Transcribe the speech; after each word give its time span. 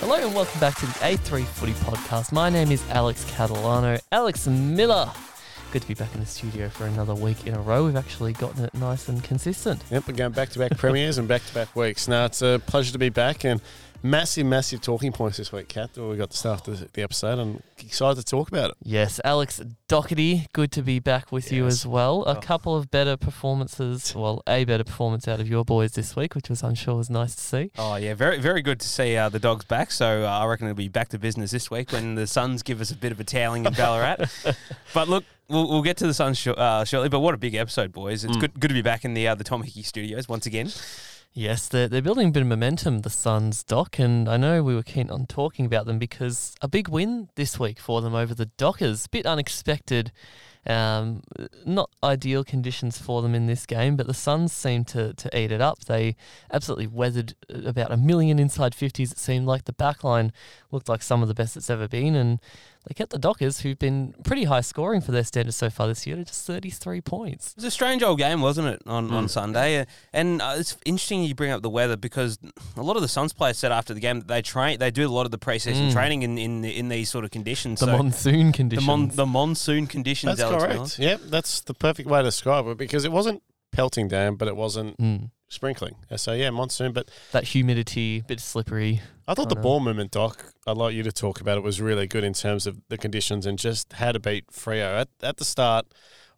Hello 0.00 0.14
and 0.14 0.34
welcome 0.34 0.58
back 0.60 0.76
to 0.76 0.86
the 0.86 0.92
A3 0.94 1.44
Footy 1.44 1.74
Podcast. 1.74 2.32
My 2.32 2.48
name 2.48 2.72
is 2.72 2.82
Alex 2.88 3.22
Catalano. 3.32 4.00
Alex 4.10 4.46
Miller. 4.46 5.12
Good 5.72 5.82
to 5.82 5.88
be 5.88 5.92
back 5.92 6.14
in 6.14 6.20
the 6.20 6.26
studio 6.26 6.70
for 6.70 6.86
another 6.86 7.14
week 7.14 7.46
in 7.46 7.52
a 7.52 7.60
row. 7.60 7.84
We've 7.84 7.96
actually 7.96 8.32
gotten 8.32 8.64
it 8.64 8.72
nice 8.72 9.10
and 9.10 9.22
consistent. 9.22 9.82
Yep, 9.90 10.08
we're 10.08 10.14
going 10.14 10.32
back 10.32 10.48
to 10.50 10.58
back 10.58 10.78
premieres 10.78 11.18
and 11.18 11.28
back 11.28 11.44
to 11.44 11.52
back 11.52 11.76
weeks. 11.76 12.08
Now, 12.08 12.24
it's 12.24 12.40
a 12.40 12.62
pleasure 12.66 12.92
to 12.92 12.98
be 12.98 13.10
back 13.10 13.44
and 13.44 13.60
massive, 14.02 14.46
massive 14.46 14.80
talking 14.80 15.12
points 15.12 15.36
this 15.36 15.52
week, 15.52 15.68
Kat. 15.68 15.90
We 15.96 16.16
got 16.16 16.30
to 16.30 16.36
start 16.36 16.64
the, 16.64 16.88
the 16.92 17.02
episode 17.02 17.38
and 17.38 17.62
excited 17.78 18.16
to 18.16 18.24
talk 18.24 18.48
about 18.48 18.70
it. 18.70 18.76
Yes, 18.82 19.20
Alex 19.24 19.60
Doherty, 19.88 20.46
good 20.52 20.70
to 20.72 20.82
be 20.82 20.98
back 20.98 21.30
with 21.32 21.50
you 21.52 21.64
Yes. 21.64 21.72
as 21.74 21.86
well. 21.86 22.22
A 22.26 22.36
Oh. 22.36 22.40
couple 22.40 22.76
of 22.76 22.90
better 22.90 23.16
performances, 23.16 24.14
well, 24.14 24.42
a 24.46 24.64
better 24.64 24.84
performance 24.84 25.26
out 25.28 25.40
of 25.40 25.48
your 25.48 25.64
boys 25.64 25.92
this 25.92 26.14
week, 26.16 26.34
which 26.34 26.48
was, 26.48 26.62
I'm 26.62 26.74
sure, 26.74 26.94
was 26.96 27.10
nice 27.10 27.34
to 27.34 27.40
see. 27.40 27.70
Oh 27.78 27.96
yeah, 27.96 28.14
very 28.14 28.38
very 28.38 28.62
good 28.62 28.80
to 28.80 28.88
see 28.88 29.16
uh, 29.16 29.28
the 29.28 29.38
dogs 29.38 29.64
back. 29.64 29.90
So 29.90 30.24
uh, 30.24 30.28
I 30.28 30.46
reckon 30.46 30.66
it'll 30.68 30.76
be 30.76 30.88
back 30.88 31.08
to 31.10 31.18
business 31.18 31.50
this 31.50 31.70
week 31.70 31.92
when 31.92 32.14
the 32.14 32.26
Suns 32.26 32.62
give 32.62 32.80
us 32.80 32.90
a 32.90 32.96
bit 32.96 33.12
of 33.12 33.20
a 33.20 33.24
toweling 33.24 33.66
in 33.66 33.72
Ballarat. 33.72 34.26
but 34.94 35.08
look, 35.08 35.24
we'll, 35.48 35.68
we'll 35.68 35.82
get 35.82 35.96
to 35.98 36.06
the 36.06 36.14
Suns 36.14 36.38
sh- 36.38 36.48
uh, 36.48 36.84
shortly. 36.84 37.08
But 37.08 37.20
what 37.20 37.34
a 37.34 37.38
big 37.38 37.54
episode, 37.54 37.92
boys! 37.92 38.24
It's 38.24 38.36
Mm. 38.36 38.40
good 38.40 38.60
good 38.60 38.68
to 38.68 38.74
be 38.74 38.82
back 38.82 39.04
in 39.04 39.14
the 39.14 39.28
uh, 39.28 39.34
the 39.34 39.44
Tom 39.44 39.62
Hickey 39.62 39.82
studios 39.82 40.28
once 40.28 40.46
again. 40.46 40.70
Yes, 41.32 41.68
they're, 41.68 41.86
they're 41.86 42.02
building 42.02 42.28
a 42.28 42.30
bit 42.32 42.42
of 42.42 42.48
momentum, 42.48 43.02
the 43.02 43.10
Suns, 43.10 43.62
Doc, 43.62 44.00
and 44.00 44.28
I 44.28 44.36
know 44.36 44.64
we 44.64 44.74
were 44.74 44.82
keen 44.82 45.10
on 45.10 45.26
talking 45.26 45.64
about 45.64 45.86
them 45.86 45.96
because 45.96 46.56
a 46.60 46.66
big 46.66 46.88
win 46.88 47.28
this 47.36 47.56
week 47.56 47.78
for 47.78 48.02
them 48.02 48.16
over 48.16 48.34
the 48.34 48.46
Dockers. 48.46 49.06
a 49.06 49.08
Bit 49.10 49.26
unexpected, 49.26 50.10
um, 50.66 51.22
not 51.64 51.88
ideal 52.02 52.42
conditions 52.42 52.98
for 52.98 53.22
them 53.22 53.36
in 53.36 53.46
this 53.46 53.64
game, 53.64 53.94
but 53.94 54.08
the 54.08 54.14
Suns 54.14 54.52
seemed 54.52 54.88
to, 54.88 55.14
to 55.14 55.38
eat 55.38 55.52
it 55.52 55.60
up. 55.60 55.84
They 55.84 56.16
absolutely 56.52 56.88
weathered 56.88 57.34
uh, 57.48 57.60
about 57.64 57.92
a 57.92 57.96
million 57.96 58.40
inside 58.40 58.72
50s, 58.72 59.12
it 59.12 59.18
seemed 59.18 59.46
like. 59.46 59.66
The 59.66 59.72
backline 59.72 60.32
looked 60.72 60.88
like 60.88 61.00
some 61.00 61.22
of 61.22 61.28
the 61.28 61.34
best 61.34 61.56
it's 61.56 61.70
ever 61.70 61.86
been, 61.86 62.16
and 62.16 62.40
they 62.88 62.94
kept 62.94 63.10
the 63.12 63.18
Dockers, 63.18 63.60
who've 63.60 63.78
been 63.78 64.14
pretty 64.24 64.44
high 64.44 64.62
scoring 64.62 65.00
for 65.02 65.12
their 65.12 65.22
standards 65.24 65.56
so 65.56 65.68
far 65.68 65.86
this 65.86 66.06
year, 66.06 66.16
to 66.16 66.24
just 66.24 66.46
33 66.46 67.00
points. 67.02 67.50
It 67.50 67.56
was 67.56 67.64
a 67.64 67.70
strange 67.70 68.02
old 68.02 68.18
game, 68.18 68.40
wasn't 68.40 68.68
it, 68.68 68.82
on, 68.86 69.10
on 69.10 69.26
Mm. 69.26 69.30
Sunday? 69.30 69.80
Uh, 69.80 69.84
And 70.14 70.40
uh, 70.40 70.54
it's 70.58 70.76
interesting 70.86 71.22
you 71.22 71.34
bring 71.34 71.50
up 71.50 71.60
the 71.62 71.68
weather 71.70 71.96
because 71.96 72.38
a 72.76 72.82
lot 72.82 72.96
of 72.96 73.02
the 73.02 73.08
Suns 73.08 73.32
players 73.34 73.58
said 73.58 73.70
after 73.70 73.92
the 73.92 74.00
game 74.00 74.18
that 74.20 74.28
they 74.28 74.40
train, 74.42 74.78
they 74.78 74.90
do 74.90 75.06
a 75.06 75.12
lot 75.12 75.26
of 75.26 75.30
the 75.30 75.38
preseason 75.38 75.88
Mm. 75.88 75.92
training 75.92 76.22
in, 76.22 76.38
in 76.38 76.64
in 76.64 76.88
these 76.88 77.10
sort 77.10 77.24
of 77.24 77.30
conditions. 77.30 77.80
The 77.80 77.86
So 77.86 77.96
monsoon 77.98 78.46
the, 78.46 78.52
conditions. 78.52 78.86
mon- 78.86 79.08
the 79.14 79.26
monsoon 79.26 79.86
conditions. 79.86 80.38
That's 80.38 80.42
Alex 80.50 80.62
correct. 80.62 80.74
Mills. 80.76 80.98
Yep, 80.98 81.20
that's 81.26 81.60
the 81.60 81.74
perfect 81.74 82.08
way 82.08 82.20
to 82.20 82.24
describe 82.24 82.66
it 82.66 82.78
because 82.78 83.04
it 83.04 83.12
wasn't 83.12 83.42
pelting 83.72 84.08
down, 84.08 84.36
but 84.36 84.48
it 84.48 84.56
wasn't 84.56 84.96
Mm. 84.98 85.30
Sprinkling. 85.50 85.96
So, 86.16 86.32
yeah, 86.32 86.48
monsoon. 86.48 86.92
But 86.92 87.10
that 87.32 87.44
humidity, 87.44 88.22
bit 88.26 88.40
slippery. 88.40 89.02
I 89.28 89.34
thought 89.34 89.50
the 89.50 89.56
know. 89.56 89.60
ball 89.60 89.80
movement, 89.80 90.12
Doc, 90.12 90.46
I'd 90.66 90.78
like 90.78 90.94
you 90.94 91.02
to 91.02 91.12
talk 91.12 91.40
about 91.40 91.58
it, 91.58 91.62
was 91.62 91.80
really 91.80 92.06
good 92.06 92.24
in 92.24 92.32
terms 92.32 92.66
of 92.66 92.80
the 92.88 92.96
conditions 92.96 93.44
and 93.44 93.58
just 93.58 93.92
how 93.94 94.12
to 94.12 94.18
beat 94.18 94.46
Freo. 94.48 95.02
At, 95.02 95.08
at 95.22 95.36
the 95.36 95.44
start, 95.44 95.86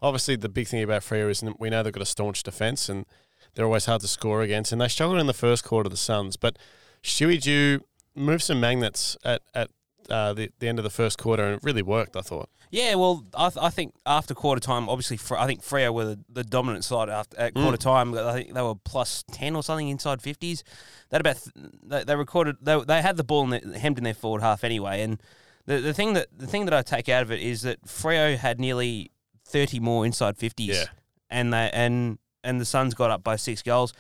obviously, 0.00 0.34
the 0.34 0.48
big 0.48 0.66
thing 0.66 0.82
about 0.82 1.02
Freo 1.02 1.30
is 1.30 1.44
we 1.58 1.70
know 1.70 1.82
they've 1.82 1.92
got 1.92 2.02
a 2.02 2.06
staunch 2.06 2.42
defence 2.42 2.88
and 2.88 3.06
they're 3.54 3.66
always 3.66 3.86
hard 3.86 4.00
to 4.00 4.08
score 4.08 4.42
against. 4.42 4.72
And 4.72 4.80
they 4.80 4.88
struggled 4.88 5.20
in 5.20 5.26
the 5.26 5.34
first 5.34 5.62
quarter, 5.62 5.86
of 5.86 5.92
the 5.92 5.96
Suns. 5.96 6.36
But 6.36 6.58
Stewie 7.04 7.40
Dew 7.40 7.80
moved 8.14 8.42
some 8.42 8.60
magnets 8.60 9.16
at, 9.24 9.42
at 9.54 9.70
uh, 10.10 10.32
the, 10.34 10.50
the 10.58 10.68
end 10.68 10.78
of 10.78 10.82
the 10.82 10.90
first 10.90 11.18
quarter 11.18 11.44
and 11.44 11.54
it 11.56 11.60
really 11.62 11.82
worked, 11.82 12.16
I 12.16 12.20
thought. 12.20 12.48
Yeah, 12.70 12.94
well, 12.94 13.24
I, 13.36 13.50
th- 13.50 13.62
I 13.62 13.68
think 13.68 13.94
after 14.06 14.34
quarter 14.34 14.60
time, 14.60 14.88
obviously, 14.88 15.18
Fre- 15.18 15.36
I 15.36 15.46
think 15.46 15.62
Freo 15.62 15.92
were 15.92 16.04
the, 16.06 16.18
the 16.30 16.42
dominant 16.44 16.84
side 16.84 17.10
after 17.10 17.38
at 17.38 17.52
Mm. 17.54 17.62
quarter 17.62 17.76
time. 17.76 18.14
I 18.16 18.32
think 18.32 18.54
they 18.54 18.62
were 18.62 18.74
plus 18.76 19.24
ten 19.30 19.54
or 19.54 19.62
something 19.62 19.88
inside 19.88 20.22
fifties. 20.22 20.64
That 21.10 21.20
about 21.20 21.36
th- 21.36 21.70
they, 21.82 22.04
they 22.04 22.16
recorded 22.16 22.56
they, 22.62 22.80
they 22.82 23.02
had 23.02 23.16
the 23.18 23.24
ball 23.24 23.44
in 23.44 23.50
the, 23.72 23.78
hemmed 23.78 23.98
in 23.98 24.04
their 24.04 24.14
forward 24.14 24.40
half 24.42 24.64
anyway. 24.64 25.02
And 25.02 25.20
the, 25.66 25.80
the 25.80 25.92
thing 25.92 26.14
that 26.14 26.28
the 26.36 26.46
thing 26.46 26.64
that 26.64 26.72
I 26.72 26.80
take 26.80 27.10
out 27.10 27.22
of 27.22 27.30
it 27.30 27.40
is 27.42 27.60
that 27.62 27.82
Freo 27.86 28.36
had 28.38 28.58
nearly 28.58 29.10
thirty 29.46 29.78
more 29.78 30.06
inside 30.06 30.38
fifties, 30.38 30.76
Yeah. 30.78 30.84
and 31.28 31.52
they 31.52 31.68
and 31.74 32.18
and 32.42 32.58
the 32.58 32.64
Suns 32.64 32.94
got 32.94 33.10
up 33.10 33.22
by 33.22 33.36
six 33.36 33.60
goals. 33.62 33.92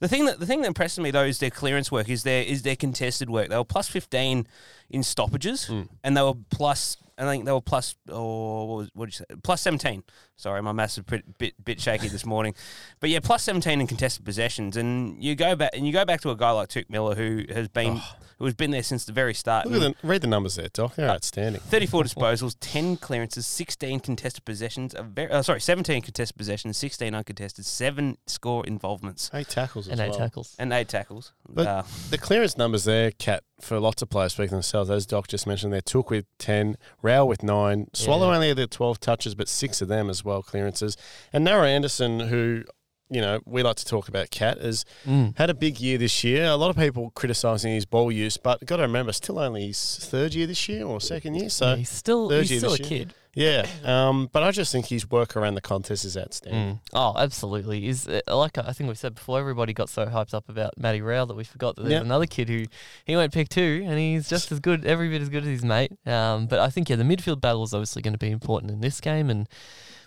The 0.00 0.08
thing 0.08 0.24
that 0.24 0.40
the 0.40 0.46
thing 0.46 0.62
that 0.62 0.66
impresses 0.66 0.98
me 0.98 1.10
though 1.10 1.24
is 1.24 1.38
their 1.38 1.50
clearance 1.50 1.92
work, 1.92 2.08
is 2.08 2.22
their 2.22 2.42
is 2.42 2.62
their 2.62 2.76
contested 2.76 3.30
work. 3.30 3.48
They 3.50 3.56
were 3.56 3.64
plus 3.64 3.88
fifteen 3.88 4.46
in 4.88 5.02
stoppages, 5.02 5.66
Mm. 5.66 5.88
and 6.02 6.16
they 6.16 6.22
were 6.22 6.34
plus. 6.50 6.96
I 7.18 7.24
think 7.24 7.44
they 7.44 7.52
were 7.52 7.60
plus. 7.60 7.96
Or 8.10 8.66
what, 8.66 8.76
was, 8.78 8.90
what 8.94 9.04
did 9.10 9.18
you 9.20 9.26
say? 9.28 9.40
Plus 9.42 9.60
seventeen. 9.60 10.02
Sorry, 10.36 10.62
my 10.62 10.72
maths 10.72 10.94
is 10.94 10.98
a 10.98 11.02
bit, 11.02 11.38
bit 11.38 11.54
bit 11.62 11.80
shaky 11.80 12.08
this 12.08 12.24
morning, 12.24 12.54
but 13.00 13.10
yeah, 13.10 13.20
plus 13.20 13.42
seventeen 13.42 13.80
in 13.82 13.86
contested 13.86 14.24
possessions. 14.24 14.76
And 14.78 15.22
you 15.22 15.34
go 15.36 15.54
back 15.54 15.70
and 15.74 15.86
you 15.86 15.92
go 15.92 16.06
back 16.06 16.22
to 16.22 16.30
a 16.30 16.36
guy 16.36 16.50
like 16.50 16.70
Touk 16.70 16.88
Miller 16.88 17.14
who 17.14 17.44
has 17.52 17.68
been 17.68 17.96
who 17.98 18.02
has 18.46 18.54
been 18.54 18.70
there 18.70 18.82
since 18.82 19.04
the 19.04 19.12
very 19.12 19.34
start. 19.34 19.66
Look 19.66 19.82
at 19.82 20.00
the, 20.00 20.06
read 20.06 20.20
the 20.22 20.26
numbers 20.26 20.56
there, 20.56 20.68
Doc. 20.72 20.94
They're 20.94 21.08
outstanding. 21.10 21.60
34 21.60 22.04
disposals, 22.04 22.56
10 22.60 22.96
clearances, 22.96 23.46
16 23.46 24.00
contested 24.00 24.44
possessions, 24.44 24.94
a 24.94 25.02
very, 25.02 25.30
uh, 25.30 25.42
sorry, 25.42 25.60
17 25.60 26.02
contested 26.02 26.36
possessions, 26.36 26.76
16 26.76 27.14
uncontested, 27.14 27.66
7 27.66 28.16
score 28.26 28.66
involvements, 28.66 29.30
Eight 29.34 29.48
tackles 29.48 29.86
as 29.88 29.92
and 29.92 30.00
eight 30.00 30.10
well. 30.10 30.18
tackles. 30.18 30.56
and 30.58 30.72
8 30.72 30.88
tackles. 30.88 31.32
But- 31.48 31.66
uh, 31.66 31.82
The 32.10 32.18
clearance 32.18 32.56
numbers 32.56 32.84
there, 32.84 33.10
Cat, 33.10 33.42
for 33.60 33.78
lots 33.78 34.00
of 34.02 34.08
players 34.08 34.32
speak 34.32 34.48
for 34.48 34.54
themselves. 34.56 34.88
As 34.90 35.04
Doc 35.06 35.28
just 35.28 35.46
mentioned, 35.46 35.72
there 35.72 35.80
Touk 35.82 36.08
with 36.10 36.24
10, 36.38 36.76
Rao 37.02 37.24
with 37.26 37.42
9, 37.42 37.88
Swallow 37.92 38.28
Yeah. 38.30 38.34
only 38.36 38.48
had 38.48 38.56
the 38.56 38.66
12 38.66 39.00
touches, 39.00 39.34
but 39.34 39.48
six 39.48 39.82
of 39.82 39.88
them 39.88 40.08
as 40.08 40.24
well, 40.24 40.42
clearances. 40.42 40.96
And 41.32 41.44
Noah 41.44 41.66
Anderson, 41.68 42.20
who, 42.20 42.64
you 43.10 43.20
know, 43.20 43.40
we 43.44 43.62
like 43.62 43.76
to 43.76 43.84
talk 43.84 44.08
about, 44.08 44.30
Cat, 44.30 44.58
has 44.60 44.84
Mm. 45.06 45.36
had 45.36 45.50
a 45.50 45.54
big 45.54 45.80
year 45.80 45.98
this 45.98 46.22
year. 46.24 46.44
A 46.46 46.54
lot 46.56 46.70
of 46.70 46.76
people 46.76 47.10
criticising 47.14 47.72
his 47.74 47.84
ball 47.86 48.12
use, 48.12 48.36
but 48.36 48.64
got 48.66 48.76
to 48.76 48.82
remember, 48.82 49.12
still 49.12 49.38
only 49.38 49.66
his 49.68 49.96
third 50.00 50.34
year 50.34 50.46
this 50.46 50.68
year 50.68 50.84
or 50.86 51.00
second 51.00 51.34
year. 51.34 51.50
So, 51.50 51.70
Yeah, 51.70 51.76
he's 51.76 51.88
still 51.90 52.28
third 52.28 52.42
he's 52.42 52.50
year 52.52 52.60
still 52.60 52.74
a 52.74 52.76
year. 52.78 52.86
kid. 52.88 53.14
yeah. 53.34 53.66
Um, 53.84 54.28
but 54.32 54.42
I 54.42 54.50
just 54.52 54.70
think 54.72 54.86
his 54.86 55.10
work 55.10 55.36
around 55.36 55.54
the 55.54 55.60
contest 55.60 56.04
is 56.04 56.16
outstanding. 56.16 56.74
Mm. 56.76 56.80
Oh, 56.92 57.14
absolutely. 57.16 57.86
Is 57.88 58.06
uh, 58.08 58.20
like 58.28 58.58
I 58.58 58.72
think 58.72 58.88
we 58.88 58.94
said 58.96 59.14
before. 59.16 59.38
Everybody 59.40 59.72
got 59.72 59.88
so 59.88 60.06
hyped 60.06 60.34
up 60.34 60.48
about 60.48 60.76
Matty 60.78 61.00
Rowell 61.00 61.26
that 61.26 61.34
we 61.34 61.44
forgot 61.44 61.76
that 61.76 61.82
there's 61.82 61.92
Yeah. 61.92 62.00
another 62.00 62.26
kid 62.26 62.48
who 62.48 62.64
he 63.04 63.16
went 63.16 63.32
pick 63.32 63.48
two, 63.48 63.84
and 63.86 63.98
he's 63.98 64.28
just 64.28 64.50
as 64.52 64.60
good, 64.60 64.84
every 64.84 65.08
bit 65.08 65.22
as 65.22 65.28
good 65.28 65.42
as 65.44 65.48
his 65.48 65.64
mate. 65.64 65.92
Um, 66.06 66.46
but 66.46 66.58
I 66.60 66.70
think 66.70 66.88
yeah, 66.88 66.96
the 66.96 67.04
midfield 67.04 67.40
battle 67.40 67.62
is 67.64 67.72
obviously 67.74 68.02
going 68.02 68.14
to 68.14 68.18
be 68.18 68.30
important 68.30 68.70
in 68.72 68.80
this 68.80 69.00
game, 69.00 69.30
and 69.30 69.48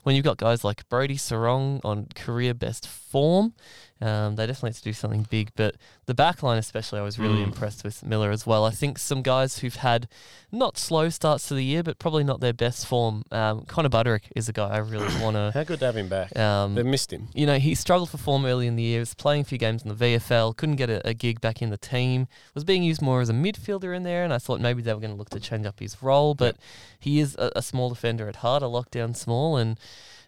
when 0.03 0.16
you've 0.16 0.25
got 0.25 0.38
guys 0.38 0.64
like 0.64 0.88
Brody 0.90 1.18
Sarong 1.18 1.81
on 1.84 2.08
career 2.16 2.53
best 2.53 2.88
form, 3.13 3.53
um, 4.01 4.35
they 4.35 4.47
definitely 4.47 4.72
have 4.72 4.78
to 4.78 4.84
do 4.84 4.94
something 4.94 5.25
big. 5.29 5.51
But 5.56 5.75
the 6.07 6.13
back 6.16 6.41
line, 6.44 6.57
especially, 6.57 7.00
I 7.00 7.03
was 7.03 7.18
really 7.19 7.40
Mm. 7.41 7.50
impressed 7.51 7.84
with 7.84 8.03
Miller 8.03 8.31
as 8.31 8.46
well. 8.46 8.66
I 8.66 8.72
think 8.72 8.97
some 8.97 9.22
guys 9.22 9.59
who've 9.59 9.75
had 9.91 10.07
not 10.51 10.78
slow 10.78 11.09
starts 11.09 11.47
to 11.47 11.53
the 11.53 11.63
year, 11.63 11.84
but 11.84 12.00
probably 12.00 12.24
not 12.24 12.40
their 12.41 12.53
best 12.53 12.85
form. 12.85 13.24
Um, 13.31 13.62
Connor 13.68 13.90
Budarick 13.90 14.24
is 14.35 14.50
a 14.50 14.53
guy 14.53 14.68
I 14.69 14.79
really 14.79 15.07
want 15.22 15.35
to. 15.35 15.51
How 15.53 15.63
good 15.63 15.79
to 15.79 15.85
have 15.85 15.96
him 15.96 16.09
back. 16.09 16.35
Um, 16.38 16.75
They've 16.75 16.85
missed 16.85 17.13
him. 17.13 17.29
you 17.34 17.46
know, 17.46 17.59
he 17.59 17.75
struggled 17.75 18.09
for 18.09 18.18
form 18.18 18.46
early 18.46 18.68
in 18.68 18.75
the 18.75 18.84
year. 18.84 19.00
Was 19.00 19.13
playing 19.13 19.41
a 19.41 19.45
few 19.45 19.57
games 19.57 19.84
in 19.84 19.90
the 19.90 19.95
VFL, 19.95 20.57
couldn't 20.57 20.75
get 20.78 20.90
a, 20.90 21.07
a 21.07 21.13
gig 21.13 21.40
back 21.40 21.62
in 21.62 21.69
the 21.69 21.78
team. 21.78 22.28
Was 22.56 22.63
being 22.66 22.84
used 22.84 23.01
more 23.01 23.22
as 23.22 23.30
a 23.30 23.34
midfielder 23.34 23.95
in 23.95 24.03
there, 24.03 24.24
and 24.25 24.34
I 24.34 24.38
thought 24.40 24.59
maybe 24.59 24.81
they 24.81 24.94
were 24.94 25.00
going 25.00 25.13
to 25.13 25.18
look 25.18 25.30
to 25.30 25.40
change 25.40 25.66
up 25.66 25.80
his 25.80 26.01
role. 26.03 26.34
But 26.35 26.57
he 27.00 27.19
is 27.19 27.35
a, 27.38 27.51
a 27.56 27.62
small 27.62 27.88
defender 27.90 28.28
at 28.28 28.38
heart, 28.38 28.63
a 28.63 28.66
lockdown 28.68 29.16
small, 29.16 29.56
and 29.56 29.78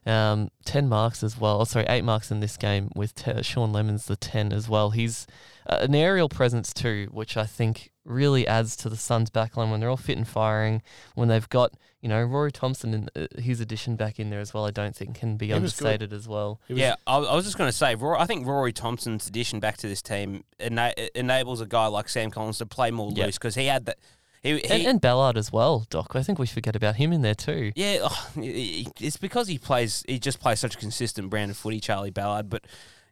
um, 0.06 0.50
ten 0.66 0.88
marks 0.88 1.24
as 1.24 1.40
well. 1.40 1.62
Oh, 1.62 1.64
sorry, 1.64 1.86
eight 1.90 2.04
marks 2.04 2.30
in 2.32 2.40
this 2.40 2.58
game 2.58 2.90
with 2.96 3.16
te- 3.16 3.42
Sean 3.44 3.74
Lemmens 3.74 4.06
the 4.06 4.16
ten 4.16 4.54
as 4.54 4.70
well. 4.70 4.92
He's 4.92 5.26
uh, 5.68 5.80
an 5.82 5.96
aerial 5.96 6.30
presence 6.30 6.74
too, 6.74 7.08
which 7.12 7.36
I 7.38 7.46
think 7.46 7.92
really 8.04 8.48
adds 8.48 8.76
to 8.78 8.88
the 8.90 8.96
Suns' 8.98 9.32
backline 9.32 9.72
when 9.72 9.80
they're 9.80 9.90
all 9.90 9.98
fit 9.98 10.16
and 10.18 10.28
firing. 10.28 10.84
When 11.16 11.28
they've 11.28 11.50
got 11.50 11.74
you 12.02 12.10
know 12.10 12.22
Rory 12.22 12.52
Thompson 12.52 12.94
and 12.94 13.10
uh, 13.16 13.26
his 13.42 13.60
addition 13.60 13.96
back 13.96 14.20
in 14.20 14.30
there 14.30 14.40
as 14.42 14.54
well, 14.54 14.66
I 14.66 14.72
don't 14.72 14.96
think 14.96 15.16
can 15.16 15.38
be 15.38 15.48
He 15.48 15.54
was 15.54 15.74
good. 15.76 15.86
understated 15.88 16.14
as 16.14 16.28
well. 16.28 16.62
Yeah, 16.68 16.96
I, 17.08 17.18
I 17.18 17.36
was 17.36 17.46
just 17.46 17.58
going 17.58 17.68
to 17.70 17.76
say, 17.76 17.96
Rory, 17.96 18.18
I 18.20 18.26
think 18.28 18.46
Rory 18.46 18.74
Thompson's 18.74 19.28
addition 19.28 19.60
back 19.60 19.78
to 19.78 19.88
this 19.88 20.04
team 20.04 20.44
ena- 20.60 20.94
enables 21.16 21.62
a 21.62 21.66
guy 21.66 21.88
like 21.88 22.10
Sam 22.10 22.30
Collins 22.30 22.60
to 22.60 22.68
play 22.68 22.92
more 22.92 23.12
Yeah. 23.16 23.26
loose 23.26 23.38
because 23.40 23.56
he 23.56 23.66
had 23.66 23.86
that. 23.88 23.98
He, 24.46 24.58
he, 24.60 24.64
And, 24.70 24.84
and 24.88 25.02
Ballard 25.02 25.38
as 25.38 25.52
well, 25.52 25.86
Doc. 25.90 26.16
I 26.16 26.24
think 26.24 26.40
we 26.40 26.46
forget 26.48 26.76
about 26.76 26.96
him 26.96 27.12
in 27.12 27.22
there 27.22 27.36
too. 27.36 27.72
Yeah, 27.76 28.00
oh, 28.04 28.30
it's 28.38 29.18
because 29.18 29.48
he 29.48 29.58
plays. 29.58 30.04
He 30.08 30.20
just 30.20 30.40
plays 30.40 30.60
such 30.60 30.76
a 30.76 30.78
consistent 30.78 31.30
brand 31.30 31.52
of 31.52 31.58
footy, 31.58 31.80
Charlie 31.80 32.12
Ballard. 32.12 32.50
But 32.50 32.66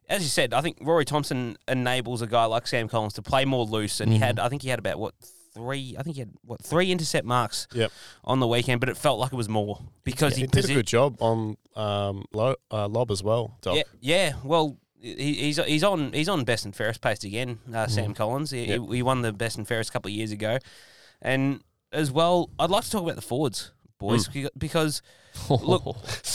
as 0.07 0.21
you 0.23 0.29
said, 0.29 0.53
I 0.53 0.61
think 0.61 0.77
Rory 0.81 1.05
Thompson 1.05 1.57
enables 1.67 2.21
a 2.21 2.27
guy 2.27 2.45
like 2.45 2.67
Sam 2.67 2.87
Collins 2.87 3.13
to 3.13 3.21
play 3.21 3.45
more 3.45 3.65
loose, 3.65 3.99
and 3.99 4.11
he 4.11 4.17
Mhm. 4.19 4.21
had. 4.21 4.39
I 4.39 4.49
think 4.49 4.61
he 4.61 4.69
had 4.69 4.79
about 4.79 4.99
what 4.99 5.13
three. 5.53 5.95
I 5.97 6.03
think 6.03 6.15
he 6.15 6.19
had 6.21 6.31
what 6.45 6.63
three 6.63 6.91
intercept 6.91 7.25
marks. 7.25 7.67
Yep. 7.73 7.91
On 8.25 8.39
the 8.39 8.47
weekend, 8.47 8.79
but 8.79 8.89
it 8.89 8.97
felt 8.97 9.19
like 9.19 9.33
it 9.33 9.35
was 9.35 9.49
more 9.49 9.79
because 10.03 10.35
he 10.35 10.41
he, 10.41 10.47
did 10.47 10.65
a 10.65 10.67
posi- 10.67 10.73
good 10.75 10.87
job 10.87 11.15
on 11.21 11.57
um, 11.75 12.25
lo- 12.33 12.55
uh, 12.71 12.87
Lobb 12.87 13.11
as 13.11 13.23
well, 13.23 13.57
Doc. 13.61 13.75
Yeah, 13.77 13.83
yeah. 14.01 14.33
Well, 14.43 14.77
he's 14.99 15.57
he's 15.63 15.83
on 15.83 16.13
he's 16.13 16.29
on 16.29 16.43
best 16.43 16.65
and 16.65 16.75
fairest 16.75 17.01
pace 17.01 17.23
again. 17.23 17.59
Uh, 17.73 17.87
Sam 17.87 18.13
Collins. 18.13 18.51
He, 18.51 18.65
Yep. 18.65 18.81
he 18.91 19.01
won 19.03 19.21
the 19.21 19.33
best 19.33 19.57
and 19.57 19.67
fairest 19.67 19.89
a 19.89 19.93
couple 19.93 20.09
of 20.09 20.15
years 20.15 20.31
ago, 20.31 20.57
and 21.23 21.63
as 21.91 22.11
well, 22.11 22.51
I'd 22.59 22.69
like 22.69 22.83
to 22.83 22.91
talk 22.91 23.01
about 23.01 23.15
the 23.15 23.21
forwards, 23.21 23.71
boys, 23.97 24.29
because 24.55 25.01
Look, 25.49 25.83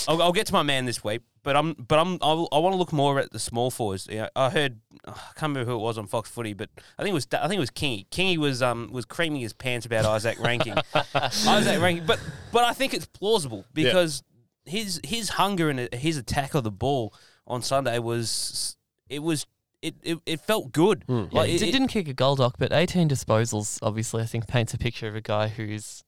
I'll, 0.09 0.23
I'll 0.23 0.33
get 0.33 0.47
to 0.49 0.53
my 0.53 0.63
man 0.63 0.85
this 0.85 1.05
week, 1.05 1.23
but 1.43 1.57
I'm 1.57 1.75
but 1.75 1.99
I'm 1.99 2.19
I'll, 2.21 2.49
I 2.51 2.59
want 2.59 2.73
to 2.73 2.77
look 2.77 2.93
more 2.93 3.19
at 3.19 3.31
the 3.31 3.39
small 3.39 3.71
forwards. 3.71 4.09
Yeah, 4.11 4.29
I 4.35 4.51
heard 4.51 4.81
I 5.07 5.13
can't 5.13 5.51
remember 5.51 5.71
who 5.71 5.77
it 5.77 5.83
was 5.83 5.99
on 5.99 6.07
Fox 6.07 6.29
Footy, 6.29 6.53
but 6.53 6.69
I 6.99 7.03
think 7.03 7.13
it 7.13 7.15
was 7.15 7.27
I 7.33 7.47
think 7.49 7.59
it 7.59 7.61
was 7.61 7.71
Kingy. 7.71 8.09
Kingy 8.11 8.39
was 8.39 8.61
um 8.63 8.91
was 8.93 9.05
creaming 9.05 9.41
his 9.41 9.53
pants 9.53 9.87
about 9.87 10.05
Izak 10.05 10.41
Rankine, 10.41 10.75
Izak 10.95 11.81
Rankine, 11.81 12.07
but 12.07 12.21
but 12.53 12.65
I 12.65 12.73
think 12.73 12.93
it's 12.93 13.07
plausible 13.07 13.65
because 13.73 14.23
his 14.65 15.01
his 15.05 15.31
hunger 15.31 15.71
and 15.71 15.93
his 15.95 16.17
attack 16.17 16.55
of 16.55 16.65
the 16.65 16.73
ball 16.73 17.15
on 17.47 17.63
Sunday 17.63 17.99
was 17.99 18.77
it 19.09 19.23
was 19.23 19.47
it, 19.83 19.95
it, 20.03 20.19
it 20.27 20.41
felt 20.41 20.73
good. 20.73 21.05
Mm. 21.09 21.29
Yeah, 21.33 21.39
Like, 21.39 21.49
he 21.51 21.57
it- 21.57 21.59
did- 21.61 21.73
didn't 21.73 21.89
kick 21.89 22.09
a 22.09 22.15
goal, 22.15 22.37
Doc, 22.37 22.57
but 22.59 22.73
18 22.73 23.09
disposals 23.09 23.79
obviously 23.83 24.23
I 24.23 24.27
think 24.27 24.47
paints 24.47 24.75
a 24.75 24.79
picture 24.79 25.09
of 25.09 25.15
a 25.15 25.21
guy 25.21 25.49
who's 25.49 26.03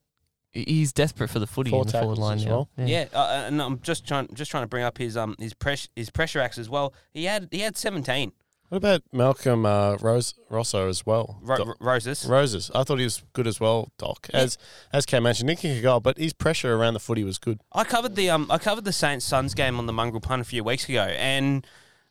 he's 0.52 0.92
desperate 0.92 1.30
for 1.30 1.38
the 1.38 1.46
footy 1.46 1.70
Four 1.70 1.82
in 1.82 1.86
the 1.86 1.92
forward 1.98 2.18
line 2.18 2.38
as 2.38 2.44
now. 2.44 2.50
well. 2.50 2.68
Yeah, 2.76 3.04
uh, 3.14 3.44
and 3.46 3.62
I'm 3.62 3.80
just 3.80 4.06
trying 4.08 4.28
just 4.34 4.50
trying 4.50 4.64
to 4.64 4.68
bring 4.68 4.82
up 4.82 4.98
his 4.98 5.16
um 5.16 5.36
his 5.38 5.54
press 5.54 5.88
his 5.94 6.10
pressure 6.10 6.40
acts 6.40 6.58
as 6.58 6.68
well. 6.68 6.92
He 7.12 7.24
had 7.26 7.48
he 7.52 7.60
had 7.60 7.76
17 7.76 8.32
What 8.68 8.78
about 8.78 9.02
Malcolm 9.12 9.64
uh, 9.64 9.96
Rose 10.00 10.34
Rosso 10.48 10.88
as 10.88 11.06
well? 11.06 11.38
ro- 11.42 11.56
Doc? 11.56 11.76
roses. 11.80 12.26
Rosas. 12.26 12.70
I 12.74 12.82
thought 12.82 12.98
he 12.98 13.04
was 13.04 13.22
good 13.32 13.46
as 13.46 13.60
well, 13.60 13.92
Doc. 13.98 14.28
As 14.34 14.58
as 14.92 15.06
Cam 15.06 15.22
mentioned, 15.22 15.46
didn't 15.48 15.60
kick 15.60 15.78
a 15.78 15.82
goal, 15.82 16.00
but 16.00 16.18
his 16.18 16.32
pressure 16.32 16.74
around 16.74 16.94
the 16.94 17.00
footy 17.00 17.22
was 17.22 17.38
good. 17.38 17.60
I 17.72 17.84
covered 17.84 18.16
the 18.16 18.30
um 18.30 18.48
I 18.50 18.58
covered 18.58 18.84
the 18.84 18.92
Saints 18.92 19.24
Suns 19.24 19.54
game 19.54 19.78
on 19.78 19.86
the 19.86 19.92
Mongrel 19.92 20.20
Punt 20.20 20.40
a 20.42 20.44
few 20.44 20.64
weeks 20.64 20.88
ago, 20.88 21.02
and 21.04 21.64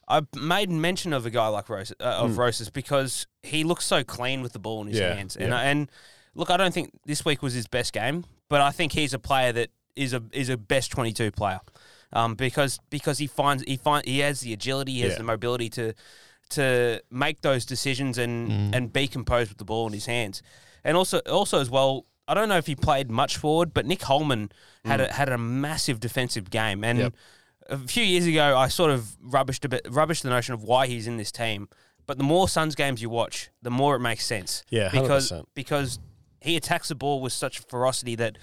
I 0.09 0.21
made 0.35 0.69
mention 0.69 1.13
of 1.13 1.25
a 1.25 1.29
guy 1.29 1.47
like 1.47 1.69
Rose 1.69 1.91
uh, 1.99 2.03
of 2.03 2.37
Rosas 2.37 2.69
because 2.69 3.27
he 3.43 3.63
looks 3.63 3.85
so 3.85 4.03
clean 4.03 4.41
with 4.41 4.53
the 4.53 4.59
ball 4.59 4.81
in 4.81 4.87
his 4.87 4.99
Yeah, 4.99 5.13
hands, 5.13 5.35
and 5.35 5.49
yeah. 5.49 5.59
I, 5.59 5.63
and 5.65 5.91
look, 6.35 6.49
I 6.49 6.57
don't 6.57 6.73
think 6.73 6.91
this 7.05 7.23
week 7.23 7.41
was 7.43 7.53
his 7.53 7.67
best 7.67 7.93
game, 7.93 8.25
but 8.49 8.61
I 8.61 8.71
think 8.71 8.93
he's 8.93 9.13
a 9.13 9.19
player 9.19 9.51
that 9.53 9.69
is 9.95 10.13
a 10.13 10.23
is 10.31 10.49
a 10.49 10.57
best 10.57 10.91
twenty 10.91 11.13
two 11.13 11.29
player, 11.31 11.59
um 12.13 12.35
because 12.35 12.79
because 12.89 13.17
he 13.19 13.27
finds 13.27 13.63
he 13.63 13.77
find 13.77 14.05
he 14.05 14.19
has 14.19 14.41
the 14.41 14.53
agility, 14.53 14.93
he 14.93 15.01
has 15.01 15.13
Yeah. 15.13 15.17
the 15.19 15.23
mobility 15.25 15.69
to 15.71 15.93
to 16.49 17.01
make 17.11 17.41
those 17.41 17.65
decisions 17.65 18.17
and 18.17 18.73
and 18.75 18.91
be 18.91 19.07
composed 19.07 19.49
with 19.49 19.57
the 19.59 19.65
ball 19.65 19.85
in 19.87 19.93
his 19.93 20.05
hands, 20.07 20.41
and 20.83 20.97
also 20.97 21.19
also 21.19 21.59
as 21.61 21.69
well. 21.69 22.05
I 22.27 22.35
don't 22.35 22.47
know 22.47 22.57
if 22.57 22.67
he 22.67 22.75
played 22.75 23.09
much 23.09 23.37
forward, 23.37 23.73
but 23.73 23.87
Nick 23.87 24.03
Holman 24.03 24.51
had 24.85 25.01
a, 25.01 25.11
had 25.11 25.29
a 25.29 25.37
massive 25.39 25.99
defensive 25.99 26.51
game, 26.51 26.83
and 26.83 26.99
Yep. 26.99 27.13
A 27.69 27.77
few 27.77 28.03
years 28.03 28.25
ago, 28.25 28.57
I 28.57 28.67
sort 28.67 28.91
of 28.91 29.17
rubbished 29.25 29.63
a 29.65 29.69
bit, 29.69 29.83
rubbished 29.85 30.23
the 30.23 30.29
notion 30.29 30.53
of 30.53 30.63
why 30.63 30.87
he's 30.87 31.07
in 31.07 31.17
this 31.17 31.31
team. 31.31 31.69
But 32.05 32.17
the 32.17 32.23
more 32.23 32.49
Suns 32.49 32.75
games 32.75 33.01
you 33.01 33.09
watch, 33.09 33.49
the 33.61 33.69
more 33.69 33.95
it 33.95 33.99
makes 33.99 34.25
sense. 34.25 34.63
Yeah, 34.69 34.89
because 34.91 35.31
100%. 35.31 35.45
because 35.53 35.99
he 36.41 36.55
attacks 36.55 36.87
the 36.87 36.95
ball 36.95 37.21
with 37.21 37.33
such 37.33 37.59
ferocity 37.59 38.15
that 38.15 38.37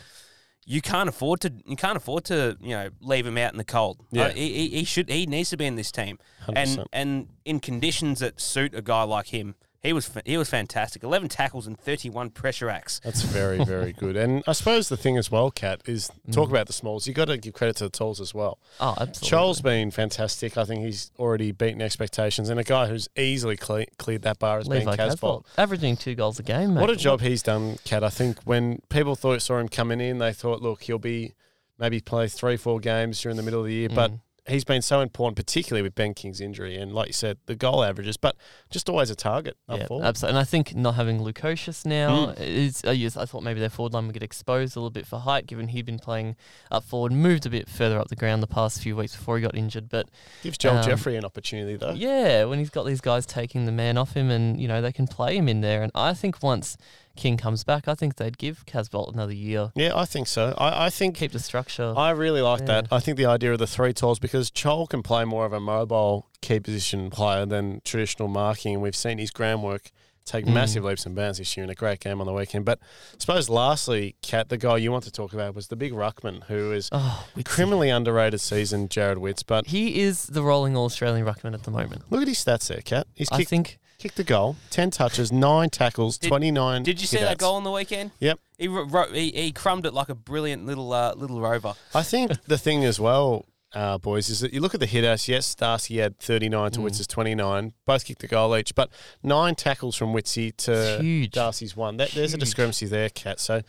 you 0.65 0.81
can't 0.81 1.09
afford 1.09 1.41
to 1.41 1.53
you 1.65 1.77
can't 1.77 1.97
afford 1.97 2.25
to 2.27 2.57
you 2.61 2.71
know 2.71 2.91
leave 3.01 3.27
him 3.27 3.39
out 3.39 3.53
in 3.53 3.59
the 3.59 3.65
cold. 3.65 4.05
Yeah. 4.11 4.27
Uh, 4.27 4.31
he, 4.31 4.53
he, 4.53 4.69
he 4.69 4.85
should 4.85 5.09
he 5.09 5.27
needs 5.27 5.51
to 5.51 5.57
be 5.57 5.67
in 5.67 5.77
this 5.77 5.91
team, 5.91 6.19
and 6.47 6.69
100%. 6.69 6.87
and 6.93 7.29
in 7.45 7.61
conditions 7.61 8.21
that 8.21 8.41
suit 8.41 8.75
a 8.75 8.83
guy 8.83 9.03
like 9.03 9.29
him. 9.29 9.55
He 9.87 9.93
was 9.93 10.07
fa- 10.07 10.23
he 10.27 10.37
was 10.37 10.51
fantastic. 10.51 11.03
Eleven 11.03 11.29
tackles 11.29 11.67
and 11.67 11.79
thirty 11.79 12.11
one 12.11 12.29
pressure 12.31 12.69
acts. 12.69 13.01
That's 13.05 13.23
very, 13.23 13.65
very 13.65 13.93
good. 13.99 14.17
And 14.17 14.43
I 14.47 14.53
suppose 14.53 14.89
the 14.89 14.97
thing 14.97 15.17
as 15.17 15.31
well, 15.31 15.51
Kat, 15.51 15.81
is 15.87 16.11
talk 16.33 16.51
about 16.51 16.67
the 16.67 16.73
smalls. 16.73 17.07
you 17.07 17.15
got 17.15 17.27
to 17.27 17.39
give 17.39 17.55
credit 17.55 17.77
to 17.77 17.85
the 17.85 17.91
talls 17.91 18.21
as 18.21 18.35
well. 18.35 18.59
Oh, 18.81 18.91
absolutely. 19.01 19.29
Charles 19.29 19.61
been 19.63 19.91
fantastic. 19.91 20.59
I 20.59 20.65
think 20.65 20.85
he's 20.85 21.11
already 21.19 21.53
beaten 21.53 21.81
expectations. 21.81 22.49
And 22.51 22.61
a 22.61 22.65
guy 22.65 22.87
who's 22.89 23.09
easily 23.17 23.57
cle- 23.57 23.85
cleared 23.99 24.23
that 24.23 24.39
bar 24.39 24.59
has 24.59 24.67
Levi 24.67 24.85
been 24.85 24.97
Casboult. 24.99 25.45
Casboult, 25.45 25.45
averaging 25.57 25.97
two 25.97 26.15
goals 26.15 26.39
a 26.39 26.43
game. 26.43 26.75
Mate. 26.75 26.81
What 26.81 26.91
a 26.91 26.97
job 26.97 27.21
he's 27.21 27.43
done, 27.43 27.79
Kat. 27.85 28.03
I 28.05 28.11
think 28.11 28.41
when 28.45 28.81
people 28.89 29.15
thought 29.17 29.41
saw 29.41 29.59
him 29.59 29.69
coming 29.69 30.01
in, 30.01 30.19
they 30.19 30.33
thought, 30.33 30.61
look, 30.61 30.83
he'll 30.83 30.99
be 30.99 31.35
maybe 31.79 32.01
play 32.01 32.27
three, 32.27 32.57
four 32.57 32.81
games 32.81 33.21
during 33.21 33.37
the 33.37 33.43
middle 33.43 33.61
of 33.61 33.67
the 33.67 33.73
year. 33.75 33.89
But 33.89 34.11
Mm. 34.11 34.21
He's 34.49 34.65
been 34.65 34.83
so 34.83 35.01
important, 35.01 35.37
particularly 35.37 35.83
with 35.83 35.95
Ben 35.95 36.15
King's 36.15 36.41
injury. 36.41 36.77
And 36.77 36.93
like 36.95 37.09
you 37.09 37.13
said, 37.13 37.39
the 37.47 37.57
goal 37.57 37.83
averages, 37.83 38.17
but 38.17 38.37
just 38.71 38.89
always 38.89 39.11
a 39.11 39.17
target 39.17 39.57
up 39.69 39.79
Yeah, 39.81 39.87
forward. 39.87 40.05
absolutely. 40.07 40.39
And 40.39 40.39
I 40.41 40.45
think 40.45 40.75
not 40.75 40.95
having 40.95 41.21
Lukosius 41.21 41.85
now 41.85 42.27
Mm. 42.27 42.41
is. 42.41 42.83
I, 42.85 42.93
used, 42.93 43.19
I 43.19 43.25
thought 43.25 43.43
maybe 43.43 43.61
their 43.61 43.69
forward 43.71 43.93
line 43.93 44.07
would 44.07 44.13
get 44.15 44.23
exposed 44.23 44.77
a 44.77 44.79
little 44.81 44.91
bit 44.91 45.07
for 45.07 45.19
height, 45.21 45.47
given 45.47 45.69
he'd 45.69 45.87
been 45.87 45.99
playing 45.99 46.37
up 46.71 46.85
forward, 46.85 47.13
moved 47.13 47.45
a 47.47 47.51
bit 47.51 47.69
further 47.69 47.99
up 47.99 48.09
the 48.09 48.17
ground 48.17 48.43
the 48.43 48.47
past 48.47 48.81
few 48.81 48.95
weeks 48.97 49.17
before 49.17 49.37
he 49.37 49.43
got 49.43 49.55
injured. 49.57 49.89
But 49.89 50.09
Gives 50.43 50.59
Joel 50.59 50.79
Um, 50.79 50.85
Jeffrey 50.85 51.17
an 51.17 51.25
opportunity, 51.25 51.77
though. 51.77 51.93
yeah, 51.93 52.45
when 52.45 52.59
he's 52.59 52.71
got 52.71 52.85
these 52.87 53.01
guys 53.01 53.27
taking 53.27 53.65
the 53.67 53.73
man 53.73 53.97
off 53.99 54.15
him, 54.15 54.31
and 54.31 54.61
you 54.61 54.69
know 54.69 54.81
they 54.81 54.93
can 54.93 55.07
play 55.07 55.37
him 55.37 55.49
in 55.49 55.61
there. 55.61 55.83
And 55.83 55.91
I 55.95 56.15
think 56.15 56.43
once 56.43 56.77
King 57.17 57.37
comes 57.37 57.65
back, 57.65 57.89
I 57.89 57.95
think 57.95 58.17
they'd 58.17 58.39
give 58.39 58.65
Casboult 58.67 59.13
another 59.13 59.33
year, 59.35 59.73
Yeah, 59.75 59.93
I 59.95 60.05
think 60.05 60.27
so. 60.29 60.55
I, 60.59 60.87
I 60.87 60.91
think 60.91 61.17
keep 61.17 61.33
the 61.33 61.39
structure. 61.41 61.95
I 61.97 62.11
really 62.11 62.43
like 62.43 62.61
Yeah. 62.61 62.67
that. 62.83 62.89
I 62.93 63.01
think 63.01 63.17
the 63.17 63.27
idea 63.27 63.53
of 63.53 63.59
the 63.59 63.67
three 63.67 63.93
talls 63.93 64.19
because 64.19 64.51
Chol 64.51 64.89
can 64.89 65.03
play 65.03 65.25
more 65.25 65.45
of 65.47 65.53
a 65.53 65.61
mobile 65.61 66.27
key 66.43 66.61
position 66.61 67.11
player 67.11 67.47
than 67.47 67.81
traditional 67.85 68.29
marking, 68.29 68.75
and 68.75 68.83
we've 68.83 68.97
seen 68.97 69.19
his 69.19 69.31
groundwork 69.31 69.91
take 70.25 70.45
Mm. 70.45 70.55
massive 70.55 70.83
leaps 70.83 71.07
and 71.07 71.15
bounds 71.15 71.39
this 71.39 71.57
year 71.57 71.63
in 71.63 71.71
a 71.71 71.75
great 71.77 72.01
game 72.01 72.21
on 72.21 72.27
the 72.27 72.33
weekend. 72.33 72.65
But 72.65 72.81
I 72.81 73.17
suppose 73.21 73.49
lastly, 73.49 74.17
Kat, 74.23 74.49
the 74.49 74.57
guy 74.59 74.77
you 74.79 74.91
want 74.91 75.05
to 75.05 75.13
talk 75.13 75.33
about 75.33 75.55
was 75.55 75.69
the 75.69 75.77
big 75.77 75.93
ruckman 75.93 76.43
who 76.49 76.73
is 76.73 76.89
oh, 76.91 77.25
criminally 77.45 77.91
underrated 77.91 78.41
season, 78.41 78.89
Jarrod 78.89 79.19
Witts. 79.19 79.45
But 79.45 79.69
He 79.69 80.01
is 80.01 80.27
the 80.27 80.43
rolling 80.43 80.77
All 80.77 80.87
Australian 80.87 81.25
ruckman 81.25 81.55
at 81.55 81.63
the 81.63 81.71
moment. 81.71 82.03
look 82.11 82.23
at 82.23 82.27
his 82.29 82.39
stats 82.45 82.67
there, 82.67 82.81
Kat. 82.85 83.07
He's 83.15 83.29
I 83.31 83.45
think 83.45 83.79
kicked 83.99 84.17
the 84.17 84.25
goal, 84.25 84.57
ten 84.71 84.91
touches, 84.91 85.31
nine 85.33 85.71
tackles, 85.71 86.19
Did- 86.19 86.29
twenty 86.29 86.51
nine. 86.51 86.83
Did 86.83 87.01
you 87.01 87.07
see 87.07 87.19
that 87.19 87.39
goal 87.39 87.57
on 87.57 87.65
the 87.65 87.71
weekend? 87.71 88.11
Yep. 88.21 88.39
He 88.59 88.69
ro- 88.69 89.13
he, 89.13 89.31
he 89.31 89.53
crumbed 89.53 89.85
it 89.87 89.93
like 89.95 90.09
a 90.09 90.15
brilliant 90.15 90.65
little 90.67 90.93
uh, 90.93 91.15
little 91.15 91.41
rover. 91.41 91.75
I 91.95 92.03
think 92.03 92.33
the 92.47 92.57
thing 92.59 92.85
as 92.85 92.99
well, 92.99 93.45
uh, 93.75 93.99
boys, 93.99 94.29
is 94.31 94.41
that 94.41 94.53
you 94.53 94.61
look 94.61 94.75
at 94.75 94.81
the 94.81 94.87
hitters. 94.87 95.29
Yes, 95.29 95.55
Darcy 95.55 95.99
had 95.99 96.19
39 96.19 96.71
to 96.73 96.81
Mm. 96.81 96.85
Witts's 96.85 97.07
29. 97.07 97.73
Both 97.85 98.05
kicked 98.07 98.21
the 98.21 98.29
goal 98.29 98.57
each, 98.57 98.75
but 98.75 98.91
nine 99.23 99.55
tackles 99.55 99.95
from 99.97 100.13
Witsy 100.15 100.49
It's 100.49 100.65
to. 100.65 101.27
Darcy's 101.29 101.77
one. 101.77 101.97
That, 101.99 102.11
there's 102.13 102.33
a 102.35 102.39
discrepancy 102.39 102.87
there, 102.87 103.11
Kat. 103.11 103.39
So 103.41 103.61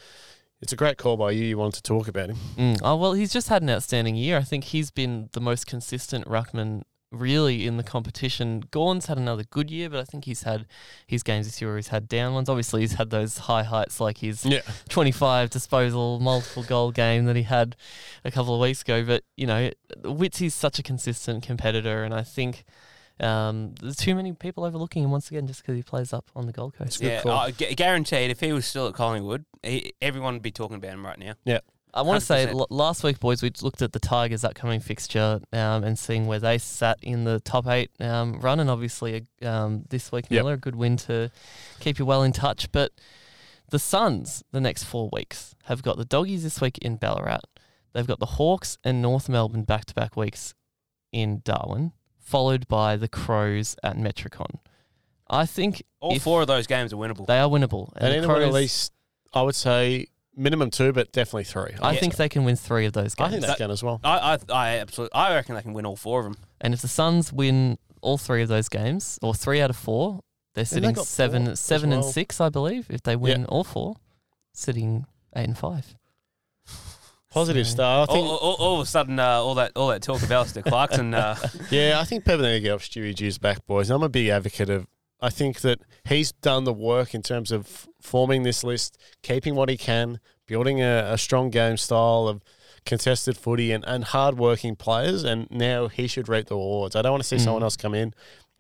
it's 0.62 0.72
a 0.72 0.78
great 0.78 0.98
call 0.98 1.18
by 1.18 1.32
you. 1.32 1.44
You 1.46 1.58
wanted 1.58 1.76
to 1.78 1.84
talk 1.84 2.08
about 2.08 2.30
him. 2.30 2.38
Mm. 2.58 2.80
Oh 2.84 2.96
well, 2.96 3.14
he's 3.14 3.34
just 3.34 3.50
had 3.50 3.62
an 3.62 3.70
outstanding 3.70 4.16
year. 4.16 4.38
I 4.38 4.44
think 4.44 4.64
he's 4.66 4.90
been 4.92 5.30
the 5.34 5.42
most 5.42 5.68
consistent 5.68 6.26
ruckman 6.26 6.84
really 7.12 7.66
in 7.66 7.78
the 7.78 7.84
competition. 7.84 8.64
Gawn's 8.72 9.06
had 9.06 9.18
another 9.18 9.44
good 9.44 9.72
year, 9.72 9.90
but 9.90 10.00
I 10.00 10.04
think 10.04 10.26
he's 10.26 10.44
had 10.44 10.66
his 11.08 11.24
games 11.24 11.46
this 11.46 11.62
year 11.62 11.70
where 11.70 11.78
he's 11.78 11.88
had 11.90 12.08
down 12.08 12.34
ones. 12.34 12.50
Obviously, 12.50 12.82
he's 12.82 12.94
had 12.94 13.10
those 13.10 13.38
high 13.38 13.64
heights 13.64 14.00
like 14.00 14.18
his 14.20 14.46
Yeah. 14.46 14.62
25 14.90 15.50
disposal, 15.50 16.20
multiple 16.20 16.64
goal 16.64 16.92
game 16.92 17.26
that 17.26 17.36
he 17.36 17.44
had 17.44 17.76
a 18.26 18.32
couple 18.32 18.54
of 18.54 18.62
weeks 18.62 18.82
ago. 18.82 19.04
But 19.06 19.24
you 19.36 19.48
know, 19.48 19.72
Witsy's 20.04 20.54
such 20.54 20.80
a 20.80 20.84
consistent 20.84 21.44
competitor, 21.44 22.04
and 22.04 22.14
I 22.14 22.24
think. 22.24 22.64
Um, 23.20 23.74
there's 23.82 23.96
too 23.96 24.14
many 24.14 24.32
people 24.34 24.64
overlooking 24.64 25.04
him 25.04 25.10
once 25.10 25.32
again 25.32 25.48
just 25.48 25.64
because 25.64 25.76
he 25.76 25.82
plays 25.82 26.14
up 26.14 26.30
on 26.36 26.46
the 26.46 26.52
Gold 26.52 26.76
Coast. 26.76 27.02
Yeah. 27.02 27.24
I 27.26 27.50
gu- 27.50 27.74
guaranteed 27.74 28.30
if 28.30 28.40
he 28.42 28.54
was 28.54 28.64
still 28.68 28.88
at 28.90 28.94
Collingwood, 28.94 29.44
he, 29.64 29.92
everyone 30.04 30.36
would 30.36 30.44
be 30.44 30.52
talking 30.52 30.78
about 30.78 30.92
him 30.92 31.04
right 31.04 31.18
now. 31.18 31.34
I 31.94 32.02
want 32.02 32.20
to 32.20 32.26
say 32.26 32.48
l- 32.48 32.68
last 32.70 33.04
week, 33.04 33.20
boys, 33.20 33.42
we 33.42 33.52
looked 33.62 33.82
at 33.82 33.92
the 33.94 34.00
Tigers' 34.00 34.44
upcoming 34.44 34.80
fixture 34.80 35.40
um, 35.54 35.84
and 35.84 35.98
seeing 35.98 36.28
where 36.28 36.40
they 36.40 36.58
sat 36.58 37.00
in 37.02 37.24
the 37.24 37.40
top 37.40 37.66
eight 37.68 37.90
um, 38.00 38.40
run, 38.40 38.60
and 38.60 38.70
obviously 38.70 39.26
um, 39.42 39.84
this 39.90 40.12
week 40.12 40.26
Yep. 40.30 40.40
Miller 40.44 40.54
a 40.54 40.58
good 40.58 40.76
win 40.76 40.98
to 40.98 41.32
keep 41.80 41.98
you 41.98 42.06
well 42.06 42.24
in 42.24 42.34
touch. 42.34 42.72
But 42.72 42.92
the 43.70 43.80
Suns, 43.80 44.44
the 44.52 44.62
next 44.62 44.84
four 44.84 45.10
weeks, 45.12 45.56
have 45.66 45.82
got 45.82 45.98
the 45.98 46.06
Doggies 46.06 46.44
this 46.44 46.62
week 46.62 46.78
in 46.80 46.98
Ballarat. 46.98 47.42
They've 47.94 48.06
got 48.08 48.20
the 48.20 48.26
Hawks 48.28 48.78
and 48.84 49.02
North 49.02 49.28
Melbourne 49.28 49.64
back 49.64 49.86
to 49.86 49.94
back 49.96 50.16
weeks 50.16 50.54
in 51.12 51.42
Darwin, 51.44 51.94
followed 52.20 52.68
by 52.68 52.96
the 52.98 53.08
Crows 53.08 53.76
at 53.82 53.96
Metricon. 53.98 54.60
I 55.30 55.46
think 55.46 55.84
All 56.00 56.20
four 56.20 56.42
of 56.42 56.48
those 56.48 56.68
games 56.68 56.94
are 56.94 56.98
winnable. 56.98 57.26
they 57.26 57.40
are 57.40 57.50
winnable, 57.50 57.92
And 57.98 58.14
in 58.14 58.22
the 58.22 58.28
anyone 58.28 58.42
at 58.44 58.54
least, 58.54 58.94
I 59.34 59.42
would 59.42 59.56
say 59.56 60.08
minimum 60.38 60.70
two, 60.70 60.94
but 60.94 61.12
definitely 61.12 61.44
three. 61.46 61.74
I 61.82 61.94
Yeah. 61.94 62.00
think 62.00 62.16
they 62.16 62.30
can 62.30 62.46
win 62.46 62.56
three 62.56 62.86
of 62.86 62.94
those 62.94 63.16
games. 63.16 63.28
I 63.28 63.32
think 63.32 63.46
they 63.46 63.56
can 63.56 63.72
as 63.72 63.84
well. 63.84 64.00
I, 64.04 64.18
I, 64.34 64.38
I 64.54 64.68
absolutely, 64.78 65.14
I 65.16 65.34
reckon 65.34 65.56
they 65.56 65.62
can 65.62 65.74
win 65.74 65.86
all 65.86 65.96
four 65.96 66.20
of 66.20 66.26
them. 66.26 66.36
And 66.62 66.74
if 66.74 66.82
the 66.82 66.88
Suns 66.88 67.34
win 67.34 67.78
all 68.02 68.18
three 68.18 68.42
of 68.44 68.48
those 68.50 68.70
games, 68.70 69.18
or 69.22 69.34
three 69.34 69.60
out 69.62 69.70
of 69.70 69.76
four, 69.76 70.22
they're 70.54 70.66
sitting 70.66 70.92
got 70.94 71.06
seven, 71.08 71.44
four 71.46 71.52
as 71.54 71.60
seven 71.60 71.92
and 71.92 72.06
six, 72.06 72.40
I 72.40 72.50
believe. 72.50 72.88
If 72.90 73.04
they 73.04 73.16
win 73.16 73.46
all 73.46 73.64
four, 73.64 73.96
sitting 74.54 75.06
eight 75.36 75.46
and 75.46 75.58
five. 75.58 75.96
Positive 77.30 77.66
So- 77.68 77.72
start. 77.74 78.10
I 78.10 78.14
All, 78.14 78.16
think, 78.16 78.28
all, 78.28 78.56
all 78.60 78.76
of 78.76 78.82
a 78.82 78.90
sudden, 78.90 79.20
uh, 79.20 79.26
all 79.28 79.56
that, 79.56 79.72
all 79.76 79.90
that 79.90 80.02
talk 80.02 80.22
of 80.24 80.32
Alastair 80.32 80.64
Clarkson. 80.64 81.14
Uh, 81.14 81.36
yeah, 81.72 81.98
I 82.00 82.06
think 82.06 82.24
people 82.26 82.42
need 82.42 82.54
to 82.54 82.60
get 82.62 82.72
off 82.72 82.82
Stewie 82.84 83.14
Dew's 83.14 83.38
back, 83.38 83.66
boys. 83.68 83.90
I'm 83.90 84.04
a 84.04 84.10
big 84.10 84.30
advocate 84.30 84.70
of. 84.70 84.88
I 85.20 85.30
think 85.30 85.62
that 85.62 85.80
he's 86.08 86.32
done 86.32 86.64
the 86.64 86.74
work 86.74 87.14
in 87.14 87.22
terms 87.22 87.52
of 87.52 87.66
f- 87.66 87.88
forming 88.02 88.44
this 88.44 88.64
list, 88.64 88.98
keeping 89.24 89.56
what 89.56 89.70
he 89.70 89.78
can, 89.78 90.20
building 90.46 90.82
a, 90.82 91.10
a 91.12 91.18
strong 91.18 91.50
game 91.50 91.78
style 91.78 92.28
of 92.28 92.42
contested 92.86 93.36
footy 93.38 93.72
and, 93.72 93.84
and 93.86 94.04
hard-working 94.06 94.76
players, 94.76 95.24
and 95.24 95.48
now 95.50 95.88
he 95.88 96.08
should 96.08 96.30
reap 96.30 96.48
the 96.48 96.56
rewards. 96.56 96.96
I 96.96 97.02
don't 97.02 97.12
want 97.12 97.24
to 97.24 97.28
see 97.28 97.36
Mm. 97.38 97.44
someone 97.44 97.64
else 97.64 97.76
come 97.76 97.94
in. 97.94 98.14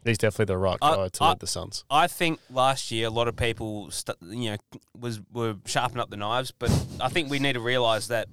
He's 0.03 0.17
definitely 0.17 0.45
the 0.53 0.57
right 0.57 0.77
I- 0.81 0.95
guy 0.95 1.07
to 1.09 1.23
I- 1.23 1.29
lead 1.29 1.39
the 1.39 1.47
Suns. 1.47 1.83
I 1.89 2.07
think 2.07 2.39
last 2.49 2.91
year 2.91 3.07
a 3.07 3.09
lot 3.09 3.27
of 3.27 3.35
people, 3.35 3.91
st- 3.91 4.17
you 4.21 4.51
know, 4.51 4.57
was 4.99 5.19
were 5.31 5.55
sharpening 5.65 6.01
up 6.01 6.09
the 6.09 6.17
knives, 6.17 6.51
but 6.57 6.71
I 6.99 7.09
think 7.09 7.29
we 7.29 7.39
need 7.39 7.53
to 7.53 7.59
realise 7.59 8.07
that 8.07 8.27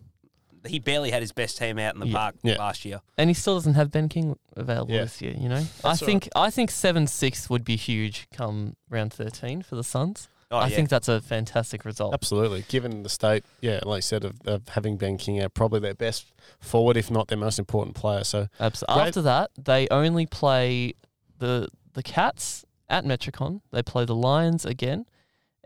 he 0.67 0.79
barely 0.79 1.11
had 1.11 1.21
his 1.23 1.33
best 1.33 1.59
team 1.59 1.79
out 1.79 1.95
in 1.95 2.01
the 2.01 2.07
Yeah. 2.09 2.13
park 2.17 2.35
Yeah. 2.43 2.57
last 2.57 2.85
year. 2.85 3.01
And 3.19 3.31
he 3.31 3.35
still 3.35 3.55
doesn't 3.55 3.75
have 3.75 3.91
Ben 3.91 4.09
King 4.09 4.39
available 4.57 4.93
Yeah. 4.95 5.03
this 5.03 5.21
year. 5.21 5.35
You 5.39 5.49
know, 5.49 5.57
I 5.57 5.61
That's 5.83 6.03
all 6.03 6.07
think 6.07 6.29
I 6.37 6.51
think 6.51 6.71
seven 6.71 7.07
six 7.07 7.49
would 7.51 7.65
be 7.65 7.77
huge 7.77 8.29
come 8.33 8.77
round 8.89 9.13
thirteen 9.13 9.63
for 9.63 9.77
the 9.77 9.85
Suns. 9.85 10.29
Oh, 10.51 10.59
I 10.59 10.69
yeah. 10.69 10.77
think 10.77 10.89
that's 10.89 11.09
a 11.09 11.21
fantastic 11.21 11.85
result. 11.85 12.15
Absolutely. 12.15 12.65
Given 12.69 13.03
the 13.03 13.09
state, 13.09 13.45
yeah, 13.61 13.81
like 13.85 13.97
I 13.97 14.01
said, 14.01 14.25
of, 14.25 14.35
of 14.47 14.69
having 14.69 14.97
Ben 14.97 15.17
King 15.19 15.41
out, 15.41 15.53
probably 15.55 15.81
their 15.81 15.95
best 15.95 16.27
forward, 16.61 16.97
if 16.97 17.11
not 17.11 17.27
their 17.29 17.39
most 17.39 17.59
important 17.59 17.97
player. 17.97 18.23
So 18.25 18.49
Abs- 18.61 18.85
Great. 18.87 19.09
After 19.09 19.23
that, 19.23 19.51
they 19.59 19.89
only 19.91 20.27
play 20.27 20.95
the 21.39 21.69
the 21.95 22.03
Cats 22.03 22.65
at 22.89 23.05
Metricon. 23.05 23.61
They 23.73 23.83
play 23.83 24.05
the 24.05 24.15
Lions 24.15 24.65
again, 24.65 25.07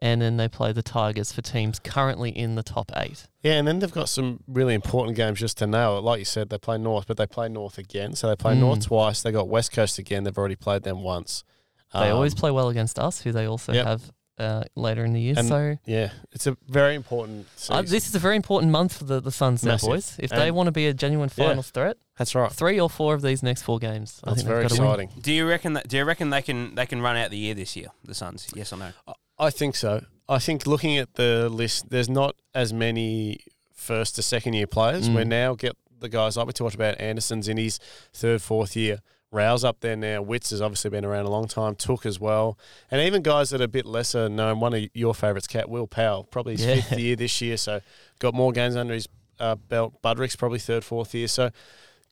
and 0.00 0.22
then 0.22 0.36
they 0.36 0.48
play 0.48 0.72
the 0.72 0.82
Tigers 0.82 1.32
for 1.32 1.42
teams 1.42 1.78
currently 1.78 2.30
in 2.30 2.54
the 2.54 2.62
top 2.62 2.90
eight. 2.96 3.26
yeah, 3.42 3.52
and 3.54 3.66
then 3.66 3.78
they've 3.80 3.92
got 3.92 4.08
some 4.08 4.40
really 4.46 4.74
important 4.74 5.16
games 5.16 5.40
just 5.40 5.58
to 5.58 5.66
nail 5.66 5.98
it. 5.98 6.02
Like 6.02 6.18
you 6.18 6.24
said, 6.24 6.48
they 6.50 6.58
play 6.58 6.78
North, 6.78 7.06
but 7.06 7.16
they 7.16 7.26
play 7.26 7.48
North 7.48 7.78
again. 7.78 8.14
So 8.14 8.28
they 8.28 8.36
play 8.36 8.54
Mm. 8.54 8.60
North 8.60 8.86
twice. 8.86 9.22
They 9.22 9.32
got 9.32 9.48
West 9.48 9.72
Coast 9.72 9.98
again. 9.98 10.24
They've 10.24 10.36
already 10.38 10.56
played 10.56 10.82
them 10.82 11.02
once. 11.02 11.44
They 11.92 12.10
always 12.10 12.34
Um, 12.34 12.38
play 12.38 12.50
well 12.50 12.68
against 12.68 12.98
us, 12.98 13.22
who 13.22 13.32
they 13.32 13.46
also 13.46 13.72
Yep. 13.72 13.86
have 13.86 14.12
uh, 14.38 14.62
later 14.76 15.04
in 15.04 15.14
the 15.14 15.20
year. 15.20 15.34
And 15.36 15.48
so 15.48 15.78
Yeah, 15.84 16.10
it's 16.30 16.46
a 16.46 16.56
very 16.68 16.94
important. 16.94 17.48
uh, 17.70 17.82
this 17.82 18.06
is 18.06 18.14
a 18.14 18.20
very 18.20 18.36
important 18.36 18.70
month 18.70 18.92
for 18.98 19.02
the, 19.04 19.20
the 19.20 19.32
Suns 19.32 19.64
now, 19.64 19.78
boys. 19.78 20.14
If 20.20 20.30
they 20.30 20.52
want 20.52 20.68
to 20.68 20.70
be 20.70 20.86
a 20.86 20.94
genuine 20.94 21.28
Yeah. 21.34 21.46
finals 21.48 21.70
threat, 21.70 21.96
That's 22.18 22.36
right. 22.36 22.52
three 22.52 22.78
or 22.78 22.88
four 22.88 23.14
of 23.14 23.22
these 23.22 23.42
next 23.42 23.62
four 23.62 23.80
games, 23.80 24.20
I 24.22 24.30
That's 24.30 24.42
think 24.42 24.48
very 24.48 24.60
they've 24.62 24.68
got 24.70 24.76
to 24.76 24.82
win. 24.82 24.90
exciting. 25.00 25.22
Do 25.22 25.32
you 25.32 25.48
reckon 25.48 25.72
that? 25.72 25.88
Do 25.88 25.96
you 25.96 26.04
reckon 26.04 26.30
they 26.30 26.42
can 26.42 26.76
they 26.76 26.86
can 26.86 27.02
run 27.02 27.16
out 27.16 27.30
the 27.32 27.36
year 27.36 27.54
this 27.54 27.74
year? 27.74 27.88
The 28.04 28.14
Suns, 28.14 28.46
yes 28.54 28.72
or 28.72 28.76
no? 28.76 28.90
I 29.38 29.50
think 29.50 29.76
so. 29.76 30.04
I 30.28 30.38
think 30.38 30.66
looking 30.66 30.98
at 30.98 31.14
the 31.14 31.48
list, 31.48 31.90
there's 31.90 32.08
not 32.08 32.34
as 32.54 32.72
many 32.72 33.40
first 33.72 34.16
to 34.16 34.22
second 34.22 34.54
year 34.54 34.66
players. 34.66 35.08
Mm. 35.08 35.16
We 35.16 35.24
now 35.24 35.54
get 35.54 35.76
the 36.00 36.08
guys 36.08 36.36
like 36.36 36.46
we 36.46 36.52
talked 36.52 36.74
about. 36.74 37.00
Anderson's 37.00 37.48
in 37.48 37.56
his 37.56 37.78
third, 38.12 38.42
fourth 38.42 38.76
year. 38.76 38.98
Rouse 39.30 39.62
up 39.62 39.80
there 39.80 39.96
now. 39.96 40.22
Witts 40.22 40.50
has 40.50 40.62
obviously 40.62 40.88
been 40.90 41.04
around 41.04 41.26
a 41.26 41.30
long 41.30 41.48
time. 41.48 41.74
Touk 41.74 42.06
as 42.06 42.18
well, 42.18 42.58
and 42.90 43.00
even 43.02 43.22
guys 43.22 43.50
that 43.50 43.60
are 43.60 43.64
a 43.64 43.68
bit 43.68 43.84
lesser 43.84 44.26
known. 44.28 44.58
One 44.58 44.72
of 44.72 44.82
your 44.94 45.14
favourites, 45.14 45.46
Cat 45.46 45.68
Will 45.68 45.86
Powell, 45.86 46.24
probably 46.24 46.54
his 46.56 46.64
Yeah. 46.64 46.74
fifth 46.76 46.98
year 46.98 47.14
this 47.16 47.40
year, 47.42 47.58
so 47.58 47.80
got 48.20 48.32
more 48.34 48.52
games 48.52 48.74
under 48.74 48.94
his 48.94 49.06
uh, 49.38 49.54
belt. 49.56 50.00
Budarick's 50.02 50.34
probably 50.36 50.58
third, 50.58 50.82
fourth 50.82 51.14
year. 51.14 51.28
So 51.28 51.50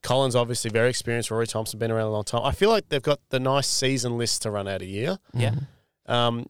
Collins 0.03 0.37
obviously 0.37 0.71
very 0.71 0.91
experienced. 0.91 1.31
Rory 1.31 1.47
Thompson 1.47 1.79
been 1.79 1.91
around 1.91 2.07
a 2.09 2.11
long 2.13 2.25
time. 2.25 2.43
I 2.45 2.53
feel 2.53 2.69
like 2.69 2.91
they've 2.91 3.03
got 3.03 3.19
the 3.31 3.41
nice 3.41 3.67
season 3.67 4.19
list 4.19 4.43
to 4.43 4.51
run 4.51 4.69
out 4.69 4.83
a 4.83 4.87
year. 4.87 5.19
Yeah. 5.33 5.55
Um, 6.07 6.47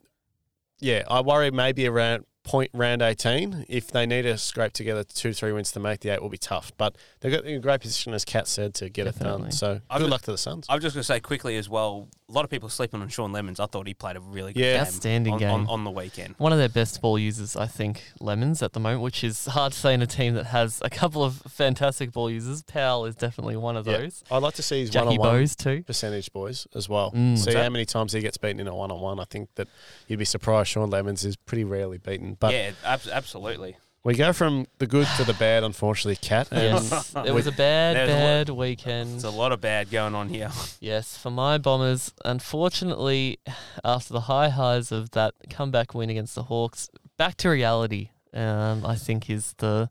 yeah, 0.80 1.02
I 1.08 1.20
worry 1.20 1.50
maybe 1.50 1.86
around 1.86 2.24
point 2.44 2.70
round 2.72 3.02
18. 3.02 3.66
If 3.68 3.88
they 3.88 4.06
need 4.06 4.22
to 4.22 4.38
scrape 4.38 4.72
together 4.72 5.02
two, 5.04 5.32
three 5.32 5.52
wins 5.52 5.72
to 5.72 5.80
make 5.80 6.00
the 6.00 6.10
eight, 6.10 6.22
will 6.22 6.28
be 6.28 6.38
tough. 6.38 6.72
But 6.76 6.96
they've 7.20 7.32
got 7.32 7.44
in 7.44 7.56
a 7.56 7.60
great 7.60 7.80
position, 7.80 8.14
as 8.14 8.24
Kat 8.24 8.46
said, 8.46 8.74
to 8.74 8.88
get 8.88 9.06
it 9.06 9.18
done. 9.18 9.50
So 9.50 9.80
I've 9.90 9.98
good 9.98 10.04
just- 10.04 10.10
luck 10.10 10.22
to 10.22 10.30
the 10.32 10.38
Suns. 10.38 10.66
I'm 10.68 10.80
just 10.80 10.94
going 10.94 11.00
to 11.00 11.06
say 11.06 11.20
quickly 11.20 11.56
as 11.56 11.68
well. 11.68 12.08
A 12.28 12.32
lot 12.32 12.44
of 12.44 12.50
people 12.50 12.68
sleeping 12.68 13.00
on 13.00 13.08
Sean 13.08 13.32
Lemmens. 13.32 13.60
I 13.60 13.66
thought 13.66 13.86
he 13.86 13.94
played 13.94 14.16
a 14.16 14.20
really 14.20 14.52
good 14.52 14.58
Yeah. 14.60 14.72
game 14.72 14.80
Outstanding 14.80 15.32
on, 15.34 15.38
game. 15.38 15.50
on, 15.50 15.66
on 15.68 15.84
the 15.84 15.92
weekend. 15.92 16.34
One 16.38 16.52
of 16.52 16.58
their 16.58 16.68
best 16.68 17.00
ball 17.00 17.20
users, 17.20 17.54
I 17.54 17.66
think, 17.68 18.02
Lemmens 18.20 18.62
at 18.64 18.72
the 18.72 18.80
moment, 18.80 19.02
which 19.02 19.22
is 19.22 19.46
hard 19.46 19.72
to 19.74 19.78
say 19.78 19.94
in 19.94 20.02
a 20.02 20.08
team 20.08 20.34
that 20.34 20.46
has 20.46 20.82
a 20.84 20.90
couple 20.90 21.22
of 21.22 21.36
fantastic 21.48 22.10
ball 22.10 22.28
users. 22.28 22.64
Powell 22.64 23.04
is 23.06 23.14
definitely 23.14 23.56
one 23.56 23.76
of 23.76 23.86
Yeah. 23.86 23.98
those. 23.98 24.24
I'd 24.28 24.42
like 24.42 24.54
to 24.54 24.62
see 24.64 24.80
his 24.80 24.90
Jackie 24.90 25.18
one-on-one 25.18 25.40
Bowes 25.42 25.54
too. 25.54 25.84
percentage, 25.84 26.32
boys, 26.32 26.66
as 26.74 26.88
well. 26.88 27.12
Mm. 27.12 27.38
see 27.38 27.50
What's 27.50 27.54
how 27.62 27.68
many 27.70 27.84
times 27.84 28.12
he 28.12 28.20
gets 28.20 28.38
beaten 28.38 28.58
in 28.58 28.66
a 28.66 28.74
one-on-one. 28.74 29.20
I 29.20 29.24
think 29.24 29.50
that 29.54 29.68
you'd 30.08 30.18
be 30.18 30.24
surprised. 30.24 30.70
Sean 30.70 30.90
Lemmens 30.90 31.24
is 31.24 31.36
pretty 31.36 31.62
rarely 31.62 31.98
beaten. 31.98 32.36
But 32.40 32.52
yeah, 32.52 32.72
ab- 32.84 33.02
absolutely. 33.12 33.76
We 34.06 34.14
go 34.14 34.32
from 34.32 34.66
the 34.78 34.86
good 34.86 35.06
to 35.16 35.24
the 35.24 35.34
bad, 35.34 35.64
unfortunately, 35.64 36.16
Kat. 36.16 36.48
Yes, 36.52 37.12
it 37.26 37.34
was 37.34 37.46
a 37.46 37.52
bad, 37.52 37.96
There's 37.96 38.08
a 38.10 38.12
bad 38.12 38.48
weekend. 38.50 39.10
There's 39.14 39.24
a 39.24 39.30
lot 39.30 39.52
of 39.52 39.60
bad 39.60 39.90
going 39.90 40.14
on 40.14 40.28
here. 40.28 40.50
Yes, 40.80 41.16
for 41.18 41.30
my 41.30 41.58
Bombers, 41.58 42.12
unfortunately, 42.24 43.38
after 43.84 44.12
the 44.12 44.20
high 44.22 44.48
highs 44.50 44.92
of 44.92 45.10
that 45.10 45.34
comeback 45.50 45.94
win 45.94 46.10
against 46.10 46.34
the 46.36 46.44
Hawks, 46.44 46.88
back 47.16 47.36
to 47.38 47.48
reality. 47.50 48.10
Um, 48.32 48.84
I 48.86 48.94
think 48.96 49.28
is 49.30 49.54
the 49.58 49.88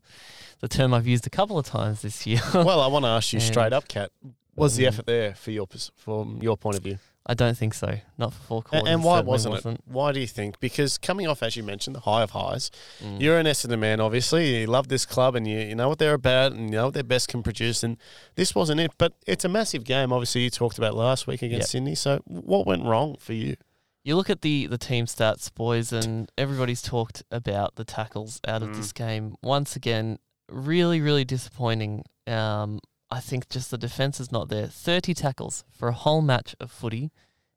the 0.60 0.68
term 0.68 0.94
I've 0.94 1.06
used 1.06 1.26
a 1.26 1.30
couple 1.30 1.58
of 1.58 1.66
times 1.66 2.02
this 2.02 2.26
year. 2.26 2.40
well, 2.54 2.80
I 2.80 2.86
want 2.86 3.04
to 3.04 3.08
ask 3.10 3.32
you 3.32 3.38
And- 3.40 3.46
straight 3.46 3.72
up, 3.72 3.88
Kat. 3.88 4.10
Was 4.54 4.76
the 4.76 4.84
Mm. 4.84 4.88
effort 4.88 5.06
there 5.06 5.34
for 5.34 5.50
your 5.50 5.66
pers- 5.66 5.90
from 5.96 6.38
your 6.40 6.56
point 6.56 6.76
of 6.78 6.82
view? 6.82 6.98
I 7.28 7.34
don't 7.34 7.56
think 7.58 7.74
so. 7.74 7.98
Not 8.18 8.32
for 8.34 8.40
four 8.42 8.62
quarters. 8.62 8.88
and 8.88 9.02
why 9.02 9.16
certainly 9.18 9.30
wasn't, 9.50 9.78
it? 9.78 9.80
Why 9.86 10.12
do 10.12 10.20
you 10.20 10.28
think? 10.28 10.60
Because 10.60 10.96
coming 10.96 11.26
off, 11.26 11.42
as 11.42 11.56
you 11.56 11.64
mentioned, 11.64 11.96
the 11.96 12.00
high 12.00 12.22
of 12.22 12.30
highs, 12.30 12.70
Mm. 13.02 13.20
you're 13.20 13.36
an 13.38 13.46
Essendon 13.46 13.80
man, 13.80 13.98
obviously. 14.00 14.60
You 14.60 14.66
love 14.68 14.86
this 14.88 15.04
club 15.04 15.34
and 15.34 15.46
you, 15.46 15.58
you 15.58 15.74
know 15.74 15.88
what 15.88 15.98
they're 15.98 16.14
about 16.14 16.52
and 16.52 16.70
you 16.70 16.76
know 16.76 16.84
what 16.84 16.94
their 16.94 17.02
best 17.02 17.26
can 17.28 17.42
produce. 17.42 17.82
And 17.82 17.96
this 18.36 18.54
wasn't 18.54 18.78
it. 18.80 18.92
But 18.96 19.14
it's 19.26 19.44
a 19.44 19.48
massive 19.48 19.82
game, 19.82 20.12
obviously, 20.12 20.42
you 20.42 20.50
talked 20.50 20.78
about 20.78 20.94
last 20.94 21.26
week 21.26 21.42
against 21.42 21.62
Yep. 21.74 21.82
Sydney. 21.82 21.94
So 21.96 22.20
what 22.26 22.64
went 22.64 22.84
wrong 22.84 23.16
for 23.18 23.32
you? 23.32 23.56
You 24.04 24.14
look 24.14 24.30
at 24.30 24.42
the 24.42 24.68
the 24.68 24.78
team 24.78 25.06
stats, 25.06 25.52
boys, 25.52 25.92
and 25.92 26.30
everybody's 26.38 26.80
talked 26.80 27.24
about 27.32 27.74
the 27.74 27.84
tackles 27.84 28.40
out 28.46 28.62
of 28.62 28.68
Mm. 28.68 28.76
this 28.76 28.92
game. 28.92 29.34
Once 29.42 29.74
again, 29.74 30.20
really, 30.48 31.00
really 31.00 31.24
disappointing. 31.24 32.04
Um, 32.28 32.78
I 33.16 33.20
think 33.20 33.48
just 33.48 33.70
the 33.70 33.78
defense 33.78 34.20
is 34.20 34.30
not 34.30 34.48
there. 34.48 34.66
Thirty 34.66 35.14
tackles 35.14 35.64
for 35.70 35.88
a 35.88 35.92
whole 35.92 36.20
match 36.22 36.54
of 36.60 36.70
footy 36.70 37.10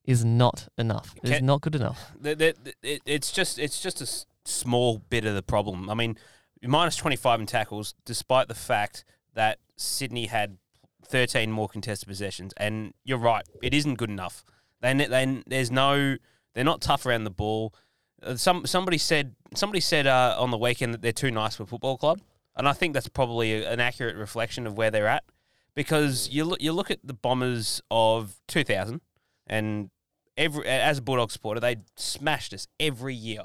is 0.06 0.24
not 0.24 0.68
enough. 0.78 1.14
It's 1.24 1.32
Can- 1.38 1.46
not 1.46 1.62
good 1.62 1.76
enough. 1.76 2.12
The- 2.22 2.36
the- 2.36 2.56
the- 2.64 2.76
it- 2.94 3.02
it's 3.06 3.32
just 3.32 3.60
it's 3.60 3.82
just 3.82 4.00
a 4.02 4.04
s- 4.06 4.26
small 4.46 5.00
bit 5.10 5.26
of 5.26 5.36
the 5.36 5.44
problem. 5.44 5.90
I 5.90 5.94
mean, 5.96 6.18
minus 6.64 6.96
25 6.96 7.42
in 7.42 7.46
tackles, 7.46 7.94
despite 8.06 8.48
the 8.48 8.56
fact 8.56 9.04
that 9.34 9.60
Sydney 9.76 10.28
had 10.28 10.58
13 11.06 11.52
more 11.52 11.68
contested 11.68 12.08
possessions. 12.08 12.54
And 12.58 12.94
you're 13.04 13.18
right, 13.18 13.44
it 13.62 13.74
isn't 13.74 13.96
good 13.96 14.10
enough. 14.10 14.44
They, 14.82 14.94
they 14.94 15.44
there's 15.48 15.72
no 15.72 16.16
they're 16.54 16.64
not 16.64 16.82
tough 16.82 17.06
around 17.06 17.26
the 17.26 17.32
ball. 17.44 17.74
Uh, 18.24 18.36
Some 18.36 18.66
somebody 18.66 18.98
said 18.98 19.36
somebody 19.56 19.82
said 19.82 20.08
uh, 20.08 20.36
on 20.40 20.52
the 20.52 20.58
weekend 20.58 20.94
that 20.94 21.02
they're 21.02 21.12
too 21.24 21.32
nice 21.32 21.56
for 21.58 21.64
a 21.64 21.68
football 21.68 21.98
club, 21.98 22.22
and 22.56 22.68
I 22.68 22.74
think 22.74 22.94
that's 22.94 23.10
probably 23.10 23.48
a, 23.64 23.70
an 23.72 23.80
accurate 23.80 24.16
reflection 24.16 24.66
of 24.68 24.78
where 24.78 24.92
they're 24.92 25.08
at. 25.08 25.24
Because 25.80 26.28
you 26.30 26.44
look 26.44 26.62
you 26.62 26.74
look 26.74 26.92
at 26.92 27.00
the 27.06 27.14
Bombers 27.14 27.82
of 27.90 28.36
2000, 28.50 29.00
and 29.48 29.90
every 30.38 30.66
as 30.66 30.98
a 30.98 31.02
Bulldog 31.02 31.32
supporter, 31.32 31.62
they 31.62 31.78
smashed 31.96 32.54
us 32.54 32.68
every 32.82 33.16
year. 33.16 33.44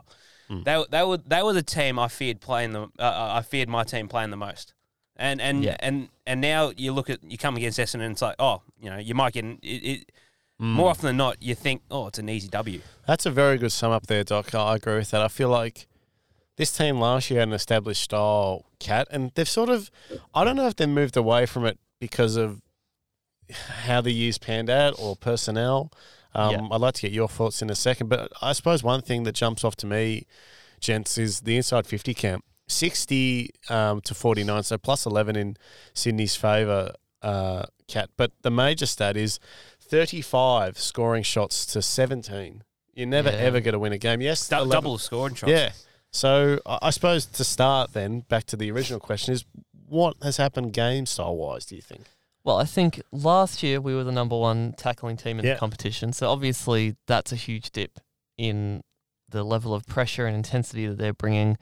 Mm. 0.50 0.64
They 0.64 0.84
they 0.90 1.04
were 1.04 1.18
they 1.18 1.42
were 1.44 1.52
the 1.52 1.62
team 1.62 1.96
I 1.96 2.08
feared 2.08 2.40
playing 2.40 2.72
the 2.72 2.82
uh, 2.98 3.32
I 3.38 3.42
feared 3.42 3.68
my 3.68 3.84
team 3.84 4.08
playing 4.08 4.30
the 4.30 4.36
most. 4.36 4.74
And 5.14 5.40
and 5.40 5.62
Yeah. 5.62 5.76
and 5.78 6.08
and 6.26 6.40
now 6.40 6.72
you 6.76 6.92
look 6.92 7.08
at 7.08 7.22
you 7.22 7.38
come 7.38 7.56
against 7.56 7.78
Essendon 7.78 8.02
and 8.06 8.12
it's 8.12 8.22
like 8.22 8.34
oh 8.40 8.62
you 8.82 8.90
know 8.90 8.98
you 8.98 9.14
might 9.14 9.32
get 9.32 9.44
it, 9.44 9.58
it, 9.62 10.12
Mm. 10.60 10.72
more 10.74 10.90
often 10.90 11.06
than 11.06 11.16
not 11.16 11.42
you 11.42 11.54
think 11.54 11.82
oh 11.90 12.06
it's 12.08 12.18
an 12.18 12.28
easy 12.28 12.48
W. 12.48 12.80
That's 13.08 13.26
a 13.26 13.30
very 13.30 13.58
good 13.58 13.70
sum 13.72 13.90
up 13.92 14.06
there, 14.08 14.24
Doc. 14.24 14.54
I 14.54 14.74
agree 14.76 14.96
with 14.96 15.10
that. 15.12 15.20
I 15.20 15.28
feel 15.28 15.48
like 15.48 15.86
this 16.56 16.72
team 16.76 17.00
last 17.00 17.28
year 17.30 17.40
had 17.40 17.48
an 17.48 17.54
established 17.54 18.02
style 18.02 18.64
cat, 18.78 19.06
and 19.10 19.32
they've 19.34 19.48
sort 19.48 19.68
of, 19.68 19.90
I 20.32 20.44
don't 20.44 20.54
know 20.54 20.68
if 20.68 20.76
they 20.76 20.86
moved 20.86 21.16
away 21.16 21.46
from 21.46 21.64
it 21.66 21.78
because 22.08 22.36
of 22.36 22.60
how 23.86 24.02
the 24.02 24.10
years 24.12 24.36
panned 24.36 24.68
out 24.68 24.94
or 24.98 25.16
personnel. 25.16 25.90
Um, 26.34 26.50
Yeah. 26.50 26.68
I'd 26.72 26.80
like 26.82 26.94
to 26.96 27.02
get 27.02 27.12
your 27.12 27.28
thoughts 27.28 27.62
in 27.62 27.70
a 27.70 27.74
second, 27.74 28.08
but 28.08 28.30
I 28.42 28.52
suppose 28.52 28.82
one 28.82 29.00
thing 29.00 29.22
that 29.22 29.34
jumps 29.34 29.64
off 29.64 29.74
to 29.76 29.86
me, 29.86 30.26
gents, 30.80 31.16
is 31.16 31.40
the 31.40 31.56
inside 31.56 31.86
50 31.86 32.12
camp. 32.12 32.44
60 32.68 33.50
um, 33.70 34.00
to 34.02 34.12
49, 34.14 34.62
so 34.64 34.76
plus 34.76 35.06
11 35.06 35.34
in 35.36 35.56
Sydney's 35.94 36.36
favour, 36.36 36.92
uh, 37.22 37.64
Cat. 37.88 38.10
But 38.18 38.32
the 38.42 38.50
major 38.50 38.86
stat 38.86 39.16
is 39.16 39.38
35 39.80 40.78
scoring 40.78 41.22
shots 41.22 41.64
to 41.66 41.80
17. 41.80 42.64
You're 42.94 43.06
never 43.06 43.30
Yeah. 43.30 43.36
ever 43.48 43.60
get 43.60 43.70
to 43.72 43.78
win 43.78 43.92
a 43.94 43.98
game. 43.98 44.20
Yes, 44.20 44.46
Du- 44.48 44.56
11 44.56 44.70
double 44.70 44.98
scoring 44.98 45.34
shots. 45.34 45.50
Yeah. 45.50 45.72
So 46.10 46.60
I 46.66 46.90
suppose 46.90 47.26
to 47.26 47.44
start 47.44 47.92
then, 47.94 48.20
back 48.20 48.44
to 48.46 48.56
the 48.56 48.70
original 48.70 49.00
question 49.00 49.34
is 49.34 49.44
what 49.94 50.16
has 50.22 50.36
happened 50.36 50.72
game 50.72 51.06
style 51.06 51.36
wise, 51.36 51.64
do 51.66 51.76
you 51.76 51.82
think? 51.82 52.02
Well, 52.44 52.56
I 52.58 52.64
think 52.64 53.00
last 53.12 53.62
year 53.62 53.80
we 53.80 53.94
were 53.94 54.04
the 54.04 54.12
number 54.12 54.36
one 54.38 54.74
tackling 54.76 55.16
team 55.16 55.38
in 55.38 55.44
Yeah. 55.46 55.54
the 55.54 55.60
competition. 55.60 56.12
So 56.12 56.28
obviously 56.30 56.96
that's 57.06 57.32
a 57.32 57.36
huge 57.36 57.70
dip 57.70 57.98
in 58.36 58.82
the 59.28 59.42
level 59.44 59.72
of 59.72 59.86
pressure 59.86 60.26
and 60.26 60.36
intensity 60.36 60.86
that 60.86 60.98
they're 60.98 61.14
bringing. 61.14 61.56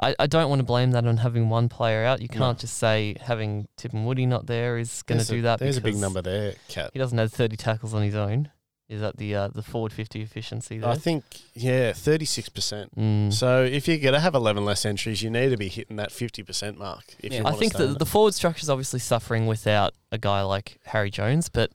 I, 0.00 0.14
I 0.18 0.26
don't 0.26 0.48
want 0.48 0.60
to 0.60 0.64
blame 0.64 0.92
that 0.92 1.06
on 1.06 1.18
having 1.18 1.48
one 1.48 1.68
player 1.68 2.04
out. 2.04 2.20
You 2.22 2.28
can't 2.28 2.58
just 2.58 2.76
say 2.78 3.16
having 3.20 3.66
Tip 3.76 3.92
and 3.92 4.06
Woody 4.06 4.26
not 4.26 4.46
there 4.46 4.78
is 4.78 5.02
going 5.02 5.20
to 5.20 5.26
do 5.26 5.42
that. 5.42 5.58
There's 5.58 5.78
a 5.78 5.80
big 5.80 5.96
number 5.96 6.22
there, 6.22 6.54
Cat. 6.68 6.90
He 6.92 6.98
doesn't 6.98 7.16
have 7.18 7.32
30 7.32 7.56
tackles 7.56 7.94
on 7.94 8.02
his 8.02 8.14
own. 8.14 8.50
Is 8.88 9.00
that 9.00 9.16
the 9.16 9.34
uh, 9.34 9.48
the 9.48 9.62
forward 9.62 9.92
50 9.92 10.20
efficiency 10.22 10.78
there? 10.78 10.88
I 10.88 10.94
think, 10.94 11.24
yeah, 11.54 11.90
36%. 11.90 12.88
Mm. 12.96 13.32
So 13.32 13.64
if 13.64 13.88
you're 13.88 13.98
going 13.98 14.14
to 14.14 14.20
have 14.20 14.36
11 14.36 14.64
less 14.64 14.86
entries, 14.86 15.22
you 15.22 15.30
need 15.30 15.48
to 15.48 15.56
be 15.56 15.68
hitting 15.68 15.96
that 15.96 16.10
50% 16.10 16.76
mark. 16.76 17.02
If 17.18 17.32
Yeah. 17.32 17.40
you 17.40 17.46
I 17.46 17.52
think 17.52 17.72
to 17.74 17.88
the, 17.88 17.94
the 17.94 18.06
forward 18.06 18.34
structure 18.34 18.62
is 18.62 18.70
obviously 18.70 19.00
suffering 19.00 19.48
without 19.48 19.94
a 20.12 20.18
guy 20.18 20.42
like 20.42 20.78
Harry 20.84 21.10
Jones, 21.10 21.48
but 21.48 21.72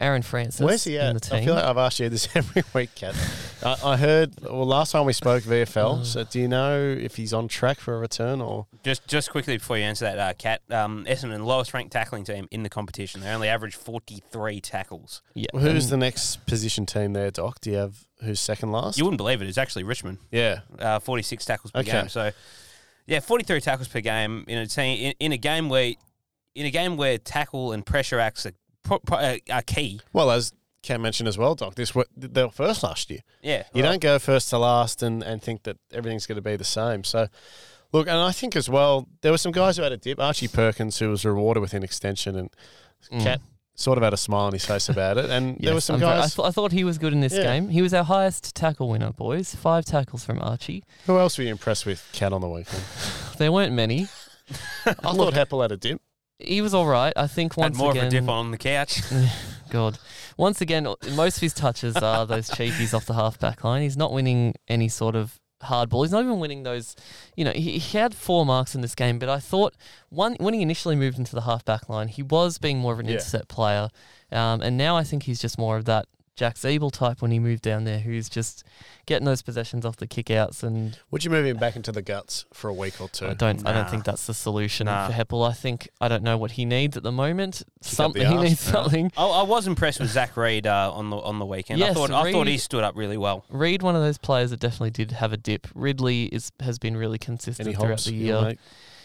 Aaron 0.00 0.22
Francis 0.22 0.60
Where's 0.60 0.84
he 0.84 0.94
in 0.96 1.02
at? 1.02 1.14
the 1.14 1.20
team. 1.20 1.38
I 1.38 1.44
feel 1.44 1.54
like 1.54 1.64
I've 1.64 1.76
asked 1.76 1.98
you 1.98 2.08
this 2.08 2.28
every 2.36 2.62
week, 2.72 2.94
Cat. 2.94 3.16
I, 3.64 3.76
I 3.84 3.96
heard. 3.96 4.32
Well, 4.42 4.64
last 4.64 4.92
time 4.92 5.06
we 5.06 5.12
spoke 5.12 5.42
VFL. 5.42 6.00
Oh. 6.00 6.02
so, 6.04 6.22
do 6.22 6.38
you 6.38 6.46
know 6.46 6.80
if 6.80 7.16
he's 7.16 7.32
on 7.32 7.48
track 7.48 7.80
for 7.80 7.96
a 7.96 7.98
return 7.98 8.40
or? 8.40 8.66
Just 8.84 9.08
just 9.08 9.30
quickly 9.32 9.56
before 9.58 9.76
you 9.76 9.82
answer 9.82 10.04
that, 10.04 10.18
uh, 10.18 10.34
Cat, 10.34 10.60
um, 10.70 11.04
Essendon 11.08 11.44
lowest 11.44 11.74
ranked 11.74 11.92
tackling 11.92 12.22
team 12.22 12.46
in 12.52 12.62
the 12.62 12.68
competition. 12.68 13.20
They 13.22 13.30
only 13.30 13.48
average 13.48 13.74
forty 13.74 14.22
three 14.30 14.60
tackles. 14.60 15.20
Yeah. 15.34 15.46
Who's 15.52 15.84
and 15.90 15.92
the 15.92 15.96
next 15.96 16.46
position 16.46 16.86
team 16.86 17.12
there, 17.12 17.32
Doc? 17.32 17.60
Do 17.60 17.70
you 17.72 17.76
have 17.78 18.06
who's 18.22 18.38
second 18.38 18.70
last? 18.70 18.98
You 18.98 19.04
wouldn't 19.04 19.18
believe 19.18 19.42
it. 19.42 19.48
It's 19.48 19.58
actually 19.58 19.82
Richmond. 19.82 20.18
yeah. 20.30 20.60
uh, 20.78 21.00
46 21.00 21.44
tackles 21.44 21.70
per 21.72 21.80
Okay. 21.80 21.90
game. 21.92 22.08
So, 22.08 22.30
yeah, 23.06 23.18
43 23.20 23.60
tackles 23.60 23.88
per 23.88 24.00
game 24.00 24.44
in 24.48 24.58
a 24.58 24.66
team 24.66 24.98
in, 25.08 25.14
in 25.18 25.32
a 25.32 25.36
game 25.36 25.68
where 25.68 25.92
in 26.54 26.66
a 26.66 26.70
game 26.70 26.96
where 26.96 27.18
tackle 27.18 27.72
and 27.72 27.84
pressure 27.86 28.18
acts 28.20 28.46
are, 28.46 28.52
pro, 28.82 28.98
pro, 29.00 29.18
uh, 29.18 29.36
are 29.50 29.62
key. 29.62 30.00
Well, 30.12 30.30
as 30.30 30.52
Cam 30.82 31.02
mentioned 31.02 31.28
as 31.28 31.36
well, 31.36 31.54
Doc, 31.54 31.74
this 31.74 31.92
they 32.16 32.42
were 32.44 32.50
first 32.50 32.82
last 32.82 33.10
year. 33.10 33.20
Yeah, 33.42 33.64
You 33.74 33.82
don't 33.82 34.00
go 34.00 34.18
first 34.18 34.48
to 34.50 34.58
last 34.58 35.02
and, 35.02 35.22
and 35.22 35.42
think 35.42 35.64
that 35.64 35.76
everything's 35.92 36.26
going 36.26 36.36
to 36.36 36.42
be 36.42 36.56
the 36.56 36.64
same. 36.64 37.04
So, 37.04 37.28
look, 37.92 38.06
and 38.08 38.16
I 38.16 38.32
think 38.32 38.54
as 38.56 38.68
well, 38.68 39.08
there 39.22 39.32
were 39.32 39.38
some 39.38 39.52
guys 39.52 39.76
who 39.76 39.82
had 39.82 39.92
a 39.92 39.96
dip. 39.96 40.20
Archie 40.20 40.48
Perkins, 40.48 40.98
who 40.98 41.10
was 41.10 41.24
rewarded 41.24 41.60
with 41.60 41.74
an 41.74 41.82
extension, 41.82 42.36
and 42.36 42.50
Mm. 43.12 43.22
Cat 43.22 43.40
sort 43.76 43.96
of 43.96 44.02
had 44.02 44.12
a 44.12 44.16
smile 44.16 44.46
on 44.46 44.52
his 44.52 44.64
face 44.64 44.88
about 44.88 45.18
it. 45.18 45.30
And 45.30 45.56
there 45.60 45.72
were 45.74 45.80
some 45.80 46.02
I'm 46.02 46.08
I, 46.08 46.16
guys. 46.16 46.34
th- 46.34 46.44
I 46.46 46.50
thought 46.50 46.72
he 46.72 46.82
was 46.82 46.98
good 46.98 47.12
in 47.12 47.20
this 47.20 47.32
Yeah. 47.32 47.44
game. 47.44 47.68
He 47.68 47.80
was 47.80 47.94
our 47.94 48.02
highest 48.02 48.56
tackle 48.56 48.88
winner, 48.88 49.12
boys. 49.12 49.54
Five 49.54 49.84
tackles 49.84 50.24
from 50.24 50.40
Archie. 50.40 50.82
who 51.06 51.16
else 51.16 51.38
were 51.38 51.44
you 51.44 51.50
impressed 51.52 51.86
with, 51.86 52.04
Cat, 52.12 52.32
on 52.32 52.40
the 52.40 52.48
weekend? 52.48 52.82
There 53.38 53.52
weren't 53.52 53.72
many. 53.72 54.08
I 54.84 54.94
thought 54.94 55.32
Heppell 55.34 55.62
had 55.62 55.70
a 55.70 55.76
dip. 55.76 56.00
He 56.38 56.60
was 56.60 56.72
all 56.74 56.86
right. 56.86 57.12
I 57.16 57.26
think 57.26 57.54
had 57.54 57.60
once 57.62 57.78
more 57.78 57.90
again. 57.90 58.06
of 58.06 58.12
a 58.12 58.20
dip 58.20 58.28
on 58.28 58.50
the 58.50 58.58
couch. 58.58 59.02
God. 59.70 59.98
Once 60.36 60.60
again, 60.60 60.84
most 61.14 61.36
of 61.36 61.40
his 61.42 61.52
touches 61.52 61.96
are 61.96 62.24
those 62.26 62.48
cheapies 62.50 62.94
off 62.94 63.06
the 63.06 63.14
half 63.14 63.38
back 63.38 63.64
line. 63.64 63.82
He's 63.82 63.96
not 63.96 64.12
winning 64.12 64.54
any 64.68 64.88
sort 64.88 65.16
of 65.16 65.40
hard 65.62 65.88
ball. 65.88 66.04
He's 66.04 66.12
not 66.12 66.22
even 66.22 66.38
winning 66.38 66.62
those. 66.62 66.94
You 67.36 67.44
know, 67.44 67.50
he, 67.50 67.78
he 67.78 67.98
had 67.98 68.14
four 68.14 68.46
marks 68.46 68.74
in 68.76 68.80
this 68.80 68.94
game, 68.94 69.18
but 69.18 69.28
I 69.28 69.40
thought 69.40 69.74
one 70.10 70.36
when 70.38 70.54
he 70.54 70.62
initially 70.62 70.94
moved 70.94 71.18
into 71.18 71.34
the 71.34 71.40
half 71.42 71.64
back 71.64 71.88
line, 71.88 72.06
he 72.08 72.22
was 72.22 72.58
being 72.58 72.78
more 72.78 72.92
of 72.92 73.00
an 73.00 73.06
Yeah. 73.06 73.14
intercept 73.14 73.48
player, 73.48 73.88
um, 74.30 74.60
and 74.62 74.76
now 74.76 74.96
I 74.96 75.02
think 75.02 75.24
he's 75.24 75.40
just 75.40 75.58
more 75.58 75.76
of 75.76 75.84
that 75.86 76.06
Jack 76.38 76.54
Ziebell 76.54 76.92
type 76.92 77.20
when 77.20 77.32
he 77.32 77.40
moved 77.40 77.62
down 77.62 77.82
there, 77.82 77.98
who's 77.98 78.28
just 78.28 78.62
getting 79.06 79.24
those 79.26 79.42
possessions 79.42 79.84
off 79.84 79.96
the 79.96 80.06
kickouts 80.06 80.62
and 80.62 80.96
Would 81.10 81.24
you 81.24 81.30
move 81.32 81.44
him 81.44 81.56
back 81.56 81.74
into 81.74 81.90
the 81.90 82.00
guts 82.00 82.44
for 82.54 82.68
a 82.68 82.72
week 82.72 83.00
or 83.00 83.08
two? 83.08 83.26
I 83.26 83.34
don't. 83.34 83.66
I 83.66 83.72
don't 83.72 83.90
think 83.90 84.04
that's 84.04 84.26
the 84.28 84.34
solution 84.34 84.84
Nah. 84.84 85.08
for 85.08 85.12
Heppell. 85.12 85.48
I 85.48 85.52
think 85.52 85.88
I 86.00 86.06
don't 86.06 86.22
know 86.22 86.38
what 86.38 86.52
he 86.52 86.64
needs 86.64 86.96
at 86.96 87.02
the 87.02 87.10
moment. 87.10 87.62
up 87.62 87.66
the 87.82 87.88
Something 87.88 88.26
he 88.26 88.34
arse. 88.36 88.48
needs 88.48 88.66
Yeah. 88.66 88.72
something. 88.72 89.12
I, 89.16 89.24
I 89.26 89.42
was 89.42 89.66
impressed 89.66 89.98
with 89.98 90.10
Zach 90.10 90.36
Reid 90.36 90.66
uh, 90.68 90.92
on 90.94 91.10
the 91.10 91.16
on 91.16 91.40
the 91.40 91.46
weekend. 91.46 91.82
I 91.82 91.86
Yes, 91.86 91.94
thought 91.96 92.12
I 92.12 92.30
thought 92.30 92.46
he 92.46 92.56
stood 92.58 92.84
up 92.84 92.94
really 92.96 93.16
well. 93.18 93.44
Reid, 93.50 93.82
one 93.82 93.96
of 93.96 94.02
those 94.02 94.18
players 94.18 94.50
that 94.50 94.60
definitely 94.60 94.90
did 94.90 95.10
have 95.10 95.32
a 95.32 95.36
dip. 95.36 95.66
Ridley 95.74 96.26
is 96.26 96.52
has 96.60 96.78
been 96.78 96.96
really 96.96 97.18
consistent 97.18 97.66
Any 97.66 97.74
throughout 97.74 97.88
Hobbs? 97.90 98.04
the 98.04 98.14
you 98.14 98.26
year. 98.26 98.54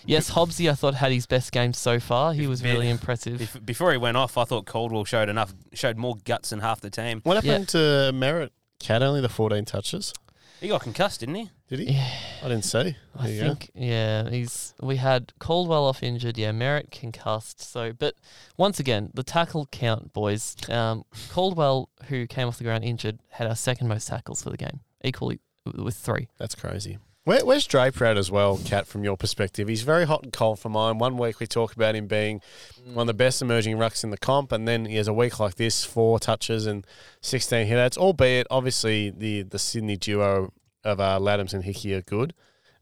Make? 0.05 0.10
Yes, 0.12 0.31
Hobbsy 0.31 0.69
I 0.69 0.75
thought 0.75 0.95
had 0.95 1.12
his 1.12 1.25
best 1.25 1.51
game 1.51 1.74
so 1.74 2.00
far. 2.00 2.33
He 2.33 2.48
was 2.48 2.62
Yeah. 2.62 2.72
really 2.74 2.89
impressive. 2.89 3.39
Bef- 3.39 3.65
before 3.65 3.91
he 3.91 3.98
went 3.98 4.17
off, 4.17 4.38
I 4.38 4.43
thought 4.45 4.65
Caldwell 4.65 5.05
showed 5.05 5.29
enough 5.29 5.53
showed 5.74 5.98
more 5.98 6.15
guts 6.25 6.50
than 6.51 6.60
half 6.60 6.81
the 6.81 6.89
team. 6.89 7.22
What 7.24 7.43
Yeah. 7.43 7.51
happened 7.53 7.69
to 7.69 8.12
Merrett? 8.13 8.50
Cat 8.79 9.01
only 9.01 9.22
the 9.22 9.29
14 9.29 9.65
touches. 9.65 10.13
He 10.60 10.69
got 10.69 10.81
concussed, 10.81 11.19
didn't 11.19 11.36
he? 11.36 11.50
Did 11.67 11.79
he? 11.79 11.91
Yeah, 11.93 12.07
I 12.41 12.48
didn't 12.48 12.63
see. 12.63 12.95
I 13.17 13.24
There 13.27 13.33
you 13.33 13.41
go. 13.41 13.48
think 13.50 13.72
yeah, 13.75 14.29
he's 14.29 14.74
we 14.81 14.95
had 14.95 15.33
Caldwell 15.39 15.86
off 15.86 16.01
injured, 16.01 16.38
yeah, 16.38 16.51
Merrett 16.51 16.89
concussed. 16.91 17.60
So, 17.62 17.91
but 17.91 18.15
once 18.57 18.79
again, 18.79 19.10
the 19.13 19.24
tackle 19.24 19.65
count, 19.72 20.13
boys. 20.13 20.55
Um, 20.69 21.03
Caldwell, 21.29 21.89
who 22.07 22.27
came 22.27 22.48
off 22.48 22.57
the 22.60 22.63
ground 22.63 22.86
injured, 22.86 23.19
had 23.31 23.48
our 23.48 23.55
second 23.57 23.88
most 23.89 24.07
tackles 24.07 24.41
for 24.43 24.51
the 24.51 24.57
game, 24.57 24.79
equally 25.03 25.39
with 25.65 25.95
three. 25.98 26.29
That's 26.38 26.55
crazy. 26.55 26.98
Where, 27.25 27.46
where's 27.46 27.65
Draper 27.65 28.03
at 28.03 28.18
as 28.18 28.30
well, 28.30 28.58
Cat, 28.65 28.86
from 28.86 29.06
your 29.06 29.15
perspective? 29.15 29.70
He's 29.70 29.84
very 29.84 30.06
hot 30.06 30.24
and 30.24 30.34
cold 30.34 30.60
for 30.60 30.68
mine. 30.68 30.98
One 30.98 31.18
week 31.18 31.39
we 31.39 31.48
talk 31.48 31.74
about 31.74 31.96
him 31.96 32.06
being 32.08 32.42
one 32.84 33.03
of 33.03 33.08
the 33.08 33.13
best 33.13 33.42
emerging 33.42 33.77
rucks 33.77 34.03
in 34.03 34.10
the 34.10 34.18
comp, 34.18 34.51
and 34.51 34.68
then 34.68 34.86
he 34.86 34.98
has 34.98 35.08
a 35.08 35.13
week 35.13 35.39
like 35.39 35.55
this, 35.55 35.86
four 35.86 36.20
touches 36.20 36.66
and 36.66 36.86
16 37.22 37.66
hitouts, 37.68 37.98
albeit 37.98 38.46
obviously 38.51 39.09
the, 39.09 39.44
the 39.44 39.57
Sydney 39.57 39.96
duo 39.96 40.51
of 40.83 41.00
uh, 41.00 41.18
Ladhams 41.18 41.53
and 41.53 41.64
Hickey 41.64 41.94
are 41.94 42.01
good. 42.01 42.33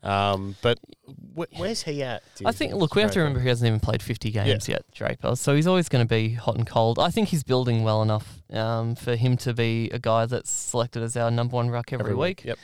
Um, 0.04 0.56
but 0.64 0.80
wh- 1.36 1.60
where's 1.60 1.84
he 1.84 2.02
at? 2.02 2.24
I 2.44 2.52
think, 2.52 2.74
look, 2.74 2.96
we 2.96 3.04
have 3.04 3.12
to 3.12 3.20
remember 3.20 3.40
he 3.40 3.48
hasn't 3.50 3.68
even 3.68 3.80
played 3.80 4.02
50 4.02 4.32
games 4.32 4.68
yet, 4.68 4.84
Draper. 4.92 5.36
So 5.36 5.56
he's 5.56 5.68
always 5.68 5.88
going 5.88 6.04
to 6.04 6.10
be 6.10 6.34
hot 6.34 6.56
and 6.56 6.66
cold. 6.66 6.98
I 6.98 7.12
think 7.12 7.28
he's 7.30 7.44
building 7.44 7.84
well 7.84 8.02
enough 8.02 8.42
um, 8.52 8.96
for 8.96 9.16
him 9.16 9.38
to 9.38 9.54
be 9.54 9.92
a 9.92 10.00
guy 10.00 10.26
that's 10.26 10.50
selected 10.50 11.04
as 11.04 11.16
our 11.16 11.30
number 11.30 11.56
one 11.56 11.70
ruck 11.70 11.94
every, 11.94 12.16
week. 12.16 12.44
Yep. 12.44 12.58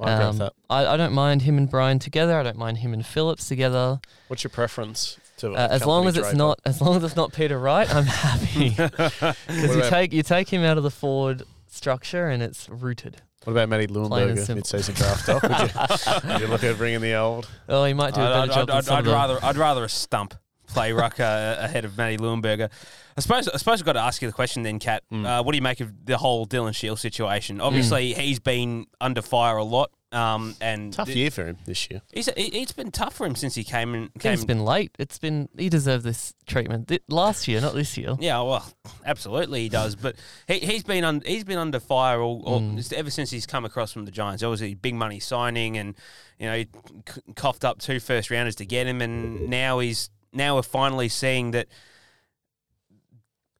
I 0.00 0.12
agree 0.12 0.26
with 0.26 0.34
Um, 0.34 0.38
that. 0.38 0.52
I, 0.70 0.86
I 0.86 0.96
don't 0.96 1.12
mind 1.12 1.42
him 1.42 1.58
and 1.58 1.68
Bryan 1.68 1.98
together. 1.98 2.38
I 2.38 2.42
don't 2.42 2.56
mind 2.56 2.78
him 2.78 2.92
and 2.92 3.04
Phillips 3.04 3.48
together. 3.48 4.00
What's 4.28 4.44
your 4.44 4.50
preference 4.50 5.18
to 5.38 5.54
Uh, 5.54 5.68
as 5.70 5.84
long 5.84 6.06
as 6.06 6.16
it's 6.16 6.26
Draper? 6.28 6.36
not, 6.38 6.60
as 6.64 6.80
long 6.80 6.96
as 6.96 7.04
it's 7.04 7.16
not 7.16 7.32
Peter 7.32 7.58
Wright, 7.58 7.92
I'm 7.92 8.04
happy. 8.06 8.70
Because 9.46 9.76
you 9.76 9.82
take 9.88 10.12
you 10.12 10.22
take 10.22 10.48
him 10.50 10.62
out 10.62 10.76
of 10.78 10.84
the 10.84 10.90
forward 10.90 11.42
structure 11.66 12.28
and 12.28 12.42
it's 12.42 12.68
rooted. 12.68 13.22
What 13.44 13.52
about 13.52 13.68
Matty 13.68 13.86
Plain 13.86 14.04
and 14.04 14.12
Leuenberger 14.12 14.38
simple. 14.38 14.54
mid-season 14.56 14.94
draft? 14.94 15.26
Doc? 15.26 15.42
Would 15.42 15.50
you, 15.52 16.28
would 16.32 16.40
you 16.42 16.46
look 16.48 16.64
at 16.64 16.76
bringing 16.76 17.00
the 17.00 17.14
old? 17.14 17.48
Oh, 17.68 17.84
he 17.84 17.94
might 17.94 18.12
do 18.14 18.20
a 18.20 18.24
better 18.24 18.40
I'd, 18.40 18.48
job 18.50 18.58
I'd, 18.58 18.66
than 18.68 18.76
I'd, 18.76 18.84
some 18.84 18.94
I'd 18.96 18.98
of 19.00 19.04
the- 19.06 19.12
rather 19.12 19.38
I'd 19.42 19.56
rather 19.56 19.84
a 19.84 19.88
stump 19.88 20.34
play 20.68 20.92
ruck 20.92 21.18
uh, 21.20 21.56
ahead 21.58 21.84
of 21.84 21.96
Matty 21.96 22.16
Leuenberger. 22.18 22.70
I 23.16 23.20
suppose 23.20 23.48
I 23.48 23.56
suppose 23.56 23.80
I've 23.80 23.86
got 23.86 23.94
to 23.94 24.00
ask 24.00 24.22
you 24.22 24.28
the 24.28 24.32
question 24.34 24.62
then, 24.62 24.78
Kat. 24.78 25.02
Mm. 25.12 25.26
Uh, 25.26 25.42
what 25.42 25.52
do 25.52 25.56
you 25.56 25.62
make 25.62 25.80
of 25.80 26.04
the 26.06 26.16
whole 26.18 26.46
Dylan 26.46 26.74
Shiel 26.74 26.94
Mm. 26.94 26.98
situation? 26.98 27.60
Obviously, 27.60 28.12
he's 28.14 28.38
been 28.38 28.86
under 29.00 29.22
fire 29.22 29.56
a 29.56 29.64
lot. 29.64 29.90
Um, 30.10 30.56
and 30.62 30.90
Tough 30.94 31.08
th- 31.08 31.18
year 31.18 31.30
for 31.30 31.44
him 31.44 31.58
this 31.66 31.90
year. 31.90 32.00
He's, 32.14 32.28
it- 32.28 32.34
it's 32.38 32.72
been 32.72 32.90
tough 32.90 33.12
for 33.12 33.26
him 33.26 33.34
since 33.36 33.54
he 33.54 33.62
came 33.62 33.94
in. 33.94 34.08
Came, 34.18 34.32
it's 34.32 34.44
been 34.46 34.64
late. 34.64 34.92
It's 34.98 35.18
been 35.18 35.50
he 35.58 35.68
deserved 35.68 36.02
this 36.02 36.32
treatment 36.46 36.88
Th- 36.88 37.02
last 37.10 37.46
year, 37.46 37.60
not 37.60 37.74
this 37.74 37.98
year. 37.98 38.16
yeah, 38.18 38.40
well, 38.40 38.64
absolutely 39.04 39.64
he 39.64 39.68
does. 39.68 39.96
But 39.96 40.16
he, 40.46 40.60
he's 40.60 40.82
been 40.82 41.04
un, 41.04 41.22
he's 41.26 41.44
been 41.44 41.58
under 41.58 41.78
fire 41.78 42.22
all, 42.22 42.42
all 42.46 42.60
Mm. 42.62 42.90
ever 42.94 43.10
since 43.10 43.30
he's 43.30 43.44
come 43.44 43.66
across 43.66 43.92
from 43.92 44.06
the 44.06 44.10
Giants. 44.10 44.42
Obviously, 44.42 44.72
big 44.72 44.94
money 44.94 45.20
signing, 45.20 45.76
and 45.76 45.94
you 46.38 46.46
know 46.46 46.56
he 46.56 46.68
c- 47.06 47.20
coughed 47.36 47.66
up 47.66 47.78
two 47.78 48.00
first 48.00 48.30
rounders 48.30 48.54
to 48.56 48.64
get 48.64 48.86
him, 48.86 49.02
and 49.02 49.50
now 49.50 49.78
he's 49.78 50.08
now 50.38 50.56
we're 50.56 50.62
finally 50.62 51.08
seeing 51.08 51.50
that. 51.50 51.68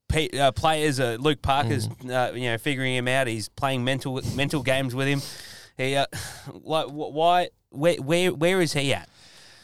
Pe- 0.08 0.30
uh, 0.30 0.52
players, 0.52 0.98
uh, 0.98 1.18
Luke 1.20 1.42
Parker's, 1.42 1.86
uh, 2.08 2.32
you 2.34 2.44
know, 2.44 2.56
figuring 2.56 2.94
him 2.94 3.06
out. 3.06 3.26
He's 3.26 3.50
playing 3.50 3.84
mental 3.84 4.22
mental 4.34 4.62
games 4.62 4.94
with 4.94 5.06
him. 5.06 5.20
He, 5.76 5.96
uh, 5.96 6.06
like, 6.62 6.86
wh- 6.86 7.12
why, 7.12 7.48
where, 7.68 7.96
where, 7.96 8.32
where 8.32 8.60
is 8.62 8.72
he 8.72 8.94
at? 8.94 9.06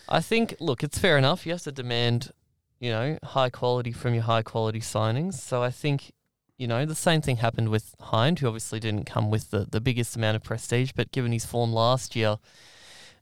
I 0.06 0.20
think, 0.20 0.54
look, 0.60 0.82
it's 0.82 0.98
fair 0.98 1.16
enough. 1.16 1.46
You 1.46 1.52
have 1.52 1.62
to 1.62 1.72
demand, 1.72 2.30
you 2.78 2.90
know, 2.90 3.18
high 3.24 3.48
quality 3.48 3.90
from 3.92 4.12
your 4.12 4.24
high 4.24 4.42
quality 4.42 4.80
signings. 4.80 5.34
So 5.34 5.62
I 5.62 5.70
think, 5.70 6.12
you 6.58 6.66
know, 6.66 6.84
the 6.84 6.94
same 6.94 7.22
thing 7.22 7.38
happened 7.38 7.70
with 7.70 7.94
Hind, 7.98 8.38
who 8.40 8.46
obviously 8.46 8.80
didn't 8.80 9.04
come 9.04 9.30
with 9.30 9.50
the, 9.50 9.66
the 9.70 9.80
biggest 9.80 10.14
amount 10.14 10.36
of 10.36 10.42
prestige, 10.42 10.92
but 10.94 11.10
given 11.10 11.32
his 11.32 11.46
form 11.46 11.72
last 11.72 12.14
year, 12.14 12.36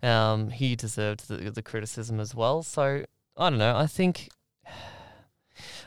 um, 0.02 0.50
he 0.50 0.74
deserved 0.74 1.28
the, 1.28 1.52
the 1.52 1.62
criticism 1.62 2.18
as 2.18 2.34
well. 2.34 2.64
So 2.64 3.04
I 3.36 3.50
don't 3.50 3.58
know. 3.58 3.76
I 3.76 3.86
think. 3.86 4.28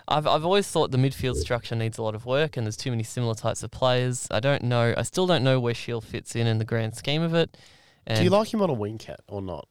I've, 0.08 0.27
I've 0.27 0.45
always 0.45 0.67
thought 0.67 0.91
the 0.91 0.99
midfield 0.99 1.36
structure 1.36 1.75
needs 1.75 1.97
a 1.97 2.03
lot 2.03 2.13
of 2.13 2.27
work 2.27 2.58
and 2.58 2.65
there's 2.67 2.77
too 2.77 2.91
many 2.91 3.01
similar 3.01 3.34
types 3.34 3.63
of 3.63 3.71
players. 3.71 4.27
I 4.29 4.39
don't 4.39 4.62
know. 4.62 4.93
I 4.95 5.01
still 5.01 5.25
don't 5.25 5.43
know 5.43 5.60
where 5.60 5.73
Shiel 5.73 5.99
fits 5.99 6.36
in 6.36 6.45
in 6.45 6.60
the 6.60 6.65
grand 6.65 6.95
scheme 6.95 7.23
of 7.23 7.34
it. 7.34 7.58
And 8.05 8.19
Do 8.19 8.23
you 8.23 8.29
like 8.29 8.53
him 8.53 8.62
on 8.62 8.69
a 8.69 8.73
wing 8.73 8.99
cat 8.99 9.21
or 9.27 9.41
not? 9.41 9.67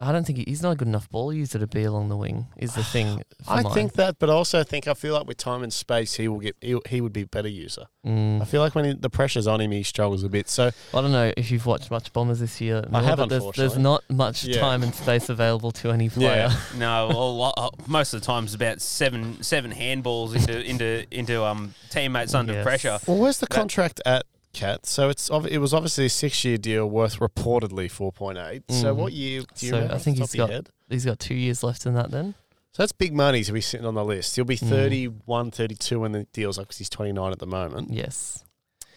I 0.00 0.12
don't 0.12 0.24
think 0.24 0.38
he, 0.38 0.44
he's 0.46 0.62
not 0.62 0.70
a 0.70 0.76
good 0.76 0.86
enough 0.86 1.10
ball 1.10 1.32
user 1.32 1.58
to 1.58 1.66
be 1.66 1.82
along 1.82 2.08
the 2.08 2.16
wing. 2.16 2.46
Is 2.56 2.74
the 2.74 2.84
thing. 2.84 3.22
For 3.44 3.50
I 3.52 3.62
mine. 3.62 3.72
think 3.74 3.92
that, 3.94 4.20
but 4.20 4.30
I 4.30 4.32
also 4.32 4.62
think 4.62 4.86
I 4.86 4.94
feel 4.94 5.12
like 5.14 5.26
with 5.26 5.38
time 5.38 5.64
and 5.64 5.72
space, 5.72 6.14
he 6.14 6.28
will 6.28 6.38
get 6.38 6.54
he, 6.60 6.78
he 6.88 7.00
would 7.00 7.12
be 7.12 7.22
a 7.22 7.26
better 7.26 7.48
user. 7.48 7.86
Mm, 8.06 8.40
I 8.40 8.44
feel 8.44 8.60
like 8.60 8.76
when 8.76 8.84
he, 8.84 8.92
the 8.94 9.10
pressure's 9.10 9.48
on 9.48 9.60
him, 9.60 9.72
he 9.72 9.82
struggles 9.82 10.22
a 10.22 10.28
bit. 10.28 10.48
So 10.48 10.70
I 10.94 11.00
don't 11.00 11.10
know 11.10 11.32
if 11.36 11.50
you've 11.50 11.66
watched 11.66 11.90
much 11.90 12.12
Bombers 12.12 12.38
this 12.38 12.60
year. 12.60 12.84
I 12.92 13.02
have, 13.02 13.18
but 13.18 13.28
there's, 13.28 13.50
there's 13.56 13.76
not 13.76 14.04
much 14.08 14.44
Yeah. 14.44 14.60
time 14.60 14.84
and 14.84 14.94
space 14.94 15.28
available 15.28 15.72
to 15.72 15.90
any 15.90 16.08
player. 16.08 16.48
Yeah. 16.50 16.56
No, 16.78 17.08
well, 17.08 17.52
uh, 17.56 17.70
most 17.88 18.14
of 18.14 18.20
the 18.20 18.26
time 18.26 18.44
it's 18.44 18.54
about 18.54 18.80
seven 18.80 19.42
seven 19.42 19.72
handballs 19.72 20.36
into 20.36 20.62
into 20.64 21.04
into 21.10 21.42
um 21.44 21.74
teammates 21.90 22.34
under 22.34 22.52
Yes. 22.52 22.62
pressure. 22.64 22.98
well, 23.08 23.18
where's 23.18 23.38
the 23.38 23.46
That- 23.46 23.54
contract 23.56 24.00
at? 24.06 24.24
Cat. 24.52 24.86
So 24.86 25.08
it's 25.08 25.30
it 25.48 25.58
was 25.58 25.72
obviously 25.74 26.06
a 26.06 26.10
six 26.10 26.44
year 26.44 26.56
deal 26.58 26.88
worth 26.88 27.18
reportedly 27.18 27.90
four 27.90 28.12
point 28.12 28.38
eight. 28.38 28.62
So 28.70 28.94
Mm. 28.94 28.96
what 28.96 29.12
year 29.12 29.42
do 29.54 29.66
you 29.66 29.70
So 29.70 29.76
remember? 29.76 29.94
I 29.94 29.98
think 29.98 30.18
he's 30.18 30.32
top 30.32 30.44
of 30.46 30.50
your 30.50 30.62
got-? 30.62 30.70
He's 30.88 31.04
got 31.04 31.18
two 31.18 31.34
years 31.34 31.62
left 31.62 31.86
in 31.86 31.94
that 31.94 32.10
then. 32.10 32.34
So 32.72 32.82
that's 32.82 32.92
big 32.92 33.14
money 33.14 33.42
to 33.44 33.52
be 33.52 33.60
sitting 33.60 33.86
on 33.86 33.94
the 33.94 34.04
list. 34.04 34.36
He'll 34.36 34.44
be 34.44 34.56
Mm. 34.56 34.68
31, 34.68 35.50
32 35.50 36.00
when 36.00 36.12
the 36.12 36.24
deal's 36.32 36.58
up 36.58 36.64
because 36.64 36.78
he's 36.78 36.90
29 36.90 37.32
at 37.32 37.38
the 37.38 37.46
moment. 37.46 37.90
Yes. 37.92 38.44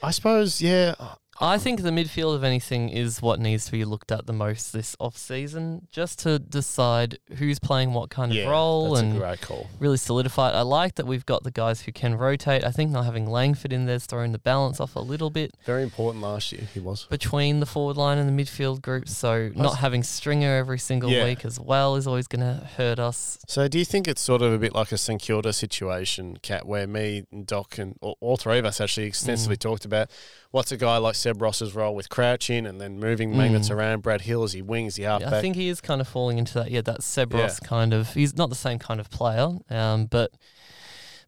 I 0.03 0.11
suppose, 0.11 0.61
yeah, 0.61 0.95
I 1.41 1.57
think 1.57 1.81
the 1.81 1.89
midfield, 1.89 2.35
of 2.35 2.43
anything, 2.43 2.89
is 2.89 3.21
what 3.21 3.39
needs 3.39 3.65
to 3.65 3.71
be 3.71 3.83
looked 3.83 4.11
at 4.11 4.27
the 4.27 4.33
most 4.33 4.73
this 4.73 4.95
off 4.99 5.17
season, 5.17 5.87
just 5.91 6.19
to 6.19 6.37
decide 6.39 7.17
who's 7.37 7.57
playing 7.59 7.93
what 7.93 8.09
kind 8.09 8.31
yeah, 8.33 8.43
of 8.43 8.49
role 8.51 8.89
that's 8.91 9.01
and 9.01 9.15
a 9.17 9.19
great 9.19 9.41
call. 9.41 9.67
really 9.79 9.97
solidify 9.97 10.49
it. 10.49 10.53
I 10.53 10.61
like 10.61 10.95
that 10.95 11.07
we've 11.07 11.25
got 11.25 11.43
the 11.43 11.51
guys 11.51 11.81
who 11.81 11.91
can 11.91 12.15
rotate. 12.15 12.63
I 12.63 12.71
think 12.71 12.91
not 12.91 13.05
having 13.05 13.25
Langford 13.29 13.73
in 13.73 13.85
there's 13.85 14.05
throwing 14.05 14.31
the 14.31 14.39
balance 14.39 14.79
off 14.79 14.95
a 14.95 14.99
little 14.99 15.29
bit 15.29 15.55
Very 15.65 15.83
important 15.83 16.23
last 16.23 16.51
year. 16.51 16.67
He 16.73 16.79
was. 16.79 17.05
between 17.09 17.59
the 17.59 17.65
forward 17.65 17.97
line 17.97 18.17
and 18.17 18.27
the 18.29 18.43
midfield 18.43 18.81
group. 18.81 19.09
So 19.09 19.51
not 19.55 19.77
having 19.77 20.03
Stringer 20.03 20.55
every 20.57 20.79
single 20.79 21.09
Yeah. 21.09 21.25
week 21.25 21.43
as 21.45 21.59
well 21.59 21.95
is 21.95 22.05
always 22.07 22.27
going 22.27 22.41
to 22.41 22.65
hurt 22.77 22.99
us. 22.99 23.39
So 23.47 23.67
do 23.67 23.79
you 23.79 23.85
think 23.85 24.07
it's 24.07 24.21
sort 24.21 24.41
of 24.41 24.53
a 24.53 24.57
bit 24.57 24.73
like 24.75 24.91
a 24.91 24.97
St 24.97 25.21
Kilda 25.21 25.53
situation, 25.53 26.37
Cat, 26.41 26.65
where 26.67 26.85
me 26.87 27.23
and 27.31 27.45
Doc 27.47 27.77
and 27.77 27.95
all, 28.01 28.17
all 28.19 28.37
three 28.37 28.59
of 28.59 28.65
us 28.65 28.79
actually 28.79 29.07
extensively 29.07 29.55
Mm. 29.57 29.59
talked 29.59 29.85
about 29.85 30.09
what's 30.51 30.71
a 30.71 30.77
guy 30.77 30.97
like 30.97 31.15
Seb 31.31 31.41
Ross's 31.41 31.73
role 31.73 31.95
with 31.95 32.09
crouching 32.09 32.65
and 32.65 32.81
then 32.81 32.99
moving 32.99 33.35
magnets 33.35 33.69
Mm. 33.69 33.75
around 33.75 34.01
Brad 34.01 34.21
Hill 34.21 34.43
as 34.43 34.51
he 34.51 34.61
wings 34.61 34.95
the 34.95 35.03
Yeah. 35.03 35.19
I 35.37 35.39
think 35.41 35.55
he 35.55 35.69
is 35.69 35.79
kind 35.79 36.01
of 36.01 36.07
falling 36.07 36.37
into 36.37 36.55
that. 36.55 36.69
Yeah, 36.71 36.81
that 36.81 37.03
Seb 37.03 37.33
Ross 37.33 37.59
Yeah. 37.61 37.67
kind 37.67 37.93
of. 37.93 38.13
He's 38.13 38.35
not 38.35 38.49
the 38.49 38.55
same 38.55 38.79
kind 38.79 38.99
of 38.99 39.09
player, 39.09 39.47
um, 39.69 40.05
but 40.07 40.31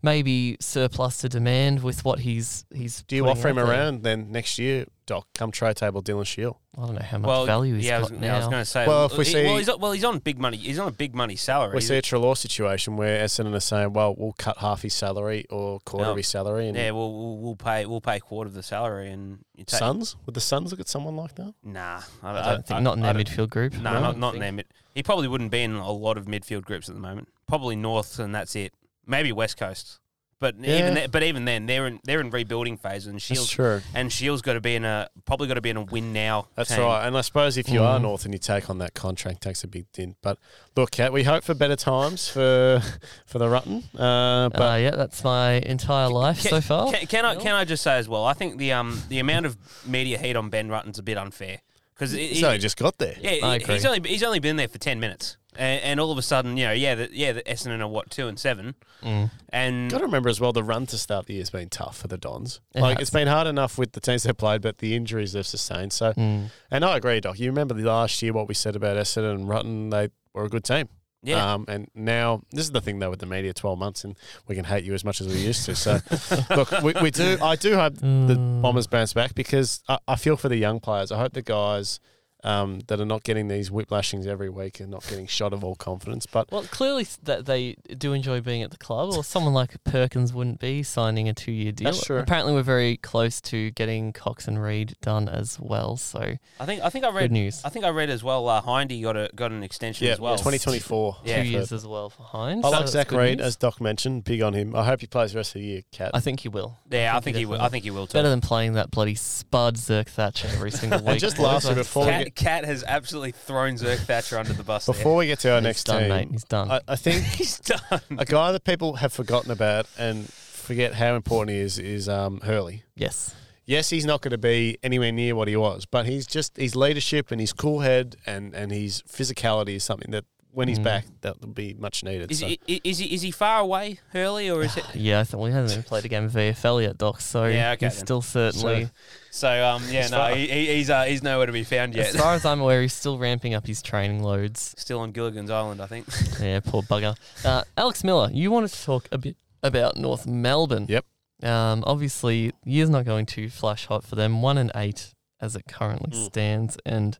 maybe 0.03 0.57
surplus 0.59 1.17
to 1.17 1.29
demand 1.29 1.81
with 1.81 2.05
what 2.05 2.19
he's 2.19 2.65
he's. 2.73 3.01
do 3.03 3.15
you 3.15 3.27
offer 3.27 3.47
him 3.47 3.55
there. 3.55 3.65
around 3.65 4.03
then 4.03 4.31
next 4.31 4.59
year, 4.59 4.85
Doc? 5.07 5.27
Come 5.33 5.51
try 5.51 5.73
table 5.73 6.03
Dylan 6.03 6.25
Shiel. 6.27 6.59
I 6.77 6.85
don't 6.85 6.95
know 6.95 7.01
how 7.01 7.17
much 7.19 7.27
well, 7.27 7.45
value 7.45 7.75
he's 7.75 7.85
yeah, 7.85 7.97
I 7.97 7.99
was, 7.99 8.09
got 8.09 8.21
yeah, 8.21 8.33
I 8.33 8.37
was 8.39 8.47
going 8.47 8.61
to 8.61 8.65
say. 8.65 8.87
Well, 8.87 9.05
if 9.05 9.17
we 9.17 9.25
he- 9.25 9.31
see- 9.31 9.43
well, 9.45 9.57
he's, 9.57 9.69
on- 9.69 9.79
well, 9.79 9.91
he's 9.91 10.03
on 10.03 10.19
big 10.19 10.39
money. 10.39 10.57
He's 10.57 10.79
on 10.79 10.87
a 10.87 10.91
big 10.91 11.13
money 11.15 11.35
salary. 11.35 11.75
We 11.75 11.81
see 11.81 11.95
a 11.97 12.01
Treloar 12.01 12.35
situation 12.35 12.97
where 12.97 13.23
Essendon 13.23 13.53
are 13.53 13.59
saying, 13.59 13.93
well, 13.93 14.15
we'll 14.17 14.33
cut 14.33 14.57
half 14.57 14.81
his 14.81 14.93
salary 14.93 15.45
or 15.49 15.79
quarter 15.81 16.05
No. 16.05 16.11
of 16.11 16.17
his 16.17 16.27
salary. 16.27 16.67
And 16.67 16.77
yeah, 16.77 16.91
we'll, 16.91 17.13
we'll 17.13 17.37
we'll 17.37 17.55
pay 17.55 17.85
we'll 17.85 18.01
pay 18.01 18.17
a 18.17 18.19
quarter 18.19 18.47
of 18.47 18.53
the 18.55 18.63
salary 18.63 19.11
and 19.11 19.39
you 19.55 19.63
take. 19.65 19.79
Suns? 19.79 20.15
Would 20.25 20.33
the 20.35 20.41
Suns 20.41 20.71
look 20.71 20.79
at 20.79 20.87
someone 20.89 21.15
like 21.15 21.35
that? 21.35 21.53
Nah, 21.63 22.01
I, 22.23 22.31
I 22.39 22.53
don't 22.53 22.65
think 22.67 22.81
not 22.81 22.97
in 22.97 23.03
their 23.03 23.13
midfield 23.13 23.49
group. 23.51 23.73
No, 23.73 23.93
No? 23.93 23.99
not 24.01 24.17
not 24.17 24.33
in 24.33 24.39
their 24.41 24.51
mid. 24.51 24.65
He 24.95 25.01
probably 25.03 25.27
wouldn't 25.27 25.51
be 25.51 25.61
in 25.61 25.73
a 25.75 25.91
lot 25.91 26.17
of 26.17 26.25
midfield 26.25 26.63
groups 26.65 26.87
at 26.89 26.95
the 26.95 27.01
moment. 27.01 27.27
Probably 27.47 27.75
North, 27.75 28.17
and 28.19 28.33
that's 28.33 28.55
it. 28.55 28.73
Maybe 29.05 29.31
West 29.31 29.57
Coast, 29.57 29.99
but 30.39 30.55
Yeah. 30.59 30.77
even 30.79 30.93
then, 30.93 31.09
but 31.09 31.23
even 31.23 31.45
then, 31.45 31.65
they're 31.67 31.87
in 31.87 31.99
they're 32.03 32.19
in 32.21 32.29
rebuilding 32.29 32.77
phase, 32.77 33.05
and 33.05 33.15
That's 33.15 33.23
Shiel's 33.25 33.49
true. 33.49 33.81
and 33.93 34.11
Shiel's 34.11 34.41
got 34.41 34.53
to 34.53 34.61
be 34.61 34.75
in 34.75 34.83
a 34.85 35.07
probably 35.25 35.47
got 35.47 35.53
to 35.55 35.61
be 35.61 35.69
in 35.69 35.77
a 35.77 35.81
win 35.83 36.11
now. 36.13 36.47
That's 36.55 36.69
team. 36.69 36.79
right. 36.81 37.05
And 37.07 37.17
I 37.17 37.21
suppose 37.21 37.57
if 37.57 37.69
you 37.69 37.81
are 37.83 37.97
Mm. 37.99 38.03
North 38.03 38.25
and 38.25 38.33
you 38.33 38.39
take 38.39 38.69
on 38.69 38.77
that 38.79 38.93
contract, 38.93 39.41
takes 39.41 39.63
a 39.63 39.67
big 39.67 39.91
dent. 39.93 40.17
But 40.21 40.37
look, 40.75 40.91
Kat, 40.91 41.13
we 41.13 41.23
hope 41.23 41.43
for 41.43 41.53
better 41.53 41.75
times 41.77 42.27
for 42.29 42.81
for 43.25 43.39
the 43.39 43.45
Rutten. 43.47 43.83
Uh, 43.97 44.49
but 44.49 44.61
Uh, 44.61 44.75
yeah, 44.77 44.91
that's 44.91 45.23
my 45.23 45.53
entire 45.53 46.09
life 46.09 46.41
Can- 46.41 46.49
so 46.51 46.61
far. 46.61 46.91
Can, 46.91 47.07
can 47.07 47.25
I 47.25 47.35
can 47.35 47.55
I 47.55 47.63
just 47.65 47.83
say 47.83 47.97
as 47.97 48.09
well? 48.09 48.25
I 48.25 48.33
think 48.33 48.57
the 48.57 48.73
um 48.73 49.01
the 49.09 49.19
amount 49.19 49.45
of 49.45 49.57
media 49.85 50.17
heat 50.17 50.35
on 50.35 50.49
Ben 50.49 50.69
Rutten's 50.69 50.99
a 50.99 51.03
bit 51.03 51.17
unfair 51.17 51.59
because 51.93 52.11
he's 52.11 52.43
only 52.43 52.57
just 52.57 52.75
got 52.77 52.97
there. 52.97 53.15
yeah 53.21 53.31
I 53.45 53.57
he- 53.57 53.63
agree. 53.63 53.75
he's 53.75 53.85
only 53.85 54.09
he's 54.09 54.23
only 54.23 54.39
been 54.39 54.55
there 54.57 54.67
for 54.67 54.77
ten 54.79 54.99
minutes, 54.99 55.37
and, 55.57 55.81
and 55.83 55.99
all 55.99 56.11
of 56.11 56.17
a 56.17 56.21
sudden 56.21 56.57
you 56.57 56.65
know 56.65 56.71
yeah 56.71 56.95
the, 56.95 57.09
yeah 57.11 57.31
the 57.33 57.41
Essendon 57.43 57.79
are 57.81 57.87
what 57.87 58.09
two 58.09 58.27
and 58.27 58.39
seven, 58.39 58.75
Mm. 59.03 59.29
and 59.49 59.91
Got 59.91 59.97
to 59.97 60.05
remember 60.05 60.29
as 60.29 60.39
well, 60.39 60.53
the 60.53 60.63
run 60.63 60.85
to 60.87 60.97
start 60.97 61.25
the 61.25 61.33
year 61.33 61.41
has 61.41 61.49
been 61.49 61.67
tough 61.69 61.97
for 61.97 62.07
the 62.07 62.17
Dons. 62.17 62.61
It 62.73 62.79
like 62.81 62.97
has. 62.99 63.03
it's 63.09 63.11
been 63.13 63.27
hard 63.27 63.47
enough 63.47 63.77
with 63.77 63.91
the 63.91 63.99
teams 63.99 64.23
they've 64.23 64.37
played, 64.37 64.61
but 64.61 64.77
the 64.77 64.95
injuries 64.95 65.33
they've 65.33 65.45
sustained. 65.45 65.91
So, 65.91 66.13
Mm. 66.13 66.49
and 66.71 66.85
I 66.85 66.95
agree, 66.97 67.19
Doc. 67.19 67.37
You 67.39 67.47
remember 67.49 67.73
the 67.73 67.83
last 67.83 68.21
year 68.21 68.31
what 68.31 68.47
we 68.47 68.53
said 68.53 68.75
about 68.77 68.95
Essendon 68.97 69.35
and 69.35 69.47
Rutten? 69.49 69.91
They 69.91 70.07
were 70.33 70.45
a 70.45 70.49
good 70.49 70.63
team. 70.63 70.87
yeah. 71.21 71.53
Um, 71.53 71.65
and 71.67 71.87
now 71.95 72.41
this 72.51 72.63
is 72.65 72.71
the 72.71 72.79
thing 72.81 72.99
though 72.99 73.09
with 73.09 73.19
the 73.19 73.25
media, 73.25 73.53
twelve 73.53 73.77
months, 73.77 74.03
and 74.05 74.17
we 74.47 74.55
can 74.55 74.63
hate 74.65 74.83
you 74.85 74.93
as 74.93 75.03
much 75.05 75.19
as 75.21 75.27
we 75.27 75.35
used 75.35 75.65
to. 75.65 75.75
So, 75.75 75.99
look, 76.55 76.71
we, 76.81 76.93
we 77.01 77.11
do. 77.11 77.37
I 77.41 77.55
do 77.57 77.75
hope 77.75 77.95
the 77.95 78.05
Mm. 78.37 78.61
Bombers 78.61 78.87
bounce 78.87 79.11
back 79.13 79.35
because 79.35 79.83
I, 79.89 79.97
I 80.07 80.15
feel 80.15 80.37
for 80.37 80.47
the 80.49 80.57
young 80.57 80.79
players. 80.79 81.11
I 81.11 81.17
hope 81.17 81.33
the 81.33 81.41
guys 81.41 81.99
um, 82.43 82.81
that 82.87 82.99
are 82.99 83.05
not 83.05 83.23
getting 83.23 83.47
these 83.47 83.69
whiplashings 83.69 84.27
every 84.27 84.49
week 84.49 84.79
and 84.79 84.89
not 84.91 85.05
getting 85.07 85.27
shot 85.27 85.53
of 85.53 85.63
all 85.63 85.75
confidence. 85.75 86.25
But 86.25 86.51
Well, 86.51 86.63
clearly 86.63 87.07
that 87.23 87.45
they 87.45 87.75
do 87.97 88.13
enjoy 88.13 88.41
being 88.41 88.61
at 88.63 88.71
the 88.71 88.77
club, 88.77 89.13
or 89.13 89.23
someone 89.23 89.53
like 89.53 89.81
Perkins 89.83 90.33
wouldn't 90.33 90.59
be 90.59 90.83
signing 90.83 91.29
a 91.29 91.33
two-year 91.33 91.71
deal. 91.71 91.91
That's 91.91 92.05
true. 92.05 92.17
Apparently, 92.19 92.53
we're 92.53 92.61
very 92.63 92.97
close 92.97 93.39
to 93.41 93.71
getting 93.71 94.13
Cox 94.13 94.47
and 94.47 94.61
Reid 94.61 94.95
done 95.01 95.27
as 95.29 95.59
well. 95.59 95.97
So 95.97 96.37
I 96.59 96.65
think 96.65 96.81
I 96.83 96.89
think 96.89 97.05
I 97.05 97.09
good 97.11 97.17
read 97.17 97.31
news. 97.31 97.61
I 97.63 97.69
think 97.69 97.85
I 97.85 97.89
read 97.89 98.09
as 98.09 98.23
well. 98.23 98.47
Uh, 98.47 98.61
Hindy 98.61 99.01
got 99.01 99.15
a 99.17 99.29
got 99.35 99.51
an 99.51 99.63
extension 99.63 100.07
yeah, 100.07 100.13
as 100.13 100.19
well. 100.19 100.37
twenty 100.37 100.59
twenty 100.59 100.79
four. 100.79 101.17
Yeah. 101.23 101.41
two 101.43 101.49
years 101.49 101.71
as 101.71 101.85
well 101.87 102.09
for 102.09 102.23
Hines. 102.23 102.65
I 102.65 102.69
so 102.69 102.77
like 102.77 102.87
Zach 102.87 103.11
Reid, 103.11 103.37
news. 103.37 103.47
as 103.47 103.55
Doc 103.55 103.79
mentioned. 103.81 104.23
Big 104.23 104.41
on 104.41 104.53
him. 104.53 104.75
I 104.75 104.83
hope 104.85 105.01
he 105.01 105.07
plays 105.07 105.31
the 105.33 105.37
rest 105.37 105.55
of 105.55 105.61
the 105.61 105.67
year, 105.67 105.81
Cat. 105.91 106.11
I 106.13 106.19
think 106.19 106.41
he 106.41 106.49
will. 106.49 106.77
Yeah, 106.89 107.11
I 107.11 107.13
think 107.15 107.23
think 107.23 107.35
he 107.35 107.39
he 107.41 107.45
will. 107.45 107.61
I 107.61 107.69
think 107.69 107.83
he 107.83 107.91
will 107.91 108.07
too. 108.07 108.13
Better 108.17 108.29
than 108.29 108.41
playing 108.41 108.73
that 108.73 108.91
bloody 108.91 109.15
spud 109.15 109.75
Zerk 109.75 110.07
Thatcher 110.07 110.47
every 110.51 110.71
single 110.81 110.99
week. 110.99 111.07
And 111.09 111.19
just 111.19 111.37
boys. 111.37 111.45
lastly, 111.45 111.69
That's- 111.71 111.87
before 111.87 112.05
Cat, 112.05 112.23
get, 112.25 112.32
Cat 112.35 112.65
has 112.65 112.83
absolutely 112.87 113.31
thrown 113.31 113.75
Zerk 113.75 113.99
Thatcher 113.99 114.37
under 114.37 114.53
the 114.53 114.63
bus. 114.63 114.85
before 114.85 115.15
we 115.17 115.27
get 115.27 115.39
to 115.39 115.49
our 115.51 115.57
he's 115.57 115.63
next 115.63 115.83
done, 115.85 115.99
team, 116.01 116.09
mate. 116.09 116.27
He's 116.31 116.43
done. 116.43 116.71
I, 116.71 116.81
I 116.87 116.95
think 116.95 117.23
he's 117.37 117.59
done. 117.59 118.01
a 118.17 118.25
guy 118.25 118.51
that 118.51 118.63
people 118.63 118.95
have 118.97 119.13
forgotten 119.13 119.51
about 119.51 119.87
and 119.97 120.27
forget 120.29 120.93
how 120.93 121.15
important 121.15 121.55
he 121.55 121.61
is 121.61 121.77
is 121.79 122.07
um, 122.09 122.39
Hurley. 122.41 122.83
yes. 122.95 123.35
Yes, 123.65 123.89
he's 123.89 124.03
not 124.03 124.21
going 124.21 124.31
to 124.31 124.37
be 124.37 124.77
anywhere 124.83 125.13
near 125.13 125.35
what 125.37 125.47
he 125.47 125.55
was, 125.55 125.85
but 125.85 126.05
he's 126.05 126.27
just 126.27 126.57
his 126.57 126.75
leadership 126.75 127.31
and 127.31 127.39
his 127.39 127.53
cool 127.53 127.79
head 127.79 128.17
and, 128.25 128.53
and 128.53 128.73
his 128.73 129.01
physicality 129.03 129.75
is 129.75 129.85
something 129.85 130.11
that 130.11 130.25
when 130.53 130.67
he's 130.67 130.77
Mm. 130.79 130.83
back 130.83 131.05
that 131.21 131.41
will 131.41 131.47
be 131.49 131.73
much 131.73 132.03
needed. 132.03 132.31
Is, 132.31 132.39
so. 132.39 132.45
he, 132.47 132.59
is 132.83 132.99
he 132.99 133.13
is 133.13 133.21
he 133.23 133.31
far 133.31 133.59
away, 133.59 133.99
Hurley, 134.11 134.49
or 134.49 134.61
is 134.63 134.77
it? 134.77 134.85
Yeah, 134.95 135.19
I 135.19 135.23
think 135.23 135.41
we 135.43 135.51
haven't 135.51 135.71
even 135.71 135.83
played 135.83 136.05
a 136.05 136.07
game 136.07 136.25
of 136.25 136.31
VFL 136.31 136.81
yet, 136.83 136.97
Doc. 136.97 137.21
So 137.21 137.45
Yeah, 137.45 137.71
okay 137.71 137.87
he's 137.87 137.95
then. 137.95 138.05
still 138.05 138.21
certainly, 138.21 138.89
So 139.31 139.49
um, 139.65 139.83
yeah, 139.89 140.07
no, 140.09 140.33
he, 140.33 140.47
he- 140.47 140.75
he's 140.75 140.89
uh, 140.89 141.03
he's 141.03 141.23
nowhere 141.23 141.47
to 141.47 141.51
be 141.51 141.63
found 141.63 141.95
yet. 141.95 142.07
as 142.13 142.15
far 142.21 142.33
as 142.35 142.45
I'm 142.45 142.61
aware, 142.61 142.81
he's 142.83 142.93
still 142.93 143.17
ramping 143.17 143.53
up 143.55 143.65
his 143.65 143.81
training 143.81 144.21
loads. 144.21 144.75
Still 144.77 144.99
on 144.99 145.11
Gilligan's 145.11 145.49
Island, 145.49 145.81
I 145.81 145.87
think. 145.87 146.05
Yeah, 146.39 146.59
poor 146.59 146.83
bugger. 146.83 147.15
Uh, 147.43 147.63
Alex 147.75 148.03
Miller, 148.03 148.29
you 148.31 148.51
wanted 148.51 148.69
to 148.71 148.83
talk 148.83 149.07
a 149.11 149.17
bit 149.17 149.35
about 149.63 149.97
North 149.97 150.27
Melbourne. 150.27 150.85
Yep. 150.87 151.05
Um, 151.41 151.83
obviously, 151.87 152.51
year's 152.63 152.89
not 152.89 153.05
going 153.05 153.25
too 153.25 153.49
flash 153.49 153.87
hot 153.87 154.03
for 154.05 154.15
them. 154.15 154.41
One 154.41 154.57
and 154.57 154.71
eight 154.75 155.13
as 155.41 155.55
it 155.55 155.63
currently 155.67 156.11
Mm. 156.17 156.25
stands, 156.25 156.77
and 156.85 157.17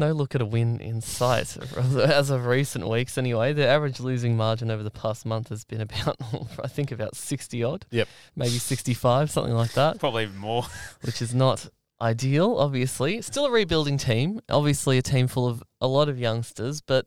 no 0.00 0.12
look 0.12 0.34
at 0.34 0.40
a 0.40 0.46
win 0.46 0.80
in 0.80 1.00
sight 1.00 1.56
as 1.96 2.30
of 2.30 2.46
recent 2.46 2.88
weeks. 2.88 3.16
Anyway, 3.16 3.52
the 3.52 3.66
average 3.66 4.00
losing 4.00 4.36
margin 4.36 4.70
over 4.70 4.82
the 4.82 4.90
past 4.90 5.24
month 5.24 5.50
has 5.50 5.64
been 5.64 5.80
about, 5.80 6.16
I 6.62 6.66
think, 6.66 6.90
about 6.90 7.14
sixty 7.14 7.62
odd. 7.62 7.86
Yep. 7.90 8.08
Maybe 8.34 8.58
sixty-five, 8.58 9.30
something 9.30 9.54
like 9.54 9.74
that 9.74 9.98
Probably 10.00 10.24
even 10.24 10.38
more. 10.38 10.64
which 11.02 11.22
is 11.22 11.34
not 11.34 11.68
ideal, 12.00 12.56
obviously. 12.58 13.22
Still 13.22 13.46
a 13.46 13.50
rebuilding 13.50 13.98
team, 13.98 14.40
obviously 14.48 14.98
a 14.98 15.02
team 15.02 15.28
full 15.28 15.46
of 15.46 15.62
a 15.80 15.86
lot 15.86 16.08
of 16.08 16.18
youngsters, 16.18 16.80
but 16.80 17.06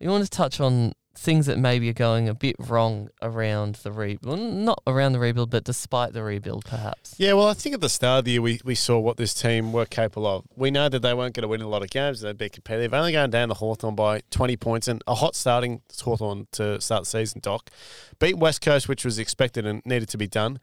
you 0.00 0.08
want 0.08 0.24
to 0.24 0.30
touch 0.30 0.60
on 0.60 0.92
things 1.22 1.46
that 1.46 1.58
maybe 1.58 1.88
are 1.88 1.94
going 1.94 2.28
a 2.28 2.34
bit 2.34 2.56
wrong 2.58 3.08
around 3.22 3.76
the 3.76 3.92
rebuild. 3.92 4.38
Well, 4.38 4.48
not 4.48 4.82
around 4.86 5.12
the 5.12 5.20
rebuild, 5.20 5.50
but 5.50 5.64
despite 5.64 6.12
the 6.12 6.22
rebuild, 6.22 6.64
perhaps. 6.64 7.14
Yeah, 7.16 7.34
well, 7.34 7.46
I 7.46 7.54
think 7.54 7.74
at 7.74 7.80
the 7.80 7.88
start 7.88 8.20
of 8.20 8.24
the 8.24 8.32
year 8.32 8.42
we, 8.42 8.60
we 8.64 8.74
saw 8.74 8.98
what 8.98 9.16
this 9.16 9.32
team 9.32 9.72
were 9.72 9.86
capable 9.86 10.26
of. 10.26 10.44
We 10.56 10.70
know 10.70 10.88
that 10.88 11.00
they 11.00 11.14
weren't 11.14 11.34
going 11.34 11.42
to 11.42 11.48
win 11.48 11.60
a 11.60 11.68
lot 11.68 11.82
of 11.82 11.90
games. 11.90 12.20
They'd 12.20 12.36
be 12.36 12.48
competitive. 12.48 12.92
Only 12.92 13.12
going 13.12 13.30
down 13.30 13.48
to 13.48 13.54
Hawthorn 13.54 13.94
by 13.94 14.22
20 14.30 14.56
points 14.56 14.88
and 14.88 15.02
a 15.06 15.14
hot 15.14 15.36
starting 15.36 15.82
Hawthorn 16.02 16.48
to 16.52 16.80
start 16.80 17.04
the 17.04 17.10
season, 17.10 17.40
Doc. 17.40 17.70
Beat 18.18 18.36
West 18.36 18.60
Coast, 18.60 18.88
which 18.88 19.04
was 19.04 19.18
expected 19.18 19.64
and 19.64 19.80
needed 19.86 20.08
to 20.10 20.18
be 20.18 20.26
done. 20.26 20.58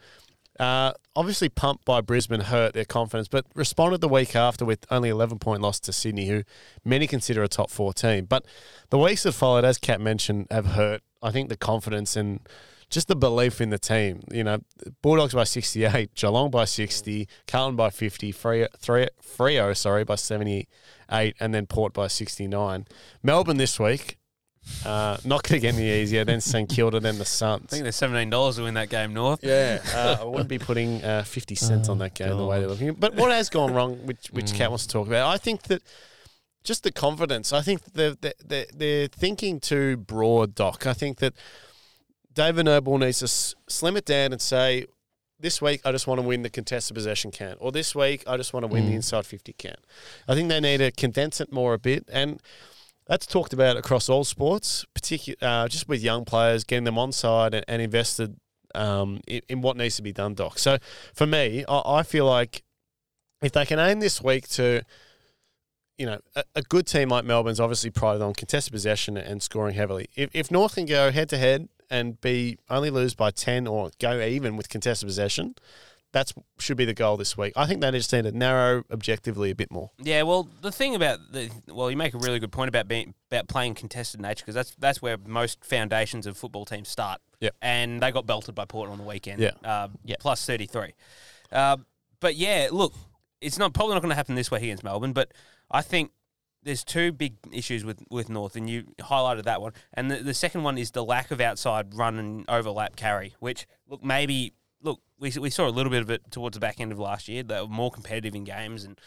Uh, 0.59 0.91
obviously 1.15 1.47
pumped 1.47 1.85
by 1.85 2.01
Brisbane 2.01 2.41
hurt 2.41 2.73
their 2.73 2.85
confidence, 2.85 3.29
but 3.29 3.45
responded 3.55 4.01
the 4.01 4.09
week 4.09 4.35
after 4.35 4.65
with 4.65 4.85
only 4.91 5.09
11 5.09 5.39
point 5.39 5.61
loss 5.61 5.79
to 5.81 5.93
Sydney, 5.93 6.27
who 6.27 6.43
many 6.83 7.07
consider 7.07 7.41
a 7.43 7.47
top 7.47 7.69
four 7.69 7.93
team. 7.93 8.25
But 8.25 8.45
the 8.89 8.97
weeks 8.97 9.23
that 9.23 9.31
followed, 9.31 9.63
as 9.63 9.77
Kat 9.77 10.01
mentioned, 10.01 10.47
have 10.51 10.67
hurt. 10.67 11.01
I 11.21 11.31
think 11.31 11.49
the 11.49 11.57
confidence 11.57 12.15
and 12.15 12.39
just 12.89 13.07
the 13.07 13.15
belief 13.15 13.61
in 13.61 13.69
the 13.69 13.79
team. 13.79 14.21
You 14.31 14.43
know, 14.43 14.59
Bulldogs 15.01 15.33
by 15.33 15.43
68, 15.43 16.15
Geelong 16.15 16.49
by 16.49 16.65
60, 16.65 17.27
Carlton 17.47 17.75
by 17.75 17.89
50, 17.89 18.33
Freo, 18.33 19.77
sorry, 19.77 20.03
by 20.03 20.15
78, 20.15 20.67
and 21.09 21.53
then 21.53 21.65
Port 21.67 21.93
by 21.93 22.07
69. 22.07 22.85
Melbourne 23.23 23.57
this 23.57 23.79
week, 23.79 24.17
uh, 24.85 25.17
not 25.25 25.43
going 25.43 25.59
to 25.59 25.67
get 25.67 25.75
any 25.75 25.89
easier. 26.01 26.23
Then 26.25 26.41
St 26.41 26.69
Kilda, 26.69 26.99
then 26.99 27.17
the 27.17 27.25
Suns. 27.25 27.65
I 27.65 27.67
think 27.67 27.83
there's 27.83 27.95
seventeen 27.95 28.29
dollars 28.29 28.55
to 28.57 28.63
win 28.63 28.73
that 28.75 28.89
game, 28.89 29.13
North. 29.13 29.39
Yeah, 29.43 29.81
uh, 29.93 30.17
I 30.21 30.23
wouldn't 30.23 30.49
be 30.49 30.59
putting 30.59 31.03
uh, 31.03 31.23
50 31.23 31.55
cents 31.55 31.89
on 31.89 31.97
that 31.99 32.13
game 32.13 32.29
the 32.35 32.45
way 32.45 32.59
they're 32.59 32.69
looking. 32.69 32.89
At. 32.89 32.99
But 32.99 33.15
what 33.15 33.31
has 33.31 33.49
gone 33.49 33.73
wrong, 33.73 34.05
which 34.05 34.27
which 34.31 34.47
Mm. 34.51 34.55
Kat 34.55 34.69
wants 34.69 34.85
to 34.87 34.93
talk 34.93 35.07
about, 35.07 35.27
I 35.27 35.37
think 35.37 35.63
that 35.63 35.81
just 36.63 36.83
the 36.83 36.91
confidence. 36.91 37.53
I 37.53 37.61
think 37.61 37.83
they're, 37.93 38.15
they're, 38.45 38.65
they're 38.75 39.07
thinking 39.07 39.59
too 39.59 39.95
broad, 39.97 40.55
Doc. 40.55 40.85
I 40.87 40.93
think 40.93 41.17
that 41.19 41.33
David 42.33 42.65
Noble 42.65 42.97
needs 42.97 43.19
to 43.19 43.25
s- 43.25 43.55
slim 43.67 43.97
it 43.97 44.05
down 44.05 44.31
and 44.33 44.41
say, 44.41 44.85
this 45.39 45.61
week 45.61 45.81
I 45.85 45.91
just 45.93 46.05
want 46.05 46.19
to 46.19 46.27
win 46.27 46.41
the 46.41 46.49
contested 46.49 46.95
possession 46.95 47.31
count, 47.31 47.57
or 47.61 47.71
this 47.71 47.95
week 47.95 48.23
I 48.27 48.35
just 48.35 48.53
want 48.53 48.65
to 48.65 48.67
win 48.67 48.85
the 48.85 48.91
Mm. 48.91 48.95
inside 48.95 49.25
50 49.25 49.53
count. 49.57 49.79
I 50.27 50.35
think 50.35 50.49
they 50.49 50.59
need 50.59 50.77
to 50.79 50.91
condense 50.91 51.39
it 51.39 51.51
more 51.51 51.73
a 51.73 51.79
bit. 51.79 52.03
And 52.11 52.41
that's 53.09 53.25
talked 53.25 53.53
about 53.53 53.75
across 53.75 54.07
all 54.07 54.23
sports, 54.23 54.85
particular 54.93 55.35
uh, 55.41 55.67
just 55.67 55.89
with 55.89 56.01
young 56.01 56.25
players, 56.25 56.63
getting 56.63 56.83
them 56.83 56.99
on 56.99 57.11
side 57.11 57.55
and, 57.55 57.65
and 57.67 57.81
invested 57.81 58.37
um, 58.75 59.19
in, 59.27 59.41
in 59.49 59.61
what 59.61 59.75
needs 59.75 59.95
to 59.95 60.03
be 60.03 60.13
done, 60.13 60.35
Doc. 60.35 60.59
So 60.59 60.77
for 61.15 61.25
me, 61.25 61.65
I, 61.67 61.81
I 61.85 62.03
feel 62.03 62.25
like 62.25 62.61
if 63.41 63.51
they 63.51 63.65
can 63.65 63.79
aim 63.79 63.99
this 63.99 64.21
week 64.21 64.47
to, 64.49 64.83
you 65.97 66.05
know, 66.05 66.19
a, 66.35 66.43
a 66.55 66.61
good 66.61 66.85
team 66.85 67.09
like 67.09 67.25
Melbourne's 67.25 67.59
obviously 67.59 67.89
prided 67.89 68.21
on 68.21 68.35
contested 68.35 68.71
possession 68.71 69.17
and 69.17 69.41
scoring 69.41 69.73
heavily. 69.73 70.07
If, 70.15 70.29
if 70.33 70.51
North 70.51 70.75
can 70.75 70.85
go 70.85 71.11
head 71.11 71.29
to 71.29 71.37
head 71.39 71.67
and 71.89 72.21
be 72.21 72.59
only 72.69 72.91
lose 72.91 73.15
by 73.15 73.31
10 73.31 73.65
or 73.65 73.89
go 73.99 74.21
even 74.21 74.55
with 74.55 74.69
contested 74.69 75.07
possession, 75.07 75.55
that's 76.11 76.33
should 76.59 76.77
be 76.77 76.85
the 76.85 76.93
goal 76.93 77.17
this 77.17 77.37
week. 77.37 77.53
I 77.55 77.65
think 77.65 77.81
they 77.81 77.91
just 77.91 78.11
need 78.13 78.23
to 78.23 78.31
narrow 78.31 78.83
objectively 78.91 79.51
a 79.51 79.55
bit 79.55 79.71
more. 79.71 79.91
Yeah, 80.01 80.23
well, 80.23 80.47
the 80.61 80.71
thing 80.71 80.95
about 80.95 81.19
the 81.31 81.49
well, 81.67 81.91
you 81.91 81.97
make 81.97 82.13
a 82.13 82.17
really 82.17 82.39
good 82.39 82.51
point 82.51 82.69
about 82.69 82.87
being 82.87 83.13
about 83.31 83.47
playing 83.47 83.75
contested 83.75 84.19
nature 84.21 84.41
because 84.43 84.55
that's 84.55 84.75
that's 84.79 85.01
where 85.01 85.17
most 85.17 85.63
foundations 85.63 86.25
of 86.25 86.37
football 86.37 86.65
teams 86.65 86.89
start. 86.89 87.21
Yep. 87.41 87.55
and 87.61 88.01
they 88.01 88.11
got 88.11 88.25
belted 88.25 88.53
by 88.53 88.65
Port 88.65 88.89
on 88.89 88.97
the 88.97 89.03
weekend. 89.05 89.39
Yeah. 89.41 89.51
uh, 89.63 89.87
Yep. 90.03 90.19
plus 90.19 90.45
thirty 90.45 90.65
three. 90.65 90.93
Uh, 91.51 91.77
but 92.19 92.35
yeah, 92.35 92.67
look, 92.71 92.93
it's 93.39 93.57
not 93.57 93.73
probably 93.73 93.93
not 93.93 94.01
going 94.01 94.09
to 94.09 94.15
happen 94.15 94.35
this 94.35 94.51
week 94.51 94.63
against 94.63 94.83
Melbourne, 94.83 95.13
but 95.13 95.31
I 95.71 95.81
think. 95.81 96.11
There's 96.61 96.83
two 96.83 97.13
big 97.13 97.35
issues 97.53 97.85
with, 97.85 98.03
with 98.09 98.27
North, 98.27 98.57
and 98.57 98.69
you 98.69 98.83
highlighted 98.99 99.43
that 99.43 99.61
one. 99.61 99.71
And 99.93 100.11
the, 100.11 100.17
the 100.17 100.33
second 100.33 100.63
one 100.63 100.77
is 100.77 100.91
the 100.91 101.05
lack 101.05 101.31
of 101.31 101.39
outside 101.39 101.95
run 101.95 102.19
and 102.19 102.43
overlap 102.49 102.97
carry, 102.97 103.33
which, 103.39 103.65
look, 103.87 104.03
maybe, 104.03 104.51
look, 104.81 105.01
we, 105.19 105.31
we 105.39 105.49
saw 105.49 105.67
a 105.67 105.69
little 105.69 105.91
bit 105.91 106.01
of 106.01 106.09
it 106.09 106.31
towards 106.31 106.55
the 106.55 106.59
back 106.59 106.79
end 106.79 106.91
of 106.91 106.99
last 106.99 107.27
year. 107.27 107.43
They 107.43 107.61
were 107.61 107.67
more 107.67 107.91
competitive 107.91 108.35
in 108.35 108.43
games, 108.43 108.83
and 108.83 108.99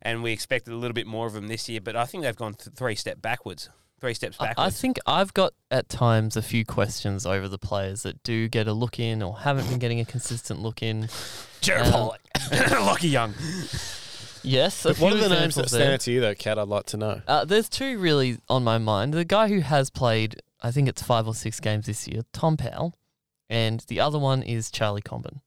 and 0.00 0.22
we 0.22 0.32
expected 0.32 0.72
a 0.72 0.76
little 0.76 0.94
bit 0.94 1.06
more 1.06 1.26
of 1.26 1.32
them 1.32 1.48
this 1.48 1.68
year. 1.68 1.80
But 1.80 1.96
I 1.96 2.04
think 2.04 2.24
they've 2.24 2.36
gone 2.36 2.54
th- 2.54 2.74
three 2.74 2.94
step 2.94 3.22
backwards, 3.22 3.68
three 4.00 4.14
steps 4.14 4.36
backwards. 4.36 4.58
I 4.58 4.70
think 4.70 4.98
I've 5.06 5.34
got 5.34 5.54
at 5.70 5.88
times 5.88 6.36
a 6.36 6.42
few 6.42 6.64
questions 6.64 7.24
over 7.26 7.48
the 7.48 7.58
players 7.58 8.02
that 8.02 8.22
do 8.22 8.48
get 8.48 8.66
a 8.66 8.72
look 8.72 8.98
in 8.98 9.22
or 9.22 9.38
haven't 9.38 9.68
been 9.68 9.78
getting 9.78 10.00
a 10.00 10.04
consistent 10.04 10.60
look 10.60 10.82
in. 10.82 11.08
Jared 11.60 11.86
um, 11.86 11.92
Polec, 11.92 12.70
Lucky 12.86 13.08
Young. 13.08 13.34
Yes, 14.44 14.84
a 14.84 14.94
What 14.94 15.12
are 15.12 15.16
the 15.16 15.28
names 15.28 15.54
that 15.54 15.64
examples 15.66 15.70
stand 15.72 15.92
out 15.94 16.00
to 16.00 16.12
you, 16.12 16.20
though, 16.20 16.34
Kat? 16.34 16.58
I'd 16.58 16.68
like 16.68 16.86
to 16.86 16.96
know. 16.96 17.22
Uh, 17.28 17.44
there's 17.44 17.68
two 17.68 17.98
really 17.98 18.38
on 18.48 18.64
my 18.64 18.78
mind. 18.78 19.14
The 19.14 19.24
guy 19.24 19.48
who 19.48 19.60
has 19.60 19.88
played, 19.88 20.42
I 20.60 20.72
think 20.72 20.88
it's 20.88 21.02
five 21.02 21.28
or 21.28 21.34
six 21.34 21.60
games 21.60 21.86
this 21.86 22.08
year, 22.08 22.22
Tom 22.32 22.56
Powell, 22.56 22.94
and 23.52 23.80
the 23.88 24.00
other 24.00 24.18
one 24.18 24.42
is 24.42 24.70
Charlie 24.70 25.02
Comben. 25.02 25.40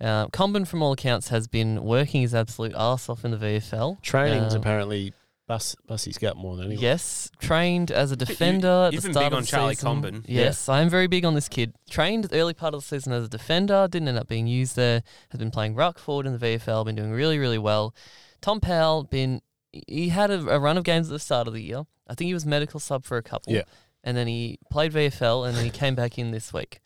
Uh, 0.00 0.28
Comben, 0.28 0.66
from 0.66 0.82
all 0.82 0.92
accounts, 0.92 1.28
has 1.28 1.46
been 1.46 1.82
working 1.84 2.22
his 2.22 2.34
absolute 2.34 2.74
arse 2.74 3.08
off 3.08 3.24
in 3.24 3.30
the 3.32 3.36
VFL. 3.36 4.00
Training's 4.02 4.54
Um, 4.54 4.60
apparently 4.60 5.12
bus 5.46 5.74
Bussy's 5.88 6.18
got 6.18 6.36
more 6.36 6.56
than 6.56 6.66
anyone. 6.66 6.82
Yes, 6.82 7.30
trained 7.40 7.90
as 7.90 8.10
a 8.10 8.16
defender 8.16 8.86
at 8.86 8.92
you've 8.92 9.02
the 9.02 9.08
been 9.08 9.14
start 9.14 9.26
big 9.26 9.32
of 9.32 9.36
on 9.36 9.42
the 9.42 9.46
Charlie 9.48 9.74
season. 9.74 10.02
Comben. 10.02 10.24
Yes, 10.26 10.68
I 10.68 10.80
am 10.80 10.88
very 10.88 11.06
big 11.08 11.24
on 11.24 11.34
this 11.34 11.48
kid. 11.48 11.74
Trained 11.90 12.24
the 12.24 12.40
early 12.40 12.54
part 12.54 12.74
of 12.74 12.80
the 12.80 12.86
season 12.86 13.12
as 13.12 13.24
a 13.24 13.28
defender, 13.28 13.86
didn't 13.90 14.08
end 14.08 14.18
up 14.18 14.28
being 14.28 14.46
used 14.46 14.76
there. 14.76 15.02
Has 15.30 15.38
been 15.38 15.50
playing 15.50 15.74
ruck 15.74 15.98
forward 15.98 16.26
in 16.26 16.36
the 16.36 16.44
VFL, 16.44 16.84
been 16.84 16.96
doing 16.96 17.10
really, 17.12 17.38
really 17.38 17.58
well. 17.58 17.94
Tom 18.40 18.60
Powell 18.60 19.04
been 19.04 19.40
he 19.72 20.08
had 20.10 20.30
a, 20.30 20.40
a 20.48 20.58
run 20.58 20.76
of 20.78 20.84
games 20.84 21.08
at 21.08 21.12
the 21.12 21.18
start 21.18 21.46
of 21.48 21.54
the 21.54 21.62
year. 21.62 21.84
I 22.08 22.14
think 22.14 22.26
he 22.26 22.34
was 22.34 22.44
medical 22.44 22.78
sub 22.80 23.04
for 23.04 23.16
a 23.16 23.22
couple. 23.22 23.52
Yeah. 23.52 23.62
and 24.04 24.16
then 24.16 24.26
he 24.26 24.58
played 24.70 24.92
VFL, 24.92 25.46
and 25.46 25.56
then 25.56 25.64
he 25.64 25.70
came 25.70 25.94
back 25.94 26.18
in 26.18 26.30
this 26.32 26.52
week. 26.52 26.80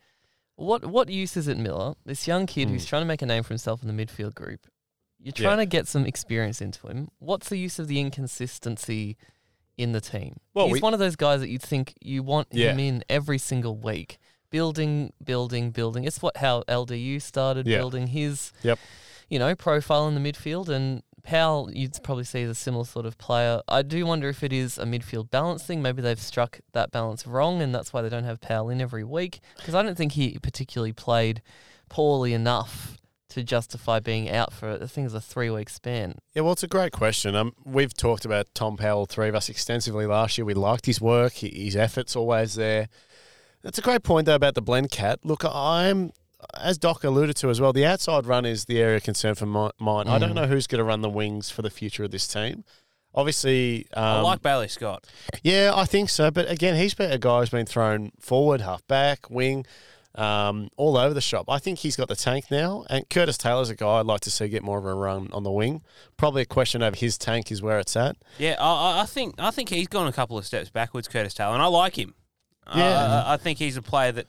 What 0.56 0.86
what 0.86 1.08
use 1.08 1.36
is 1.36 1.48
it, 1.48 1.58
Miller? 1.58 1.94
This 2.04 2.26
young 2.26 2.46
kid 2.46 2.68
who's 2.70 2.84
Hmm. 2.84 2.88
trying 2.88 3.02
to 3.02 3.06
make 3.06 3.22
a 3.22 3.26
name 3.26 3.42
for 3.42 3.50
himself 3.50 3.82
in 3.82 3.94
the 3.94 4.04
midfield 4.06 4.34
group. 4.34 4.66
You're 5.18 5.32
trying 5.32 5.58
to 5.58 5.66
get 5.66 5.86
some 5.88 6.04
experience 6.06 6.60
into 6.60 6.86
him. 6.88 7.08
What's 7.18 7.48
the 7.48 7.56
use 7.56 7.78
of 7.78 7.88
the 7.88 8.00
inconsistency 8.00 9.16
in 9.76 9.92
the 9.92 10.00
team? 10.00 10.36
Well, 10.54 10.66
He's 10.66 10.74
we- 10.74 10.80
one 10.80 10.94
of 10.94 11.00
those 11.00 11.16
guys 11.16 11.40
that 11.40 11.48
you'd 11.48 11.62
think 11.62 11.94
you 12.00 12.22
want 12.22 12.48
Yeah. 12.52 12.72
him 12.72 12.78
in 12.78 13.04
every 13.08 13.38
single 13.38 13.76
week, 13.76 14.18
building, 14.50 15.12
building, 15.22 15.70
building. 15.72 16.04
It's 16.04 16.22
what 16.22 16.36
how 16.38 16.62
LDU 16.68 17.18
started 17.20 17.66
Yeah. 17.66 17.78
building 17.78 18.08
his, 18.08 18.52
Yep. 18.62 18.78
you 19.28 19.38
know, 19.38 19.54
profile 19.54 20.06
in 20.08 20.14
the 20.14 20.32
midfield. 20.32 20.68
And 20.68 21.02
Powell, 21.26 21.70
you'd 21.72 21.98
probably 22.04 22.22
see 22.24 22.44
as 22.44 22.50
a 22.50 22.54
similar 22.54 22.84
sort 22.84 23.04
of 23.04 23.18
player. 23.18 23.60
I 23.66 23.82
do 23.82 24.06
wonder 24.06 24.28
if 24.28 24.44
it 24.44 24.52
is 24.52 24.78
a 24.78 24.84
midfield 24.84 25.28
balance 25.30 25.64
thing. 25.64 25.82
Maybe 25.82 26.00
they've 26.00 26.20
struck 26.20 26.60
that 26.72 26.92
balance 26.92 27.26
wrong, 27.26 27.60
and 27.60 27.74
that's 27.74 27.92
why 27.92 28.00
they 28.00 28.08
don't 28.08 28.24
have 28.24 28.40
Powell 28.40 28.70
in 28.70 28.80
every 28.80 29.02
week. 29.02 29.40
Because 29.56 29.74
I 29.74 29.82
don't 29.82 29.96
think 29.96 30.12
he 30.12 30.38
particularly 30.38 30.92
played 30.92 31.42
poorly 31.88 32.32
enough 32.32 32.96
to 33.30 33.42
justify 33.42 33.98
being 33.98 34.30
out 34.30 34.52
for 34.52 34.70
I 34.80 34.86
think 34.86 35.06
it's 35.06 35.14
a 35.14 35.20
three 35.20 35.50
week 35.50 35.68
span. 35.68 36.14
Yeah, 36.32 36.42
well, 36.42 36.52
it's 36.52 36.62
a 36.62 36.68
great 36.68 36.92
question. 36.92 37.34
Um, 37.34 37.54
we've 37.64 37.92
talked 37.92 38.24
about 38.24 38.46
Tom 38.54 38.76
Powell, 38.76 39.06
three 39.06 39.28
of 39.28 39.34
us, 39.34 39.48
extensively 39.48 40.06
last 40.06 40.38
year. 40.38 40.44
We 40.44 40.54
liked 40.54 40.86
his 40.86 41.00
work, 41.00 41.32
his 41.34 41.74
efforts 41.74 42.14
always 42.14 42.54
there. 42.54 42.88
That's 43.62 43.78
a 43.78 43.82
great 43.82 44.04
point, 44.04 44.26
though, 44.26 44.36
about 44.36 44.54
the 44.54 44.62
blend 44.62 44.92
cat. 44.92 45.18
Look, 45.24 45.44
I'm, 45.44 46.12
as 46.54 46.78
Doc 46.78 47.02
alluded 47.04 47.36
to 47.36 47.50
as 47.50 47.60
well, 47.60 47.72
the 47.72 47.86
outside 47.86 48.26
run 48.26 48.44
is 48.44 48.64
the 48.66 48.78
area 48.80 48.96
of 48.96 49.02
concern 49.02 49.34
for 49.34 49.46
my, 49.46 49.70
mine. 49.78 50.06
I 50.08 50.18
don't 50.18 50.32
Mm. 50.32 50.34
know 50.34 50.46
who's 50.46 50.66
going 50.66 50.78
to 50.78 50.84
run 50.84 51.00
the 51.00 51.10
wings 51.10 51.50
for 51.50 51.62
the 51.62 51.70
future 51.70 52.04
of 52.04 52.10
this 52.10 52.26
team. 52.28 52.64
Obviously, 53.14 53.86
um, 53.94 54.04
I 54.04 54.20
like 54.20 54.42
Bailey 54.42 54.68
Scott. 54.68 55.06
yeah, 55.42 55.72
I 55.74 55.86
think 55.86 56.10
so. 56.10 56.30
But 56.30 56.50
again, 56.50 56.76
he's 56.76 56.92
been 56.94 57.10
a 57.10 57.18
guy 57.18 57.40
who's 57.40 57.48
been 57.50 57.64
thrown 57.66 58.10
forward, 58.20 58.60
half 58.60 58.86
back, 58.86 59.30
wing, 59.30 59.64
um, 60.16 60.68
all 60.76 60.98
over 60.98 61.14
the 61.14 61.20
shop. 61.22 61.46
I 61.48 61.58
think 61.58 61.78
he's 61.78 61.96
got 61.96 62.08
the 62.08 62.16
tank 62.16 62.50
now. 62.50 62.84
And 62.90 63.08
Curtis 63.08 63.38
Taylor's 63.38 63.70
a 63.70 63.74
guy 63.74 64.00
I'd 64.00 64.06
like 64.06 64.20
to 64.22 64.30
see 64.30 64.48
get 64.48 64.62
more 64.62 64.76
of 64.78 64.84
a 64.84 64.92
run 64.94 65.30
on 65.32 65.44
the 65.44 65.50
wing. 65.50 65.82
Probably 66.18 66.42
a 66.42 66.46
question 66.46 66.82
of 66.82 66.96
his 66.96 67.16
tank 67.16 67.50
is 67.50 67.62
where 67.62 67.78
it's 67.78 67.96
at. 67.96 68.16
Yeah, 68.38 68.56
I, 68.58 69.00
I- 69.02 69.06
think 69.06 69.34
I 69.38 69.50
think 69.50 69.70
he's 69.70 69.88
gone 69.88 70.06
a 70.06 70.12
couple 70.12 70.36
of 70.36 70.44
steps 70.44 70.68
backwards, 70.68 71.08
Curtis 71.08 71.32
Taylor, 71.32 71.54
and 71.54 71.62
I 71.62 71.66
like 71.66 71.98
him. 71.98 72.14
Yeah. 72.74 73.22
I, 73.26 73.34
I 73.34 73.36
think 73.38 73.58
he's 73.58 73.76
a 73.78 73.82
player 73.82 74.12
that 74.12 74.28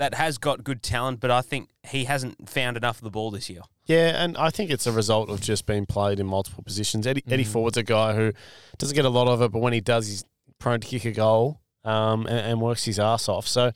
that 0.00 0.14
has 0.14 0.38
got 0.38 0.64
good 0.64 0.82
talent, 0.82 1.20
but 1.20 1.30
I 1.30 1.42
think 1.42 1.68
he 1.86 2.04
hasn't 2.04 2.48
found 2.48 2.78
enough 2.78 2.96
of 2.96 3.04
the 3.04 3.10
ball 3.10 3.30
this 3.30 3.50
year. 3.50 3.60
Yeah, 3.84 4.24
and 4.24 4.34
I 4.38 4.48
think 4.48 4.70
it's 4.70 4.86
a 4.86 4.92
result 4.92 5.28
of 5.28 5.42
just 5.42 5.66
being 5.66 5.84
played 5.84 6.18
in 6.18 6.26
multiple 6.26 6.64
positions. 6.64 7.06
Eddie, 7.06 7.22
Eddie 7.28 7.44
Ford's 7.44 7.76
a 7.76 7.82
guy 7.82 8.14
who 8.14 8.32
doesn't 8.78 8.94
get 8.94 9.04
a 9.04 9.10
lot 9.10 9.28
of 9.28 9.42
it, 9.42 9.52
but 9.52 9.58
when 9.58 9.74
he 9.74 9.82
does, 9.82 10.08
he's 10.08 10.24
prone 10.58 10.80
to 10.80 10.88
kick 10.88 11.04
a 11.04 11.12
goal 11.12 11.60
um, 11.84 12.26
and, 12.26 12.38
and 12.38 12.60
works 12.62 12.86
his 12.86 12.98
ass 12.98 13.28
off. 13.28 13.46
So, 13.46 13.72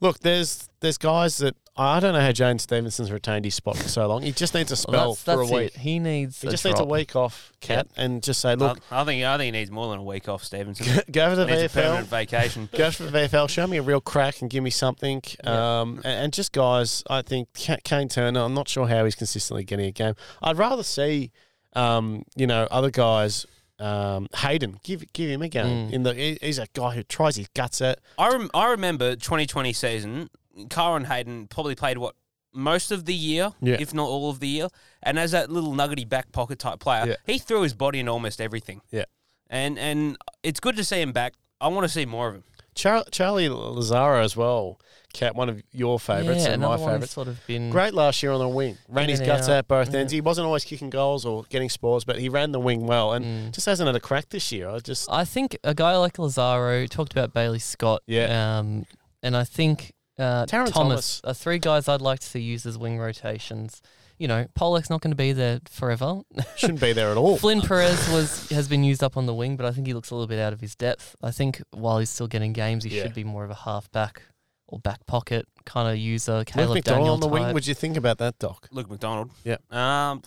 look, 0.00 0.20
there's 0.20 0.68
there's 0.78 0.96
guys 0.96 1.38
that 1.38 1.56
I 1.78 2.00
don't 2.00 2.12
know 2.12 2.20
how 2.20 2.32
Jaidyn 2.32 2.60
Stephenson's 2.60 3.12
retained 3.12 3.44
his 3.44 3.54
spot 3.54 3.76
for 3.76 3.88
so 3.88 4.06
long. 4.08 4.22
He 4.22 4.32
just 4.32 4.52
needs 4.54 4.72
a 4.72 4.76
spell 4.76 4.92
Well, 4.92 5.08
that's, 5.10 5.22
for 5.22 5.36
that's 5.36 5.50
a 5.50 5.54
week. 5.54 5.74
it. 5.74 5.80
He 5.80 5.98
needs. 5.98 6.40
He 6.40 6.48
a 6.48 6.50
just 6.50 6.64
needs 6.64 6.74
a 6.80 6.82
drop. 6.82 6.88
week 6.90 7.14
off, 7.16 7.52
Cat, 7.60 7.86
and 7.96 8.22
just 8.22 8.40
say, 8.40 8.54
look, 8.56 8.80
I, 8.90 9.02
I 9.02 9.04
think 9.04 9.24
I 9.24 9.36
think 9.36 9.54
he 9.54 9.60
needs 9.60 9.70
more 9.70 9.88
than 9.90 10.00
a 10.00 10.02
week 10.02 10.28
off, 10.28 10.42
Stevenson. 10.44 11.02
go 11.12 11.30
for 11.30 11.36
the 11.36 11.46
needs 11.46 11.62
a 11.62 11.68
permanent 11.68 12.08
VFL. 12.08 12.10
vacation. 12.10 12.68
Go 12.76 12.90
for 12.90 13.04
the 13.04 13.16
VFL. 13.16 13.48
Show 13.48 13.66
me 13.66 13.76
a 13.76 13.82
real 13.82 14.00
crack 14.00 14.40
and 14.40 14.50
give 14.50 14.62
me 14.64 14.70
something. 14.70 15.22
Yeah. 15.44 15.80
Um, 15.80 15.96
and, 15.98 16.06
and 16.24 16.32
just 16.32 16.52
guys, 16.52 17.02
I 17.08 17.22
think 17.22 17.48
Kayne 17.54 18.08
Turner. 18.08 18.40
I'm 18.40 18.54
not 18.54 18.68
sure 18.68 18.88
how 18.88 19.04
he's 19.04 19.14
consistently 19.14 19.62
getting 19.64 19.86
a 19.86 19.92
game. 19.92 20.14
I'd 20.42 20.58
rather 20.58 20.82
see, 20.82 21.30
um, 21.74 22.24
you 22.36 22.46
know, 22.46 22.66
other 22.70 22.90
guys. 22.90 23.46
Um, 23.80 24.26
Hayden, 24.34 24.80
give 24.82 25.04
give 25.12 25.30
him 25.30 25.40
a 25.42 25.48
game. 25.48 25.88
Mm. 25.88 25.92
In 25.92 26.02
the 26.02 26.12
he's 26.42 26.58
a 26.58 26.66
guy 26.72 26.96
who 26.96 27.04
tries 27.04 27.36
his 27.36 27.46
guts 27.54 27.80
out. 27.80 27.98
I 28.18 28.28
rem- 28.32 28.50
I 28.52 28.70
remember 28.70 29.14
2020 29.14 29.72
season. 29.72 30.30
Kyron 30.66 31.06
Hayden 31.06 31.46
probably 31.48 31.74
played 31.74 31.98
what 31.98 32.14
most 32.52 32.90
of 32.90 33.04
the 33.04 33.14
year, 33.14 33.52
Yeah. 33.60 33.76
if 33.78 33.92
not 33.94 34.08
all 34.08 34.30
of 34.30 34.40
the 34.40 34.48
year, 34.48 34.68
and 35.02 35.18
as 35.18 35.32
that 35.32 35.50
little 35.50 35.74
nuggety 35.74 36.04
back 36.04 36.32
pocket 36.32 36.58
type 36.58 36.80
player, 36.80 37.06
Yeah. 37.06 37.16
he 37.26 37.38
threw 37.38 37.62
his 37.62 37.74
body 37.74 38.00
into 38.00 38.10
almost 38.12 38.40
everything. 38.40 38.80
Yeah. 38.90 39.04
and 39.50 39.78
and 39.78 40.18
it's 40.42 40.60
good 40.60 40.76
to 40.76 40.84
see 40.84 41.00
him 41.00 41.12
back. 41.12 41.32
I 41.60 41.68
want 41.68 41.84
to 41.86 41.88
see 41.88 42.04
more 42.04 42.28
of 42.28 42.34
him. 42.34 42.44
Char- 42.74 43.06
Charlie 43.10 43.48
Lazzaro 43.48 44.22
as 44.22 44.36
well. 44.36 44.78
Cat, 45.14 45.34
one 45.34 45.48
of 45.48 45.62
your 45.72 45.98
favourites 45.98 46.44
yeah, 46.44 46.50
and 46.52 46.60
my 46.60 46.68
another 46.68 46.82
one 46.82 46.92
favourites. 46.92 47.12
sort 47.12 47.28
of 47.28 47.44
been 47.46 47.70
Great 47.70 47.94
last 47.94 48.22
year 48.22 48.30
on 48.32 48.40
the 48.40 48.48
wing. 48.48 48.76
Ran 48.88 49.08
his 49.08 49.20
and 49.20 49.26
guts 49.26 49.48
out. 49.48 49.56
out 49.56 49.68
both 49.68 49.94
ends. 49.94 50.12
He 50.12 50.20
wasn't 50.20 50.44
always 50.46 50.64
kicking 50.64 50.90
goals 50.90 51.24
or 51.24 51.44
getting 51.48 51.70
scores, 51.70 52.04
but 52.04 52.18
he 52.18 52.28
ran 52.28 52.52
the 52.52 52.60
wing 52.60 52.86
well 52.86 53.14
and 53.14 53.24
Mm. 53.24 53.52
just 53.54 53.64
hasn't 53.66 53.86
had 53.86 53.96
a 53.96 54.00
crack 54.00 54.28
this 54.28 54.52
year. 54.52 54.68
I 54.68 54.78
just 54.80 55.10
I 55.10 55.24
think 55.24 55.56
a 55.64 55.74
guy 55.74 55.96
like 55.96 56.18
Lazzaro 56.18 56.86
talked 56.90 57.12
about 57.12 57.32
Bailey 57.32 57.58
Scott. 57.58 58.02
Yeah. 58.06 58.58
Um, 58.58 58.84
and 59.22 59.34
I 59.34 59.44
think 59.44 59.94
uh, 60.18 60.46
Tarryn 60.46 60.72
Thomas, 60.72 60.72
Thomas. 60.72 61.20
are 61.24 61.34
three 61.34 61.58
guys 61.58 61.88
I'd 61.88 62.00
like 62.00 62.18
to 62.20 62.26
see 62.26 62.40
used 62.40 62.66
as 62.66 62.76
wing 62.78 62.98
rotations. 62.98 63.80
You 64.18 64.26
know, 64.26 64.46
Polec's 64.54 64.90
not 64.90 65.00
going 65.00 65.12
to 65.12 65.16
be 65.16 65.32
there 65.32 65.60
forever. 65.70 66.22
shouldn't 66.56 66.80
be 66.80 66.92
there 66.92 67.10
at 67.10 67.16
all. 67.16 67.36
Flynn 67.36 67.60
Perez 67.60 68.08
was 68.10 68.48
has 68.50 68.66
been 68.68 68.82
used 68.82 69.04
up 69.04 69.16
on 69.16 69.26
the 69.26 69.34
wing, 69.34 69.56
but 69.56 69.64
I 69.64 69.70
think 69.70 69.86
he 69.86 69.94
looks 69.94 70.10
a 70.10 70.14
little 70.14 70.26
bit 70.26 70.40
out 70.40 70.52
of 70.52 70.60
his 70.60 70.74
depth. 70.74 71.14
I 71.22 71.30
think 71.30 71.62
while 71.70 71.98
he's 72.00 72.10
still 72.10 72.26
getting 72.26 72.52
games, 72.52 72.82
he 72.84 72.96
Yeah. 72.96 73.04
should 73.04 73.14
be 73.14 73.22
more 73.24 73.44
of 73.44 73.50
a 73.50 73.54
half 73.54 73.90
back 73.92 74.22
or 74.66 74.80
back 74.80 75.06
pocket 75.06 75.46
kind 75.64 75.88
of 75.88 75.96
user. 75.96 76.38
Luke 76.38 76.46
Caleb 76.48 76.74
McDonald 76.74 76.84
Daniel 77.00 77.14
on 77.14 77.20
the 77.20 77.28
wing. 77.28 77.42
type. 77.44 77.54
What'd 77.54 77.68
you 77.68 77.74
think 77.74 77.96
about 77.96 78.18
that, 78.18 78.38
Doc? 78.40 78.68
Luke 78.72 78.90
McDonald. 78.90 79.30
Yeah. 79.44 79.58
Um. 79.70 80.22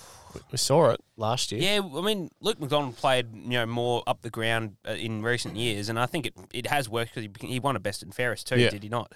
We 0.53 0.57
saw 0.57 0.91
it 0.91 1.01
last 1.17 1.51
year. 1.51 1.61
Yeah, 1.61 1.81
I 1.97 2.01
mean, 2.01 2.29
Luke 2.39 2.57
McDonald 2.61 2.95
played 2.95 3.35
you 3.35 3.49
know 3.49 3.65
more 3.65 4.01
up 4.07 4.21
the 4.21 4.29
ground 4.29 4.77
uh, 4.87 4.91
in 4.93 5.21
recent 5.21 5.57
years, 5.57 5.89
and 5.89 5.99
I 5.99 6.05
think 6.05 6.25
it, 6.27 6.33
it 6.53 6.67
has 6.67 6.87
worked 6.87 7.13
because 7.15 7.29
he, 7.41 7.47
he 7.55 7.59
won 7.59 7.75
a 7.75 7.81
best 7.81 8.01
and 8.01 8.15
fairest 8.15 8.47
too, 8.47 8.57
Yeah. 8.57 8.69
did 8.69 8.83
he 8.83 8.87
not? 8.87 9.11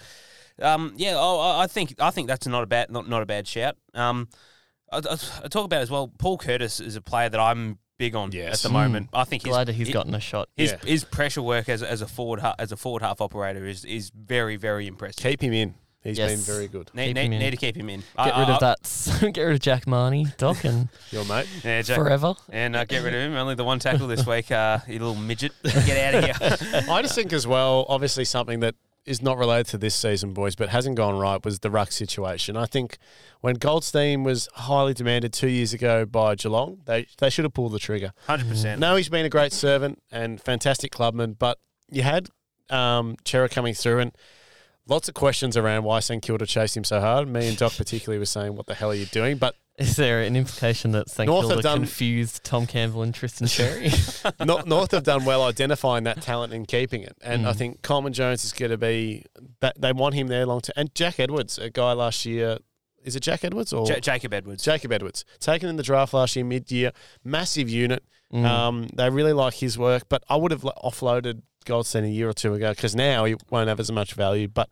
Um, 0.62 0.94
yeah, 0.98 1.16
oh, 1.18 1.40
I- 1.40 1.64
I 1.64 1.68
think 1.68 1.96
I 2.00 2.12
think 2.12 2.28
that's 2.28 2.48
not 2.48 2.64
a 2.64 2.66
bad 2.66 2.90
not, 2.92 3.10
not 3.10 3.22
a 3.22 3.26
bad 3.26 3.48
shout. 3.48 3.76
Um, 3.94 4.28
I, 4.92 4.98
I, 5.00 5.18
I 5.44 5.48
talk 5.48 5.66
about 5.66 5.82
as 5.82 5.90
well. 5.92 6.12
Paul 6.18 6.38
Curtis 6.38 6.80
is 6.80 6.96
a 6.96 7.02
player 7.02 7.30
that 7.30 7.40
I'm 7.40 7.80
big 7.98 8.16
on 8.16 8.32
Yes. 8.32 8.64
at 8.66 8.70
the 8.72 8.78
Mm. 8.78 8.84
moment. 8.84 9.10
I 9.14 9.24
think 9.24 9.44
his, 9.44 9.50
Glad 9.52 9.68
that 9.68 9.74
he's 9.74 9.88
his, 9.88 9.94
gotten 9.94 10.14
a 10.16 10.20
shot. 10.20 10.50
his, 10.56 10.72
Yeah. 10.72 10.78
his 10.90 11.04
pressure 11.06 11.42
work 11.42 11.70
as, 11.70 11.82
as 11.84 12.02
a 12.02 12.08
forward 12.08 12.42
as 12.60 12.72
a 12.72 12.78
forward 12.78 13.02
half 13.02 13.20
operator 13.22 13.66
is 13.66 13.84
is 13.86 14.12
very 14.16 14.56
very 14.58 14.88
impressive. 14.88 15.24
Keep 15.24 15.42
him 15.42 15.54
in. 15.54 15.76
He's 16.04 16.20
Yes. 16.20 16.30
been 16.36 16.40
very 16.56 16.68
good. 16.68 16.92
Need, 16.94 17.16
Keep 17.16 17.16
need, 17.32 17.40
need 17.40 17.50
to 17.52 17.58
keep 17.58 17.76
him 17.76 17.90
in. 17.90 18.02
Get 18.02 18.08
I- 18.36 18.40
rid 18.42 18.50
I- 18.50 18.54
of 18.54 18.60
that. 18.60 19.32
get 19.34 19.42
rid 19.42 19.54
of 19.56 19.60
Jack 19.60 19.88
Mahony, 19.88 20.28
Doc, 20.38 20.64
and 20.64 20.88
Your 21.12 21.26
mate. 21.26 21.48
Yeah, 21.64 21.82
Jack, 21.82 21.98
forever. 21.98 22.36
and 22.52 22.76
uh, 22.76 22.86
get 22.86 23.02
rid 23.04 23.16
of 23.16 23.22
him. 23.22 23.34
Only 23.36 23.56
the 23.56 23.64
one 23.64 23.80
tackle 23.80 24.06
this 24.08 24.24
week. 24.28 24.52
Uh, 24.52 24.78
you 24.88 25.00
little 25.00 25.16
midget. 25.16 25.52
Get 25.64 26.16
out 26.16 26.24
of 26.30 26.38
here. 26.38 26.84
I 26.92 27.02
just 27.02 27.16
think 27.16 27.34
as 27.34 27.48
well, 27.48 27.86
obviously 27.90 28.24
something 28.24 28.60
that 28.60 28.76
is 29.06 29.22
not 29.22 29.38
related 29.38 29.68
to 29.68 29.78
this 29.78 29.96
season, 29.96 30.34
boys, 30.34 30.56
but 30.56 30.70
hasn't 30.70 30.96
gone 30.96 31.18
right 31.18 31.44
was 31.46 31.60
the 31.60 31.70
ruck 31.70 31.92
situation. 31.92 32.58
I 32.58 32.66
think 32.66 32.98
when 33.42 33.56
Goldstein 33.56 34.24
was 34.24 34.50
highly 34.54 34.94
demanded 34.94 35.32
two 35.32 35.48
years 35.48 35.74
ago 35.74 36.06
by 36.06 36.36
Geelong, 36.36 36.82
they 36.86 37.08
they 37.20 37.30
should 37.30 37.46
have 37.46 37.54
pulled 37.54 37.72
the 37.72 37.80
trigger. 37.80 38.12
Hundred 38.28 38.50
percent. 38.50 38.80
No, 38.80 38.96
he's 38.96 39.10
been 39.10 39.26
a 39.26 39.30
great 39.30 39.54
servant 39.54 40.02
and 40.12 40.42
fantastic 40.42 40.92
clubman, 40.92 41.34
but 41.34 41.60
you 41.90 42.02
had 42.02 42.30
um, 42.70 43.16
Xerri 43.24 43.52
coming 43.52 43.74
through 43.74 44.00
and 44.00 44.12
lots 44.88 45.08
of 45.08 45.14
questions 45.14 45.56
around 45.56 45.84
why 45.84 46.00
St 46.00 46.22
Kilda 46.22 46.46
chased 46.46 46.76
him 46.76 46.84
so 46.84 47.00
hard. 47.00 47.28
Me 47.28 47.48
and 47.48 47.58
Doc 47.58 47.74
particularly 47.78 48.20
were 48.20 48.26
saying, 48.26 48.56
"What 48.56 48.66
the 48.66 48.76
hell 48.76 48.92
are 48.92 48.96
you 48.96 49.06
doing?" 49.06 49.38
But 49.38 49.56
Is 49.78 49.98
there 49.98 50.22
an 50.22 50.36
implication 50.38 50.92
that 50.92 51.10
St 51.10 51.28
North 51.28 51.42
Kilda 51.44 51.56
have 51.56 51.64
done- 51.64 51.78
confused 51.80 52.44
Tom 52.46 52.66
Campbell 52.66 53.02
and 53.04 53.14
Tristan 53.14 53.46
Xerri? 53.48 54.46
North, 54.46 54.66
North 54.66 54.92
have 54.92 55.04
done 55.04 55.26
well 55.26 55.44
identifying 55.44 56.06
that 56.06 56.22
talent 56.22 56.54
and 56.54 56.66
keeping 56.68 57.02
it. 57.04 57.16
And 57.22 57.46
I 57.46 57.52
Mm. 57.52 57.56
think 57.58 57.82
Coleman 57.82 58.14
Jones 58.14 58.46
is 58.46 58.54
going 58.54 58.72
to 58.72 58.78
be 58.78 59.26
that 59.60 59.80
they 59.82 59.92
want 59.92 60.16
him 60.16 60.28
there 60.28 60.46
long 60.46 60.62
term. 60.62 60.74
And 60.78 60.96
Jack 60.96 61.20
Edwards, 61.20 61.58
a 61.58 61.70
guy 61.70 61.92
last 61.92 62.26
year, 62.26 62.60
is 63.04 63.16
it 63.18 63.20
Jack 63.20 63.44
Edwards 63.44 63.74
or 63.74 63.86
J- 63.86 64.00
Jacob 64.00 64.34
Edwards. 64.34 64.64
Jacob 64.64 64.92
Edwards? 64.94 65.26
Taken 65.42 65.68
in 65.68 65.76
the 65.76 65.84
draft 65.84 66.14
last 66.14 66.36
year, 66.38 66.46
mid 66.46 66.72
year, 66.72 66.92
massive 67.26 67.70
unit. 67.70 68.04
Mm. 68.34 68.46
Um, 68.46 68.88
they 68.96 69.10
really 69.10 69.34
like 69.34 69.56
his 69.56 69.78
work, 69.78 70.04
but 70.10 70.24
I 70.30 70.38
would 70.38 70.52
have 70.52 70.62
offloaded 70.62 71.42
Goldstein 71.66 72.04
a 72.06 72.08
year 72.08 72.30
or 72.30 72.34
two 72.34 72.54
ago 72.54 72.72
because 72.72 72.96
now 72.96 73.26
he 73.26 73.36
won't 73.50 73.68
have 73.68 73.80
as 73.82 73.92
much 73.92 74.14
value. 74.14 74.48
But 74.48 74.70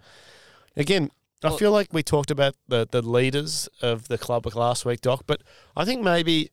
again, 0.75 1.11
I 1.43 1.57
feel 1.57 1.71
like 1.71 1.93
we 1.93 2.03
talked 2.03 2.31
about 2.31 2.55
the 2.67 2.87
the 2.89 3.01
leaders 3.01 3.67
of 3.81 4.07
the 4.07 4.17
club 4.17 4.45
last 4.55 4.85
week, 4.85 5.01
Doc. 5.01 5.23
But 5.27 5.41
I 5.75 5.85
think 5.85 6.01
maybe 6.01 6.51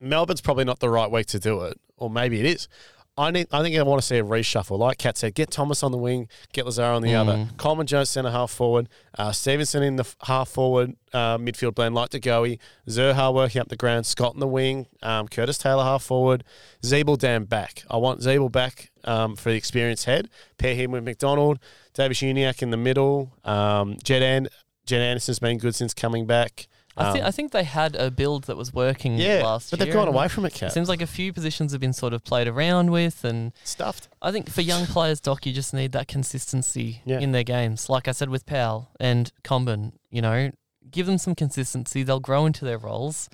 Melbourne's 0.00 0.40
probably 0.40 0.64
not 0.64 0.80
the 0.80 0.90
right 0.90 1.10
week 1.10 1.26
to 1.28 1.38
do 1.38 1.62
it, 1.62 1.80
or 1.96 2.10
maybe 2.10 2.40
it 2.40 2.46
is. 2.46 2.68
I 3.18 3.30
need. 3.30 3.46
I 3.50 3.62
think 3.62 3.76
I 3.76 3.82
want 3.82 4.02
to 4.02 4.06
see 4.06 4.18
a 4.18 4.22
reshuffle. 4.22 4.78
Like 4.78 4.98
Kat 4.98 5.16
said, 5.16 5.34
get 5.34 5.50
Thomas 5.50 5.82
on 5.82 5.90
the 5.90 5.96
wing, 5.96 6.28
get 6.52 6.66
Lazzaro 6.66 6.96
on 6.96 7.02
the 7.02 7.14
other. 7.14 7.32
Mm. 7.32 7.56
Coleman 7.56 7.86
Jones 7.86 8.10
centre 8.10 8.30
half 8.30 8.50
forward, 8.50 8.90
uh, 9.16 9.32
Stephenson 9.32 9.82
in 9.82 9.96
the 9.96 10.04
half 10.24 10.50
forward 10.50 10.96
uh, 11.14 11.38
midfield 11.38 11.74
blend 11.74 11.94
like 11.94 12.10
to 12.10 12.20
Goey, 12.20 12.58
Xerri 12.86 13.32
working 13.32 13.60
up 13.60 13.68
the 13.68 13.76
ground, 13.76 14.04
Scott 14.04 14.34
in 14.34 14.40
the 14.40 14.46
wing, 14.46 14.86
um, 15.02 15.28
Curtis 15.28 15.56
Taylor 15.56 15.82
half 15.82 16.02
forward, 16.02 16.44
Ziebell 16.82 17.16
down 17.16 17.44
back. 17.44 17.84
I 17.90 17.96
want 17.96 18.20
Ziebell 18.20 18.52
back 18.52 18.90
um, 19.04 19.34
for 19.34 19.48
the 19.50 19.56
experienced 19.56 20.04
head. 20.04 20.28
Pair 20.58 20.74
him 20.74 20.90
with 20.90 21.04
McDonald, 21.04 21.58
Davies-Uniacke 21.96 22.62
in 22.62 22.70
the 22.70 22.76
middle. 22.76 23.32
Um, 23.44 23.96
Jed, 24.04 24.22
An- 24.22 24.48
Jed 24.86 25.00
Anderson's 25.02 25.38
been 25.38 25.58
good 25.58 25.74
since 25.74 25.92
coming 25.94 26.26
back. 26.26 26.68
I, 26.98 27.12
think, 27.12 27.24
Um, 27.24 27.28
I 27.28 27.30
think 27.30 27.52
they 27.52 27.64
had 27.64 27.94
a 27.96 28.10
build 28.10 28.44
that 28.44 28.56
was 28.56 28.72
working 28.72 29.18
yeah, 29.18 29.42
last 29.44 29.70
but 29.70 29.78
year. 29.78 29.84
But 29.86 29.92
they've 29.92 29.94
gone 29.94 30.08
away 30.08 30.28
from 30.28 30.46
it, 30.46 30.62
It 30.62 30.72
seems 30.72 30.88
like 30.88 31.02
a 31.02 31.06
few 31.06 31.30
positions 31.32 31.72
have 31.72 31.80
been 31.80 31.92
sort 31.92 32.14
of 32.14 32.24
played 32.24 32.48
around 32.48 32.90
with, 32.90 33.22
and 33.24 33.52
Stuffed. 33.64 34.08
I 34.22 34.30
think 34.32 34.48
for 34.48 34.62
young 34.62 34.86
players, 34.86 35.20
Doc, 35.20 35.44
you 35.44 35.52
just 35.52 35.74
need 35.74 35.92
that 35.92 36.08
consistency 36.08 37.02
Yeah. 37.04 37.18
in 37.18 37.32
their 37.32 37.42
games. 37.44 37.90
Like 37.90 38.08
I 38.08 38.12
said 38.12 38.30
with 38.30 38.46
Powell 38.46 38.90
and 38.98 39.30
Comben, 39.44 39.92
you 40.10 40.22
know, 40.22 40.50
give 40.90 41.06
them 41.06 41.18
some 41.18 41.34
consistency. 41.34 42.02
They'll 42.02 42.20
grow 42.20 42.46
into 42.46 42.64
their 42.64 42.78
roles, 42.78 43.28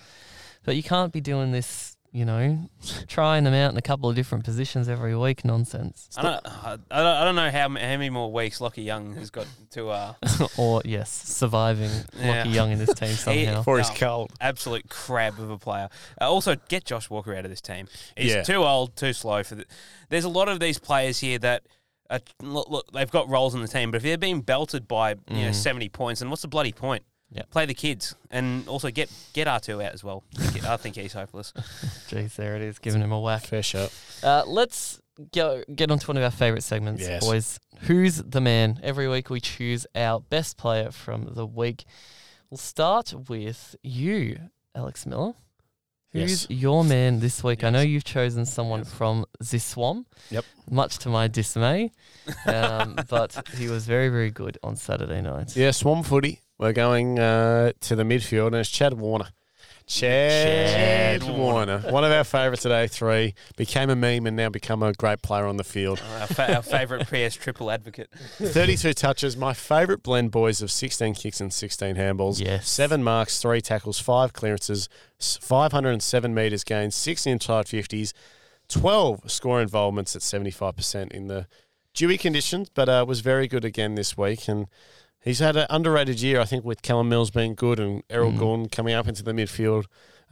but 0.65 0.75
you 0.75 0.83
can't 0.83 1.13
be 1.13 1.21
doing 1.21 1.53
this, 1.53 1.92
you 2.13 2.25
know, 2.27 2.69
trying 3.09 3.45
them 3.45 3.55
out 3.55 3.73
in 3.73 3.79
a 3.79 3.83
couple 3.83 4.09
of 4.11 4.15
different 4.15 4.45
positions 4.45 4.87
every 4.89 5.17
week. 5.17 5.45
Nonsense. 5.47 6.09
I 6.17 6.23
don't, 6.23 6.47
I, 6.47 6.73
I 6.91 6.97
don't, 6.99 7.07
I 7.07 7.25
don't 7.25 7.35
know 7.37 7.51
how, 7.51 7.61
how 7.61 7.69
many 7.69 8.11
more 8.11 8.31
weeks 8.31 8.61
Lockie 8.61 8.83
Young 8.83 9.15
has 9.15 9.31
got 9.31 9.47
to 9.71 9.89
uh, 9.89 10.15
or 10.59 10.83
yes, 10.85 11.11
surviving 11.11 11.91
Yeah. 12.19 12.39
Lockie 12.39 12.51
Young 12.51 12.71
in 12.73 12.79
this 12.79 12.93
team 12.95 13.09
somehow. 13.15 13.57
Before 13.57 13.79
he's 13.79 13.89
No. 13.91 13.95
cold. 13.97 14.33
absolute 14.41 14.89
crab 14.91 15.39
of 15.41 15.51
a 15.51 15.59
player. 15.59 15.89
Uh, 16.21 16.31
also, 16.31 16.55
get 16.69 16.85
Josh 16.85 17.09
Walker 17.09 17.35
out 17.35 17.45
of 17.45 17.51
this 17.51 17.63
team. 17.63 17.89
He's 18.17 18.33
Yeah. 18.35 18.43
too 18.43 18.63
old, 18.63 18.95
too 18.95 19.13
slow 19.15 19.43
for 19.43 19.55
the. 19.55 19.65
There's 20.11 20.25
a 20.25 20.29
lot 20.29 20.49
of 20.49 20.61
these 20.61 20.79
players 20.79 21.19
here 21.21 21.39
that. 21.39 21.63
Are, 22.11 22.21
look, 22.43 22.69
look, 22.69 22.93
they've 22.93 23.11
got 23.11 23.31
roles 23.31 23.55
in 23.55 23.63
the 23.63 23.69
team, 23.69 23.91
but 23.91 23.97
if 23.97 24.03
they're 24.03 24.19
being 24.19 24.43
belted 24.43 24.87
by 24.87 25.13
you 25.31 25.45
know 25.45 25.49
Mm. 25.49 25.55
70 25.55 25.89
points, 25.89 26.21
then 26.21 26.29
what's 26.29 26.43
the 26.43 26.49
bloody 26.49 26.73
point? 26.73 27.05
Yep. 27.35 27.51
Play 27.51 27.67
the 27.67 27.75
kids, 27.75 28.15
and 28.31 28.69
also 28.69 28.91
get 28.91 29.11
get 29.33 29.49
R 29.49 29.59
two 29.59 29.81
out 29.83 29.93
as 29.95 30.05
well. 30.05 30.23
I 30.39 30.77
think 30.77 30.97
he's 30.97 31.15
hopeless. 31.15 31.53
Jeez, 32.09 32.35
there 32.37 32.57
it 32.57 32.63
is, 32.63 32.79
giving 32.79 33.01
him 33.01 33.11
a 33.13 33.19
whack. 33.21 33.47
Fair 33.47 33.63
shot. 33.63 33.91
Uh, 34.23 34.43
let's 34.47 35.01
go 35.33 35.63
get 35.75 35.91
on 35.91 35.99
to 35.99 36.07
one 36.09 36.17
of 36.19 36.23
our 36.23 36.31
favourite 36.31 36.63
segments, 36.63 37.03
Yes. 37.03 37.25
boys. 37.25 37.59
Who's 37.83 38.17
the 38.17 38.41
man? 38.41 38.81
Every 38.83 39.09
week 39.09 39.31
we 39.31 39.41
choose 39.41 39.87
our 39.95 40.21
best 40.21 40.57
player 40.59 40.91
from 40.91 41.31
the 41.35 41.47
week. 41.47 41.85
We'll 42.51 42.59
start 42.59 43.15
with 43.31 43.77
you, 43.83 44.39
Alex 44.75 45.07
Miller. 45.07 45.33
Who's 46.13 46.43
Yes. 46.43 46.47
your 46.51 46.85
man 46.85 47.21
this 47.21 47.43
week? 47.43 47.65
I 47.65 47.71
know 47.71 47.81
you've 47.81 48.05
chosen 48.05 48.45
someone 48.45 48.81
Yes. 48.81 48.93
from 48.93 49.25
Ziswam. 49.43 50.05
Yep. 50.31 50.45
Much 50.71 50.99
to 50.99 51.09
my 51.09 51.29
dismay, 51.29 51.93
um, 52.47 52.97
but 53.09 53.49
he 53.57 53.69
was 53.69 53.87
very, 53.87 54.11
very 54.11 54.31
good 54.31 54.59
on 54.63 54.77
Saturday 54.77 55.23
night. 55.23 55.57
Yeah, 55.57 55.71
Swam 55.71 56.03
Footy. 56.03 56.41
We're 56.63 56.73
going 56.73 57.19
uh, 57.19 57.73
to 57.81 57.97
the 57.97 58.05
midfield, 58.05 58.47
and 58.47 58.57
it's 58.57 58.71
Chad 58.71 58.95
Warner. 58.95 59.31
Chad, 59.89 61.21
Chad 61.21 61.37
Warner. 61.37 61.81
One 61.91 62.05
of 62.05 62.13
our 62.13 62.23
favourites 62.23 62.65
at 62.65 62.71
A3. 62.71 63.35
Became 63.57 63.91
a 63.91 63.97
meme 63.97 64.29
and 64.29 64.37
now 64.37 64.49
become 64.49 64.81
a 64.81 64.93
great 64.93 65.23
player 65.23 65.45
on 65.47 65.57
the 65.57 65.65
field. 65.65 66.01
our, 66.21 66.29
fa- 66.29 66.55
our 66.55 66.63
favourite 66.63 67.09
PS 67.09 67.35
triple 67.35 67.69
advocate. 67.69 68.11
32 68.37 68.95
touches. 68.95 69.37
My 69.37 69.55
favourite 69.55 70.05
blend, 70.05 70.31
boys, 70.31 70.63
of 70.63 70.71
16 70.71 71.15
kicks 71.15 71.41
and 71.41 71.53
16 71.53 71.97
handballs. 71.97 72.41
Yes. 72.41 72.69
Seven 72.69 73.03
marks, 73.03 73.43
three 73.43 73.61
tackles, 73.61 73.99
five 73.99 74.33
clearances, 74.33 74.89
507 75.19 76.33
metres 76.33 76.63
gained, 76.63 76.95
six 76.95 77.27
inside 77.27 77.67
50s, 77.67 78.13
12 78.69 79.29
score 79.29 79.61
involvements 79.61 80.15
at 80.15 80.23
75% 80.23 81.11
in 81.11 81.27
the 81.27 81.49
dewy 81.93 82.17
conditions, 82.19 82.69
but 82.73 82.89
uh, 82.89 83.05
was 83.07 83.19
very 83.19 83.49
good 83.49 83.65
again 83.65 83.97
this 83.97 84.17
week. 84.17 84.47
And 84.47 84.69
he's 85.23 85.39
had 85.39 85.57
an 85.57 85.67
underrated 85.71 86.21
year, 86.21 86.41
I 86.41 86.45
think, 86.45 86.65
with 86.65 86.83
Callum 86.83 87.09
Mills 87.09 87.31
being 87.31 87.55
good 87.55 87.79
and 87.81 88.03
Errol 88.11 88.33
Mm. 88.33 88.39
Gulden 88.39 88.73
coming 88.73 88.95
up 88.95 89.09
into 89.09 89.23
the 89.23 89.33
midfield. 89.33 89.85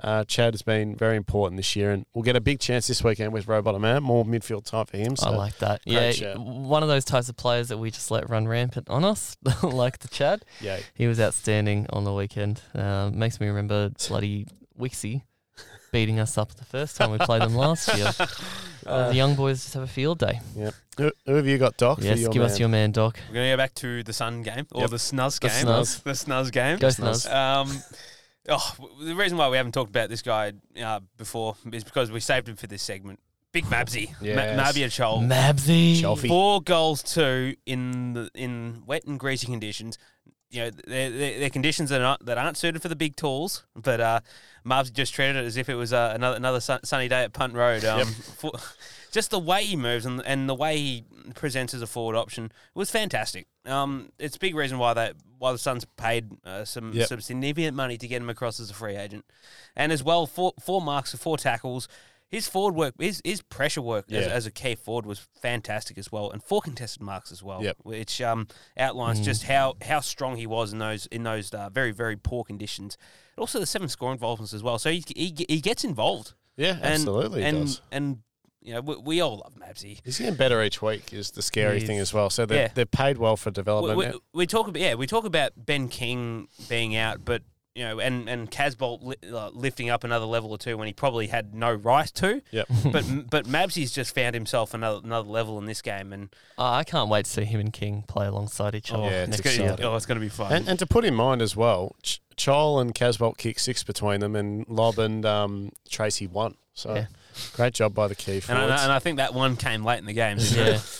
Uh, 0.02 0.24
Chad 0.24 0.54
has 0.54 0.62
been 0.62 0.96
very 0.96 1.14
important 1.16 1.58
this 1.58 1.76
year, 1.76 1.90
and 1.90 2.06
we'll 2.14 2.22
get 2.22 2.34
a 2.34 2.40
big 2.40 2.58
chance 2.58 2.86
this 2.86 3.04
weekend 3.04 3.34
with 3.34 3.46
Robot 3.46 3.78
Man. 3.80 4.02
More 4.02 4.24
midfield 4.24 4.64
type 4.64 4.88
for 4.88 4.96
him. 4.96 5.14
So 5.14 5.26
I 5.26 5.36
like 5.36 5.58
that. 5.58 5.82
Yeah, 5.84 6.10
shout. 6.12 6.38
one 6.38 6.82
of 6.82 6.88
those 6.88 7.04
types 7.04 7.28
of 7.28 7.36
players 7.36 7.68
that 7.68 7.76
we 7.76 7.90
just 7.90 8.10
let 8.10 8.30
run 8.30 8.48
rampant 8.48 8.88
on 8.88 9.04
us, 9.04 9.36
like 9.62 9.98
the 9.98 10.08
Chad. 10.08 10.42
yeah, 10.62 10.78
He 10.94 11.06
was 11.06 11.20
outstanding 11.20 11.86
on 11.90 12.04
the 12.04 12.14
weekend. 12.14 12.62
Um, 12.72 13.18
makes 13.18 13.40
me 13.40 13.48
remember 13.48 13.90
bloody 14.08 14.46
Wixie 14.78 15.20
beating 15.92 16.18
us 16.20 16.38
up 16.38 16.54
the 16.54 16.64
first 16.64 16.96
time 16.96 17.10
we 17.10 17.18
played 17.18 17.42
them 17.42 17.54
last 17.54 17.96
year. 17.96 18.10
Uh, 18.86 19.08
the 19.10 19.14
young 19.14 19.34
boys 19.34 19.62
just 19.62 19.74
have 19.74 19.82
a 19.82 19.86
field 19.86 20.18
day. 20.18 20.40
who, 20.96 21.12
who 21.26 21.34
have 21.34 21.46
you 21.46 21.58
got, 21.58 21.76
Doc? 21.76 21.98
yes, 22.00 22.18
your 22.18 22.30
give 22.30 22.42
us 22.42 22.58
your 22.58 22.70
man, 22.70 22.90
Doc. 22.92 23.18
We're 23.28 23.34
going 23.34 23.46
to 23.50 23.52
go 23.52 23.56
back 23.58 23.74
to 23.74 24.02
the 24.02 24.14
Sun 24.14 24.42
game 24.42 24.66
or 24.72 24.80
Yep. 24.80 24.90
the 24.90 24.96
Snuz 24.96 25.38
The 25.38 25.48
game. 25.48 25.66
The 25.66 26.12
Snuz 26.12 26.50
game. 26.50 26.78
Go 26.78 26.88
Snuz. 26.88 27.28
Snuz. 27.28 27.32
Um, 27.32 27.82
oh, 28.48 28.74
the 29.04 29.14
reason 29.14 29.36
why 29.36 29.50
we 29.50 29.58
haven't 29.58 29.72
talked 29.72 29.90
about 29.90 30.08
this 30.08 30.22
guy 30.22 30.54
uh, 30.82 31.00
before 31.18 31.56
is 31.72 31.84
because 31.84 32.10
we 32.10 32.20
saved 32.20 32.48
him 32.48 32.56
for 32.56 32.66
this 32.66 32.82
segment. 32.82 33.20
Big 33.52 33.66
Mabsy, 33.66 34.14
Yes. 34.22 34.56
Ma- 34.56 34.62
Mabior 34.64 34.86
Chol. 34.88 35.26
Mabsy. 35.28 36.00
Shelfie. 36.00 36.28
Four 36.28 36.62
goals 36.62 37.02
two 37.02 37.54
in 37.66 38.14
the 38.14 38.30
in 38.34 38.82
wet 38.86 39.04
and 39.04 39.20
greasy 39.20 39.46
conditions. 39.46 39.98
You 40.50 40.62
know, 40.64 40.70
they're, 40.86 41.10
they're, 41.10 41.38
they're 41.38 41.50
conditions 41.50 41.90
that 41.90 42.00
aren't 42.00 42.24
that 42.26 42.38
aren't 42.38 42.56
suited 42.56 42.80
for 42.80 42.88
the 42.88 42.96
big 42.96 43.14
tools. 43.14 43.66
But 43.76 44.00
uh, 44.00 44.20
Mabsy 44.64 44.92
just 44.92 45.14
treated 45.14 45.36
it 45.36 45.44
as 45.44 45.56
if 45.56 45.68
it 45.68 45.74
was 45.74 45.92
uh, 45.92 46.12
another 46.14 46.36
another 46.36 46.60
sun, 46.60 46.80
sunny 46.84 47.08
day 47.08 47.24
at 47.24 47.32
Punt 47.32 47.54
Road. 47.54 47.84
Um, 47.84 48.06
for, 48.36 48.52
just 49.12 49.30
the 49.30 49.38
way 49.38 49.64
he 49.64 49.76
moves 49.76 50.06
and, 50.06 50.22
and 50.24 50.48
the 50.48 50.54
way 50.54 50.76
he 50.76 51.04
presents 51.34 51.74
as 51.74 51.82
a 51.82 51.86
forward 51.86 52.16
option 52.16 52.52
was 52.74 52.90
fantastic. 52.90 53.46
Um, 53.66 54.10
it's 54.18 54.36
a 54.36 54.38
big 54.38 54.54
reason 54.54 54.78
why 54.78 54.94
that 54.94 55.14
why 55.38 55.52
the 55.52 55.58
Suns 55.58 55.84
paid 55.96 56.30
uh, 56.44 56.64
some 56.64 56.92
Yep. 56.92 57.08
some 57.08 57.20
significant 57.20 57.76
money 57.76 57.96
to 57.96 58.06
get 58.08 58.22
him 58.22 58.30
across 58.30 58.60
as 58.60 58.70
a 58.70 58.74
free 58.74 58.96
agent, 58.96 59.24
and 59.74 59.92
as 59.92 60.02
well 60.02 60.26
four 60.26 60.52
four 60.60 60.80
marks, 60.80 61.14
four 61.14 61.36
tackles. 61.36 61.88
His 62.30 62.46
forward 62.48 62.74
work, 62.76 62.94
his, 63.00 63.20
his 63.24 63.42
pressure 63.42 63.82
work 63.82 64.04
as, 64.12 64.24
Yeah. 64.26 64.32
as 64.32 64.46
a 64.46 64.50
key 64.52 64.76
forward 64.76 65.04
was 65.04 65.26
fantastic 65.42 65.98
as 65.98 66.12
well, 66.12 66.30
and 66.30 66.42
four 66.42 66.60
contested 66.60 67.02
marks 67.02 67.32
as 67.32 67.42
well, 67.42 67.62
Yep. 67.62 67.78
which 67.82 68.20
um, 68.20 68.46
outlines 68.76 69.20
Mm. 69.20 69.24
just 69.24 69.42
how, 69.44 69.74
how 69.82 69.98
strong 70.00 70.36
he 70.36 70.46
was 70.46 70.72
in 70.72 70.78
those 70.78 71.06
in 71.06 71.24
those 71.24 71.52
uh, 71.52 71.68
very 71.70 71.90
very 71.90 72.16
poor 72.16 72.44
conditions. 72.44 72.96
Also, 73.36 73.58
the 73.58 73.66
seven 73.66 73.88
score 73.88 74.12
involvements 74.12 74.52
as 74.54 74.62
well, 74.62 74.78
so 74.78 74.90
he 74.90 75.02
he, 75.16 75.34
he 75.48 75.60
gets 75.60 75.82
involved. 75.84 76.34
Yeah, 76.56 76.74
And, 76.74 76.84
absolutely. 76.84 77.40
he 77.40 77.46
and 77.48 77.58
does. 77.66 77.80
and 77.90 78.18
you 78.62 78.74
know 78.74 78.80
we, 78.82 78.96
we 78.96 79.20
all 79.20 79.38
love 79.38 79.54
Mabsy. 79.56 80.00
He's 80.04 80.18
getting 80.18 80.34
better 80.36 80.62
each 80.62 80.80
week. 80.82 81.12
Is 81.12 81.30
the 81.32 81.42
scary 81.42 81.80
He 81.80 81.86
thing 81.86 81.98
as 81.98 82.12
well. 82.14 82.28
So 82.30 82.44
they're, 82.46 82.64
Yeah. 82.66 82.70
they're 82.74 82.86
paid 82.86 83.16
well 83.18 83.36
for 83.38 83.48
We, 83.50 83.54
development. 83.54 84.14
we, 84.32 84.40
we 84.40 84.46
talk 84.46 84.68
about 84.68 84.80
yeah 84.80 84.94
we 84.94 85.06
talk 85.08 85.24
about 85.24 85.52
Ben 85.56 85.88
King 85.88 86.46
being 86.68 86.94
out, 86.94 87.24
but 87.24 87.42
you 87.74 87.84
know, 87.84 88.00
and 88.00 88.28
and 88.28 88.50
Casboult 88.50 89.02
li- 89.02 89.32
uh, 89.32 89.50
lifting 89.52 89.90
up 89.90 90.02
another 90.04 90.24
level 90.26 90.50
or 90.50 90.58
two 90.58 90.76
when 90.76 90.86
he 90.86 90.92
probably 90.92 91.28
had 91.28 91.54
no 91.54 91.72
right 91.72 92.06
to. 92.14 92.42
Yep. 92.50 92.68
but 92.92 93.04
but 93.30 93.46
Mabsy's 93.46 93.92
just 93.92 94.14
found 94.14 94.34
himself 94.34 94.74
another 94.74 95.00
another 95.04 95.28
level 95.28 95.58
in 95.58 95.66
this 95.66 95.80
game, 95.82 96.12
and 96.12 96.34
Oh, 96.58 96.64
I 96.66 96.84
can't 96.84 97.08
wait 97.08 97.26
to 97.26 97.30
see 97.30 97.44
him 97.44 97.60
and 97.60 97.72
King 97.72 98.04
play 98.08 98.26
alongside 98.26 98.74
each 98.74 98.92
other. 98.92 99.04
yeah, 99.04 99.22
it's 99.22 99.30
next 99.30 99.46
it's 99.46 99.58
gonna, 99.58 99.76
year. 99.76 99.86
oh, 99.88 99.96
it's 99.96 100.06
going 100.06 100.18
to 100.18 100.24
be 100.24 100.28
fun. 100.28 100.52
And, 100.52 100.68
and 100.68 100.78
to 100.80 100.86
put 100.86 101.04
in 101.04 101.14
mind 101.14 101.40
as 101.42 101.54
well, 101.56 101.94
Ch- 102.02 102.20
Chol 102.36 102.80
and 102.80 102.94
Casboult 102.94 103.38
kicked 103.38 103.60
six 103.60 103.82
between 103.84 104.20
them, 104.20 104.34
and 104.36 104.66
Lobb 104.68 104.98
and 104.98 105.24
um, 105.24 105.70
Tracy 105.88 106.26
won. 106.26 106.56
So 106.74 106.94
Yeah. 106.94 107.06
great 107.54 107.74
job 107.74 107.94
by 107.94 108.08
the 108.08 108.14
key 108.14 108.40
And. 108.48 108.58
I, 108.58 108.62
and 108.84 108.92
I 108.92 108.98
think 108.98 109.18
that 109.18 109.32
one 109.34 109.56
came 109.56 109.84
late 109.84 109.98
in 109.98 110.06
the 110.06 110.12
game. 110.12 110.38
Yeah. 110.40 110.78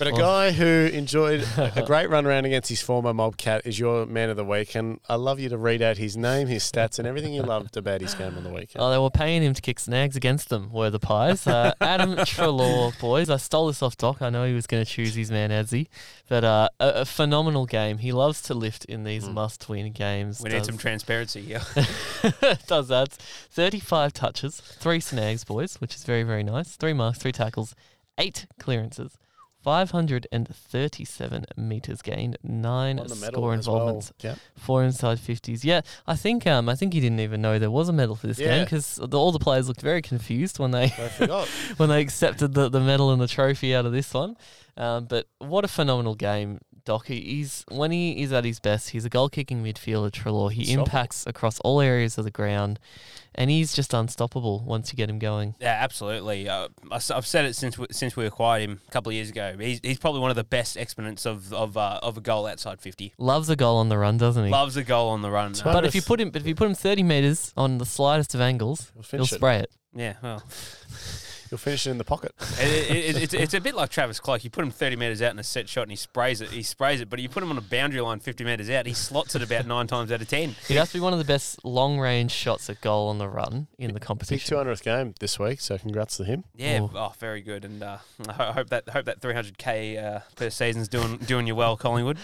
But 0.00 0.08
a 0.08 0.12
guy 0.12 0.50
who 0.50 0.88
enjoyed 0.94 1.46
a 1.58 1.82
great 1.84 2.08
run 2.08 2.24
around 2.24 2.46
against 2.46 2.70
his 2.70 2.80
former 2.80 3.12
Mobcat 3.12 3.66
is 3.66 3.78
your 3.78 4.06
man 4.06 4.30
of 4.30 4.36
the 4.38 4.46
week, 4.46 4.74
and 4.74 4.98
I 5.10 5.16
love 5.16 5.38
you 5.38 5.50
to 5.50 5.58
read 5.58 5.82
out 5.82 5.98
his 5.98 6.16
name, 6.16 6.46
his 6.46 6.62
stats, 6.62 6.98
and 6.98 7.06
everything 7.06 7.34
you 7.34 7.42
loved 7.42 7.76
about 7.76 8.00
his 8.00 8.14
game 8.14 8.34
on 8.34 8.42
the 8.42 8.48
weekend. 8.48 8.82
Oh, 8.82 8.90
they 8.90 8.96
were 8.96 9.10
paying 9.10 9.42
him 9.42 9.52
to 9.52 9.60
kick 9.60 9.78
snags 9.78 10.16
against 10.16 10.48
them, 10.48 10.72
were 10.72 10.88
the 10.88 10.98
Pies. 10.98 11.46
Uh, 11.46 11.74
Adam 11.82 12.16
Treloar, 12.16 12.98
boys. 12.98 13.28
I 13.28 13.36
stole 13.36 13.66
this 13.66 13.82
off 13.82 13.98
Doc. 13.98 14.22
I 14.22 14.30
know 14.30 14.44
he 14.46 14.54
was 14.54 14.66
going 14.66 14.82
to 14.82 14.90
choose 14.90 15.14
his 15.14 15.30
man, 15.30 15.50
Adzi. 15.50 15.86
But 16.30 16.44
uh, 16.44 16.70
a, 16.80 16.88
a 16.88 17.04
phenomenal 17.04 17.66
game. 17.66 17.98
He 17.98 18.12
loves 18.12 18.40
to 18.44 18.54
lift 18.54 18.86
in 18.86 19.04
these 19.04 19.28
Mm. 19.28 19.34
must 19.34 19.68
win 19.68 19.92
games. 19.92 20.40
We 20.40 20.48
need 20.48 20.64
some 20.64 20.78
transparency 20.78 21.42
here. 21.42 21.60
does 22.66 22.88
that. 22.88 23.12
35 23.50 24.14
touches, 24.14 24.60
three 24.60 25.00
snags, 25.00 25.44
boys, 25.44 25.74
which 25.76 25.94
is 25.94 26.04
very, 26.04 26.22
very 26.22 26.42
nice. 26.42 26.76
Three 26.76 26.94
marks, 26.94 27.18
three 27.18 27.32
tackles, 27.32 27.74
eight 28.16 28.46
clearances, 28.58 29.18
537 29.62 31.46
metres 31.56 32.02
gained, 32.02 32.38
nine 32.42 32.96
Won 32.96 33.06
the 33.08 33.14
medal 33.16 33.32
score 33.32 33.54
as 33.54 33.68
well. 33.68 33.76
involvements, 33.76 34.12
four 34.56 34.82
inside 34.84 35.18
50s. 35.18 35.64
Yeah, 35.64 35.82
I 36.06 36.16
think 36.16 36.46
um, 36.46 36.68
I 36.68 36.74
think 36.74 36.94
he 36.94 37.00
didn't 37.00 37.20
even 37.20 37.42
know 37.42 37.58
there 37.58 37.70
was 37.70 37.88
a 37.88 37.92
medal 37.92 38.16
for 38.16 38.26
this 38.26 38.38
game 38.38 38.64
because 38.64 38.98
all 38.98 39.32
the 39.32 39.38
players 39.38 39.68
looked 39.68 39.82
very 39.82 40.02
confused 40.02 40.58
when 40.58 40.70
they 40.70 40.88
when 41.76 41.88
they 41.88 42.00
accepted 42.00 42.54
the, 42.54 42.68
the 42.68 42.80
medal 42.80 43.12
and 43.12 43.20
the 43.20 43.28
trophy 43.28 43.74
out 43.74 43.86
of 43.86 43.92
this 43.92 44.12
one. 44.14 44.36
Um, 44.76 45.04
but 45.06 45.26
what 45.38 45.64
a 45.64 45.68
phenomenal 45.68 46.14
game, 46.14 46.60
Doc. 46.84 47.06
He- 47.06 47.20
He's 47.20 47.64
when 47.68 47.90
he 47.90 48.22
is 48.22 48.32
at 48.32 48.44
his 48.44 48.60
best, 48.60 48.90
he's 48.90 49.04
a 49.04 49.08
goal 49.08 49.28
kicking 49.28 49.62
midfielder, 49.62 50.10
Treloar. 50.10 50.50
He 50.50 50.62
Unstoppable. 50.62 50.84
impacts 50.86 51.26
across 51.26 51.60
all 51.60 51.80
areas 51.80 52.18
of 52.18 52.24
the 52.24 52.30
ground, 52.30 52.78
and 53.34 53.50
he's 53.50 53.72
just 53.74 53.94
unstoppable 53.94 54.60
once 54.66 54.92
you 54.92 54.96
get 54.96 55.08
him 55.10 55.18
going. 55.18 55.54
Yeah, 55.60 55.78
absolutely. 55.80 56.48
Uh, 56.48 56.68
I 56.90 56.96
s- 56.96 57.10
I've 57.10 57.26
said 57.26 57.44
it 57.44 57.54
since 57.54 57.78
we, 57.78 57.86
since 57.90 58.16
we 58.16 58.26
acquired 58.26 58.62
him 58.62 58.80
a 58.88 58.90
couple 58.90 59.10
of 59.10 59.14
years 59.14 59.28
ago. 59.30 59.56
He's, 59.58 59.80
he's 59.82 59.98
probably 59.98 60.20
one 60.20 60.30
of 60.30 60.36
the 60.36 60.44
best 60.44 60.76
exponents 60.76 61.26
of 61.26 61.52
of, 61.52 61.76
uh, 61.76 62.00
of 62.02 62.16
a 62.16 62.20
goal 62.20 62.46
outside 62.46 62.80
fifty. 62.80 63.12
Loves 63.18 63.48
a 63.50 63.56
goal 63.56 63.76
on 63.78 63.88
the 63.88 63.98
run, 63.98 64.16
doesn't 64.18 64.44
he? 64.44 64.50
Loves 64.50 64.76
a 64.76 64.84
goal 64.84 65.10
on 65.10 65.22
the 65.22 65.30
run. 65.30 65.52
Totally. 65.52 65.74
but 65.74 65.84
if 65.84 65.94
you 65.94 66.02
put 66.02 66.20
him, 66.20 66.30
but 66.30 66.42
if 66.42 66.48
you 66.48 66.54
put 66.54 66.66
him 66.68 66.74
thirty 66.74 67.02
meters 67.02 67.52
on 67.56 67.78
the 67.78 67.86
slightest 67.86 68.34
of 68.34 68.40
angles, 68.40 68.90
He'll 68.94 69.02
he'll 69.02 69.02
finish 69.02 69.32
it. 69.32 69.36
spray 69.36 69.56
it. 69.58 69.70
yeah, 69.94 70.14
well, 70.22 70.42
You'll 71.50 71.58
finish 71.58 71.86
it 71.86 71.90
in 71.90 71.98
the 71.98 72.04
pocket. 72.04 72.32
it, 72.60 72.90
it, 72.90 73.16
it, 73.16 73.22
it's, 73.22 73.34
it's 73.34 73.54
a 73.54 73.60
bit 73.60 73.74
like 73.74 73.90
Travis 73.90 74.20
Cloke. 74.20 74.44
You 74.44 74.50
put 74.50 74.62
him 74.64 74.70
thirty 74.70 74.96
meters 74.96 75.20
out 75.20 75.32
in 75.32 75.38
a 75.38 75.42
set 75.44 75.68
shot 75.68 75.82
and 75.82 75.90
he 75.90 75.96
sprays 75.96 76.40
it. 76.40 76.50
He 76.50 76.62
sprays 76.62 77.00
it, 77.00 77.10
but 77.10 77.18
you 77.18 77.28
put 77.28 77.42
him 77.42 77.50
on 77.50 77.58
a 77.58 77.62
boundary 77.62 78.00
line 78.00 78.20
fifty 78.20 78.44
meters 78.44 78.70
out, 78.70 78.86
he 78.86 78.94
slots 78.94 79.34
it 79.34 79.42
about 79.42 79.66
nine 79.66 79.86
times 79.86 80.12
out 80.12 80.20
of 80.22 80.28
ten. 80.28 80.54
He 80.68 80.74
has 80.74 80.88
to 80.92 80.98
be 80.98 81.00
one 81.00 81.12
of 81.12 81.18
the 81.18 81.24
best 81.24 81.64
long 81.64 81.98
range 81.98 82.30
shots 82.30 82.70
at 82.70 82.80
goal 82.80 83.08
on 83.08 83.18
the 83.18 83.28
run 83.28 83.66
in 83.78 83.92
the 83.94 84.00
competition. 84.00 84.56
Big 84.56 84.66
200th 84.66 84.82
game 84.82 85.14
this 85.18 85.38
week, 85.38 85.60
so 85.60 85.76
congrats 85.78 86.16
to 86.18 86.24
him. 86.24 86.44
Yeah, 86.54 86.80
Oh. 86.82 86.90
oh, 86.94 87.12
very 87.18 87.40
good, 87.40 87.64
and 87.64 87.82
uh, 87.82 87.98
I 88.28 88.52
hope 88.52 88.70
that 88.70 88.88
hope 88.88 89.06
that 89.06 89.20
three 89.20 89.34
hundred 89.34 89.58
k 89.58 89.96
uh, 89.98 90.20
per 90.36 90.50
season's 90.50 90.88
doing 90.88 91.16
doing 91.16 91.46
you 91.46 91.56
well, 91.56 91.76
Collingwood. 91.76 92.18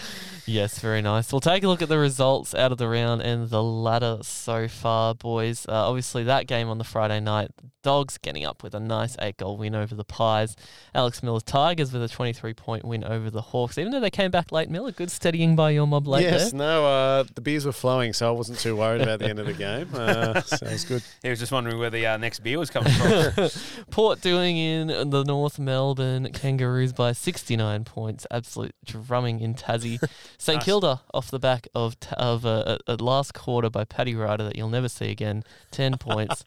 Yes, 0.47 0.79
very 0.79 1.03
nice. 1.03 1.33
We'll 1.33 1.41
take 1.41 1.64
a 1.64 1.68
look 1.68 1.83
at 1.83 1.89
the 1.89 1.99
results 1.99 2.55
out 2.55 2.70
of 2.70 2.79
the 2.79 2.89
round 2.89 3.22
and 3.22 3.51
the 3.51 3.62
ladder 3.62 4.18
so 4.22 4.68
far, 4.68 5.14
boys. 5.14 5.66
Uh, 5.68 5.89
obviously, 5.89 6.22
that 6.24 6.47
game 6.47 6.68
on 6.68 6.79
the 6.79 6.85
Friday 6.85 7.18
night, 7.20 7.51
Dogs 7.83 8.18
getting 8.18 8.45
up 8.45 8.62
with 8.62 8.74
a 8.74 8.81
nice 8.81 9.15
eight 9.20 9.36
goal 9.36 9.56
win 9.56 9.74
over 9.74 9.94
the 9.94 10.04
Pies. 10.04 10.56
Alex 10.94 11.22
Miller's 11.22 11.42
Tigers 11.42 11.92
with 11.92 12.02
a 12.02 12.08
23 12.08 12.54
point 12.54 12.84
win 12.84 13.04
over 13.04 13.30
the 13.30 13.42
Hawks. 13.42 13.78
Even 13.78 13.92
though 13.92 14.00
they 14.00 14.10
came 14.10 14.30
back 14.30 14.52
late, 14.52 14.70
Miller, 14.70 14.92
good 14.92 15.10
steadying 15.10 15.56
by 15.56 15.70
your 15.70 15.86
mob 15.86 16.06
late 16.06 16.22
yes, 16.22 16.50
there. 16.50 16.58
no, 16.58 16.86
uh, 16.86 17.24
the 17.34 17.40
beers 17.40 17.66
were 17.66 17.72
flowing, 17.72 18.12
so 18.12 18.28
I 18.28 18.30
wasn't 18.30 18.58
too 18.58 18.76
worried 18.76 19.02
about 19.02 19.18
the 19.18 19.28
end 19.28 19.38
of 19.38 19.46
the 19.46 19.52
game. 19.52 19.88
Uh, 19.92 20.40
sounds 20.42 20.84
good. 20.84 21.02
He 21.22 21.30
was 21.30 21.38
just 21.38 21.52
wondering 21.52 21.78
where 21.78 21.90
the 21.90 22.06
uh, 22.06 22.16
next 22.16 22.40
beer 22.40 22.58
was 22.58 22.70
coming 22.70 22.92
from. 22.92 23.48
Port 23.90 24.20
doing 24.20 24.56
in 24.56 25.10
the 25.10 25.24
North 25.24 25.58
Melbourne 25.58 26.32
Kangaroos 26.32 26.92
by 26.92 27.12
69 27.12 27.84
points. 27.84 28.26
Absolute 28.30 28.74
drumming 28.84 29.40
in 29.40 29.54
Tassie. 29.54 29.98
St 30.38 30.56
Nice. 30.56 30.64
Kilda 30.64 31.02
off 31.12 31.30
the 31.30 31.38
back 31.38 31.68
of 31.74 31.98
t- 32.00 32.14
of 32.16 32.44
a, 32.44 32.78
a, 32.86 32.94
a 32.94 32.96
last 32.96 33.34
quarter 33.34 33.70
by 33.70 33.84
Paddy 33.84 34.14
Ryder 34.14 34.44
that 34.44 34.56
you'll 34.56 34.68
never 34.68 34.88
see 34.88 35.10
again. 35.10 35.44
10 35.70 35.98
points. 35.98 36.44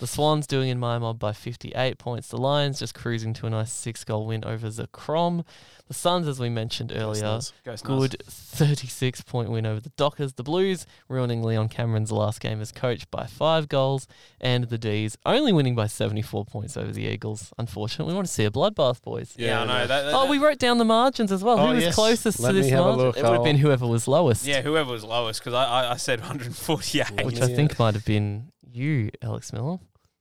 The 0.00 0.06
Swans 0.06 0.46
doing 0.46 0.68
in 0.68 0.78
my 0.78 0.98
mob 0.98 1.18
by 1.18 1.32
58 1.32 1.98
points. 2.04 2.28
The 2.28 2.36
Lions 2.36 2.78
just 2.78 2.94
cruising 2.94 3.32
to 3.34 3.46
a 3.46 3.50
nice 3.50 3.72
six 3.72 4.04
goal 4.04 4.26
win 4.26 4.44
over 4.44 4.68
Zakrom. 4.68 5.44
The 5.88 5.94
Suns, 5.94 6.28
as 6.28 6.38
we 6.38 6.48
mentioned 6.48 6.92
earlier, 6.94 7.22
Nice. 7.24 7.52
Goes 7.64 7.82
nice. 7.84 7.98
good 7.98 8.16
36 8.26 9.22
point 9.22 9.50
win 9.50 9.66
over 9.66 9.80
the 9.80 9.90
Dockers. 9.96 10.34
The 10.34 10.42
Blues 10.42 10.86
ruining 11.08 11.42
Leon 11.42 11.68
Cameron's 11.68 12.10
last 12.12 12.40
game 12.40 12.60
as 12.60 12.72
coach 12.72 13.10
by 13.10 13.26
five 13.26 13.68
goals. 13.68 14.06
And 14.40 14.64
the 14.64 14.78
D's 14.78 15.16
only 15.26 15.52
winning 15.52 15.74
by 15.74 15.86
74 15.86 16.44
points 16.44 16.76
over 16.76 16.92
the 16.92 17.02
Eagles. 17.04 17.52
Unfortunately, 17.58 18.12
we 18.12 18.16
want 18.16 18.26
to 18.28 18.32
see 18.32 18.44
a 18.44 18.50
bloodbath, 18.50 19.02
boys. 19.02 19.34
Yeah, 19.36 19.62
I 19.62 19.64
know. 19.66 19.86
That, 19.86 20.02
that, 20.04 20.14
Oh, 20.14 20.26
we 20.30 20.38
wrote 20.38 20.58
down 20.58 20.78
the 20.78 20.84
margins 20.84 21.32
as 21.32 21.42
well. 21.42 21.58
Oh, 21.58 21.66
Who 21.68 21.74
was 21.74 21.84
yes. 21.84 21.94
closest 21.94 22.40
Let 22.40 22.52
to 22.52 22.54
this 22.62 22.70
margin? 22.72 22.98
look. 22.98 23.16
It 23.16 23.22
would 23.24 23.32
have 23.32 23.44
been 23.44 23.58
whoever 23.58 23.86
was 23.86 24.06
lowest. 24.06 24.46
yeah, 24.46 24.62
whoever 24.62 24.90
was 24.92 25.04
lowest, 25.04 25.40
because 25.40 25.54
I, 25.54 25.64
I, 25.64 25.92
I 25.92 25.96
said 25.96 26.20
148. 26.20 27.24
Which 27.26 27.38
Yeah. 27.38 27.44
I 27.44 27.48
think 27.48 27.78
might 27.78 27.94
have 27.94 28.04
been 28.04 28.52
you, 28.72 29.10
Alex 29.22 29.52
Miller. 29.52 29.78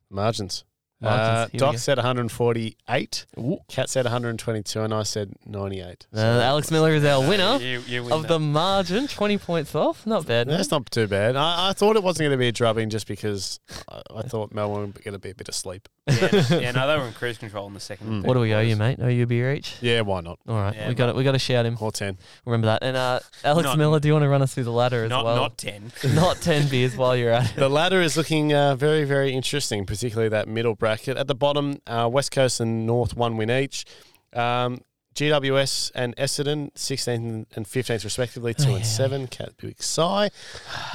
Margins. 0.09 0.63
Margins, 1.03 1.61
Uh, 1.61 1.65
Doc 1.65 1.77
said 1.77 1.97
148. 1.97 3.25
Cat 3.67 3.89
said 3.89 4.05
122, 4.05 4.81
and 4.81 4.93
I 4.93 5.03
said 5.03 5.33
98. 5.45 6.07
Uh, 6.15 6.19
Alex 6.19 6.71
Miller 6.71 6.91
is 6.91 7.03
our 7.05 7.21
No, 7.23 7.29
winner 7.29 7.57
you, 7.61 7.79
you 7.87 8.03
win 8.03 8.11
of 8.13 8.21
that. 8.23 8.27
the 8.29 8.39
margin, 8.39 9.07
20 9.07 9.37
points 9.37 9.75
off. 9.75 10.05
Not 10.05 10.25
bad. 10.25 10.47
That's 10.47 10.71
not 10.71 10.89
too 10.91 11.07
bad. 11.07 11.35
I, 11.35 11.69
I 11.69 11.73
thought 11.73 11.95
it 11.95 12.03
wasn't 12.03 12.25
going 12.25 12.31
to 12.31 12.37
be 12.37 12.47
a 12.47 12.51
drubbing 12.51 12.89
just 12.89 13.07
because 13.07 13.59
I, 13.89 14.01
I 14.17 14.21
thought 14.23 14.53
Melbourne 14.53 14.93
would 14.93 15.03
get 15.03 15.13
a 15.13 15.19
bit, 15.19 15.37
bit 15.37 15.49
of 15.49 15.55
sleep. 15.55 15.87
yeah, 16.07 16.43
yeah, 16.49 16.71
no, 16.71 16.85
they 16.85 16.97
were 16.97 17.07
in 17.07 17.13
cruise 17.13 17.37
control 17.37 17.65
in 17.67 17.73
the 17.73 17.79
second. 17.79 18.07
Mm. 18.23 18.25
What 18.27 18.33
do 18.33 18.41
we 18.41 18.53
owe 18.53 18.59
you, 18.59 18.75
mate? 18.75 18.99
Owe 19.01 19.07
you 19.07 19.23
a 19.23 19.27
beer 19.27 19.53
each? 19.53 19.75
Yeah, 19.81 20.01
why 20.01 20.19
not? 20.19 20.37
All 20.47 20.55
right, 20.55 20.75
Yeah, 20.75 20.89
we 20.89 20.95
got 20.95 21.07
to 21.07 21.13
we 21.13 21.23
got 21.23 21.31
to 21.31 21.39
shout 21.39 21.65
him. 21.65 21.77
Or 21.79 21.91
10. 21.93 22.17
Remember 22.45 22.65
that. 22.67 22.83
And 22.83 22.97
uh, 22.97 23.19
Alex 23.45 23.65
Not- 23.65 23.77
Miller, 23.77 23.99
do 24.01 24.09
you 24.09 24.13
want 24.13 24.23
to 24.23 24.29
run 24.29 24.41
us 24.41 24.53
through 24.53 24.65
the 24.65 24.71
ladder 24.71 25.05
as 25.05 25.09
Not, 25.09 25.23
well? 25.23 25.35
not 25.37 25.57
10. 25.57 25.91
Not 26.13 26.41
10 26.41 26.67
beers 26.67 26.97
while 26.97 27.15
you're 27.15 27.31
at 27.31 27.51
it. 27.51 27.55
The 27.55 27.69
ladder 27.69 28.01
is 28.01 28.17
looking 28.17 28.53
uh, 28.53 28.75
very, 28.75 29.05
very 29.05 29.31
interesting, 29.33 29.85
particularly 29.85 30.27
that 30.29 30.47
middle 30.49 30.75
bracket. 30.93 31.17
At 31.17 31.27
the 31.27 31.35
bottom, 31.35 31.77
uh, 31.87 32.07
West 32.11 32.31
Coast 32.31 32.59
and 32.59 32.85
North, 32.85 33.15
one 33.15 33.35
win 33.37 33.49
each. 33.49 33.85
Um, 34.33 34.81
GWS 35.15 35.91
and 35.95 36.15
Essendon, 36.15 36.71
16th 36.73 37.45
and 37.55 37.65
15th 37.65 38.03
respectively, 38.03 38.53
2 38.53 38.69
Oh, 38.71 38.75
and 38.75 38.85
7. 38.85 39.27
Cat 39.27 39.53
Sigh. 39.79 40.29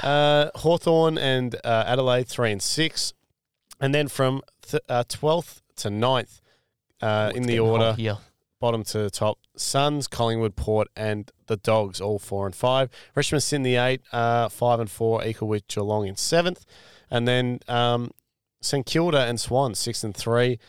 Uh, 0.03 0.49
Hawthorn 0.55 1.17
and 1.17 1.55
uh, 1.63 1.83
Adelaide, 1.87 2.27
3 2.27 2.51
and 2.53 2.61
6. 2.61 3.13
And 3.79 3.95
then 3.95 4.07
from 4.09 4.41
th- 4.61 4.83
uh, 4.89 5.03
12th 5.07 5.61
to 5.77 5.89
9th 5.89 6.41
uh, 7.01 7.31
in 7.33 7.43
the 7.43 7.59
order, 7.59 7.95
bottom 8.59 8.83
to 8.83 9.09
top, 9.09 9.39
Suns, 9.55 10.07
Collingwood, 10.07 10.57
Port, 10.57 10.89
and 10.97 11.31
the 11.47 11.55
Dogs, 11.55 12.01
all 12.01 12.19
4 12.19 12.45
and 12.47 12.55
5. 12.55 12.89
Richmond 13.15 13.43
Sydney, 13.43 13.75
8, 13.75 14.01
uh, 14.11 14.49
5 14.49 14.79
and 14.81 14.91
4, 14.91 15.25
equal 15.25 15.47
with 15.47 15.65
Geelong 15.69 16.07
in 16.07 16.15
7th. 16.15 16.63
And 17.09 17.25
then 17.27 17.59
um, 17.69 18.11
St 18.61 18.85
Kilda 18.85 19.21
and 19.21 19.39
Swan, 19.39 19.75
6 19.75 20.03
and 20.03 20.15
3. 20.15 20.59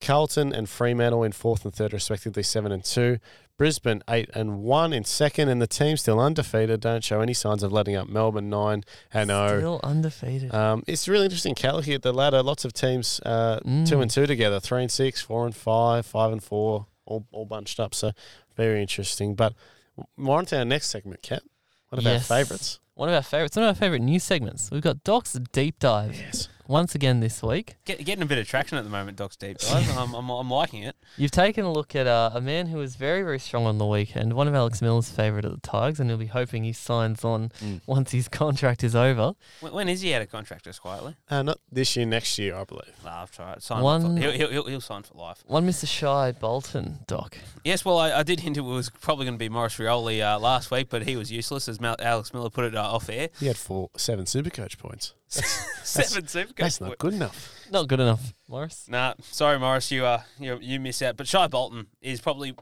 Carlton 0.00 0.52
and 0.52 0.68
Fremantle 0.68 1.22
in 1.22 1.30
fourth 1.30 1.64
and 1.64 1.72
third, 1.72 1.92
respectively, 1.92 2.42
seven 2.42 2.72
and 2.72 2.84
two. 2.84 3.18
Brisbane 3.56 4.02
eight 4.10 4.28
and 4.34 4.58
one 4.60 4.92
in 4.92 5.04
second, 5.04 5.48
and 5.48 5.62
the 5.62 5.68
team 5.68 5.96
still 5.96 6.18
undefeated. 6.18 6.80
Don't 6.80 7.04
show 7.04 7.20
any 7.20 7.34
signs 7.34 7.62
of 7.62 7.70
letting 7.70 7.94
up. 7.94 8.08
Melbourne 8.08 8.50
nine 8.50 8.82
and 9.14 9.28
zero. 9.30 9.58
Still 9.60 9.80
undefeated. 9.84 10.52
Um, 10.52 10.82
it's 10.88 11.06
really 11.06 11.26
interesting. 11.26 11.54
Cal 11.54 11.82
here 11.82 11.94
at 11.94 12.02
the 12.02 12.12
ladder. 12.12 12.42
Lots 12.42 12.64
of 12.64 12.72
teams 12.72 13.20
uh, 13.24 13.60
Mm. 13.64 13.88
two 13.88 14.00
and 14.00 14.10
two 14.10 14.26
together, 14.26 14.58
three 14.58 14.82
and 14.82 14.90
six, 14.90 15.22
four 15.22 15.46
and 15.46 15.54
five, 15.54 16.04
five 16.04 16.32
and 16.32 16.42
four, 16.42 16.86
all 17.06 17.24
all 17.30 17.46
bunched 17.46 17.78
up. 17.78 17.94
So 17.94 18.10
very 18.56 18.80
interesting. 18.80 19.36
But 19.36 19.54
more 20.16 20.38
on 20.38 20.46
to 20.46 20.58
our 20.58 20.64
next 20.64 20.88
segment, 20.90 21.22
Cat. 21.22 21.44
What 21.90 22.00
about 22.00 22.10
Yes. 22.14 22.26
favourites? 22.26 22.80
One 22.94 23.08
of 23.08 23.14
our 23.14 23.22
favorites, 23.22 23.56
one 23.56 23.64
of 23.64 23.68
our 23.68 23.74
favorite 23.74 24.02
news 24.02 24.22
segments. 24.22 24.70
We've 24.70 24.82
got 24.82 25.02
Doc's 25.02 25.32
Deep 25.52 25.78
Dive 25.78 26.14
Yes. 26.14 26.48
once 26.68 26.94
again 26.94 27.20
this 27.20 27.42
week. 27.42 27.76
Get, 27.86 28.04
getting 28.04 28.22
a 28.22 28.26
bit 28.26 28.36
of 28.38 28.46
traction 28.46 28.76
at 28.76 28.84
the 28.84 28.90
moment, 28.90 29.16
Doc's 29.16 29.34
Deep 29.34 29.56
Dive. 29.58 29.96
I'm, 29.96 30.14
I'm, 30.14 30.28
I'm 30.28 30.50
liking 30.50 30.82
it. 30.82 30.94
You've 31.16 31.30
taken 31.30 31.64
a 31.64 31.72
look 31.72 31.96
at 31.96 32.06
uh, 32.06 32.30
a 32.34 32.40
man 32.42 32.66
who 32.66 32.76
was 32.76 32.96
very, 32.96 33.22
very 33.22 33.38
strong 33.38 33.64
on 33.64 33.78
the 33.78 33.86
weekend, 33.86 34.34
one 34.34 34.46
of 34.46 34.54
Alex 34.54 34.82
Miller's 34.82 35.08
favourite 35.08 35.44
at 35.46 35.52
the 35.52 35.60
Tigers, 35.60 36.00
and 36.00 36.10
he'll 36.10 36.18
be 36.18 36.26
hoping 36.26 36.64
he 36.64 36.72
signs 36.74 37.24
on 37.24 37.48
Mm. 37.62 37.80
once 37.86 38.10
his 38.12 38.28
contract 38.28 38.84
is 38.84 38.94
over. 38.94 39.32
When, 39.60 39.72
when 39.72 39.88
is 39.88 40.02
he 40.02 40.12
out 40.14 40.20
of 40.22 40.30
contract, 40.30 40.64
just 40.64 40.82
quietly? 40.82 41.16
Uh, 41.30 41.42
not 41.42 41.58
this 41.70 41.96
year, 41.96 42.04
next 42.06 42.38
year, 42.38 42.54
I 42.54 42.64
believe. 42.64 42.92
Nah, 43.04 43.22
I've 43.22 43.30
tried. 43.32 43.62
Sign 43.62 43.82
One- 43.82 44.16
For, 44.16 44.20
he'll, 44.22 44.32
he'll, 44.32 44.50
he'll, 44.50 44.64
he'll 44.66 44.80
sign 44.82 45.02
for 45.02 45.14
life. 45.14 45.42
One 45.46 45.66
Mr. 45.66 45.86
Shai 45.88 46.32
Bolton, 46.32 47.00
Doc. 47.06 47.38
Yes, 47.64 47.84
well, 47.86 47.98
I, 47.98 48.12
I 48.12 48.22
did 48.22 48.40
hint 48.40 48.58
it 48.58 48.60
was 48.62 48.90
probably 48.90 49.24
going 49.24 49.34
to 49.34 49.38
be 49.38 49.48
Maurice 49.48 49.78
Rioli 49.78 50.20
uh, 50.22 50.38
last 50.38 50.70
week, 50.70 50.88
but 50.90 51.02
he 51.04 51.16
was 51.16 51.32
useless, 51.32 51.68
as 51.68 51.80
Mal- 51.80 51.96
Alex 51.98 52.32
Miller 52.34 52.50
put 52.50 52.64
it. 52.66 52.74
Off 52.82 53.08
air. 53.08 53.28
He 53.40 53.46
had 53.46 53.56
four, 53.56 53.90
seven 53.96 54.24
Supercoach 54.24 54.78
points. 54.78 55.14
Seven 55.28 56.24
Supercoach. 56.24 56.44
Points. 56.46 56.56
That's 56.58 56.80
not 56.80 56.98
good 56.98 57.14
enough. 57.14 57.54
Not 57.70 57.88
good 57.88 58.00
enough, 58.00 58.34
Maurice. 58.48 58.86
Nah, 58.88 59.14
sorry, 59.22 59.58
Maurice, 59.58 59.90
you 59.90 60.04
uh, 60.04 60.22
you 60.38 60.58
you 60.60 60.78
miss 60.78 61.00
out. 61.02 61.16
But 61.16 61.26
Shai 61.26 61.46
Bolton 61.48 61.86
is 62.00 62.20
probably. 62.20 62.54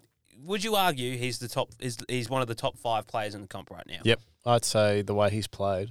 Would 0.45 0.65
you 0.65 0.77
argue 0.77 1.17
he's 1.19 1.39
the 1.39 1.49
top? 1.49 1.71
Is 1.81 1.99
he's 2.09 2.31
one 2.31 2.43
of 2.43 2.49
the 2.49 2.55
top 2.55 2.79
five 2.79 3.07
players 3.07 3.35
in 3.35 3.43
the 3.43 3.49
comp 3.49 3.71
right 3.71 3.85
now? 3.87 3.99
Yep, 4.05 4.21
I'd 4.47 4.65
say 4.65 5.03
the 5.03 5.15
way 5.15 5.31
he's 5.31 5.47
played, 5.49 5.91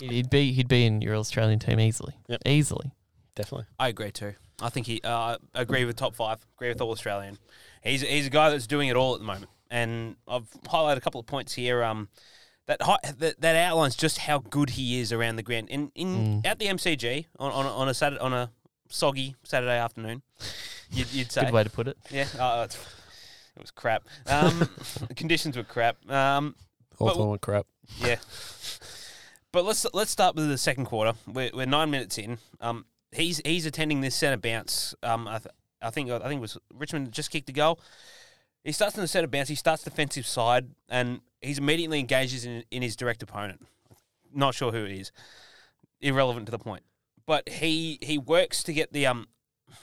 He'd 0.00 0.10
he'd 0.10 0.30
be 0.30 0.52
he'd 0.52 0.68
be 0.68 0.84
in 0.84 1.00
your 1.00 1.14
Australian 1.16 1.58
team 1.60 1.78
easily. 1.80 2.14
Yep. 2.28 2.42
Easily. 2.46 2.90
definitely. 3.34 3.66
I 3.78 3.88
agree 3.88 4.10
too. 4.10 4.34
I 4.60 4.68
think 4.68 4.86
he. 4.86 5.00
Uh, 5.02 5.36
I 5.54 5.60
agree 5.62 5.84
with 5.84 5.96
top 5.96 6.14
five. 6.14 6.44
Agree 6.56 6.68
with 6.68 6.80
all 6.80 6.90
Australian. 6.90 7.38
He's 7.82 8.02
he's 8.02 8.26
a 8.26 8.30
guy 8.30 8.50
that's 8.50 8.66
doing 8.66 8.88
it 8.88 8.96
all 8.96 9.14
at 9.14 9.20
the 9.20 9.26
moment, 9.26 9.50
and 9.70 10.16
I've 10.28 10.50
highlighted 10.64 10.96
a 10.96 11.00
couple 11.00 11.20
of 11.20 11.26
points 11.26 11.54
here. 11.54 11.82
Um, 11.82 12.08
that 12.78 12.82
hi- 12.82 13.12
that, 13.18 13.40
that 13.40 13.56
outlines 13.56 13.96
just 13.96 14.18
how 14.18 14.38
good 14.38 14.70
he 14.70 15.00
is 15.00 15.12
around 15.12 15.36
the 15.36 15.42
ground. 15.42 15.68
In 15.68 15.90
in 15.94 16.40
Mm. 16.42 16.46
at 16.46 16.58
the 16.58 16.66
MCG 16.66 17.26
on 17.38 17.50
on 17.52 17.66
a, 17.66 17.68
on 17.74 17.88
a 17.88 17.94
Saturday 17.94 18.20
on 18.20 18.32
a 18.32 18.50
soggy 18.88 19.34
Saturday 19.44 19.76
afternoon, 19.78 20.22
you'd, 20.90 21.12
you'd 21.12 21.30
say 21.32 21.42
Good 21.44 21.52
way 21.52 21.64
to 21.64 21.70
put 21.70 21.88
it. 21.88 21.96
yeah. 22.10 22.26
It's, 22.64 22.76
it 23.56 23.60
was 23.62 23.70
crap. 23.70 24.04
Um, 24.26 24.68
the 25.08 25.14
conditions 25.14 25.56
were 25.56 25.64
crap. 25.64 25.96
Um, 26.10 26.54
But- 26.98 27.08
Hawthorn 27.08 27.30
went 27.30 27.42
crap. 27.42 27.66
yeah. 27.98 28.16
But 29.52 29.64
let's 29.64 29.84
let's 29.92 30.10
start 30.12 30.36
with 30.36 30.48
the 30.48 30.58
second 30.58 30.84
quarter. 30.86 31.14
We're, 31.26 31.50
we're 31.52 31.66
nine 31.66 31.90
minutes 31.90 32.18
in. 32.18 32.38
Um, 32.60 32.84
he's 33.10 33.40
he's 33.44 33.66
attending 33.66 34.00
this 34.00 34.14
centre 34.14 34.36
bounce. 34.36 34.94
Um, 35.02 35.26
I, 35.26 35.38
th- 35.38 35.52
I 35.82 35.90
think 35.90 36.08
I 36.10 36.18
think 36.20 36.38
it 36.38 36.40
was 36.40 36.56
Richmond 36.72 37.10
just 37.10 37.30
kicked 37.32 37.48
a 37.48 37.52
goal. 37.52 37.80
He 38.62 38.70
starts 38.72 38.94
in 38.96 39.00
the 39.00 39.08
centre 39.08 39.26
bounce. 39.26 39.48
He 39.48 39.54
starts 39.56 39.82
defensive 39.82 40.26
side, 40.26 40.68
and 40.88 41.20
he's 41.40 41.58
immediately 41.58 42.00
engages 42.00 42.44
in 42.44 42.64
in 42.70 42.82
his 42.82 42.96
direct 42.96 43.22
opponent. 43.22 43.66
Not 44.32 44.54
sure 44.54 44.72
who 44.72 44.84
it 44.84 44.92
is. 44.92 45.12
Irrelevant 46.00 46.46
to 46.46 46.52
the 46.52 46.58
point. 46.58 46.82
But 47.26 47.48
he 47.48 47.98
he 48.02 48.18
works 48.18 48.62
to 48.64 48.72
get 48.72 48.92
the 48.92 49.06
um 49.06 49.28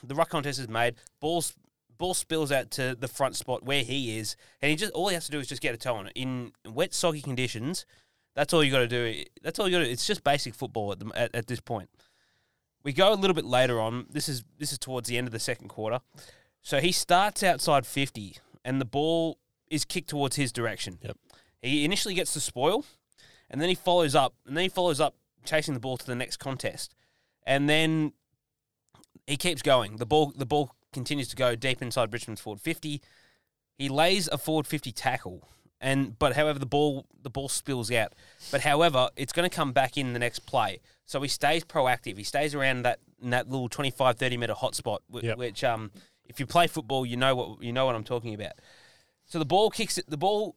the 0.03 0.15
ruck 0.15 0.29
contest 0.29 0.59
is 0.59 0.67
made. 0.67 0.95
Balls 1.19 1.55
ball 1.97 2.13
spills 2.13 2.51
out 2.51 2.71
to 2.71 2.95
the 2.95 3.07
front 3.07 3.35
spot 3.35 3.63
where 3.63 3.83
he 3.83 4.17
is, 4.17 4.35
and 4.61 4.69
he 4.69 4.75
just 4.75 4.93
all 4.93 5.07
he 5.07 5.13
has 5.13 5.25
to 5.25 5.31
do 5.31 5.39
is 5.39 5.47
just 5.47 5.61
get 5.61 5.73
a 5.73 5.77
toe 5.77 5.95
on 5.95 6.07
it 6.07 6.13
in 6.15 6.51
wet, 6.65 6.93
soggy 6.93 7.21
conditions. 7.21 7.85
That's 8.35 8.53
all 8.53 8.63
you 8.63 8.71
got 8.71 8.79
to 8.79 8.87
do. 8.87 9.23
That's 9.41 9.57
all 9.59 9.67
you 9.67 9.77
got 9.77 9.83
to. 9.83 9.89
It's 9.89 10.05
just 10.05 10.23
basic 10.23 10.53
football 10.53 10.91
at, 10.91 10.99
the, 10.99 11.11
at 11.15 11.35
at 11.35 11.47
this 11.47 11.59
point. 11.59 11.89
We 12.83 12.93
go 12.93 13.11
a 13.11 13.15
little 13.15 13.33
bit 13.33 13.45
later 13.45 13.81
on. 13.81 14.05
This 14.09 14.29
is 14.29 14.43
this 14.59 14.71
is 14.71 14.77
towards 14.77 15.09
the 15.09 15.17
end 15.17 15.27
of 15.27 15.33
the 15.33 15.39
second 15.39 15.69
quarter. 15.69 15.99
So 16.61 16.79
he 16.79 16.91
starts 16.91 17.43
outside 17.43 17.85
fifty, 17.85 18.37
and 18.63 18.79
the 18.79 18.85
ball 18.85 19.39
is 19.69 19.85
kicked 19.85 20.09
towards 20.09 20.35
his 20.35 20.51
direction. 20.51 20.99
Yep. 21.01 21.17
He 21.61 21.85
initially 21.85 22.13
gets 22.13 22.33
the 22.33 22.39
spoil, 22.39 22.85
and 23.49 23.59
then 23.61 23.69
he 23.69 23.75
follows 23.75 24.15
up, 24.15 24.33
and 24.45 24.55
then 24.55 24.63
he 24.63 24.69
follows 24.69 24.99
up 24.99 25.15
chasing 25.45 25.73
the 25.73 25.79
ball 25.79 25.97
to 25.97 26.05
the 26.05 26.15
next 26.15 26.37
contest, 26.37 26.93
and 27.45 27.69
then 27.69 28.13
he 29.25 29.37
keeps 29.37 29.61
going. 29.61 29.97
The 29.97 30.05
ball 30.05 30.33
the 30.35 30.45
ball 30.45 30.71
continues 30.93 31.27
to 31.29 31.35
go 31.35 31.55
deep 31.55 31.81
inside 31.81 32.13
Richmond's 32.13 32.41
forward 32.41 32.61
fifty. 32.61 33.01
He 33.77 33.89
lays 33.89 34.27
a 34.27 34.37
forward 34.37 34.67
fifty 34.67 34.91
tackle, 34.91 35.47
and 35.81 36.17
but 36.17 36.35
however 36.35 36.59
the 36.59 36.65
ball 36.65 37.05
the 37.21 37.29
ball 37.29 37.49
spills 37.49 37.91
out. 37.91 38.13
But 38.51 38.61
however, 38.61 39.09
it's 39.15 39.33
going 39.33 39.49
to 39.49 39.55
come 39.55 39.71
back 39.73 39.97
in 39.97 40.13
the 40.13 40.19
next 40.19 40.39
play. 40.39 40.79
So 41.05 41.21
he 41.21 41.27
stays 41.29 41.63
proactive. 41.63 42.17
He 42.17 42.23
stays 42.23 42.53
around 42.53 42.81
that 42.83 42.99
in 43.21 43.29
that 43.29 43.49
little 43.49 43.69
25, 43.69 44.17
30 44.17 44.37
meter 44.37 44.53
hotspot, 44.53 44.99
wh- 45.13 45.23
Yep. 45.23 45.37
which 45.37 45.63
um, 45.63 45.89
if 46.25 46.39
you 46.39 46.45
play 46.45 46.67
football, 46.67 47.05
you 47.05 47.15
know 47.17 47.33
what 47.35 47.63
you 47.63 47.71
know 47.71 47.85
what 47.85 47.95
I'm 47.95 48.03
talking 48.03 48.33
about. 48.33 48.53
So 49.25 49.39
the 49.39 49.45
ball 49.45 49.69
kicks 49.69 49.97
it. 49.97 50.09
The 50.09 50.17
ball 50.17 50.55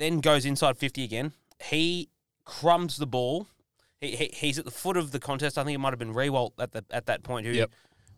then 0.00 0.20
goes 0.20 0.44
inside 0.44 0.76
50 0.78 1.04
again. 1.04 1.32
He 1.62 2.08
crumbs 2.44 2.96
the 2.96 3.06
ball. 3.06 3.46
He, 4.00 4.16
he 4.16 4.30
he's 4.34 4.58
at 4.58 4.64
the 4.64 4.70
foot 4.70 4.96
of 4.96 5.12
the 5.12 5.20
contest. 5.20 5.58
I 5.58 5.64
think 5.64 5.74
it 5.74 5.78
might 5.78 5.90
have 5.90 5.98
been 5.98 6.14
Riewoldt 6.14 6.52
at 6.58 6.72
the 6.72 6.84
at 6.90 7.06
that 7.06 7.22
point 7.22 7.46
who 7.46 7.52
Yep. 7.52 7.70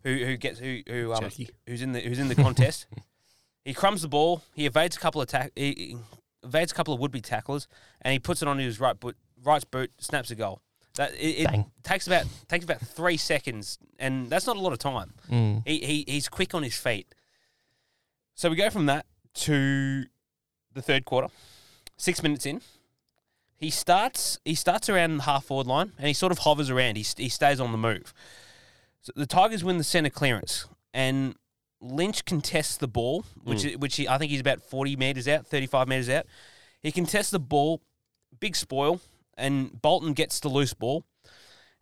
who 0.03 0.15
who 0.25 0.37
gets 0.37 0.59
who 0.59 0.79
who 0.87 1.13
um, 1.13 1.19
Jackie. 1.21 1.49
who's 1.67 1.81
in 1.81 1.91
the 1.91 1.99
who's 1.99 2.19
in 2.19 2.29
the 2.29 2.35
contest. 2.35 2.87
he 3.65 3.73
crumbs 3.73 4.01
the 4.01 4.07
ball. 4.07 4.41
He 4.55 4.65
evades 4.65 4.95
a 4.95 4.99
couple 4.99 5.21
of 5.21 5.27
tack. 5.27 5.51
He, 5.55 5.73
he 5.77 5.97
evades 6.47 6.71
a 6.71 6.75
couple 6.75 6.93
of 6.93 7.01
would 7.01 7.11
be 7.11 7.19
tacklers, 7.21 7.67
and 8.01 8.13
he 8.13 8.19
puts 8.19 8.41
it 8.41 8.47
on 8.47 8.57
his 8.59 8.79
right 8.79 8.97
boot. 8.97 9.17
Right 9.43 9.63
boot 9.71 9.91
snaps 9.99 10.31
a 10.31 10.35
goal. 10.35 10.61
That 10.95 11.13
it, 11.15 11.49
it 11.51 11.65
takes 11.83 12.07
about 12.07 12.25
takes 12.47 12.63
about 12.63 12.79
three 12.79 13.17
seconds, 13.17 13.77
and 13.99 14.29
that's 14.29 14.47
not 14.47 14.55
a 14.55 14.61
lot 14.61 14.71
of 14.71 14.79
time. 14.79 15.13
Mm. 15.29 15.63
He, 15.67 15.79
he 15.79 16.05
he's 16.07 16.29
quick 16.29 16.53
on 16.55 16.63
his 16.63 16.77
feet. 16.77 17.13
So 18.35 18.49
we 18.49 18.55
go 18.55 18.69
from 18.69 18.85
that 18.85 19.05
to 19.33 20.05
the 20.73 20.81
third 20.81 21.03
quarter. 21.03 21.27
Six 21.97 22.23
minutes 22.23 22.45
in, 22.45 22.61
he 23.55 23.69
starts 23.69 24.39
he 24.43 24.55
starts 24.55 24.89
around 24.89 25.17
the 25.17 25.23
half 25.23 25.45
forward 25.45 25.67
line 25.67 25.93
and 25.97 26.07
he 26.07 26.13
sort 26.13 26.31
of 26.31 26.39
hovers 26.39 26.69
around. 26.69 26.97
He 26.97 27.05
he 27.17 27.29
stays 27.29 27.59
on 27.59 27.71
the 27.71 27.77
move. 27.77 28.13
So 29.01 29.11
the 29.15 29.25
Tigers 29.25 29.63
win 29.63 29.77
the 29.77 29.83
centre 29.83 30.09
clearance 30.09 30.67
and 30.93 31.35
Lynch 31.81 32.25
contests 32.25 32.77
the 32.77 32.87
ball, 32.87 33.25
which 33.43 33.65
is, 33.65 33.77
which 33.77 33.97
he, 33.97 34.07
I 34.07 34.17
think 34.17 34.31
he's 34.31 34.39
about 34.39 34.63
forty 34.63 34.95
meters 34.95 35.27
out, 35.27 35.47
thirty 35.47 35.67
five 35.67 35.87
meters 35.87 36.09
out. 36.09 36.25
He 36.81 36.91
contests 36.91 37.29
the 37.29 37.39
ball, 37.39 37.81
big 38.39 38.55
spoil, 38.55 39.01
and 39.37 39.81
Bolton 39.81 40.13
gets 40.13 40.39
the 40.39 40.49
loose 40.49 40.73
ball 40.73 41.03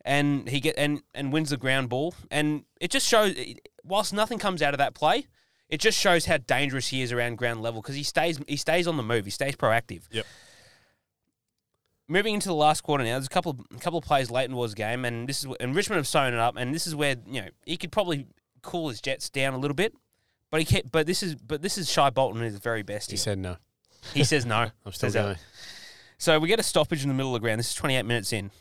and 0.04 0.50
he 0.50 0.60
get 0.60 0.76
and 0.78 1.02
and 1.14 1.32
wins 1.32 1.52
the 1.52 1.58
ground 1.58 1.90
ball. 1.90 2.14
And 2.30 2.66
it 2.80 2.92
just 2.92 3.08
shows, 3.08 3.36
whilst 3.84 4.14
nothing 4.14 4.40
comes 4.40 4.62
out 4.62 4.74
of 4.74 4.80
that 4.80 4.94
play, 4.94 5.28
it 5.72 5.80
just 5.80 5.98
shows 5.98 6.26
how 6.26 6.38
dangerous 6.38 6.90
he 6.90 7.02
is 7.02 7.12
around 7.12 7.38
ground 7.38 7.64
level 7.64 7.82
because 7.82 7.96
he 7.96 8.04
stays 8.04 8.40
he 8.48 8.58
stays 8.58 8.88
on 8.88 8.98
the 8.98 9.04
move. 9.04 9.26
He 9.26 9.32
stays 9.32 9.56
proactive. 9.56 10.04
Yep. 10.12 10.26
Moving 12.08 12.34
into 12.34 12.50
the 12.50 12.56
last 12.56 12.82
quarter 12.82 13.06
now, 13.06 13.12
there's 13.12 13.28
a 13.28 13.30
couple 13.30 13.52
of, 13.52 13.60
a 13.74 13.80
couple 13.80 13.98
of 13.98 14.04
plays 14.04 14.30
late 14.30 14.50
in 14.50 14.56
Wars 14.56 14.74
game, 14.74 15.06
and 15.06 15.30
this 15.30 15.44
is 15.44 15.56
and 15.62 15.74
Richmond 15.74 15.98
have 15.98 16.08
sewn 16.08 16.34
it 16.34 16.40
up, 16.40 16.58
and 16.58 16.76
this 16.76 16.86
is 16.86 16.94
where 16.94 17.16
you 17.26 17.42
know 17.42 17.48
he 17.66 17.78
could 17.78 17.92
probably 17.92 18.28
cool 18.62 18.90
his 18.90 19.00
Jets 19.02 19.30
down 19.30 19.54
a 19.54 19.58
little 19.58 19.74
bit, 19.74 19.94
but 20.52 20.60
he 20.60 20.66
kept, 20.66 20.92
but 20.92 21.08
this 21.08 21.24
is 21.24 21.36
but 21.36 21.62
this 21.62 21.78
is 21.78 21.90
Shai 21.90 22.10
Bolton 22.10 22.42
at 22.42 22.52
his 22.52 22.60
very 22.60 22.84
best. 22.84 23.10
He 23.10 23.16
Here. 23.16 23.24
said 23.24 23.40
no. 23.40 23.56
He 24.14 24.26
says 24.26 24.46
no. 24.46 24.72
I'm 24.86 24.92
still 24.92 25.12
going. 25.12 25.38
So 26.18 26.38
we 26.38 26.50
get 26.50 26.60
a 26.60 26.64
stoppage 26.64 27.02
in 27.02 27.08
the 27.08 27.16
middle 27.16 27.34
of 27.34 27.42
the 27.42 27.46
ground. 27.46 27.60
This 27.60 27.70
is 27.70 27.76
28 27.76 28.04
minutes 28.04 28.32
in. 28.32 28.52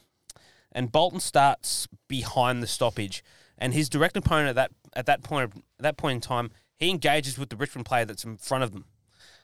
And 0.72 0.90
Bolton 0.90 1.20
starts 1.20 1.88
behind 2.08 2.62
the 2.62 2.66
stoppage. 2.66 3.22
And 3.58 3.74
his 3.74 3.90
direct 3.90 4.16
opponent 4.16 4.50
at 4.50 4.54
that 4.54 4.70
at 4.94 5.06
that 5.06 5.22
point 5.22 5.52
at 5.54 5.82
that 5.82 5.96
point 5.96 6.14
in 6.14 6.20
time, 6.20 6.52
he 6.80 6.90
engages 6.90 7.38
with 7.38 7.50
the 7.50 7.56
Richmond 7.56 7.86
player 7.86 8.04
that's 8.04 8.24
in 8.24 8.36
front 8.38 8.64
of 8.64 8.72
them. 8.72 8.86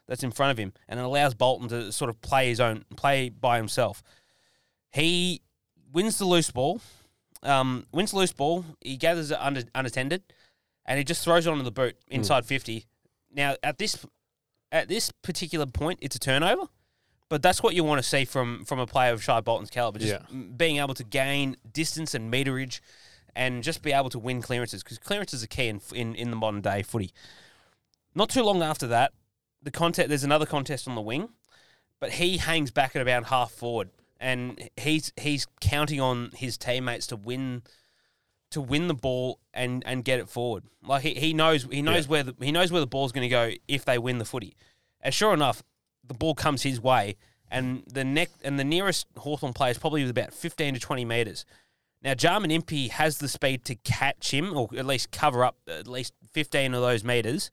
That's 0.09 0.25
in 0.25 0.33
front 0.33 0.51
of 0.53 0.59
him. 0.59 0.73
And 0.89 0.99
it 0.99 1.05
allows 1.05 1.35
Bolton 1.35 1.69
to 1.69 1.93
sort 1.93 2.09
of 2.09 2.21
play 2.21 2.49
his 2.49 2.59
own 2.61 2.85
play 2.97 3.29
by 3.29 3.57
himself. 3.59 4.03
He 4.93 5.43
wins 5.93 6.19
the 6.19 6.25
loose 6.25 6.51
ball. 6.51 6.81
Um, 7.43 7.87
wins 7.93 8.11
the 8.13 8.19
loose 8.19 8.33
ball. 8.33 8.65
He 8.81 8.97
gathers 8.97 9.31
it 9.31 9.39
under, 9.41 9.63
unattended, 9.75 10.23
and 10.85 10.99
he 10.99 11.05
just 11.05 11.23
throws 11.23 11.47
it 11.47 11.51
onto 11.51 11.63
the 11.63 11.71
boot 11.71 11.97
inside 12.09 12.47
fifty. 12.47 12.87
Now 13.33 13.55
at 13.63 13.79
this 13.79 14.05
at 14.73 14.89
this 14.89 15.13
particular 15.23 15.67
point, 15.67 15.99
it's 16.03 16.17
a 16.17 16.19
turnover. 16.19 16.63
But 17.29 17.43
that's 17.43 17.61
what 17.61 17.75
you 17.75 17.83
want 17.83 17.99
to 18.01 18.09
see 18.09 18.25
from 18.25 18.65
from 18.65 18.79
a 18.79 18.87
player 18.87 19.13
of 19.13 19.23
Shai 19.23 19.41
Bolton's 19.41 19.71
caliber, 19.71 19.99
just 19.99 20.13
Yeah. 20.13 20.43
being 20.57 20.77
able 20.79 20.95
to 20.95 21.05
gain 21.05 21.57
distance 21.73 22.15
and 22.15 22.33
meterage, 22.33 22.81
and 23.37 23.63
just 23.63 23.83
be 23.83 23.93
able 23.93 24.11
to 24.11 24.19
win 24.19 24.41
clearances 24.43 24.83
because 24.83 24.99
clearances 24.99 25.45
are 25.45 25.47
key 25.47 25.69
in, 25.69 25.81
in 25.95 26.15
in 26.17 26.31
the 26.31 26.37
modern 26.37 26.63
day 26.63 26.83
footy. 26.83 27.13
Not 28.15 28.31
too 28.31 28.43
long 28.43 28.63
after 28.63 28.87
that, 28.89 29.13
the 29.63 29.71
contest 29.71 30.09
there's 30.09 30.25
another 30.25 30.47
contest 30.47 30.89
on 30.89 30.95
the 30.95 31.03
wing, 31.03 31.29
but 32.01 32.13
he 32.13 32.39
hangs 32.39 32.71
back 32.71 32.97
at 32.97 33.03
about 33.03 33.27
half 33.27 33.53
forward, 33.53 33.91
and 34.19 34.69
he's 34.77 35.13
he's 35.17 35.47
counting 35.61 36.01
on 36.01 36.31
his 36.35 36.57
teammates 36.57 37.07
to 37.09 37.17
win 37.17 37.63
to 38.51 38.61
win 38.61 38.87
the 38.89 38.95
ball 38.95 39.41
and, 39.53 39.83
and 39.85 40.05
get 40.05 40.21
it 40.21 40.29
forward. 40.29 40.63
Like 40.83 41.03
he, 41.03 41.15
he 41.15 41.35
knows 41.35 41.67
he 41.71 41.83
knows 41.83 42.07
Yeah. 42.07 42.11
where 42.11 42.23
the 42.23 42.35
he 42.41 42.53
knows 42.53 42.73
where 42.73 42.81
the 42.81 42.87
ball's 42.87 43.13
going 43.13 43.29
to 43.29 43.29
go 43.29 43.53
if 43.69 43.85
they 43.85 43.99
win 43.99 44.19
the 44.19 44.25
footy. 44.25 44.57
And 45.01 45.13
sure 45.13 45.35
enough, 45.35 45.63
the 46.07 46.15
ball 46.15 46.35
comes 46.35 46.63
his 46.63 46.81
way, 46.81 47.17
and 47.51 47.83
the 47.93 48.05
neck 48.05 48.31
and 48.43 48.59
the 48.59 48.65
nearest 48.65 49.07
Hawthorn 49.19 49.53
player 49.53 49.73
is 49.73 49.79
probably 49.79 50.09
about 50.09 50.33
fifteen 50.33 50.73
to 50.75 50.81
twenty 50.81 51.05
meters. 51.05 51.45
Now 52.07 52.15
Jarman 52.15 52.53
Impey 52.53 52.87
has 52.87 53.19
the 53.19 53.27
speed 53.27 53.65
to 53.65 53.75
catch 53.75 54.33
him, 54.33 54.57
or 54.57 54.69
at 54.77 54.87
least 54.87 55.11
cover 55.11 55.45
up 55.45 55.57
at 55.69 55.89
least 55.89 56.15
fifteen 56.33 56.73
of 56.73 56.81
those 56.81 57.03
meters, 57.03 57.51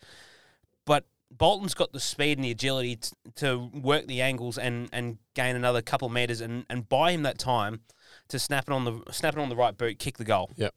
but 0.85 1.05
Bolton's 1.31 1.73
got 1.73 1.91
the 1.91 1.99
speed 1.99 2.37
and 2.37 2.45
the 2.45 2.51
agility 2.51 2.97
t- 2.97 3.09
to 3.37 3.71
work 3.73 4.05
the 4.05 4.21
angles 4.21 4.59
and, 4.59 4.89
and 4.93 5.17
gain 5.33 5.55
another 5.55 5.81
couple 5.81 6.05
of 6.05 6.13
meters 6.13 6.39
and, 6.39 6.67
and 6.69 6.87
buy 6.87 7.09
him 7.09 7.23
that 7.23 7.39
time 7.39 7.81
to 8.27 8.37
snap 8.37 8.65
it 8.67 8.71
on 8.71 8.85
the 8.85 9.01
snap 9.11 9.33
it 9.35 9.39
on 9.39 9.49
the 9.49 9.55
right 9.55 9.75
boot, 9.75 9.97
kick 9.97 10.17
the 10.17 10.23
goal. 10.23 10.51
Yep. 10.55 10.75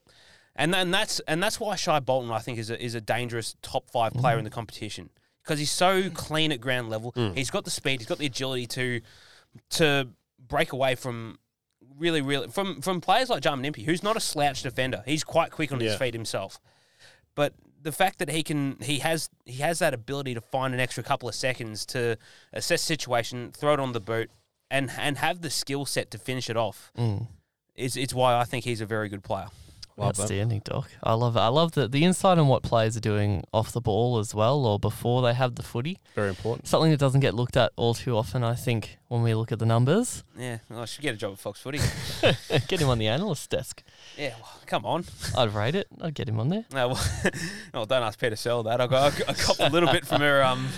And 0.55 0.73
then 0.73 0.91
that's 0.91 1.21
and 1.29 1.43
that's 1.43 1.61
why 1.61 1.77
Shai 1.77 2.01
Bolton 2.01 2.31
I 2.31 2.39
think 2.39 2.59
is 2.59 2.71
a, 2.71 2.83
is 2.83 2.95
a 2.95 3.01
dangerous 3.03 3.57
top 3.61 3.91
five 3.91 4.13
mm-hmm. 4.13 4.23
player 4.23 4.39
in 4.39 4.45
the 4.45 4.51
competition 4.51 5.11
because 5.43 5.59
he's 5.59 5.71
so 5.71 6.09
clean 6.09 6.51
at 6.51 6.63
ground 6.63 6.89
level. 6.89 7.13
Mm. 7.13 7.37
He's 7.37 7.51
got 7.51 7.65
the 7.65 7.71
speed, 7.71 8.01
he's 8.01 8.09
got 8.09 8.17
the 8.17 8.27
agility 8.27 8.67
to 8.69 9.03
to 9.73 10.09
break 10.49 10.73
away 10.73 10.95
from 10.95 11.39
really 11.99 12.21
really 12.21 12.49
from 12.49 12.81
from 12.81 13.01
players 13.01 13.31
like 13.31 13.43
Jarman 13.43 13.65
Impey, 13.65 13.85
who's 13.85 14.03
not 14.03 14.17
a 14.17 14.21
slouch 14.21 14.63
defender. 14.63 15.03
He's 15.07 15.25
quite 15.25 15.51
quick 15.51 15.73
on 15.73 15.81
his 15.81 15.97
feet 15.97 16.15
himself. 16.15 16.61
But 17.35 17.53
the 17.83 17.93
fact 17.93 18.19
that 18.19 18.31
he 18.31 18.43
can 18.43 18.79
he 18.83 18.99
has 19.01 19.31
he 19.45 19.63
has 19.63 19.79
that 19.79 19.95
ability 19.95 20.35
to 20.35 20.41
find 20.41 20.75
an 20.75 20.81
extra 20.81 21.03
couple 21.03 21.29
of 21.29 21.35
seconds 21.35 21.87
to 21.87 22.19
assess 22.53 22.83
situation, 22.83 23.53
throw 23.53 23.75
it 23.75 23.81
on 23.81 23.93
the 23.93 24.01
boot, 24.01 24.31
and 24.71 24.91
and 24.99 25.19
have 25.19 25.43
the 25.43 25.51
skill 25.51 25.87
set 25.87 26.11
to 26.11 26.19
finish 26.19 26.51
it 26.51 26.57
off. 26.57 26.93
Mm. 26.99 27.29
It's 27.75 27.97
it's 27.97 28.15
why 28.15 28.39
I 28.39 28.45
think 28.45 28.65
he's 28.65 28.81
a 28.81 28.87
very 28.87 29.09
good 29.09 29.23
player. 29.23 29.49
Love. 29.99 30.21
Outstanding, 30.21 30.61
Doc. 30.63 30.91
I 31.03 31.15
love 31.15 31.37
it. 31.37 31.41
I 31.41 31.49
love 31.49 31.73
the, 31.73 31.89
the 31.89 32.05
insight 32.05 32.37
on 32.37 32.49
what 32.49 32.63
players 32.63 32.99
are 32.99 33.01
doing 33.01 33.45
off 33.55 33.73
the 33.73 33.81
ball 33.81 34.19
as 34.19 34.35
well 34.35 34.67
or 34.67 34.79
before 34.79 35.23
they 35.23 35.33
have 35.33 35.55
the 35.55 35.63
footy. 35.63 35.99
Very 36.15 36.29
important. 36.29 36.69
Something 36.69 36.91
that 36.91 37.01
doesn't 37.01 37.21
get 37.21 37.33
looked 37.33 37.57
at 37.57 37.73
all 37.77 37.95
too 37.95 38.15
often, 38.15 38.45
I 38.45 38.55
think, 38.55 38.99
when 39.09 39.23
we 39.23 39.33
look 39.35 39.53
at 39.53 39.59
the 39.59 39.65
numbers. 39.65 40.23
Yeah, 40.39 40.59
well, 40.69 40.81
I 40.81 40.85
should 40.85 41.01
get 41.01 41.15
a 41.15 41.17
job 41.17 41.33
at 41.33 41.39
Fox 41.39 41.61
Footy. 41.61 41.79
get 42.69 42.79
him 42.79 42.91
on 42.91 42.99
the 42.99 43.07
analyst 43.09 43.49
desk. 43.49 43.83
yeah, 44.19 44.35
well, 44.39 44.53
come 44.67 44.85
on. 44.85 45.05
I'd 45.37 45.55
rate 45.55 45.75
it. 45.75 45.87
I'd 46.03 46.15
get 46.15 46.29
him 46.29 46.41
on 46.41 46.51
there. 46.51 46.67
No, 46.75 46.89
well, 47.73 47.87
don't 47.87 48.03
ask 48.03 48.21
Peter 48.21 48.37
Sell 48.37 48.63
that. 48.65 48.83
I 48.83 48.87
got 48.87 49.15
I 49.27 49.33
copped 49.33 49.61
a 49.61 49.71
little 49.71 49.91
bit 49.91 50.07
from 50.07 50.21
her 50.21 50.43
um 50.43 50.69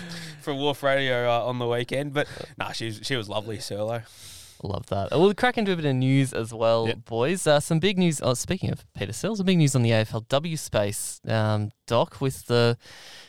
from 0.42 0.58
Wharf 0.58 0.84
Radio 0.84 1.28
uh, 1.28 1.44
on 1.44 1.58
the 1.58 1.66
weekend, 1.66 2.12
but 2.14 2.28
no, 2.56 2.70
she 2.72 2.86
was 2.86 3.00
she 3.02 3.16
was 3.16 3.28
lovely, 3.28 3.58
Serlo. 3.58 4.04
Love 4.62 4.86
that. 4.86 5.10
We'll 5.12 5.34
crack 5.34 5.56
into 5.56 5.72
a 5.72 5.76
bit 5.76 5.84
of 5.84 5.94
news 5.94 6.32
as 6.32 6.52
well, 6.52 6.88
Yep. 6.88 7.04
boys. 7.04 7.46
Uh, 7.46 7.60
some 7.60 7.78
big 7.78 7.96
news. 7.98 8.20
Oh, 8.22 8.34
speaking 8.34 8.70
of 8.70 8.84
Peter 8.94 9.12
Sill, 9.12 9.36
some 9.36 9.46
big 9.46 9.58
news 9.58 9.76
on 9.76 9.82
the 9.82 9.90
AFLW 9.92 10.58
space, 10.58 11.20
um, 11.28 11.70
Doc, 11.88 12.20
with 12.20 12.46
the 12.46 12.76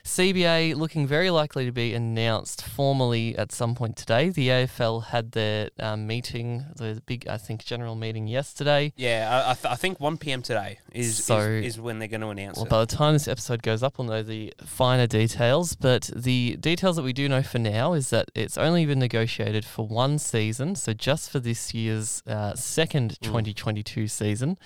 CBA 0.03 0.75
looking 0.75 1.05
very 1.07 1.29
likely 1.29 1.65
to 1.65 1.71
be 1.71 1.93
announced 1.93 2.65
formally 2.65 3.37
at 3.37 3.51
some 3.51 3.75
point 3.75 3.95
today. 3.95 4.29
The 4.29 4.47
AFL 4.49 5.05
had 5.05 5.31
their 5.33 5.69
um, 5.79 6.07
meeting, 6.07 6.65
the 6.75 7.01
big, 7.05 7.27
I 7.27 7.37
think, 7.37 7.65
general 7.65 7.95
meeting 7.95 8.27
yesterday. 8.27 8.93
Yeah, 8.95 9.43
I, 9.47 9.51
I, 9.51 9.53
th- 9.53 9.65
I 9.71 9.75
think 9.75 9.99
one 9.99 10.17
p.m. 10.17 10.41
today 10.41 10.79
is, 10.93 11.23
So- 11.23 11.39
is 11.39 11.75
is 11.75 11.81
when 11.81 11.99
they're 11.99 12.07
going 12.07 12.21
to 12.21 12.29
announce 12.29 12.57
Well, 12.57 12.65
it. 12.65 12.69
by 12.69 12.79
the 12.79 12.85
time 12.95 13.13
this 13.13 13.27
episode 13.27 13.61
goes 13.61 13.83
up, 13.83 13.97
we'll 13.97 14.07
know 14.07 14.23
the 14.23 14.53
finer 14.65 15.07
details. 15.07 15.75
But 15.75 16.09
the 16.15 16.57
details 16.59 16.95
that 16.95 17.03
we 17.03 17.13
do 17.13 17.27
know 17.29 17.43
for 17.43 17.59
now 17.59 17.93
is 17.93 18.09
that 18.11 18.29
it's 18.35 18.57
only 18.57 18.85
been 18.85 18.99
negotiated 18.99 19.65
for 19.65 19.87
one 19.87 20.17
season, 20.19 20.75
so 20.75 20.93
just 20.93 21.29
for 21.29 21.39
this 21.39 21.73
year's 21.73 22.23
uh, 22.27 22.55
second 22.55 22.99
Mm. 23.21 23.27
2022 23.27 24.07
season. 24.07 24.57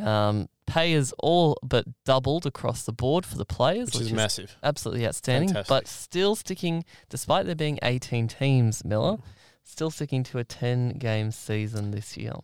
Um, 0.00 0.48
pay 0.70 0.92
is 0.92 1.12
all 1.18 1.56
but 1.62 1.84
doubled 2.04 2.46
across 2.46 2.84
the 2.84 2.92
board 2.92 3.26
for 3.26 3.36
the 3.36 3.44
players, 3.44 3.92
Which 3.92 4.02
is 4.02 4.12
massive. 4.12 4.56
absolutely 4.62 5.06
outstanding. 5.06 5.48
Fantastic. 5.48 5.68
But 5.68 5.88
still 5.88 6.34
sticking, 6.36 6.84
despite 7.08 7.46
there 7.46 7.54
being 7.54 7.78
18 7.82 8.28
teams, 8.28 8.84
Miller, 8.84 9.18
still 9.64 9.90
sticking 9.90 10.22
to 10.24 10.38
a 10.38 10.44
10 10.44 10.98
game 10.98 11.30
season 11.30 11.90
this 11.90 12.16
year. 12.16 12.34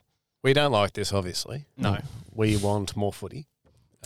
We 0.42 0.52
don't 0.52 0.72
like 0.72 0.92
this, 0.92 1.12
obviously. 1.12 1.66
no, 1.76 1.98
We 2.32 2.56
want 2.56 2.96
more 2.96 3.12
footy. 3.12 3.46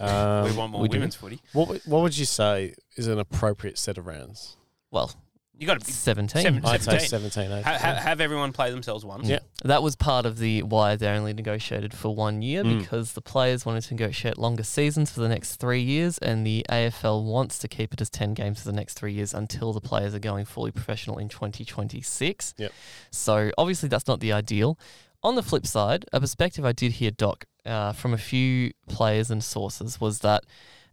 Um, 0.00 0.44
we 0.50 0.52
want 0.52 0.72
more 0.72 0.80
we 0.82 0.88
do. 0.88 0.96
women's 0.98 1.16
footy. 1.16 1.40
What 1.52 1.80
What 1.86 2.02
would 2.02 2.16
you 2.16 2.24
say 2.24 2.74
is 2.96 3.06
an 3.06 3.18
appropriate 3.18 3.76
set 3.78 3.98
of 3.98 4.06
rounds? 4.06 4.56
Well, 4.90 5.12
You 5.60 5.66
got 5.66 5.78
to 5.78 5.84
be 5.86 5.92
17. 5.92 6.42
Seven- 6.42 6.64
I'd 6.64 6.80
say 6.82 6.98
17. 7.06 7.30
17, 7.30 7.52
18. 7.52 7.62
ha- 7.64 7.78
ha- 7.78 7.94
have 8.00 8.20
everyone 8.22 8.50
play 8.52 8.70
themselves 8.70 9.04
once. 9.04 9.28
Yeah. 9.28 9.40
That 9.62 9.82
was 9.82 9.94
part 9.94 10.24
of 10.24 10.38
the 10.38 10.62
why 10.62 10.96
they 10.96 11.06
only 11.08 11.34
negotiated 11.34 11.92
for 11.92 12.14
one 12.14 12.40
year 12.40 12.64
Mm. 12.64 12.80
because 12.80 13.12
the 13.12 13.20
players 13.20 13.66
wanted 13.66 13.82
to 13.82 13.94
negotiate 13.94 14.38
longer 14.38 14.62
seasons 14.62 15.10
for 15.10 15.20
the 15.20 15.28
next 15.28 15.56
three 15.56 15.82
years, 15.82 16.16
and 16.16 16.46
the 16.46 16.64
AFL 16.70 17.22
wants 17.24 17.58
to 17.58 17.68
keep 17.68 17.92
it 17.92 18.00
as 18.00 18.08
10 18.08 18.32
games 18.32 18.60
for 18.60 18.64
the 18.64 18.72
next 18.74 18.94
three 18.94 19.12
years 19.12 19.34
until 19.34 19.74
the 19.74 19.82
players 19.82 20.14
are 20.14 20.18
going 20.18 20.46
fully 20.46 20.70
professional 20.72 21.18
in 21.18 21.28
2026. 21.28 22.54
Yep. 22.56 22.72
So 23.10 23.50
obviously, 23.58 23.88
that's 23.90 24.06
not 24.08 24.20
the 24.20 24.32
ideal. 24.32 24.78
On 25.22 25.34
the 25.34 25.42
flip 25.42 25.66
side, 25.66 26.06
a 26.12 26.20
perspective 26.20 26.64
I 26.64 26.72
did 26.72 26.92
hear, 26.92 27.10
Doc, 27.10 27.44
uh, 27.66 27.92
from 27.92 28.14
a 28.14 28.18
few 28.18 28.72
players 28.88 29.30
and 29.30 29.44
sources 29.44 30.00
was 30.00 30.20
that 30.20 30.44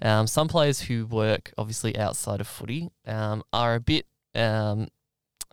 um, 0.01 0.27
some 0.27 0.49
players 0.49 0.81
who 0.81 1.05
work 1.05 1.53
obviously 1.57 1.97
outside 1.97 2.41
of 2.41 2.47
footy 2.47 2.89
um, 3.05 3.41
are 3.53 3.75
a 3.75 3.79
bit 3.79 4.05
um, 4.37 4.87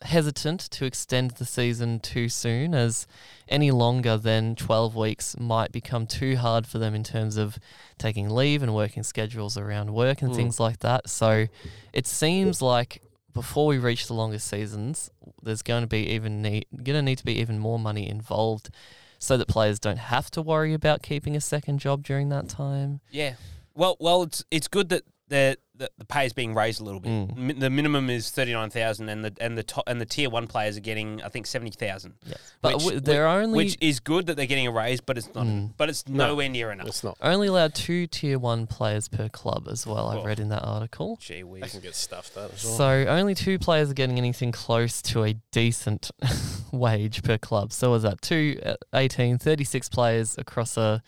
hesitant 0.02 0.60
to 0.60 0.84
extend 0.84 1.32
the 1.32 1.44
season 1.44 1.98
too 2.00 2.28
soon, 2.28 2.74
as 2.74 3.06
any 3.48 3.70
longer 3.70 4.16
than 4.16 4.54
12 4.54 4.94
weeks 4.94 5.36
might 5.38 5.72
become 5.72 6.06
too 6.06 6.36
hard 6.36 6.66
for 6.66 6.78
them 6.78 6.94
in 6.94 7.02
terms 7.04 7.36
of 7.36 7.58
taking 7.98 8.28
leave 8.28 8.62
and 8.62 8.74
working 8.74 9.02
schedules 9.02 9.56
around 9.56 9.92
work 9.94 10.20
and 10.20 10.32
Mm. 10.32 10.36
things 10.36 10.60
like 10.60 10.80
that. 10.80 11.08
So 11.08 11.46
it 11.92 12.06
seems 12.06 12.60
like 12.60 13.02
before 13.32 13.66
we 13.66 13.78
reach 13.78 14.06
the 14.06 14.14
longer 14.14 14.38
seasons, 14.38 15.10
there's 15.42 15.62
going 15.62 15.82
to 15.82 15.88
be 15.88 16.08
even 16.10 16.42
need 16.42 16.66
going 16.72 16.96
to 16.96 17.02
need 17.02 17.18
to 17.18 17.24
be 17.24 17.38
even 17.40 17.58
more 17.58 17.78
money 17.78 18.08
involved, 18.08 18.70
so 19.18 19.36
that 19.36 19.48
players 19.48 19.78
don't 19.80 19.98
have 19.98 20.30
to 20.32 20.42
worry 20.42 20.74
about 20.74 21.02
keeping 21.02 21.34
a 21.34 21.40
second 21.40 21.78
job 21.78 22.02
during 22.04 22.28
that 22.28 22.48
time. 22.48 23.00
Yeah. 23.10 23.34
Well, 23.74 23.96
well, 23.98 24.22
it's 24.22 24.44
it's 24.50 24.68
good 24.68 24.88
that 24.90 25.02
the 25.28 25.56
the, 25.76 25.90
the 25.98 26.04
pay 26.04 26.24
is 26.24 26.32
being 26.32 26.54
raised 26.54 26.80
a 26.80 26.84
little 26.84 27.00
bit. 27.00 27.10
Mm. 27.10 27.58
The 27.58 27.68
minimum 27.68 28.08
is 28.08 28.30
thirty 28.30 28.52
nine 28.52 28.70
thousand, 28.70 29.08
and 29.08 29.24
the 29.24 29.32
and 29.40 29.58
the 29.58 29.62
top 29.64 29.84
and 29.88 30.00
the 30.00 30.06
tier 30.06 30.30
one 30.30 30.46
players 30.46 30.76
are 30.76 30.80
getting 30.80 31.20
I 31.22 31.28
think 31.28 31.46
seventy 31.46 31.72
thousand. 31.72 32.14
Yeah, 32.24 32.34
but 32.62 32.74
Which- 32.74 32.82
w- 32.84 33.00
they're 33.00 33.26
only 33.26 33.56
Which 33.64 33.76
is 33.80 33.98
good 34.00 34.26
that 34.26 34.36
they're 34.36 34.46
getting 34.46 34.68
a 34.68 34.70
raise, 34.70 35.00
but 35.00 35.18
it's 35.18 35.34
not. 35.34 35.46
Mm. 35.46 35.72
But 35.76 35.88
it's 35.88 36.06
No. 36.06 36.28
nowhere 36.28 36.48
near 36.48 36.70
enough. 36.70 36.86
It's 36.86 37.02
not. 37.02 37.16
only 37.20 37.48
allowed 37.48 37.74
two 37.74 38.06
tier 38.06 38.38
one 38.38 38.66
players 38.68 39.08
per 39.08 39.28
club 39.28 39.66
as 39.68 39.84
well. 39.86 40.08
I 40.08 40.18
Oh. 40.18 40.24
read 40.24 40.38
in 40.38 40.50
that 40.50 40.62
article. 40.62 41.18
Gee 41.20 41.36
They 41.36 41.42
whiz. 41.42 41.72
can 41.72 41.80
get 41.80 41.94
stuffed 41.96 42.34
that 42.36 42.52
as 42.52 42.64
well. 42.64 42.76
So 42.76 42.90
only 43.08 43.34
two 43.34 43.58
players 43.58 43.90
are 43.90 43.94
getting 43.94 44.18
anything 44.18 44.52
close 44.52 45.02
to 45.02 45.24
a 45.24 45.34
decent 45.50 46.10
wage 46.72 47.22
per 47.24 47.38
club. 47.38 47.72
So 47.72 47.90
was 47.90 48.02
that 48.04 48.22
two, 48.22 48.60
uh, 48.64 48.74
18, 48.94 49.38
36 49.38 49.88
players 49.88 50.36
across 50.38 50.76
a, 50.76 51.02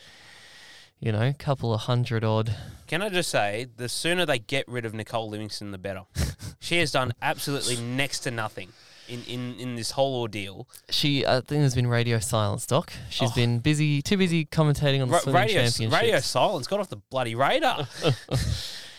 you 1.00 1.12
know, 1.12 1.32
couple 1.38 1.72
of 1.74 1.82
hundred 1.82 2.24
odd. 2.24 2.54
Can 2.86 3.02
I 3.02 3.08
just 3.08 3.30
say, 3.30 3.66
the 3.76 3.88
sooner 3.88 4.24
they 4.26 4.38
get 4.38 4.66
rid 4.68 4.84
of 4.84 4.94
Nicole 4.94 5.28
Livingstone, 5.28 5.70
the 5.72 5.78
better. 5.78 6.02
she 6.60 6.78
has 6.78 6.92
done 6.92 7.12
absolutely 7.20 7.76
next 7.76 8.20
to 8.20 8.30
nothing 8.30 8.68
in, 9.08 9.22
in, 9.24 9.54
in 9.58 9.74
this 9.76 9.92
whole 9.92 10.20
ordeal. 10.20 10.68
She, 10.90 11.26
I 11.26 11.34
think, 11.34 11.48
there's 11.62 11.74
been 11.74 11.86
radio 11.88 12.18
silence, 12.20 12.64
Doc. 12.66 12.92
She's 13.10 13.30
Oh. 13.30 13.34
been 13.34 13.58
busy, 13.58 14.02
too 14.02 14.16
busy 14.16 14.44
commentating 14.44 15.02
on 15.02 15.08
the 15.08 15.14
Ra- 15.14 15.20
swimming 15.20 15.42
radio, 15.42 15.62
championships. 15.64 16.00
radio 16.02 16.20
silence 16.20 16.66
got 16.68 16.80
off 16.80 16.88
the 16.88 16.96
bloody 17.10 17.34
radar. 17.34 17.86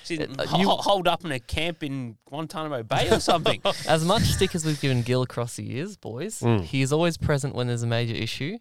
She's 0.03 0.19
Uh, 0.21 0.27
ho- 0.47 0.57
you- 0.59 0.69
ho- 0.69 0.77
holed 0.77 1.07
up 1.07 1.25
in 1.25 1.31
a 1.33 1.39
camp 1.39 1.83
in 1.83 2.15
Guantanamo 2.25 2.83
Bay 2.83 3.09
or 3.09 3.19
something. 3.19 3.61
As 3.87 4.05
much 4.05 4.23
stick 4.23 4.55
as 4.55 4.63
we've 4.65 4.79
given 4.79 5.01
Gill 5.01 5.21
across 5.21 5.57
the 5.57 5.63
years, 5.65 5.97
boys, 5.97 6.39
Mm. 6.39 6.63
he 6.63 6.81
is 6.81 6.93
always 6.93 7.17
present 7.17 7.53
when 7.55 7.67
there's 7.67 7.83
a 7.83 7.87
major 7.87 8.15
issue, 8.15 8.57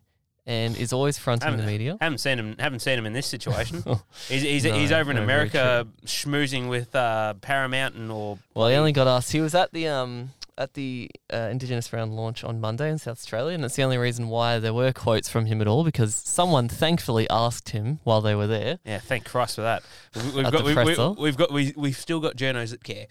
and 0.46 0.76
is 0.76 0.92
always 0.92 1.18
fronting 1.18 1.46
the 1.50 1.56
Haven't- 1.56 1.66
media. 1.66 1.98
haven't 2.00 2.18
seen 2.18 2.38
him. 2.38 2.56
Haven't 2.58 2.80
seen 2.80 2.98
him 2.98 3.06
in 3.06 3.12
this 3.12 3.26
situation. 3.26 3.82
he's 4.28 4.42
he's, 4.42 4.62
he's 4.64 4.92
over 4.92 5.10
in 5.10 5.16
no, 5.16 5.22
America 5.22 5.86
schmoozing 6.04 6.68
with 6.68 6.94
uh, 6.94 7.34
Paramount 7.40 7.94
and 7.94 8.10
or. 8.12 8.38
Well, 8.54 8.68
he 8.68 8.74
only 8.76 8.92
got 8.92 9.06
asked. 9.06 9.32
He 9.32 9.40
was 9.40 9.54
at 9.54 9.72
the 9.72 9.88
um 9.88 10.30
at 10.58 10.72
the 10.72 11.10
uh, 11.30 11.48
Indigenous 11.50 11.92
round 11.92 12.16
launch 12.16 12.42
on 12.42 12.58
Monday 12.62 12.88
in 12.90 12.96
South 12.96 13.18
Australia, 13.18 13.54
and 13.54 13.62
it's 13.62 13.76
the 13.76 13.82
only 13.82 13.98
reason 13.98 14.28
why 14.28 14.58
there 14.58 14.72
were 14.72 14.90
quotes 14.90 15.28
from 15.28 15.44
him 15.44 15.60
at 15.60 15.68
all 15.68 15.84
because 15.84 16.14
someone 16.14 16.66
thankfully 16.66 17.28
asked 17.28 17.68
him 17.70 17.98
while 18.04 18.22
they 18.22 18.34
were 18.34 18.46
there. 18.46 18.78
Yeah, 18.82 18.98
thank 19.00 19.26
Christ 19.26 19.56
for 19.56 19.62
that. 19.62 19.82
We- 20.14 20.22
We've 20.36 20.46
At 20.46 20.52
got 20.54 20.64
the 20.64 20.74
we, 20.74 20.94
we, 20.96 21.22
we've 21.24 21.36
got 21.36 21.52
we 21.52 21.74
we've 21.76 21.96
still 21.96 22.20
got 22.20 22.36
journos 22.36 22.70
that 22.70 22.82
care. 22.84 23.06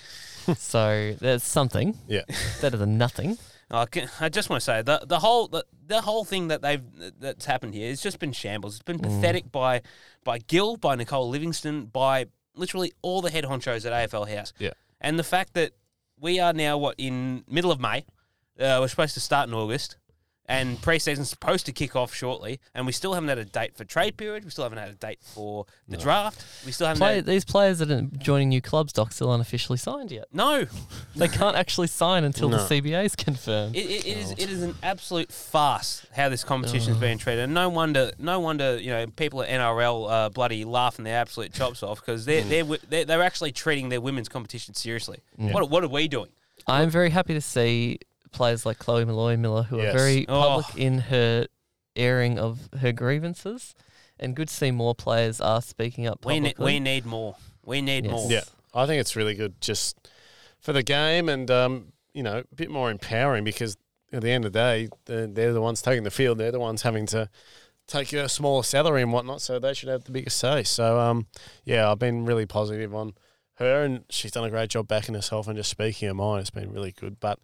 so 0.58 1.16
there's 1.20 1.44
something 1.44 1.98
Yeah. 2.08 2.22
better 2.62 2.78
than 2.78 2.98
nothing. 2.98 3.38
I, 3.72 3.86
can, 3.86 4.10
I 4.20 4.30
just 4.30 4.50
want 4.50 4.62
to 4.62 4.66
say 4.66 4.82
the 4.82 5.04
the 5.08 5.20
whole 5.20 5.48
the, 5.48 5.66
the 5.88 6.02
whole 6.02 6.24
thing 6.26 6.50
that 6.50 6.62
they've 6.62 6.84
that's 7.20 7.46
happened 7.46 7.74
here 7.74 7.92
it's 7.92 8.02
just 8.02 8.20
been 8.20 8.32
shambles. 8.32 8.76
It's 8.76 8.84
been 8.84 9.00
Mm. 9.00 9.04
pathetic 9.04 9.52
by 9.52 9.82
by 10.24 10.38
Gill, 10.40 10.78
by 10.78 10.96
Nicole 10.96 11.30
Livingstone, 11.30 11.86
by 11.86 12.28
literally 12.56 12.94
all 13.02 13.22
the 13.22 13.32
head 13.32 13.44
honchos 13.46 13.86
at 13.86 14.10
AFL 14.10 14.28
House. 14.36 14.54
Yeah. 14.60 14.72
And 15.02 15.18
the 15.20 15.24
fact 15.24 15.54
that 15.56 15.72
we 16.20 16.40
are 16.40 16.54
now 16.54 16.78
what 16.78 16.96
in 16.98 17.44
middle 17.50 17.72
of 17.72 17.80
May, 17.80 18.06
uh, 18.60 18.78
we're 18.80 18.88
supposed 18.88 19.14
to 19.16 19.20
start 19.20 19.50
in 19.50 19.54
August, 19.54 19.98
and 20.48 20.78
preseason's 20.82 21.30
supposed 21.30 21.66
to 21.66 21.72
kick 21.72 21.96
off 21.96 22.14
shortly, 22.14 22.60
and 22.76 22.86
we 22.86 22.92
still 22.92 23.14
haven't 23.14 23.30
had 23.30 23.38
a 23.40 23.46
date 23.46 23.76
for 23.76 23.84
trade 23.84 24.16
period. 24.18 24.44
We 24.46 24.52
still 24.52 24.64
haven't 24.64 24.78
had 24.78 24.90
a 24.90 24.94
date 24.94 25.20
for 25.22 25.66
the 25.88 25.98
No. 25.98 26.04
draft. 26.04 26.44
We 26.66 26.72
still 26.72 26.88
haven't. 26.88 27.00
Play, 27.00 27.16
had, 27.16 27.26
these 27.26 27.44
players 27.46 27.80
that 27.80 27.90
are 27.90 28.02
joining 28.18 28.50
new 28.50 28.62
clubs, 28.62 28.94
Doc, 28.94 29.12
still 29.12 29.34
unofficially 29.34 29.78
signed 29.78 30.12
yet. 30.12 30.26
no, 30.32 30.66
They 31.16 31.28
can't 31.28 31.56
actually 31.56 31.88
sign 31.88 32.24
until 32.24 32.50
the 32.50 32.58
CBA 32.60 33.06
is 33.06 33.16
confirmed. 33.16 33.76
It, 33.76 33.80
it, 33.90 34.06
it 34.06 34.18
is 34.18 34.32
it 34.32 34.50
is 34.50 34.62
an 34.62 34.76
absolute 34.84 35.32
farce 35.32 36.06
how 36.16 36.30
this 36.30 36.44
competition 36.44 36.92
is 36.92 36.98
Oh. 36.98 37.02
being 37.02 37.18
treated. 37.18 37.44
And 37.46 37.54
no 37.54 37.70
wonder 37.70 38.12
no 38.20 38.40
wonder 38.40 38.78
you 38.80 38.92
know 38.92 39.08
people 39.08 39.42
at 39.42 39.50
NRL 39.50 40.10
uh, 40.10 40.30
bloody 40.30 40.64
laughing 40.66 41.06
their 41.06 41.18
absolute 41.20 41.54
chops 41.54 41.82
off 41.84 42.00
because 42.06 42.26
they're, 42.26 42.44
they're 42.44 42.64
they're 42.90 43.06
they're 43.06 43.24
actually 43.24 43.52
treating 43.52 43.90
their 43.90 44.02
women's 44.02 44.30
competition 44.30 44.74
seriously. 44.76 45.20
Mm. 45.40 45.54
What 45.54 45.70
what 45.70 45.84
are 45.84 45.88
we 45.90 46.08
doing? 46.08 46.30
I'm 46.68 46.90
very 46.90 47.10
happy 47.10 47.34
to 47.34 47.42
see 47.42 48.00
players 48.36 48.66
like 48.66 48.78
Chloe 48.78 49.06
Molloy 49.06 49.38
Miller, 49.38 49.64
who 49.64 49.78
Yes. 49.78 49.96
are 49.96 49.98
very 49.98 50.28
Oh. 50.28 50.62
public 50.62 50.78
in 50.78 51.00
her 51.00 51.48
airing 51.96 52.38
of 52.38 52.70
her 52.82 52.92
grievances, 52.92 53.74
and 54.20 54.36
good 54.36 54.50
to 54.50 54.54
see 54.54 54.72
more 54.72 54.94
players 54.94 55.40
are 55.42 55.62
speaking 55.62 56.06
up 56.08 56.26
We 56.26 56.36
publicly. 56.40 56.66
need 56.66 56.74
we 56.74 56.80
need 56.80 57.06
more. 57.06 57.36
We 57.64 57.82
need 57.82 58.06
Yes. 58.06 58.12
more. 58.12 58.32
Yeah, 58.32 58.42
I 58.74 58.86
think 58.86 59.00
it's 59.02 59.16
really 59.16 59.34
good 59.34 59.60
just 59.62 59.98
for 60.60 60.74
the 60.74 60.84
game 60.84 61.30
and 61.30 61.50
um, 61.50 61.94
you 62.14 62.22
know 62.24 62.44
a 62.52 62.56
bit 62.56 62.70
more 62.70 62.92
empowering 62.92 63.44
because 63.44 63.78
at 64.14 64.22
the 64.22 64.30
end 64.32 64.46
of 64.46 64.54
the 64.54 64.60
day 64.60 64.90
they're, 65.06 65.28
they're 65.28 65.54
the 65.54 65.62
ones 65.62 65.82
taking 65.82 66.04
the 66.04 66.12
field. 66.12 66.38
They're 66.38 66.52
the 66.52 66.60
ones 66.60 66.82
having 66.84 67.06
to 67.08 67.30
take 67.88 68.12
a 68.14 68.28
smaller 68.30 68.64
salary 68.64 69.02
and 69.02 69.12
whatnot, 69.14 69.42
so 69.42 69.60
they 69.60 69.74
should 69.74 69.90
have 69.90 70.04
the 70.06 70.12
biggest 70.12 70.38
say. 70.38 70.64
So 70.64 71.00
um, 71.00 71.28
yeah, 71.64 71.90
I've 71.92 72.00
been 72.00 72.26
really 72.26 72.46
positive 72.46 72.94
on 72.96 73.14
her 73.56 73.84
and 73.84 74.04
she's 74.10 74.32
done 74.32 74.44
a 74.44 74.50
great 74.50 74.70
job 74.70 74.88
backing 74.88 75.16
herself 75.16 75.48
and 75.48 75.56
just 75.56 75.70
speaking 75.70 76.08
her 76.10 76.14
mind. 76.14 76.42
It's 76.42 76.50
been 76.50 76.72
really 76.72 76.92
good, 76.92 77.20
but. 77.20 77.40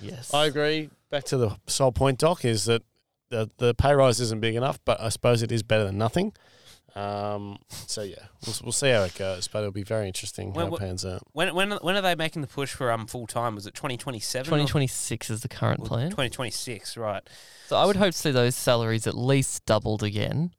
Yes. 0.00 0.32
I 0.34 0.46
agree. 0.46 0.90
Back 1.10 1.24
to 1.24 1.36
the 1.36 1.56
sole 1.66 1.92
point, 1.92 2.18
Doc, 2.18 2.44
is 2.44 2.64
that 2.66 2.82
the 3.30 3.50
the 3.58 3.74
pay 3.74 3.94
rise 3.94 4.20
isn't 4.20 4.40
big 4.40 4.54
enough, 4.54 4.78
but 4.84 5.00
I 5.00 5.08
suppose 5.08 5.42
it 5.42 5.52
is 5.52 5.62
better 5.62 5.84
than 5.84 5.98
nothing. 5.98 6.32
Um, 6.94 7.58
so 7.68 8.00
yeah, 8.02 8.24
we'll, 8.46 8.56
we'll 8.62 8.72
see 8.72 8.88
how 8.88 9.02
it 9.02 9.14
goes, 9.14 9.48
but 9.48 9.58
it'll 9.58 9.70
be 9.70 9.82
very 9.82 10.06
interesting 10.06 10.54
Well, 10.54 10.68
how 10.68 10.74
it 10.76 10.78
pans 10.78 11.04
out. 11.04 11.22
When 11.32 11.54
when 11.54 11.72
when 11.72 11.94
are 11.94 12.00
they 12.00 12.14
making 12.14 12.40
the 12.40 12.48
push 12.48 12.72
for 12.72 12.90
um 12.90 13.06
full 13.06 13.26
time? 13.26 13.54
Was 13.54 13.66
it 13.66 13.74
twenty 13.74 13.98
twenty 13.98 14.18
seven? 14.18 14.46
2026 14.46 15.28
is 15.28 15.42
the 15.42 15.48
current 15.48 15.84
plan. 15.84 16.10
Twenty 16.10 16.30
twenty 16.30 16.50
six, 16.50 16.96
right? 16.96 17.22
So 17.66 17.76
I 17.76 17.84
would 17.84 17.96
hope 17.96 18.12
to 18.12 18.18
see 18.18 18.30
those 18.30 18.56
salaries 18.56 19.06
at 19.06 19.16
least 19.16 19.66
doubled 19.66 20.02
again 20.02 20.52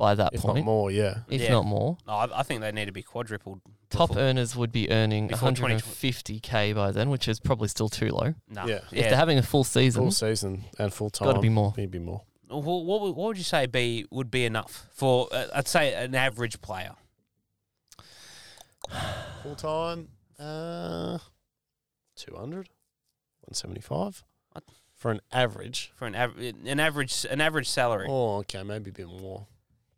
by 0.00 0.16
that 0.16 0.34
If 0.34 0.40
point, 0.40 0.56
not 0.56 0.64
more, 0.64 0.90
yeah. 0.90 1.18
if 1.28 1.42
Yeah. 1.42 1.50
not 1.52 1.66
more. 1.66 1.96
No, 2.06 2.14
I, 2.14 2.40
I 2.40 2.42
think 2.42 2.62
they 2.62 2.72
need 2.72 2.86
to 2.86 2.92
be 2.92 3.02
quadrupled. 3.02 3.60
Top 3.90 4.16
earners 4.16 4.56
would 4.56 4.72
be 4.72 4.90
earning 4.90 5.28
150k 5.28 6.74
by 6.74 6.90
then, 6.90 7.10
which 7.10 7.28
is 7.28 7.38
probably 7.38 7.68
still 7.68 7.88
too 7.88 8.08
low. 8.08 8.34
No. 8.48 8.66
Yeah. 8.66 8.80
If 8.90 9.08
they're 9.10 9.16
having 9.16 9.38
a 9.38 9.42
full 9.42 9.62
season, 9.62 10.02
Full 10.04 10.10
season 10.10 10.64
and 10.78 10.92
full 10.92 11.10
time. 11.10 11.28
got 11.28 11.34
to 11.34 11.40
be 11.40 11.48
more. 11.50 11.74
Maybe 11.76 11.98
more. 12.00 12.22
What, 12.48 12.62
what, 12.64 13.00
would- 13.02 13.14
what 13.14 13.26
would 13.28 13.38
you 13.38 13.44
say 13.44 13.66
be 13.66 14.06
would 14.10 14.30
be 14.30 14.44
enough 14.44 14.86
for 14.92 15.28
uh, 15.30 15.46
I'd 15.54 15.68
say 15.68 15.94
an 15.94 16.14
average 16.16 16.60
player? 16.60 16.94
Full 19.42 19.54
time, 19.54 20.08
uh, 20.38 21.18
200, 22.16 22.68
175 23.46 24.24
for 24.96 25.10
an 25.12 25.20
average. 25.32 25.92
for 25.94 26.06
an 26.06 26.14
average 26.14 26.54
an 26.66 26.78
average 26.80 27.24
an 27.30 27.40
average 27.40 27.68
salary. 27.68 28.06
Oh, 28.08 28.38
okay, 28.38 28.62
maybe 28.62 28.90
a 28.90 28.92
bit 28.92 29.06
more. 29.06 29.46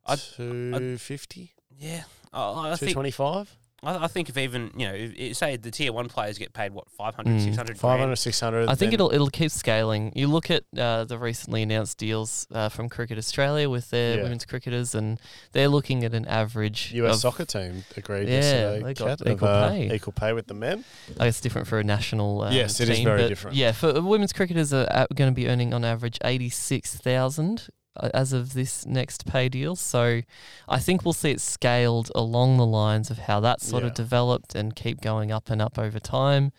I'd- 0.07 0.21
250, 0.37 1.53
Yeah, 1.79 2.03
I, 2.33 2.73
I 2.73 2.77
think 2.77 2.93
225, 2.93 3.57
I, 3.85 4.05
I 4.05 4.07
think 4.07 4.29
if 4.29 4.39
even 4.39 4.71
you 4.77 4.87
know 4.87 4.95
if, 4.95 5.13
if, 5.17 5.37
say 5.37 5.57
the 5.57 5.71
tier 5.73 5.93
one 5.93 6.09
players 6.09 6.39
get 6.39 6.53
paid 6.53 6.73
what 6.73 6.89
500, 6.91 7.29
Mm. 7.33 7.43
600 7.43 7.79
500, 7.79 8.05
grand. 8.07 8.19
600. 8.19 8.69
I 8.69 8.75
think 8.77 8.93
it'll 8.93 9.13
it'll 9.13 9.29
keep 9.31 9.51
scaling. 9.51 10.13
You 10.15 10.29
look 10.29 10.51
at 10.53 10.63
uh, 10.79 11.03
the 11.05 11.19
recently 11.19 11.63
announced 11.63 11.99
deals 11.99 12.47
uh, 12.53 12.69
from 12.69 12.89
Cricket 12.89 13.19
Australia 13.19 13.69
with 13.69 13.91
their 13.91 14.17
Yeah. 14.19 14.23
women's 14.23 14.45
cricketers, 14.45 14.95
and 14.95 15.19
they're 15.51 15.69
looking 15.69 16.05
at 16.05 16.15
an 16.15 16.27
average. 16.27 16.93
US 16.95 17.15
of, 17.17 17.21
soccer 17.23 17.45
team 17.45 17.83
agreed 17.97 18.29
Yeah, 18.29 18.35
yesterday. 18.37 18.83
they 18.85 18.95
got 18.95 19.09
Kat, 19.09 19.21
of, 19.23 19.33
equal 19.33 19.49
uh, 19.49 19.69
pay. 19.71 19.95
equal 19.95 20.13
pay 20.13 20.33
with 20.33 20.47
the 20.47 20.55
men. 20.55 20.85
I 21.19 21.25
guess 21.25 21.41
different 21.41 21.67
for 21.67 21.81
a 21.81 21.85
national. 21.85 22.43
Uh, 22.43 22.53
Yes, 22.53 22.79
it 22.79 22.89
is 22.89 22.99
team, 22.99 23.05
very 23.05 23.23
but 23.23 23.29
different. 23.29 23.57
Yeah, 23.57 23.73
for 23.73 24.01
women's 24.01 24.33
cricketers 24.33 24.73
are 24.73 25.09
going 25.15 25.31
to 25.31 25.35
be 25.35 25.49
earning 25.49 25.75
on 25.75 25.85
average 25.85 26.19
eighty 26.25 26.51
six 26.51 26.95
thousand 26.95 27.67
uh, 27.69 27.73
as 28.15 28.33
of 28.33 28.55
this 28.55 28.87
next 28.87 29.27
pay 29.27 29.49
deal. 29.49 29.77
So 29.77 30.23
I 30.69 30.79
think 30.79 31.05
we'll 31.05 31.13
see 31.13 31.31
it 31.31 31.41
scaled 31.41 32.11
along 32.15 32.57
the 32.57 32.67
lines 32.67 33.11
of 33.11 33.19
how 33.19 33.41
that 33.41 33.61
sort 33.61 33.83
Yeah. 33.83 33.89
of 33.91 33.95
developed 33.95 34.55
and 34.55 34.75
keep 34.75 35.01
going 35.01 35.31
up 35.31 35.51
and 35.51 35.61
up 35.61 35.79
over 35.79 36.01
time. 36.01 36.53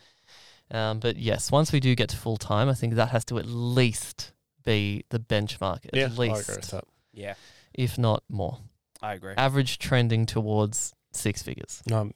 Um, 0.70 0.98
but 1.00 1.16
yes, 1.16 1.50
once 1.52 1.72
we 1.72 1.80
do 1.80 1.94
get 1.94 2.08
to 2.10 2.16
full 2.16 2.36
time, 2.36 2.68
I 2.68 2.74
think 2.74 2.94
that 2.94 3.08
has 3.10 3.24
to 3.26 3.38
at 3.38 3.46
least 3.46 4.32
be 4.64 5.04
the 5.10 5.18
benchmark, 5.18 5.84
at 5.86 5.94
yeah, 5.94 6.04
I 6.04 6.06
agree 6.06 6.30
with 6.30 6.48
least, 6.48 6.70
that. 6.70 6.84
Yeah, 7.12 7.34
if 7.74 7.98
not 7.98 8.22
more. 8.28 8.58
I 9.02 9.12
agree. 9.14 9.34
Average 9.36 9.78
trending 9.78 10.24
towards 10.24 10.94
six 11.12 11.42
figures. 11.42 11.82
Um, 11.92 12.12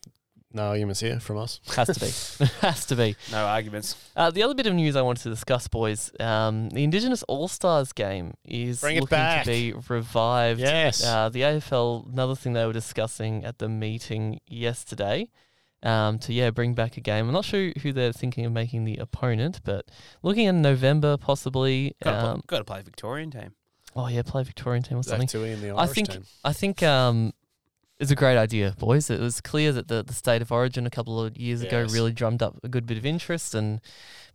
no 0.53 0.63
arguments 0.69 0.99
here 0.99 1.19
from 1.19 1.37
us. 1.37 1.59
Has 1.75 1.87
to 1.89 1.99
be. 1.99 2.45
has 2.61 2.85
to 2.87 2.95
be. 2.95 3.15
No 3.31 3.45
arguments. 3.45 3.95
Uh, 4.15 4.31
the 4.31 4.43
other 4.43 4.53
bit 4.55 4.65
of 4.67 4.73
news 4.73 4.95
I 4.95 5.01
wanted 5.01 5.21
to 5.23 5.29
discuss, 5.29 5.67
boys, 5.67 6.11
um, 6.19 6.69
the 6.69 6.83
Indigenous 6.83 7.23
All 7.23 7.47
Stars 7.47 7.91
game 7.93 8.33
is 8.45 8.81
Bring 8.81 8.97
it 8.97 9.01
looking 9.01 9.15
back. 9.17 9.45
to 9.45 9.49
be 9.51 9.73
revived. 9.89 10.59
Yes. 10.59 11.03
Uh, 11.05 11.29
the 11.29 11.41
AFL, 11.41 12.11
another 12.11 12.35
thing 12.35 12.53
they 12.53 12.65
were 12.65 12.73
discussing 12.73 13.45
at 13.45 13.59
the 13.59 13.69
meeting 13.69 14.39
yesterday, 14.47 15.29
um, 15.83 16.19
to 16.19 16.33
yeah 16.33 16.49
bring 16.49 16.73
back 16.73 16.97
a 16.97 17.01
game. 17.01 17.27
I'm 17.27 17.33
not 17.33 17.45
sure 17.45 17.71
who 17.81 17.93
they're 17.93 18.11
thinking 18.11 18.45
of 18.45 18.51
making 18.51 18.85
the 18.85 18.97
opponent, 18.97 19.61
but 19.63 19.85
looking 20.23 20.45
in 20.47 20.61
November 20.61 21.15
possibly. 21.17 21.95
Got 22.03 22.11
to 22.21 22.27
Um, 22.27 22.41
play, 22.47 22.63
play 22.63 22.81
Victorian 22.81 23.31
team. 23.31 23.53
oh 23.95 24.07
yeah, 24.07 24.23
play 24.23 24.43
Victorian 24.43 24.83
team 24.83 24.97
or 24.97 25.03
Zach 25.03 25.11
something. 25.19 25.27
Tui 25.27 25.51
in 25.51 25.61
the 25.61 25.77
I 25.77 25.85
think 25.87 26.09
team. 26.09 26.23
I 26.43 26.53
think 26.53 26.83
um, 26.83 27.33
it's 27.99 28.11
a 28.11 28.15
great 28.15 28.37
idea, 28.37 28.75
boys. 28.79 29.09
It 29.09 29.19
was 29.19 29.41
clear 29.41 29.71
that 29.73 29.87
the, 29.87 30.03
the 30.03 30.13
state 30.13 30.41
of 30.41 30.51
origin 30.51 30.85
a 30.85 30.89
couple 30.89 31.21
of 31.21 31.37
years 31.37 31.61
ago 31.61 31.85
really 31.91 32.11
drummed 32.13 32.41
up 32.41 32.57
a 32.63 32.69
good 32.69 32.85
bit 32.85 32.97
of 32.97 33.05
interest, 33.05 33.53
and 33.53 33.81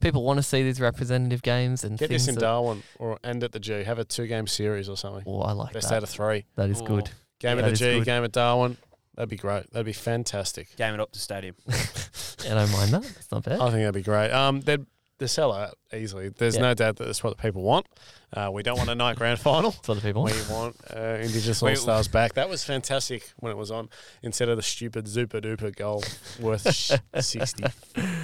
people 0.01 0.23
want 0.23 0.39
to 0.39 0.43
see 0.43 0.63
these 0.63 0.81
representative 0.81 1.43
games 1.43 1.83
and 1.85 1.99
Get 1.99 2.09
things 2.11 2.27
this 2.27 2.35
in 2.35 2.41
Darwin 2.41 2.83
or 2.99 3.19
and 3.25 3.43
at 3.43 3.53
the 3.53 3.61
G. 3.61 3.83
Have 3.85 3.99
a 3.99 4.05
two 4.05 4.27
game 4.27 4.47
series 4.47 4.89
or 4.89 4.97
something. 4.97 5.25
Oh, 5.27 5.41
I 5.41 5.53
like 5.53 5.73
Best 5.73 5.89
that. 5.89 5.97
out 5.97 6.03
of 6.03 6.09
three. 6.11 6.45
That 6.57 6.69
is 6.71 6.81
Oh. 6.83 6.87
good. 6.87 7.11
Game 7.41 7.57
That 7.57 7.65
at 7.67 7.71
the 7.71 7.77
G, 7.77 7.85
good. 7.99 8.05
game 8.05 8.25
at 8.25 8.33
Darwin. 8.33 8.77
That'd 9.15 9.29
be 9.31 9.37
great. 9.37 9.71
That'd 9.73 9.87
be 9.87 9.93
fantastic. 9.93 10.75
Game 10.77 10.93
at 10.95 11.01
Optus 11.01 11.17
Stadium. 11.19 11.55
I 11.69 12.49
don't 12.55 12.73
mind 12.73 12.93
that. 12.93 13.05
It's 13.05 13.31
not 13.31 13.45
bad. 13.45 13.61
I 13.61 13.67
think 13.71 13.75
that'd 13.81 13.95
be 13.95 14.03
great. 14.03 14.31
Um, 14.33 14.61
they'd 14.61 14.85
they 15.19 15.27
sell 15.27 15.53
out 15.53 15.77
easily. 15.93 16.29
There's 16.31 16.57
Yeah. 16.57 16.63
no 16.63 16.75
doubt 16.75 16.97
that 16.97 17.05
that's 17.07 17.23
what 17.23 17.37
the 17.37 17.43
people 17.43 17.63
want. 17.63 17.87
Uh, 18.33 18.51
we 18.53 18.63
don't 18.65 18.77
want 18.77 18.91
a 18.91 18.95
night 18.95 19.17
grand 19.17 19.39
final. 19.51 19.71
That's 19.71 19.89
what 19.89 19.95
the 19.95 20.01
people. 20.01 20.25
We 20.25 20.33
want 20.51 20.77
uh, 20.95 21.19
Indigenous 21.21 21.63
All 21.63 21.75
Stars 21.77 22.09
back. 22.09 22.35
That 22.35 22.49
was 22.49 22.65
fantastic 22.65 23.33
when 23.39 23.53
it 23.53 23.57
was 23.57 23.71
on. 23.71 23.89
Instead 24.23 24.49
of 24.49 24.57
the 24.57 24.63
stupid 24.63 25.07
Zupa 25.07 25.41
Duper 25.41 25.75
goal 25.75 26.03
worth 26.41 26.67
sixty 27.25 27.65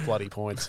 bloody 0.05 0.29
points. 0.29 0.67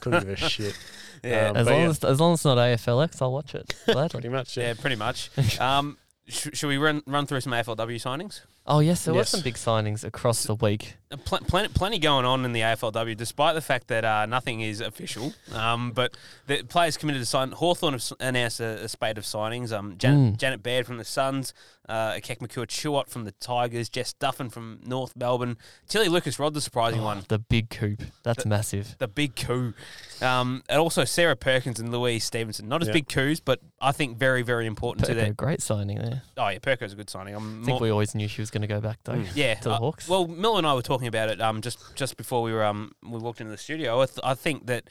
Couldn't 0.00 0.20
give 0.26 0.28
a 0.30 0.36
shit. 0.36 0.78
Yeah, 1.24 1.48
Um, 1.48 1.56
As 1.56 1.66
long 1.66 1.80
yeah. 1.80 1.88
as 1.88 2.04
as 2.04 2.20
long 2.20 2.32
as 2.34 2.40
it's 2.40 2.44
not 2.44 2.58
AFLX, 2.58 3.22
I'll 3.22 3.32
watch 3.32 3.54
it. 3.54 3.74
Gladly. 3.86 4.20
Pretty 4.20 4.28
much. 4.28 4.58
yeah, 4.58 4.64
Yeah. 4.68 4.74
pretty 4.78 4.96
much. 4.96 5.30
Um, 5.58 5.96
sh- 6.28 6.48
should 6.52 6.68
we 6.68 6.76
run 6.76 7.02
run 7.06 7.24
through 7.24 7.40
some 7.40 7.54
AFLW 7.54 7.96
signings? 7.96 8.42
Oh 8.66 8.78
yes, 8.80 9.04
there 9.04 9.12
were 9.12 9.20
Yes. 9.20 9.28
some 9.30 9.42
big 9.42 9.54
signings 9.56 10.04
across 10.04 10.44
the 10.44 10.54
week. 10.54 10.96
Uh, 11.12 11.18
Pl- 11.18 11.40
plenty, 11.46 11.68
plenty 11.68 11.98
going 11.98 12.24
on 12.24 12.46
in 12.46 12.52
the 12.52 12.62
AFLW, 12.62 13.14
despite 13.14 13.54
the 13.54 13.60
fact 13.60 13.88
that 13.88 14.06
uh, 14.06 14.24
nothing 14.24 14.62
is 14.62 14.80
official. 14.80 15.34
Um, 15.52 15.90
but 15.92 16.16
the 16.46 16.62
players 16.62 16.96
committed 16.96 17.20
to 17.20 17.26
sign. 17.26 17.50
Hawthorn 17.52 17.92
have 17.92 18.00
s- 18.00 18.12
announced 18.20 18.60
a, 18.60 18.84
a 18.84 18.88
spate 18.88 19.18
of 19.18 19.24
signings. 19.24 19.70
Um, 19.70 19.96
Janet, 19.98 20.34
Mm. 20.34 20.38
Janet 20.38 20.62
Baird 20.62 20.86
from 20.86 20.96
the 20.96 21.04
Suns, 21.04 21.52
uh, 21.90 22.18
Kek 22.22 22.38
Makur 22.38 22.66
Chuot 22.66 23.10
from 23.10 23.24
the 23.24 23.32
Tigers, 23.32 23.90
Jess 23.90 24.14
Duffin 24.14 24.50
from 24.50 24.80
North 24.86 25.14
Melbourne, 25.14 25.58
Tilly 25.86 26.08
Lucas-Rodd, 26.08 26.54
the 26.54 26.62
surprising 26.62 27.00
Oh, 27.00 27.04
one, 27.04 27.24
The 27.28 27.38
big 27.38 27.68
coup. 27.68 27.98
That's 28.22 28.46
massive. 28.46 28.96
the 28.98 29.08
big 29.08 29.36
coup. 29.36 29.74
Um, 30.22 30.62
and 30.70 30.80
also 30.80 31.04
Sarah 31.04 31.36
Perkins 31.36 31.78
and 31.78 31.92
Louise 31.92 32.24
Stephenson. 32.24 32.66
Not 32.68 32.80
as 32.80 32.88
Yeah. 32.88 32.94
big 32.94 33.08
coups, 33.08 33.40
but 33.40 33.60
I 33.78 33.92
think 33.92 34.16
very, 34.16 34.40
very 34.40 34.66
important 34.66 35.04
to 35.06 35.12
Perko, 35.12 35.16
their. 35.16 35.32
great 35.34 35.60
signing 35.60 35.98
there. 35.98 36.22
Oh, 36.38 36.48
yeah, 36.48 36.58
Perko's 36.60 36.94
a 36.94 36.96
good 36.96 37.10
signing. 37.10 37.34
I'm 37.34 37.62
I 37.62 37.66
think 37.66 37.80
we 37.82 37.90
always 37.90 38.14
knew 38.14 38.26
she 38.26 38.40
was 38.40 38.50
going 38.54 38.62
to 38.62 38.66
go 38.66 38.80
back 38.80 39.00
though. 39.04 39.12
Mm. 39.12 39.28
Yeah, 39.34 39.54
to 39.56 39.64
the 39.64 39.74
uh, 39.74 39.78
Hawks. 39.78 40.08
Well, 40.08 40.26
Mil 40.26 40.56
and 40.56 40.66
I 40.66 40.72
were 40.72 40.80
talking 40.80 41.06
about 41.08 41.28
it 41.28 41.40
um, 41.42 41.60
just 41.60 41.94
just 41.94 42.16
before 42.16 42.42
we 42.42 42.52
were 42.54 42.64
um, 42.64 42.92
we 43.02 43.18
walked 43.18 43.42
into 43.42 43.50
the 43.50 43.58
studio. 43.58 44.00
I, 44.00 44.06
th- 44.06 44.20
I 44.24 44.32
think 44.34 44.66
that 44.68 44.88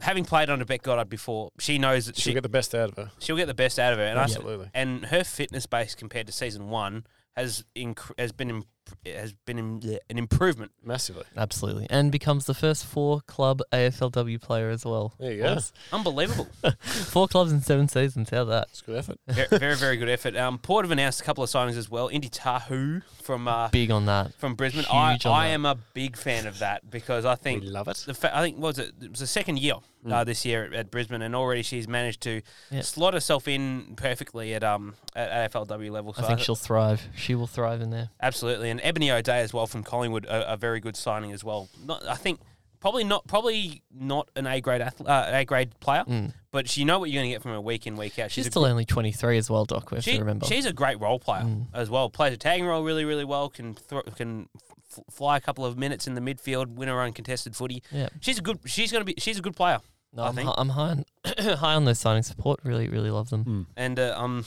having 0.00 0.24
played 0.24 0.48
under 0.48 0.64
Bec 0.64 0.82
Goddard 0.82 1.10
before, 1.10 1.50
she 1.58 1.78
knows 1.78 2.06
that 2.06 2.16
She'll 2.16 2.30
she 2.30 2.34
get 2.34 2.42
the 2.42 2.48
best 2.48 2.74
out 2.74 2.88
of 2.90 2.96
her. 2.96 3.10
she'll 3.18 3.36
get 3.36 3.46
the 3.46 3.54
best 3.54 3.78
out 3.78 3.92
of 3.92 3.98
her, 3.98 4.04
and 4.06 4.18
I, 4.18 4.22
Absolutely. 4.22 4.70
and 4.72 5.04
her 5.06 5.22
fitness 5.24 5.66
base 5.66 5.94
compared 5.94 6.26
to 6.28 6.32
season 6.32 6.70
one 6.70 7.04
has 7.36 7.64
inc- 7.76 8.10
has 8.18 8.32
been 8.32 8.64
imp- 9.04 9.16
has 9.16 9.32
been 9.46 9.58
im- 9.58 9.80
an 10.10 10.18
improvement. 10.18 10.72
Massively. 10.84 11.24
Absolutely, 11.36 11.86
and 11.90 12.10
becomes 12.12 12.46
the 12.46 12.54
first 12.54 12.84
four 12.86 13.20
club 13.26 13.60
AFLW 13.72 14.40
player 14.40 14.70
as 14.70 14.84
well. 14.84 15.14
There 15.18 15.32
you 15.32 15.42
go. 15.42 15.54
Boys. 15.54 15.72
Unbelievable, 15.92 16.48
Four 16.80 17.28
clubs 17.28 17.52
in 17.52 17.60
seven 17.62 17.88
seasons. 17.88 18.30
How 18.30 18.44
that? 18.44 18.68
It's 18.70 18.80
good 18.82 18.96
effort. 18.96 19.18
very, 19.26 19.48
very 19.58 19.76
very 19.76 19.96
good 19.96 20.08
effort. 20.08 20.36
Um, 20.36 20.58
Port 20.58 20.84
have 20.84 20.90
announced 20.92 21.20
a 21.20 21.24
couple 21.24 21.44
of 21.44 21.50
signings 21.50 21.76
as 21.76 21.90
well. 21.90 22.08
Indy 22.08 22.28
Tahau 22.28 23.02
from 23.22 23.48
uh, 23.48 23.68
Big 23.68 23.90
on 23.90 24.06
that. 24.06 24.34
from 24.34 24.54
Brisbane. 24.54 24.84
I, 24.90 25.12
Huge 25.12 25.26
on 25.26 25.32
I 25.32 25.48
that. 25.48 25.54
am 25.54 25.66
a 25.66 25.76
big 25.94 26.16
fan 26.16 26.46
of 26.46 26.58
that 26.60 26.90
because 26.90 27.24
I 27.24 27.32
We 27.32 27.36
think 27.36 27.62
love 27.64 27.88
it. 27.88 27.96
the 28.06 28.14
fa- 28.14 28.36
I 28.36 28.42
think 28.42 28.56
what 28.58 28.76
was 28.76 28.78
it? 28.78 28.92
It 29.02 29.10
was 29.10 29.20
the 29.20 29.26
second 29.26 29.58
year 29.58 29.74
Mm. 30.04 30.12
uh, 30.12 30.24
this 30.24 30.44
year 30.44 30.64
at, 30.64 30.72
at 30.74 30.90
Brisbane, 30.90 31.22
and 31.22 31.34
already 31.34 31.62
she's 31.62 31.88
managed 31.88 32.20
to 32.22 32.42
Yeah. 32.70 32.82
slot 32.82 33.14
herself 33.14 33.48
in 33.48 33.94
perfectly 33.96 34.54
at 34.54 34.62
um 34.62 34.94
at 35.16 35.50
AFLW 35.52 35.90
level. 35.90 36.12
So 36.14 36.22
I 36.24 36.26
think 36.26 36.40
she'll 36.40 36.54
thrive. 36.56 37.08
She 37.16 37.34
will 37.34 37.46
thrive 37.46 37.80
in 37.80 37.90
there. 37.90 38.10
absolutely, 38.20 38.70
and 38.70 38.80
Ebony 38.82 39.10
O'Dea 39.10 39.40
as 39.40 39.52
well 39.54 39.66
from 39.66 39.82
Collingwood, 39.82 40.26
a, 40.26 40.52
a 40.52 40.56
very 40.56 40.80
good 40.80 40.96
signing 40.96 41.32
as 41.32 41.42
well. 41.42 41.68
Not, 41.84 42.06
I 42.06 42.16
think 42.16 42.40
probably 42.80 43.04
not 43.04 43.26
probably 43.26 43.82
not 43.98 44.28
an 44.36 44.46
A 44.46 44.60
grade 44.60 44.82
athlete, 44.82 45.08
uh, 45.08 45.30
A 45.32 45.44
grade 45.46 45.78
player, 45.80 46.04
Mm. 46.06 46.34
but 46.50 46.76
you 46.76 46.84
know 46.84 46.98
what 46.98 47.08
you're 47.10 47.20
going 47.22 47.30
to 47.30 47.34
get 47.34 47.40
from 47.42 47.52
her 47.52 47.60
week 47.60 47.86
in 47.86 47.96
week 47.96 48.18
out. 48.18 48.30
She's 48.30 48.46
a 48.46 48.50
still 48.50 48.62
gr- 48.64 48.68
only 48.68 48.84
23 48.84 49.38
as 49.38 49.48
well, 49.48 49.64
Doc. 49.64 49.90
We 49.90 49.96
have 49.96 50.04
she, 50.04 50.12
to 50.14 50.18
remember. 50.20 50.44
she's 50.46 50.66
a 50.66 50.72
great 50.72 51.00
role 51.00 51.18
player 51.18 51.44
Mm. 51.44 51.66
as 51.72 51.88
well. 51.88 52.10
Plays 52.10 52.34
a 52.34 52.36
tagging 52.36 52.66
role 52.66 52.82
really 52.84 53.04
really 53.06 53.24
well. 53.24 53.48
Can 53.48 53.74
can 54.16 54.48
f- 54.92 55.02
fly 55.10 55.38
a 55.38 55.40
couple 55.40 55.64
of 55.64 55.78
minutes 55.78 56.06
in 56.06 56.14
the 56.14 56.20
midfield, 56.20 56.74
win 56.74 56.88
her 56.88 57.00
own 57.00 57.12
contested 57.14 57.56
footy. 57.56 57.82
yeah. 57.90 58.08
She's 58.20 58.38
a 58.38 58.42
good. 58.42 58.58
She's 58.66 58.92
going 58.92 59.00
to 59.00 59.06
be. 59.06 59.14
She's 59.18 59.38
a 59.38 59.42
good 59.42 59.56
player. 59.56 59.78
No, 60.14 60.22
I 60.22 60.28
I'm, 60.28 60.34
think- 60.34 60.48
hi- 60.48 60.54
I'm 60.58 60.68
high 60.70 60.90
on 60.90 61.04
high 61.56 61.74
on 61.74 61.84
those 61.84 61.98
signing 61.98 62.22
support. 62.22 62.60
Really, 62.64 62.88
really 62.88 63.10
love 63.10 63.30
them. 63.30 63.66
And 63.76 63.98
uh, 63.98 64.14
um, 64.16 64.44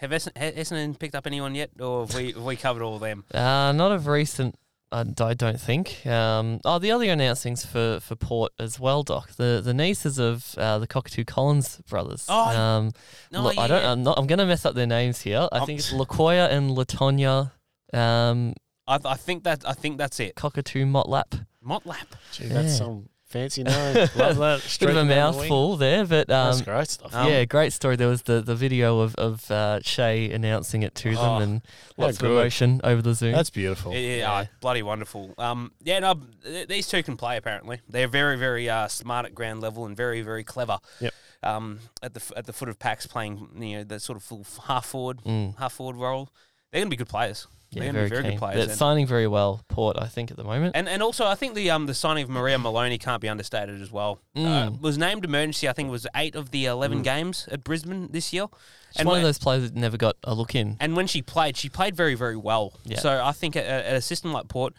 have 0.00 0.10
Essendon, 0.10 0.36
has 0.36 0.54
Essendon 0.70 0.98
picked 0.98 1.14
up 1.14 1.26
anyone 1.26 1.54
yet, 1.54 1.70
or 1.80 2.06
have 2.06 2.14
we 2.14 2.32
have 2.32 2.42
we 2.42 2.56
covered 2.56 2.82
all 2.82 2.94
of 2.96 3.00
them? 3.00 3.24
Uh, 3.34 3.72
not 3.72 3.92
of 3.92 4.06
recent. 4.06 4.56
I, 4.92 5.04
d- 5.04 5.22
I 5.22 5.34
don't 5.34 5.60
think. 5.60 6.04
Um, 6.04 6.58
oh, 6.64 6.80
the 6.80 6.90
other 6.90 7.04
announcings 7.06 7.64
for, 7.64 8.00
for 8.00 8.16
Port 8.16 8.50
as 8.58 8.80
well, 8.80 9.04
Doc. 9.04 9.30
The 9.36 9.60
the 9.64 9.72
nieces 9.72 10.18
of 10.18 10.54
uh, 10.58 10.80
the 10.80 10.88
Cockatoo 10.88 11.22
Collins 11.24 11.80
brothers. 11.88 12.26
Oh, 12.28 12.48
um, 12.58 12.90
No, 13.30 13.42
Lo- 13.42 13.52
I 13.56 13.68
don't. 13.68 13.82
yeah. 13.84 13.92
I'm, 13.92 14.02
not, 14.02 14.18
I'm 14.18 14.26
going 14.26 14.40
to 14.40 14.46
mess 14.46 14.66
up 14.66 14.74
their 14.74 14.88
names 14.88 15.20
here. 15.20 15.48
I 15.52 15.60
Um, 15.60 15.66
think 15.66 15.78
it's 15.78 15.92
Lakoya 15.92 16.50
and 16.50 16.72
Latonya. 16.72 17.52
Um, 17.94 18.54
I, 18.88 18.98
I 19.04 19.14
think 19.14 19.44
that 19.44 19.62
I 19.64 19.74
think 19.74 19.96
that's 19.98 20.18
it. 20.18 20.34
Cockatoo 20.34 20.84
Motlap. 20.86 21.46
Motlap. 21.64 22.06
Gee, 22.32 22.46
that's 22.48 22.72
Yeah. 22.72 22.74
some 22.74 23.08
Fancy 23.30 23.62
name. 23.62 23.94
Love 24.16 24.36
that. 24.38 24.76
Bit 24.80 24.82
of 24.82 24.88
a 24.90 24.94
down 24.94 25.06
the 25.08 25.14
mouthful 25.14 25.76
there, 25.76 26.04
but 26.04 26.28
um, 26.30 26.46
That's 26.50 26.62
great 26.62 26.88
stuff. 26.88 27.14
Um, 27.14 27.28
yeah, 27.28 27.44
great 27.44 27.72
story. 27.72 27.94
There 27.94 28.08
was 28.08 28.22
the, 28.22 28.40
the 28.42 28.56
video 28.56 28.98
of 29.00 29.14
of 29.14 29.48
uh, 29.50 29.80
Shay 29.82 30.30
announcing 30.32 30.82
it 30.82 30.94
to 30.96 31.10
Oh, 31.16 31.38
them, 31.38 31.42
and 31.42 31.62
how 31.96 32.04
lots 32.06 32.18
of 32.20 32.24
emotion 32.30 32.80
over 32.82 33.00
the 33.00 33.14
Zoom. 33.14 33.32
That's 33.32 33.50
beautiful. 33.50 33.92
Yeah, 33.94 34.16
Yeah. 34.16 34.44
oh, 34.44 34.48
bloody 34.60 34.82
wonderful. 34.82 35.32
Um, 35.38 35.70
yeah, 35.82 36.00
no, 36.00 36.20
these 36.68 36.88
two 36.88 37.02
can 37.04 37.16
play. 37.16 37.36
Apparently, 37.36 37.80
they're 37.88 38.08
very, 38.08 38.36
very 38.36 38.68
uh, 38.68 38.88
smart 38.88 39.26
at 39.26 39.34
ground 39.34 39.60
level 39.60 39.86
and 39.86 39.96
very, 39.96 40.22
very 40.22 40.42
clever. 40.44 40.78
Yep. 41.00 41.14
Um, 41.44 41.78
at 42.02 42.14
the 42.14 42.22
at 42.36 42.46
the 42.46 42.52
foot 42.52 42.68
of 42.68 42.78
packs, 42.80 43.06
playing 43.06 43.48
you 43.60 43.78
know 43.78 43.84
the 43.84 44.00
sort 44.00 44.16
of 44.18 44.24
full 44.24 44.44
half 44.66 44.86
forward, 44.86 45.20
Mm. 45.24 45.56
half 45.56 45.74
forward 45.74 45.96
role. 45.96 46.28
They're 46.72 46.80
gonna 46.82 46.90
be 46.90 46.96
good 46.96 47.08
players. 47.08 47.46
Yeah, 47.72 47.84
they're 47.84 47.92
very, 47.92 48.08
very 48.08 48.22
keen. 48.22 48.30
good 48.32 48.38
players. 48.38 48.66
They're 48.66 48.76
signing 48.76 49.06
very 49.06 49.28
well, 49.28 49.60
Port, 49.68 49.96
I 49.98 50.06
think, 50.06 50.30
at 50.32 50.36
the 50.36 50.42
moment. 50.44 50.74
And 50.74 50.88
and 50.88 51.02
also, 51.02 51.24
I 51.26 51.34
think 51.36 51.54
the 51.54 51.70
um 51.70 51.86
the 51.86 51.94
signing 51.94 52.24
of 52.24 52.30
Maria 52.30 52.58
Moloney 52.58 52.98
can't 52.98 53.22
be 53.22 53.28
understated 53.28 53.80
as 53.80 53.92
well. 53.92 54.18
Uh, 54.34 54.40
Mm. 54.40 54.80
was 54.80 54.98
named 54.98 55.24
emergency. 55.24 55.68
I 55.68 55.72
think 55.72 55.88
it 55.88 55.92
was 55.92 56.06
eight 56.16 56.34
of 56.34 56.50
the 56.50 56.66
eleven 56.66 57.02
games 57.02 57.48
at 57.52 57.62
Brisbane 57.62 58.08
this 58.10 58.32
year. 58.32 58.46
She's 58.96 59.04
one 59.06 59.12
when, 59.14 59.20
of 59.22 59.28
those 59.28 59.38
players 59.38 59.62
that 59.62 59.76
never 59.76 59.96
got 59.96 60.16
a 60.24 60.34
look 60.34 60.54
in. 60.56 60.76
and 60.80 60.96
when 60.96 61.06
she 61.06 61.22
played, 61.22 61.56
she 61.56 61.68
played 61.68 61.94
very 61.94 62.16
very 62.16 62.36
well. 62.36 62.72
Yeah. 62.84 62.98
So 62.98 63.22
I 63.24 63.30
think 63.32 63.54
at, 63.54 63.64
at 63.64 63.94
a 63.94 64.00
system 64.00 64.32
like 64.32 64.48
Port. 64.48 64.74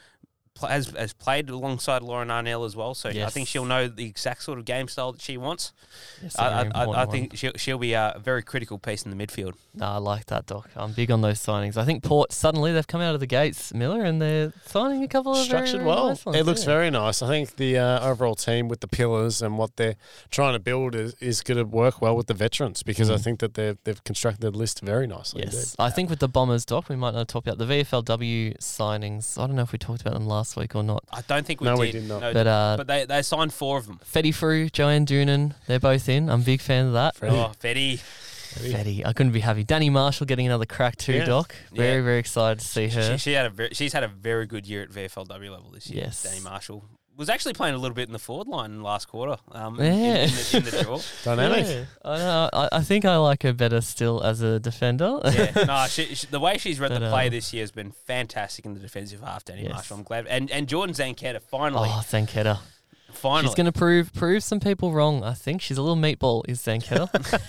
Pl- 0.55 0.69
Has, 0.69 0.87
has 0.89 1.13
played 1.13 1.49
alongside 1.49 2.01
Lauren 2.01 2.27
Arnell 2.29 2.65
as 2.65 2.75
well, 2.75 2.93
so 2.93 3.09
I 3.09 3.25
think 3.29 3.47
she'll 3.47 3.65
know 3.65 3.87
the 3.87 4.05
exact 4.05 4.43
sort 4.43 4.59
of 4.59 4.65
game 4.65 4.87
style 4.87 5.11
that 5.13 5.21
she 5.21 5.37
wants. 5.37 5.73
Yes, 6.21 6.35
a 6.35 6.41
I, 6.43 6.63
very 6.63 6.73
I, 6.75 6.83
I, 6.85 7.01
I 7.03 7.05
think 7.05 7.35
she'll, 7.37 7.51
she'll 7.55 7.77
be 7.77 7.93
a 7.93 8.19
very 8.23 8.43
critical 8.43 8.77
piece 8.79 9.03
in 9.03 9.15
the 9.15 9.27
midfield. 9.27 9.53
No, 9.73 9.85
I 9.85 9.97
like 9.97 10.25
that, 10.27 10.45
Doc. 10.47 10.69
I'm 10.75 10.91
big 10.91 11.11
on 11.11 11.21
those 11.21 11.39
signings. 11.39 11.77
I 11.77 11.85
think 11.85 12.03
Port 12.03 12.31
suddenly 12.33 12.73
they've 12.73 12.85
come 12.85 12.99
out 13.01 13.13
of 13.13 13.21
the 13.21 13.27
gates, 13.27 13.73
Miller, 13.73 14.03
and 14.03 14.21
they're 14.21 14.51
signing 14.65 15.03
a 15.03 15.07
couple 15.07 15.31
of 15.31 15.37
Structured 15.45 15.75
very 15.77 15.85
well. 15.85 16.09
nice 16.09 16.25
ones, 16.25 16.37
it 16.37 16.45
looks 16.45 16.61
yeah. 16.61 16.65
very 16.73 16.89
nice. 16.89 17.21
I 17.21 17.27
think 17.27 17.55
the 17.55 17.77
uh, 17.77 18.05
overall 18.09 18.35
team 18.35 18.67
with 18.67 18.81
the 18.81 18.87
pillars 18.89 19.41
and 19.41 19.57
what 19.57 19.77
they're 19.77 19.95
trying 20.29 20.53
to 20.53 20.59
build 20.59 20.95
is, 20.95 21.13
is 21.21 21.41
going 21.41 21.57
to 21.57 21.63
work 21.63 22.01
well 22.01 22.15
with 22.17 22.27
the 22.27 22.33
veterans 22.33 22.83
because 22.83 23.09
I 23.09 23.15
Mm. 23.15 23.23
think 23.23 23.39
that 23.39 23.53
they've, 23.53 23.77
they've 23.83 24.03
constructed 24.03 24.41
the 24.41 24.51
list 24.51 24.81
very 24.81 25.05
nicely. 25.07 25.43
Yes, 25.43 25.75
I 25.79 25.89
think 25.89 26.09
with 26.09 26.19
the 26.19 26.27
Bombers, 26.27 26.65
Doc, 26.65 26.89
we 26.89 26.95
might 26.95 27.13
not 27.13 27.27
talk 27.27 27.45
about 27.45 27.57
the 27.57 27.65
VFLW 27.65 28.57
signings. 28.57 29.37
I 29.41 29.47
don't 29.47 29.55
know 29.55 29.61
if 29.63 29.71
we 29.71 29.77
talked 29.79 30.01
about 30.01 30.13
them 30.13 30.27
last 30.27 30.50
week 30.55 30.75
or 30.75 30.83
not. 30.83 31.03
I 31.11 31.21
don't 31.21 31.45
think 31.45 31.61
we 31.61 31.65
No, 31.65 31.75
did. 31.75 31.79
we 31.81 31.91
did 31.91 32.07
not. 32.07 32.21
No, 32.21 32.33
But 32.33 32.47
uh, 32.47 32.73
but 32.77 32.87
they, 32.87 33.05
they 33.05 33.21
signed 33.21 33.53
four 33.53 33.77
of 33.77 33.87
them. 33.87 33.99
Fetty 34.05 34.33
Fru, 34.33 34.69
Joanne 34.69 35.05
Doonan, 35.05 35.53
they're 35.67 35.79
both 35.79 36.07
in. 36.09 36.29
I'm 36.29 36.41
a 36.41 36.43
big 36.43 36.61
fan 36.61 36.87
of 36.87 36.93
that. 36.93 37.15
Freddie. 37.15 37.35
Oh, 37.35 37.51
Fetty. 37.61 37.99
Fetty, 38.51 39.05
I 39.05 39.13
couldn't 39.13 39.31
be 39.31 39.39
happy. 39.39 39.63
Danny 39.63 39.89
Marshall 39.89 40.25
getting 40.25 40.45
another 40.45 40.65
crack 40.65 40.97
too, 40.97 41.13
Yeah. 41.13 41.25
Doc. 41.25 41.55
Very, 41.73 41.95
Yeah. 41.99 42.03
very 42.03 42.19
excited 42.19 42.59
to 42.59 42.65
see 42.65 42.89
her. 42.89 43.11
She, 43.13 43.17
she 43.17 43.31
had 43.33 43.45
a 43.45 43.49
very, 43.49 43.69
she's 43.73 43.93
had 43.93 44.03
a 44.03 44.09
very 44.09 44.45
good 44.45 44.67
year 44.67 44.81
at 44.83 44.89
VFLW 44.89 45.49
level 45.49 45.71
this 45.73 45.89
year. 45.89 46.03
Yes. 46.03 46.23
Danny 46.23 46.41
Marshall 46.41 46.83
was 47.17 47.29
actually 47.29 47.53
playing 47.53 47.75
a 47.75 47.77
little 47.77 47.93
bit 47.95 48.07
in 48.07 48.13
the 48.13 48.19
forward 48.19 48.47
line 48.47 48.81
last 48.81 49.07
quarter. 49.07 49.37
Um, 49.51 49.75
Yeah. 49.79 49.85
in, 49.85 49.93
in, 50.23 50.29
the, 50.29 50.57
in 50.57 50.63
the 50.63 50.83
draw. 50.83 50.99
Dynamic. 51.23 51.65
Yeah. 51.67 51.83
I, 52.03 52.17
know, 52.17 52.49
I, 52.53 52.69
I 52.71 52.81
think 52.81 53.05
I 53.05 53.17
like 53.17 53.43
her 53.43 53.53
better 53.53 53.81
still 53.81 54.21
as 54.23 54.41
a 54.41 54.59
defender. 54.59 55.19
yeah, 55.25 55.63
no, 55.67 55.85
she, 55.87 56.15
she, 56.15 56.27
the 56.27 56.39
way 56.39 56.57
she's 56.57 56.79
read 56.79 56.89
But, 56.89 56.99
the 56.99 57.09
play 57.09 57.27
um, 57.27 57.31
this 57.31 57.53
year 57.53 57.63
has 57.63 57.71
been 57.71 57.91
fantastic 57.91 58.65
in 58.65 58.73
the 58.73 58.79
defensive 58.79 59.21
half. 59.21 59.45
Danny 59.45 59.63
Yes. 59.63 59.73
Marshall, 59.73 59.97
I'm 59.97 60.03
glad, 60.03 60.27
and 60.27 60.49
and 60.51 60.67
Jordan 60.67 60.95
Zanchetta 60.95 61.41
finally, 61.41 61.89
oh, 61.91 62.01
Zanchetta. 62.05 62.59
Finally, 63.13 63.43
She's 63.47 63.55
going 63.55 63.65
to 63.65 63.71
prove 63.71 64.13
prove 64.13 64.43
some 64.43 64.59
people 64.59 64.91
wrong. 64.91 65.23
I 65.23 65.33
think 65.33 65.61
she's 65.61 65.77
a 65.77 65.81
little 65.81 65.95
meatball. 66.01 66.43
Is 66.47 66.59
Zanchetta? 66.61 67.41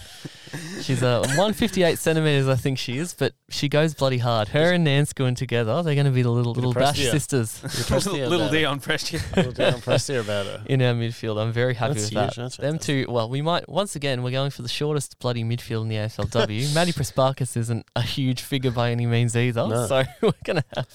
she's 0.83 1.03
uh, 1.03 1.23
a 1.25 1.29
158 1.29 1.99
centimeters. 1.99 2.47
I 2.49 2.57
think 2.57 2.79
she 2.79 2.99
is, 2.99 3.15
but 3.15 3.33
she 3.49 3.69
goes 3.69 3.95
bloody 3.95 4.19
hard. 4.19 4.49
Her 4.49 4.73
and 4.73 4.85
Nance 4.85 5.13
going 5.13 5.35
together, 5.35 5.83
they're 5.83 5.95
going 5.95 6.07
to 6.07 6.13
be 6.13 6.23
the 6.23 6.31
little 6.31 6.53
little 6.53 6.73
bash 6.75 6.99
you. 6.99 7.11
sisters 7.11 7.63
little, 7.91 8.13
little 8.29 8.49
Dion 8.51 8.81
Prestia. 8.81 9.21
Little 9.37 9.53
bit 9.53 9.75
impressed 9.75 10.09
here 10.09 10.21
about 10.21 10.47
her. 10.47 10.63
in 10.67 10.83
our 10.83 10.95
midfield. 10.95 11.41
I'm 11.41 11.53
very 11.53 11.75
happy 11.75 11.95
That's 11.95 12.11
with 12.11 12.21
huge, 12.23 12.35
that. 12.37 12.43
that's 12.43 12.57
Them 12.59 12.79
two. 12.79 13.07
Well, 13.09 13.29
we 13.31 13.41
might 13.43 13.69
once 13.69 13.97
again 13.97 14.23
we're 14.23 14.31
going 14.31 14.51
for 14.51 14.63
the 14.63 14.69
shortest 14.69 15.19
bloody 15.19 15.45
midfield 15.45 15.83
in 15.83 15.89
the 15.89 15.97
AFLW. 15.97 16.75
Maddie 16.75 16.93
Prespakis 16.93 17.57
isn't 17.57 17.87
a 17.97 18.03
huge 18.03 18.43
figure 18.43 18.71
by 18.71 18.91
any 18.91 19.07
means 19.07 19.37
either, 19.37 19.67
No. 19.67 19.87
so 19.87 20.03
we're 20.21 20.33
going 20.45 20.59
to 20.59 20.65
have 20.77 20.89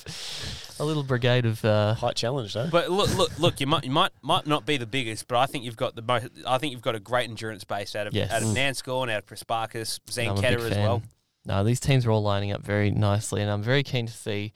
a 0.80 0.86
little 0.86 1.04
brigade 1.04 1.46
of. 1.46 1.64
Uh, 1.64 1.94
Height 1.96 2.16
challenge, 2.16 2.54
though. 2.54 2.70
But 2.72 2.90
look, 2.90 3.16
look, 3.16 3.40
look! 3.40 3.60
You 3.60 3.68
might, 3.68 3.84
you 3.84 3.92
might, 3.92 4.12
might 4.22 4.46
not 4.48 4.66
be 4.66 4.78
the 4.78 4.86
biggest, 4.86 5.28
but 5.28 5.38
I 5.38 5.46
think 5.46 5.64
you've 5.64 5.78
got 5.78 5.96
the 5.96 6.02
most. 6.02 6.28
I 6.46 6.58
think 6.58 6.74
you've 6.74 6.82
got 6.82 6.96
a 6.96 7.00
great 7.00 7.30
endurance 7.30 7.64
base 7.64 7.96
out 7.96 8.08
of 8.08 8.14
Yes. 8.14 8.32
out 8.32 8.42
of 8.44 8.50
Mm. 8.50 8.54
Nance 8.54 8.84
out 8.88 9.10
of 9.10 9.26
Prespakis, 9.26 10.00
I'm 10.28 10.36
Zanchetta 10.36 10.72
as 10.72 10.78
well. 10.78 11.02
No, 11.46 11.64
these 11.64 11.80
teams 11.80 12.06
are 12.06 12.12
all 12.12 12.22
lining 12.24 12.52
up 12.52 12.62
very 12.62 12.92
nicely, 12.92 13.42
and 13.42 13.50
I'm 13.50 13.62
very 13.64 13.82
keen 13.84 14.06
to 14.08 14.14
see 14.14 14.52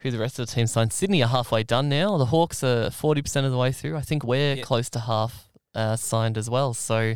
who 0.00 0.10
the 0.10 0.18
rest 0.18 0.38
of 0.38 0.46
the 0.46 0.52
team 0.52 0.66
sign. 0.66 0.90
Sydney 0.90 1.22
are 1.22 1.28
halfway 1.28 1.62
done 1.62 1.88
now. 1.88 2.18
The 2.18 2.26
Hawks 2.26 2.62
are 2.62 2.90
40% 2.90 3.46
of 3.46 3.50
the 3.50 3.56
way 3.56 3.72
through. 3.72 3.96
I 3.96 4.02
think 4.02 4.22
we're 4.24 4.56
Yeah. 4.56 4.62
close 4.62 4.90
to 4.90 5.00
half 5.00 5.48
uh, 5.74 5.96
signed 5.96 6.36
as 6.36 6.50
well. 6.50 6.74
So 6.74 7.14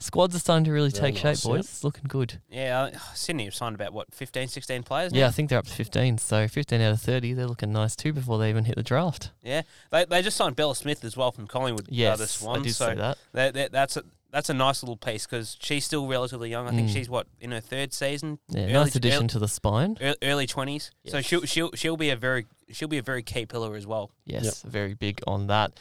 squads 0.00 0.34
are 0.34 0.38
starting 0.38 0.64
to 0.64 0.72
really 0.72 0.90
Very 0.90 1.12
take 1.12 1.24
nice, 1.24 1.40
shape, 1.42 1.50
boys. 1.50 1.64
It's 1.64 1.84
looking 1.84 2.04
good. 2.08 2.40
Yeah, 2.50 2.82
uh, 2.94 2.98
Sydney 3.14 3.44
have 3.44 3.54
signed 3.54 3.74
about 3.74 3.92
what 3.92 4.12
15, 4.14 4.48
16 4.48 4.82
players. 4.82 5.12
Yeah. 5.12 5.26
I 5.26 5.30
think 5.30 5.50
they're 5.50 5.58
up 5.58 5.66
to 5.66 5.72
15. 5.72 6.18
So 6.18 6.46
15 6.48 6.80
out 6.80 6.92
of 6.92 7.00
30, 7.00 7.32
they're 7.34 7.46
looking 7.46 7.72
nice 7.72 7.96
too 7.96 8.12
before 8.12 8.38
they 8.38 8.48
even 8.50 8.64
hit 8.64 8.76
the 8.76 8.82
draft. 8.82 9.32
yeah. 9.42 9.62
They, 9.90 10.04
they 10.04 10.22
just 10.22 10.36
signed 10.36 10.56
Bella 10.56 10.74
Smith 10.76 11.04
as 11.04 11.16
well 11.16 11.32
from 11.32 11.46
Collingwood. 11.46 11.86
Yes, 11.90 12.14
uh, 12.14 12.16
the 12.22 12.26
Swans. 12.28 12.58
I 12.58 12.62
did 12.62 12.74
so 12.74 12.86
say 12.88 12.94
that. 12.96 13.18
that- 13.32 13.54
that- 13.54 13.72
that's 13.72 13.96
a 13.96 14.02
that's 14.30 14.50
a 14.50 14.54
nice 14.54 14.82
little 14.82 14.96
piece 14.96 15.26
because 15.26 15.56
she's 15.60 15.84
still 15.84 16.06
relatively 16.06 16.50
young. 16.50 16.66
I 16.68 16.70
think 16.72 16.88
Mm. 16.90 16.92
she's 16.92 17.08
what 17.08 17.26
in 17.40 17.50
her 17.52 17.60
third 17.60 17.92
season. 17.92 18.38
Yeah, 18.48 18.62
early, 18.64 18.72
nice 18.72 18.96
addition 18.96 19.18
early, 19.20 19.28
to 19.28 19.38
the 19.38 19.48
spine. 19.48 19.96
early 20.22 20.46
twenties. 20.46 20.90
So 21.06 21.16
Yes. 21.18 21.26
she'll 21.26 21.42
she'll 21.44 21.70
she'll 21.74 21.96
be 21.96 22.10
a 22.10 22.16
very 22.16 22.46
she'll 22.70 22.88
be 22.88 22.98
a 22.98 23.02
very 23.02 23.22
key 23.22 23.46
pillar 23.46 23.74
as 23.76 23.86
well. 23.86 24.10
Yes, 24.26 24.62
very 24.62 24.94
big 24.94 25.20
on 25.26 25.46
that. 25.46 25.72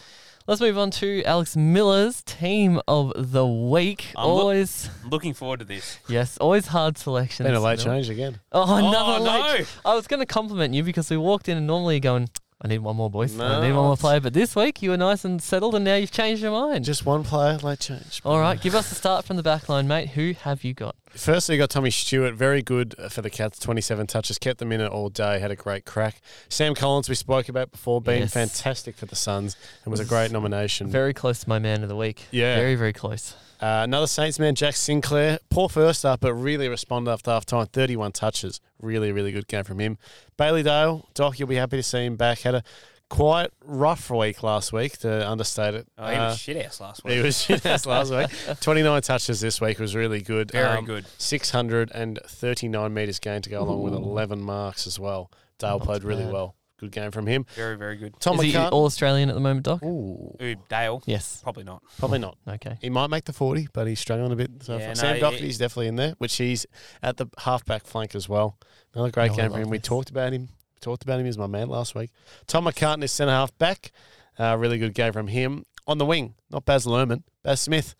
Let's 0.48 0.62
move 0.62 0.78
on 0.78 0.92
to 0.92 1.24
Alex 1.26 1.58
Miller's 1.58 2.24
team 2.24 2.80
of 2.88 3.12
the 3.18 3.46
week. 3.46 4.14
I'm 4.16 4.28
look- 4.30 4.40
always, 4.44 4.90
I'm 5.04 5.10
looking 5.10 5.34
forward 5.34 5.60
to 5.60 5.66
this. 5.66 6.00
yes, 6.08 6.38
always 6.38 6.68
hard 6.68 6.98
selections. 6.98 7.46
Been 7.48 7.54
a 7.54 7.60
late 7.60 7.80
Miller. 7.80 7.98
change 7.98 8.10
again. 8.10 8.40
Oh, 8.54 8.76
another 8.78 9.20
oh 9.20 9.24
late. 9.24 9.60
no! 9.60 9.92
I 9.92 9.94
was 9.94 10.08
going 10.08 10.22
to 10.22 10.26
compliment 10.26 10.74
you 10.74 10.84
because 10.84 11.10
we 11.10 11.18
walked 11.18 11.50
in 11.50 11.58
and 11.58 11.68
normally 11.68 11.96
you're 11.96 12.00
going, 12.00 12.30
I 12.60 12.68
need 12.68 12.80
one 12.80 12.96
more, 12.96 13.10
boys. 13.12 13.40
I 13.40 13.62
need 13.62 13.74
one 13.74 13.86
more 13.86 13.98
player. 13.98 14.20
But 14.20 14.34
this 14.34 14.56
week 14.56 14.82
you 14.82 14.90
were 14.90 14.98
nice 14.98 15.24
and 15.24 15.40
settled, 15.42 15.76
and 15.76 15.86
now 15.86 15.96
you've 15.96 16.10
changed 16.10 16.42
your 16.42 16.52
mind. 16.52 16.86
Just 16.86 17.06
one 17.06 17.24
player, 17.24 17.58
late 17.60 17.80
change. 17.80 18.20
All 18.26 18.40
right, 18.40 18.60
give 18.60 18.74
us 18.74 18.92
a 18.92 18.96
start 18.96 19.26
from 19.26 19.38
the 19.38 19.44
back 19.44 19.70
line, 19.70 19.88
mate. 19.88 20.10
Who 20.10 20.34
have 20.42 20.64
you 20.64 20.74
got? 20.74 20.96
Firstly, 21.12 21.54
you 21.56 21.62
got 21.62 21.70
Tommy 21.70 21.92
Stewart, 21.92 22.34
very 22.34 22.64
good 22.64 22.96
for 23.12 23.22
the 23.22 23.30
Cats, 23.30 23.60
27 23.60 24.08
touches, 24.08 24.40
kept 24.40 24.58
them 24.58 24.72
in 24.72 24.82
it 24.82 24.90
all 24.92 25.10
day, 25.10 25.40
had 25.40 25.52
a 25.52 25.56
great 25.56 25.86
crack. 25.86 26.20
Sam 26.50 26.74
Collins, 26.74 27.10
we 27.10 27.16
spoke 27.16 27.48
about 27.48 27.72
before, 27.72 28.02
being 28.02 28.22
Yes. 28.22 28.34
fantastic 28.34 28.96
for 28.98 29.06
the 29.06 29.16
Suns 29.16 29.56
and 29.86 29.92
was 29.92 30.00
a 30.00 30.06
great 30.06 30.32
nomination. 30.32 30.90
Very 30.90 31.14
close 31.14 31.40
to 31.42 31.50
my 31.50 31.60
man 31.60 31.84
of 31.84 31.90
the 31.90 31.96
week. 31.96 32.26
Yeah. 32.32 32.56
Very, 32.56 32.74
very 32.76 32.94
close. 32.94 33.36
Uh, 33.60 33.82
another 33.84 34.08
Saints 34.08 34.38
man, 34.40 34.54
Jack 34.56 34.76
Sinclair. 34.76 35.40
Poor 35.50 35.68
first 35.70 36.06
up, 36.06 36.20
but 36.22 36.34
really 36.34 36.70
responded 36.70 37.12
after 37.12 37.32
half 37.32 37.46
time. 37.46 37.66
31 37.68 38.12
touches. 38.12 38.62
Really, 38.82 39.12
really 39.12 39.32
good 39.32 39.48
game 39.48 39.64
from 39.64 39.80
him. 39.80 39.98
Bailey 40.38 40.64
Dale, 40.64 41.08
Doc, 41.16 41.40
you'll 41.40 41.48
be 41.48 41.56
happy 41.56 41.78
to 41.78 41.84
see 41.84 42.06
him 42.06 42.16
back. 42.18 42.40
Had 42.42 42.56
a 42.56 42.64
quite 43.10 43.50
rough 43.64 44.10
week 44.12 44.44
last 44.44 44.72
week, 44.74 44.98
to 45.00 45.28
understate 45.28 45.74
it. 45.74 45.88
Oh, 45.98 46.08
he 46.10 46.16
Uh, 46.16 46.28
was 46.30 46.38
shit 46.40 46.58
ass 46.58 46.80
last 46.82 47.04
week. 47.04 47.14
he 47.16 47.22
was 47.22 47.42
shit 47.42 47.66
ass 47.66 47.86
last 47.86 48.12
week. 48.12 48.60
29 48.60 49.02
touches 49.02 49.40
this 49.42 49.60
week 49.62 49.80
was 49.80 49.96
really 49.96 50.22
good. 50.22 50.52
very 50.52 50.78
Um, 50.80 50.86
good. 50.86 51.06
639 51.18 52.94
metres 52.94 53.20
gained 53.20 53.44
to 53.46 53.50
go 53.50 53.62
along 53.64 53.82
with 53.82 53.94
11 53.94 54.42
marks 54.42 54.86
as 54.88 55.00
well. 55.00 55.32
Dale 55.58 55.80
Not 55.80 55.86
played 55.86 56.04
really 56.04 56.24
bad. 56.26 56.34
well. 56.34 56.56
Good 56.80 56.92
game 56.92 57.10
from 57.12 57.26
him. 57.26 57.46
Very 57.56 57.76
very 57.78 57.96
good. 57.98 58.20
Tom 58.20 58.36
Is 58.36 58.44
he 58.44 58.52
McCartin. 58.54 58.72
all 58.72 58.86
Australian 58.86 59.30
at 59.30 59.36
the 59.36 59.42
moment, 59.42 59.66
Doc? 59.66 59.82
Ooh, 59.84 60.36
Ooh, 60.42 60.56
Dale. 60.70 61.02
Yes. 61.06 61.42
Probably 61.42 61.64
not. 61.64 61.82
probably 61.98 62.20
not. 62.20 62.38
Okay. 62.48 62.78
He 62.82 62.90
might 62.90 63.08
make 63.08 63.26
the 63.26 63.34
40, 63.34 63.68
but 63.74 63.88
he's 63.88 64.00
struggling 64.00 64.32
a 64.32 64.36
bit. 64.36 64.52
So 64.64 64.74
Yeah, 64.78 64.80
far. 64.80 64.88
no, 64.90 64.94
Sam 64.94 65.34
he- 65.34 65.52
definitely 65.54 65.88
in 65.88 65.96
there, 65.96 66.14
which 66.20 66.36
he's 66.38 66.66
at 67.02 67.18
the 67.18 67.28
halfback 67.40 67.86
flank 67.88 68.14
as 68.16 68.30
well. 68.30 68.58
Another 68.94 69.10
great 69.12 69.32
Oh, 69.32 69.34
I 69.34 69.38
game 69.38 69.46
for 69.48 69.52
love 69.54 69.62
him. 69.64 69.70
We 69.70 69.78
this. 69.80 69.88
talked 69.88 70.10
about 70.12 70.34
him. 70.34 70.42
We 70.76 70.80
Talked 70.82 71.04
about 71.04 71.20
him. 71.20 71.26
He's 71.26 71.38
my 71.40 71.48
man 71.48 71.70
last 71.70 71.96
week. 71.96 72.12
Tom 72.46 72.66
McCartin 72.66 73.04
is 73.04 73.12
centre 73.12 73.32
half 73.34 73.58
back. 73.58 73.92
Uh, 74.40 74.56
really 74.60 74.78
good 74.78 74.94
game 74.94 75.12
from 75.14 75.28
him. 75.28 75.66
On 75.88 75.98
the 75.98 76.06
wing, 76.06 76.36
not 76.52 76.66
Baz 76.66 76.86
Luhrmann, 76.86 77.24
Baz 77.44 77.62
Smith. 77.62 77.96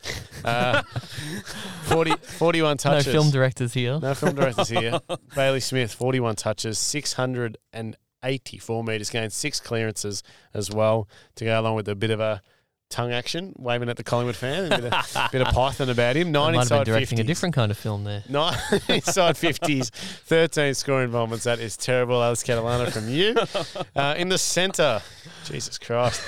Uh, 0.46 0.84
40, 1.84 2.12
41 2.22 2.72
No 2.72 2.76
touches. 2.76 3.06
film 3.14 3.32
directors 3.32 3.74
here. 3.74 3.98
No 4.00 4.14
film 4.14 4.36
directors 4.36 4.70
here. 4.70 5.00
Bailey 5.36 5.62
Smith, 5.62 5.94
41 5.94 6.36
touches, 6.36 6.78
684 8.24 8.84
metres 8.84 9.10
gained, 9.10 9.34
six 9.34 9.60
clearances 9.60 10.24
as 10.54 10.72
well 10.72 11.08
to 11.36 11.46
go 11.46 11.60
along 11.60 11.76
with 11.76 11.88
a 11.88 11.96
bit 11.96 12.12
of 12.12 12.20
a 12.20 12.42
tongue 12.90 13.12
action, 13.12 13.54
waving 13.58 13.90
at 13.90 13.98
the 13.98 14.04
Collingwood 14.04 14.36
fan, 14.36 14.72
a 14.72 14.82
bit 14.82 14.94
of, 14.94 15.30
bit 15.32 15.42
of 15.42 15.48
Python 15.50 15.90
about 15.90 16.16
him. 16.16 16.32
Nine 16.32 16.54
might 16.54 16.60
have 16.60 16.70
been 16.70 16.80
inside 16.80 16.84
directing 16.86 17.18
50s. 17.18 17.22
a 17.22 17.24
different 17.26 17.56
kind 17.56 17.72
of 17.72 17.78
film 17.78 18.04
there. 18.04 18.24
Nine 18.30 18.58
inside 18.90 19.36
50s, 19.36 19.90
13 19.90 20.74
scoring 20.74 21.06
involvements. 21.06 21.46
That 21.46 21.60
is 21.60 21.78
terrible, 21.78 22.24
Alice 22.24 22.44
Catalana, 22.44 22.92
from 22.92 23.10
you. 23.10 23.36
Uh, 23.96 24.14
in 24.18 24.30
the 24.30 24.38
centre, 24.38 25.02
Jesus 25.46 25.78
Christ. 25.80 26.22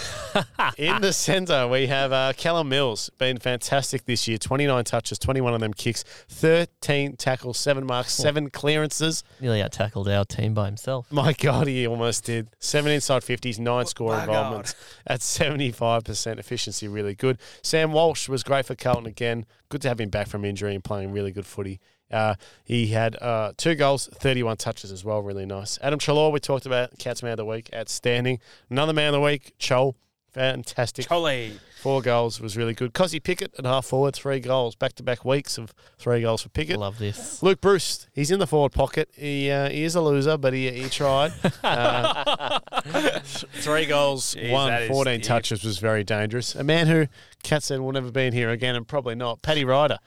In 0.77 1.01
the 1.01 1.13
centre, 1.13 1.67
we 1.67 1.87
have 1.87 2.11
uh, 2.11 2.33
Callum 2.35 2.69
Mills, 2.69 3.09
been 3.17 3.37
fantastic 3.37 4.05
this 4.05 4.27
year. 4.27 4.37
29 4.37 4.83
touches, 4.85 5.19
21 5.19 5.53
of 5.53 5.59
them 5.59 5.73
kicks, 5.73 6.03
13 6.29 7.15
tackles, 7.15 7.57
7 7.57 7.85
marks, 7.85 8.13
7 8.13 8.49
clearances. 8.49 9.23
Nearly 9.39 9.61
out 9.61 9.71
tackled 9.71 10.09
our 10.09 10.25
team 10.25 10.53
by 10.53 10.65
himself. 10.65 11.11
My 11.11 11.33
God, 11.33 11.67
he 11.67 11.85
almost 11.85 12.25
did. 12.25 12.49
7 12.59 12.91
inside 12.91 13.21
50s, 13.21 13.59
9 13.59 13.85
score 13.85 14.17
involvements 14.19 14.73
at 15.05 15.19
75% 15.19 16.39
efficiency, 16.49 16.87
really 16.87 17.13
good. 17.13 17.37
Sam 17.61 17.91
Walsh 17.91 18.27
was 18.27 18.41
great 18.41 18.65
for 18.65 18.73
Carlton 18.73 19.05
again. 19.05 19.45
Good 19.69 19.81
to 19.83 19.87
have 19.87 20.01
him 20.01 20.09
back 20.09 20.27
from 20.27 20.43
injury 20.43 20.73
and 20.73 20.83
playing 20.83 21.11
really 21.11 21.31
good 21.31 21.45
footy. 21.45 21.79
Uh, 22.11 22.33
he 22.63 22.87
had 22.87 23.15
uh, 23.21 23.53
two 23.55 23.75
goals, 23.75 24.09
31 24.15 24.57
touches 24.57 24.91
as 24.91 25.05
well. 25.05 25.21
Really 25.21 25.45
nice. 25.45 25.77
Adam 25.83 25.99
Treloar, 25.99 26.31
we 26.31 26.39
talked 26.39 26.65
about, 26.65 26.97
Cats 26.97 27.21
Man 27.21 27.33
of 27.33 27.37
the 27.37 27.45
Week, 27.45 27.69
outstanding. 27.71 28.39
Another 28.67 28.93
Man 28.93 29.09
of 29.09 29.13
the 29.13 29.21
Week, 29.21 29.53
Chol, 29.59 29.93
fantastic. 30.31 31.07
Chole. 31.07 31.59
Four 31.81 32.01
goals 32.01 32.41
was 32.41 32.57
really 32.57 32.73
good. 32.73 32.93
Kozzie 32.93 33.23
Pickett 33.23 33.53
at 33.57 33.65
half 33.65 33.85
forward, 33.85 34.13
three 34.13 34.41
goals. 34.41 34.75
Back 34.75 34.93
to 34.95 35.03
back 35.03 35.23
weeks 35.23 35.57
of 35.57 35.73
three 35.97 36.21
goals 36.21 36.41
for 36.41 36.49
Pickett. 36.49 36.77
Love 36.77 36.97
this. 36.97 37.41
Luke 37.41 37.61
Bruce, 37.61 38.07
he's 38.13 38.31
in 38.31 38.39
the 38.39 38.47
forward 38.47 38.73
pocket. 38.73 39.09
He 39.15 39.49
uh, 39.49 39.69
he 39.69 39.83
is 39.85 39.95
a 39.95 40.01
loser, 40.01 40.37
but 40.37 40.51
he, 40.51 40.69
he 40.69 40.89
tried. 40.89 41.31
Uh, 41.63 42.59
three 43.23 43.85
goals, 43.85 44.35
Jeez, 44.35 44.51
one, 44.51 44.71
that 44.71 44.81
is 44.83 44.89
14 44.89 45.19
deep. 45.19 45.23
touches 45.25 45.63
was 45.63 45.77
very 45.79 46.03
dangerous. 46.03 46.53
A 46.53 46.65
man 46.65 46.87
who 46.87 47.07
Cat 47.43 47.63
said 47.63 47.79
will 47.79 47.93
never 47.93 48.11
be 48.11 48.25
in 48.25 48.33
here 48.33 48.49
again, 48.49 48.75
and 48.75 48.85
probably 48.85 49.15
not. 49.15 49.41
Paddy 49.41 49.63
Ryder, 49.63 49.99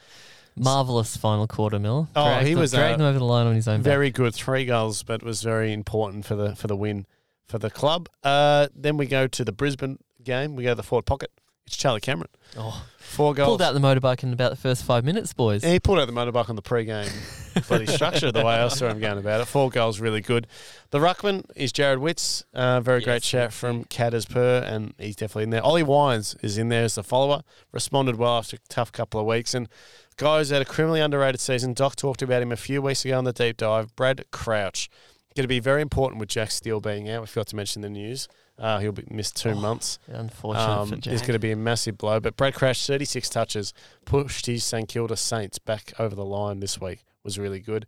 Marvelous 0.57 1.16
final 1.16 1.47
quarter, 1.47 1.79
Miller. 1.79 2.07
Oh, 2.14 2.25
Dragged 2.25 2.47
he 2.49 2.55
was, 2.55 2.73
dragging 2.73 2.95
uh, 2.97 2.99
them 2.99 3.07
over 3.07 3.18
the 3.18 3.25
line 3.25 3.47
on 3.47 3.55
his 3.55 3.66
own. 3.66 3.79
back. 3.81 3.85
very 3.85 4.11
good. 4.11 4.35
Three 4.35 4.66
goals, 4.66 5.03
but 5.03 5.23
was 5.23 5.43
very 5.43 5.73
important 5.73 6.27
for 6.27 6.35
the 6.37 6.55
for 6.55 6.66
the 6.66 6.77
win 6.77 7.07
for 7.47 7.59
the 7.59 7.70
club. 7.70 8.09
Uh, 8.23 8.68
then 8.75 8.97
we 8.97 9.07
go 9.07 9.27
to 9.27 9.45
the 9.45 9.53
Brisbane 9.53 9.99
game. 10.25 10.57
We 10.57 10.62
go 10.64 10.70
to 10.70 10.75
the 10.75 10.83
forward 10.83 11.07
pocket. 11.07 11.31
It's 11.66 11.77
Charlie 11.77 12.01
Cameron. 12.01 12.29
Oh, 12.59 12.85
Four 12.99 13.35
goals. 13.35 13.47
pulled 13.47 13.62
out 13.62 13.73
the 13.73 13.79
motorbike 13.81 14.25
in 14.25 14.33
about 14.33 14.51
the 14.51 14.57
first 14.57 14.83
five 14.85 15.05
minutes, 15.05 15.33
boys. 15.33 15.62
Yeah, 15.62 15.73
he 15.73 15.81
pulled 15.81 16.01
out 16.01 16.07
the 16.07 16.12
motorbike 16.12 16.49
on 16.51 16.57
the 16.57 16.62
pre-game 16.62 17.09
bloody 17.68 17.87
structure, 17.87 18.33
the 18.33 18.45
way 18.45 18.55
I 18.55 18.66
saw 18.68 18.89
him 18.89 18.99
going 18.99 19.18
about 19.18 19.41
it. 19.41 19.45
Four 19.45 19.70
goals, 19.70 20.01
really 20.01 20.20
good. 20.20 20.49
The 20.91 20.99
ruckman 20.99 21.45
is 21.55 21.73
Jarrod 21.73 21.99
Witts. 22.01 22.45
Uh, 22.53 22.81
very 22.81 23.01
great 23.01 23.16
Yes, 23.23 23.25
chat 23.27 23.43
yes, 23.49 23.55
from 23.59 23.85
Cat 23.85 24.12
as 24.12 24.27
per, 24.27 24.59
and 24.66 24.93
he's 24.99 25.14
definitely 25.14 25.45
in 25.45 25.51
there. 25.51 25.62
Ollie 25.62 25.85
Wines 25.85 26.35
is 26.43 26.59
in 26.59 26.68
there 26.68 26.83
as 26.85 26.97
the 26.97 27.05
follower. 27.05 27.43
Responded 27.70 28.16
well 28.16 28.39
after 28.39 28.57
a 28.57 28.61
tough 28.68 28.91
couple 28.91 29.20
of 29.20 29.27
weeks. 29.27 29.55
And 29.55 29.68
guys 30.16 30.51
had 30.51 30.62
a 30.62 30.66
criminally 30.66 31.01
underrated 31.01 31.41
season. 31.41 31.75
Doc 31.75 31.95
talked 31.95 32.23
about 32.23 32.43
him 32.43 32.51
a 32.51 32.57
few 32.57 32.83
weeks 32.83 33.05
ago 33.05 33.18
on 33.18 33.25
the 33.25 33.33
deep 33.33 33.57
dive. 33.59 33.95
Brad 33.95 34.25
Crouch. 34.33 34.91
Going 35.37 35.45
to 35.45 35.49
be 35.49 35.61
very 35.61 35.81
important 35.81 36.18
with 36.18 36.29
Jack 36.29 36.51
Steele 36.51 36.81
being 36.81 37.09
out. 37.09 37.20
We 37.23 37.27
forgot 37.29 37.47
to 37.49 37.57
mention 37.57 37.83
the 37.83 37.89
news. 37.89 38.27
Uh, 38.63 38.79
he'll 38.79 38.93
be 38.93 39.05
missed 39.11 39.37
two 39.37 39.55
months. 39.57 39.99
Unfortunate 40.07 40.63
Um, 40.63 40.89
for 40.89 40.95
it's 41.11 41.21
going 41.23 41.33
to 41.33 41.39
be 41.41 41.51
a 41.51 41.57
massive 41.57 41.99
blow. 41.99 42.21
But 42.21 42.37
Brad 42.37 42.55
Crouch, 42.55 42.87
36 42.87 43.29
touches, 43.29 43.75
pushed 44.05 44.47
his 44.47 44.63
St 44.65 44.89
Kilda 44.89 45.17
Saints 45.17 45.59
back 45.59 45.93
over 45.99 46.15
the 46.15 46.25
line 46.25 46.61
this 46.61 46.81
week. 46.81 47.05
Was 47.25 47.39
really 47.39 47.59
good. 47.61 47.87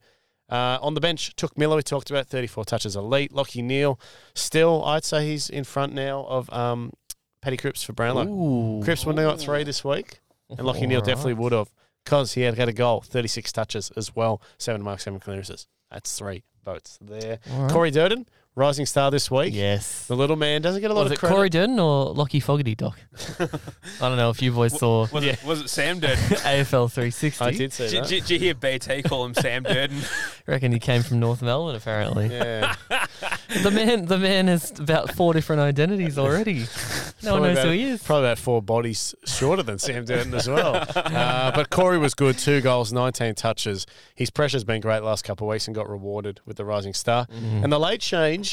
Uh, 0.51 0.79
on 0.83 0.95
the 0.95 1.01
bench, 1.01 1.35
Touk 1.37 1.57
Miller, 1.57 1.77
we 1.77 1.83
talked 1.83 2.11
about, 2.11 2.27
34 2.27 2.64
touches 2.64 2.97
elite. 2.97 3.33
Lachie 3.33 3.62
Neale, 3.64 3.99
still, 4.35 4.85
I'd 4.85 5.05
say 5.05 5.27
he's 5.27 5.49
in 5.49 5.64
front 5.64 5.95
now 5.95 6.25
of 6.29 6.53
um, 6.53 6.93
Paddy 7.41 7.57
Cripps 7.57 7.83
for 7.85 7.93
Brownlow. 7.93 8.27
Ooh. 8.27 8.83
Cripps 8.85 9.07
wouldn't 9.07 9.25
have 9.25 9.33
got 9.39 9.41
three 9.41 9.62
this 9.64 9.85
week, 9.85 10.20
and 10.51 10.59
Lachie 10.61 10.87
Neale 10.89 11.01
definitely 11.01 11.35
would 11.35 11.53
have 11.53 11.72
because 12.05 12.35
he 12.35 12.43
had 12.43 12.57
got 12.57 12.68
a 12.68 12.72
goal, 12.72 13.01
36 13.01 13.53
touches 13.53 13.91
as 13.97 14.14
well, 14.14 14.43
seven 14.59 14.83
marks, 14.83 15.05
seven 15.05 15.18
clearances. 15.20 15.66
That's 15.91 16.18
three 16.18 16.43
votes 16.64 16.99
there. 17.01 17.39
All 17.53 17.62
right. 17.62 17.70
Corey 17.72 17.91
Durdin, 17.91 18.27
rising 18.57 18.86
star 18.86 19.11
this 19.11 19.30
week. 19.30 19.52
Yes. 19.52 20.07
The 20.07 20.14
little 20.14 20.36
man 20.36 20.62
doesn't 20.62 20.80
get 20.80 20.90
a 20.90 20.94
lot 20.94 21.02
Was 21.05 21.12
of 21.12 21.16
it 21.16 21.18
credit. 21.18 21.34
Corey 21.34 21.50
Durdin 21.50 21.78
or 21.82 22.14
Lachie 22.14 22.42
Fogarty, 22.42 22.74
Doc? 22.76 22.96
I 23.40 23.48
don't 24.09 24.16
know 24.16 24.30
if 24.30 24.40
you 24.42 24.52
boys 24.52 24.78
saw 24.78 25.09
Was, 25.12 25.24
it, 25.24 25.42
was 25.44 25.61
it 25.62 25.68
Sam 25.68 26.00
Durdin? 26.00 26.14
AFL 26.16 26.90
360. 26.92 27.44
I 27.44 27.50
did 27.50 27.72
see 27.72 27.88
Did, 27.88 28.05
that. 28.05 28.09
did, 28.09 28.20
did 28.24 28.30
you 28.30 28.38
hear 28.38 28.55
BT 28.55 29.02
call 29.02 29.24
him 29.24 29.34
Sam 29.34 29.64
Durdin? 29.64 30.05
reckon 30.46 30.70
he 30.72 30.78
came 30.78 31.02
from 31.02 31.18
North 31.20 31.42
Melbourne, 31.42 31.74
apparently. 31.74 32.28
Yeah. 32.28 32.74
The 33.62 33.70
man 33.70 34.07
the 34.07 34.18
man 34.18 34.48
has 34.48 34.78
about 34.78 35.14
four 35.14 35.32
different 35.32 35.61
identities 35.62 36.18
already. 36.18 36.66
No 37.22 37.34
one 37.34 37.42
knows 37.42 37.52
about- 37.59 37.66
who 37.66 37.70
he 37.72 37.82
is. 37.84 38.02
Probably 38.02 38.26
about 38.26 38.38
four 38.38 38.62
bodies 38.62 39.14
shorter 39.24 39.62
than 39.62 39.78
Sam 39.78 40.05
Durdin 40.05 40.32
as 40.34 40.48
well. 40.48 40.76
Uh, 40.94 41.50
but 41.52 41.70
Corey 41.70 41.98
was 41.98 42.14
good. 42.14 42.38
Two 42.38 42.61
goals, 42.61 42.92
19 42.92 43.34
touches. 43.34 43.86
His 44.14 44.30
pressure's 44.30 44.64
been 44.64 44.80
great 44.80 45.02
last 45.02 45.24
couple 45.24 45.46
of 45.48 45.52
weeks 45.52 45.66
and 45.66 45.74
got 45.74 45.88
rewarded 45.88 46.40
with 46.46 46.57
the 46.57 46.64
Rising 46.64 46.94
Star. 46.94 47.26
Mm. 47.26 47.64
And 47.64 47.72
the 47.72 47.78
late 47.80 48.00
change, 48.00 48.43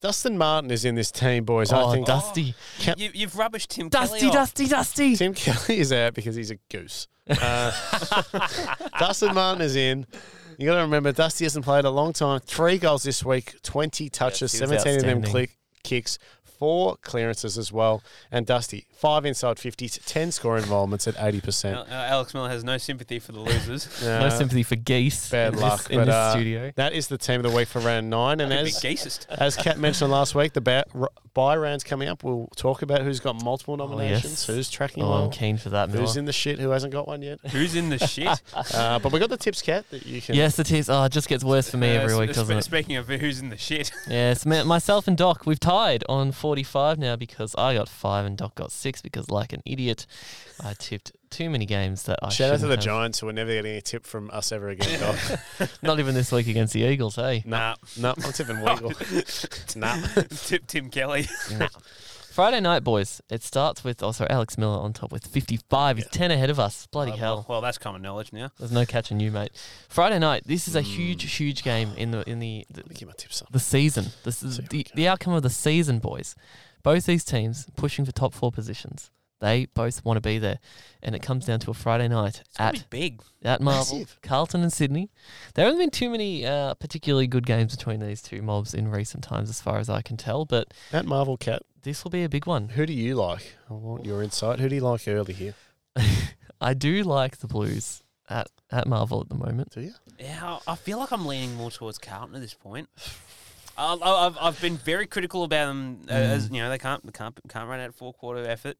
Dustin 0.00 0.38
Martin 0.38 0.70
is 0.70 0.84
in 0.84 0.94
this 0.94 1.10
team, 1.10 1.44
boys. 1.44 1.72
I 1.72 1.82
Oh, 1.82 1.92
think 1.92 2.06
Dusty. 2.06 2.54
you, 2.96 3.10
you've 3.14 3.32
rubbished 3.32 3.66
Tim 3.68 3.88
Dusty, 3.88 4.18
Kelly 4.20 4.28
off. 4.28 4.34
Dusty, 4.34 4.66
Dusty. 4.68 5.16
Tim 5.16 5.34
Kelly 5.34 5.80
is 5.80 5.92
out 5.92 6.14
because 6.14 6.36
he's 6.36 6.50
a 6.52 6.56
goose. 6.70 7.08
Uh, 7.28 7.72
Dustin 8.98 9.34
Martin 9.34 9.62
is 9.62 9.76
in. 9.76 10.06
You 10.56 10.66
got 10.66 10.76
to 10.76 10.82
remember, 10.82 11.12
Dusty 11.12 11.44
hasn't 11.44 11.64
played 11.64 11.84
a 11.84 11.90
long 11.90 12.12
time. 12.12 12.40
Three 12.40 12.78
goals 12.78 13.02
this 13.04 13.24
week, 13.24 13.54
20 13.62 14.08
touches, 14.08 14.52
he 14.52 14.60
was 14.60 14.70
17 14.70 14.76
of 14.78 14.84
them 14.84 14.94
outstanding. 15.18 15.30
click, 15.30 15.58
kicks, 15.84 16.18
four 16.58 16.96
clearances 17.02 17.56
as 17.56 17.72
well. 17.72 18.02
And 18.30 18.46
Dusty, 18.46 18.86
five 18.92 19.24
inside 19.24 19.56
50s, 19.56 20.00
10 20.04 20.32
score 20.32 20.56
involvements 20.58 21.06
at 21.06 21.14
80%. 21.14 21.74
Uh, 21.76 21.84
Alex 21.92 22.34
Miller 22.34 22.48
has 22.48 22.64
no 22.64 22.78
sympathy 22.78 23.18
for 23.18 23.32
the 23.32 23.40
losers. 23.40 24.02
Uh, 24.02 24.20
no 24.28 24.28
sympathy 24.28 24.62
for 24.62 24.76
geese. 24.76 25.30
bad 25.30 25.54
in 25.54 25.60
luck, 25.60 25.78
This, 25.84 25.88
in 25.90 25.96
but, 25.98 26.04
this 26.06 26.14
uh, 26.14 26.30
studio. 26.32 26.72
That 26.76 26.92
is 26.92 27.08
the 27.08 27.18
team 27.18 27.44
of 27.44 27.50
the 27.50 27.56
week 27.56 27.68
for 27.68 27.80
round 27.80 28.10
nine. 28.10 28.40
And 28.40 28.52
as, 28.52 28.80
geesist. 28.80 29.26
as 29.30 29.56
Kat 29.56 29.78
mentioned 29.78 30.10
last 30.10 30.34
week, 30.34 30.52
the 30.52 30.60
ba- 30.60 30.84
r- 30.94 31.10
buy 31.34 31.56
round's 31.56 31.84
coming 31.84 32.08
up. 32.08 32.24
We'll 32.24 32.48
talk 32.56 32.82
about 32.82 33.02
who's 33.02 33.20
got 33.20 33.42
multiple 33.42 33.74
Oh, 33.74 33.86
nominations, 33.86 34.24
yes. 34.24 34.46
who's 34.46 34.68
tracking 34.70 35.04
Oh, 35.04 35.10
well, 35.10 35.24
I'm 35.24 35.30
keen 35.30 35.56
for 35.58 35.68
that, 35.70 35.88
Miller. 35.90 36.00
who's 36.00 36.16
in 36.16 36.24
the 36.24 36.32
shit, 36.32 36.58
who 36.58 36.70
hasn't 36.70 36.92
got 36.92 37.06
one 37.06 37.22
yet. 37.22 37.38
Who's 37.52 37.74
in 37.76 37.88
the 37.90 37.98
shit? 37.98 38.42
Uh, 38.74 38.98
but 38.98 39.12
we 39.12 39.18
got 39.18 39.30
the 39.30 39.36
tips, 39.36 39.62
Cat, 39.62 39.84
that 39.90 40.04
you 40.06 40.20
can. 40.20 40.34
Yes, 40.34 40.58
it 40.58 40.70
is. 40.72 40.88
Oh, 40.90 41.04
it 41.04 41.12
just 41.12 41.28
gets 41.28 41.42
worse 41.44 41.70
for 41.70 41.76
me 41.76 41.96
Uh, 41.96 42.00
every 42.02 42.10
sp- 42.14 42.20
week, 42.20 42.28
doesn't 42.32 42.46
sp- 42.46 42.58
it? 42.58 42.64
Speaking 42.64 42.96
of 42.96 43.06
who's 43.08 43.40
in 43.40 43.48
the 43.50 43.56
shit, 43.56 43.90
Yes, 44.08 44.44
myself 44.46 45.06
and 45.08 45.16
Doc, 45.16 45.46
we've 45.46 45.60
tied 45.60 46.04
on 46.08 46.32
45 46.48 46.98
now 46.98 47.14
because 47.14 47.54
I 47.56 47.74
got 47.74 47.90
five 47.90 48.24
and 48.24 48.34
Doc 48.34 48.54
got 48.54 48.72
six 48.72 49.02
because, 49.02 49.28
like 49.28 49.52
an 49.52 49.60
idiot, 49.66 50.06
I 50.64 50.72
tipped 50.72 51.12
too 51.28 51.50
many 51.50 51.66
games 51.66 52.04
that 52.04 52.18
I 52.22 52.30
Shout 52.30 52.54
out 52.54 52.60
to 52.60 52.66
the 52.68 52.76
have. 52.76 52.80
Giants 52.80 53.18
who 53.18 53.28
are 53.28 53.34
never 53.34 53.52
getting 53.52 53.76
a 53.76 53.82
tip 53.82 54.06
from 54.06 54.30
us 54.32 54.50
ever 54.50 54.70
again, 54.70 54.98
Doc. 54.98 55.70
Not 55.82 55.98
even 55.98 56.14
this 56.14 56.32
week 56.32 56.48
against 56.48 56.72
the 56.72 56.84
Eagles, 56.84 57.16
hey? 57.16 57.42
nah. 57.44 57.74
no, 58.00 58.14
I'm 58.16 58.32
tipping 58.32 58.56
Weagle. 58.56 59.76
nah. 59.76 60.22
Tip 60.46 60.66
Tim 60.66 60.88
Kelly. 60.88 61.26
Friday 62.38 62.60
night, 62.60 62.84
boys. 62.84 63.20
It 63.28 63.42
starts 63.42 63.82
with, 63.82 64.00
oh, 64.00 64.12
sorry, 64.12 64.30
Alex 64.30 64.56
Miller 64.56 64.78
on 64.78 64.92
top 64.92 65.10
with 65.10 65.26
55. 65.26 65.96
He's 65.96 66.06
10 66.06 66.30
ahead 66.30 66.50
of 66.50 66.60
us. 66.60 66.86
Bloody 66.86 67.10
hell. 67.10 67.44
Well, 67.48 67.60
that's 67.60 67.78
common 67.78 68.00
knowledge 68.00 68.32
now. 68.32 68.52
There's 68.60 68.70
no 68.70 68.86
catching 68.86 69.18
you, 69.18 69.32
mate. 69.32 69.50
Friday 69.88 70.20
night. 70.20 70.44
This 70.46 70.68
is 70.68 70.76
a 70.76 70.80
huge, 70.80 71.36
huge 71.36 71.64
game 71.64 71.90
in 71.96 72.12
the 72.12 72.22
in 72.30 72.38
the, 72.38 72.64
the 72.70 72.82
Let 72.82 72.90
me 72.90 72.94
get 72.94 73.08
my 73.08 73.14
tips 73.16 73.42
up. 73.42 73.50
the 73.50 73.58
season. 73.58 74.12
This 74.22 74.44
is 74.44 74.58
the, 74.58 74.86
the 74.94 75.08
outcome 75.08 75.32
of 75.32 75.42
the 75.42 75.50
season, 75.50 75.98
boys. 75.98 76.36
Both 76.84 77.06
these 77.06 77.24
teams 77.24 77.66
pushing 77.74 78.04
for 78.04 78.12
top 78.12 78.32
four 78.34 78.52
positions. 78.52 79.10
They 79.40 79.66
both 79.66 80.04
want 80.04 80.16
to 80.16 80.20
be 80.20 80.38
there, 80.38 80.58
and 81.02 81.14
it 81.14 81.22
comes 81.22 81.44
down 81.44 81.60
to 81.60 81.70
a 81.70 81.74
Friday 81.74 82.08
night 82.08 82.42
at 82.58 82.88
big. 82.90 83.20
at 83.44 83.60
Marvel, 83.60 83.98
Massive. 83.98 84.18
Carlton 84.22 84.62
and 84.62 84.72
Sydney. 84.72 85.10
There 85.54 85.64
haven't 85.64 85.78
been 85.78 85.90
too 85.90 86.10
many 86.10 86.44
uh, 86.44 86.74
particularly 86.74 87.28
good 87.28 87.46
games 87.46 87.76
between 87.76 88.00
these 88.00 88.20
two 88.20 88.42
mobs 88.42 88.74
in 88.74 88.88
recent 88.88 89.22
times, 89.22 89.48
as 89.48 89.60
far 89.60 89.78
as 89.78 89.88
I 89.88 90.02
can 90.02 90.16
tell. 90.16 90.44
But 90.44 90.74
At 90.92 91.06
Marvel 91.06 91.36
Cat, 91.36 91.62
this 91.82 92.04
will 92.04 92.10
be 92.10 92.24
a 92.24 92.28
big 92.28 92.46
one. 92.46 92.70
who 92.70 92.86
do 92.86 92.92
you 92.92 93.14
like? 93.14 93.56
I 93.70 93.74
want 93.74 94.04
your 94.04 94.22
insight. 94.22 94.58
Who 94.60 94.68
do 94.68 94.74
you 94.74 94.80
like 94.80 95.06
early 95.08 95.34
here? 95.34 95.54
I 96.60 96.74
do 96.74 97.02
like 97.02 97.38
the 97.38 97.46
Blues 97.46 98.02
at 98.28 98.48
at 98.70 98.86
Marvel 98.86 99.20
at 99.20 99.28
the 99.28 99.34
moment. 99.34 99.70
Do 99.70 99.80
you? 99.80 99.92
Yeah, 100.18 100.58
I 100.66 100.72
I 100.72 100.76
feel 100.76 100.98
like 100.98 101.12
I'm 101.12 101.26
leaning 101.26 101.54
more 101.54 101.70
towards 101.70 101.98
Carlton 101.98 102.34
at 102.34 102.40
this 102.42 102.54
point. 102.54 102.88
I- 103.76 103.94
I- 103.94 104.26
I've 104.26 104.38
I've 104.40 104.60
been 104.60 104.76
very 104.76 105.06
critical 105.06 105.44
about 105.44 105.66
them 105.68 106.00
uh, 106.08 106.12
as 106.12 106.50
you 106.50 106.58
know 106.60 106.68
they 106.68 106.78
can't 106.78 107.04
they 107.04 107.12
can't 107.12 107.38
can't 107.48 107.68
run 107.68 107.80
out 107.80 107.94
four 107.94 108.12
quarter 108.12 108.44
effort, 108.44 108.76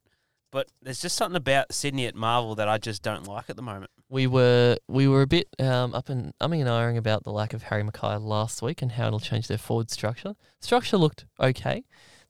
but 0.51 0.69
there's 0.83 1.01
just 1.01 1.17
something 1.17 1.37
about 1.37 1.73
Sydney 1.73 2.07
at 2.07 2.15
Marvel 2.17 2.55
that 2.57 2.69
I 2.69 2.79
just 2.79 3.03
don't 3.03 3.27
like 3.27 3.49
at 3.49 3.55
the 3.57 3.63
moment. 3.63 3.91
We 4.11 4.27
were 4.27 4.77
we 4.89 5.07
were 5.07 5.23
a 5.23 5.27
bit 5.27 5.49
um, 5.61 5.95
up 5.95 6.09
and 6.09 6.33
umming 6.41 6.61
and 6.61 6.69
ahhing 6.69 6.97
about 6.97 7.23
the 7.25 7.31
lack 7.31 7.53
of 7.55 7.63
Harry 7.65 7.85
McKay 7.85 8.21
last 8.21 8.61
week 8.61 8.83
and 8.83 8.93
how 8.93 9.07
it'll 9.07 9.21
change 9.21 9.47
their 9.47 9.59
forward 9.59 9.91
structure. 9.91 10.35
Structure 10.61 10.97
looked 10.97 11.27
okay. 11.39 11.85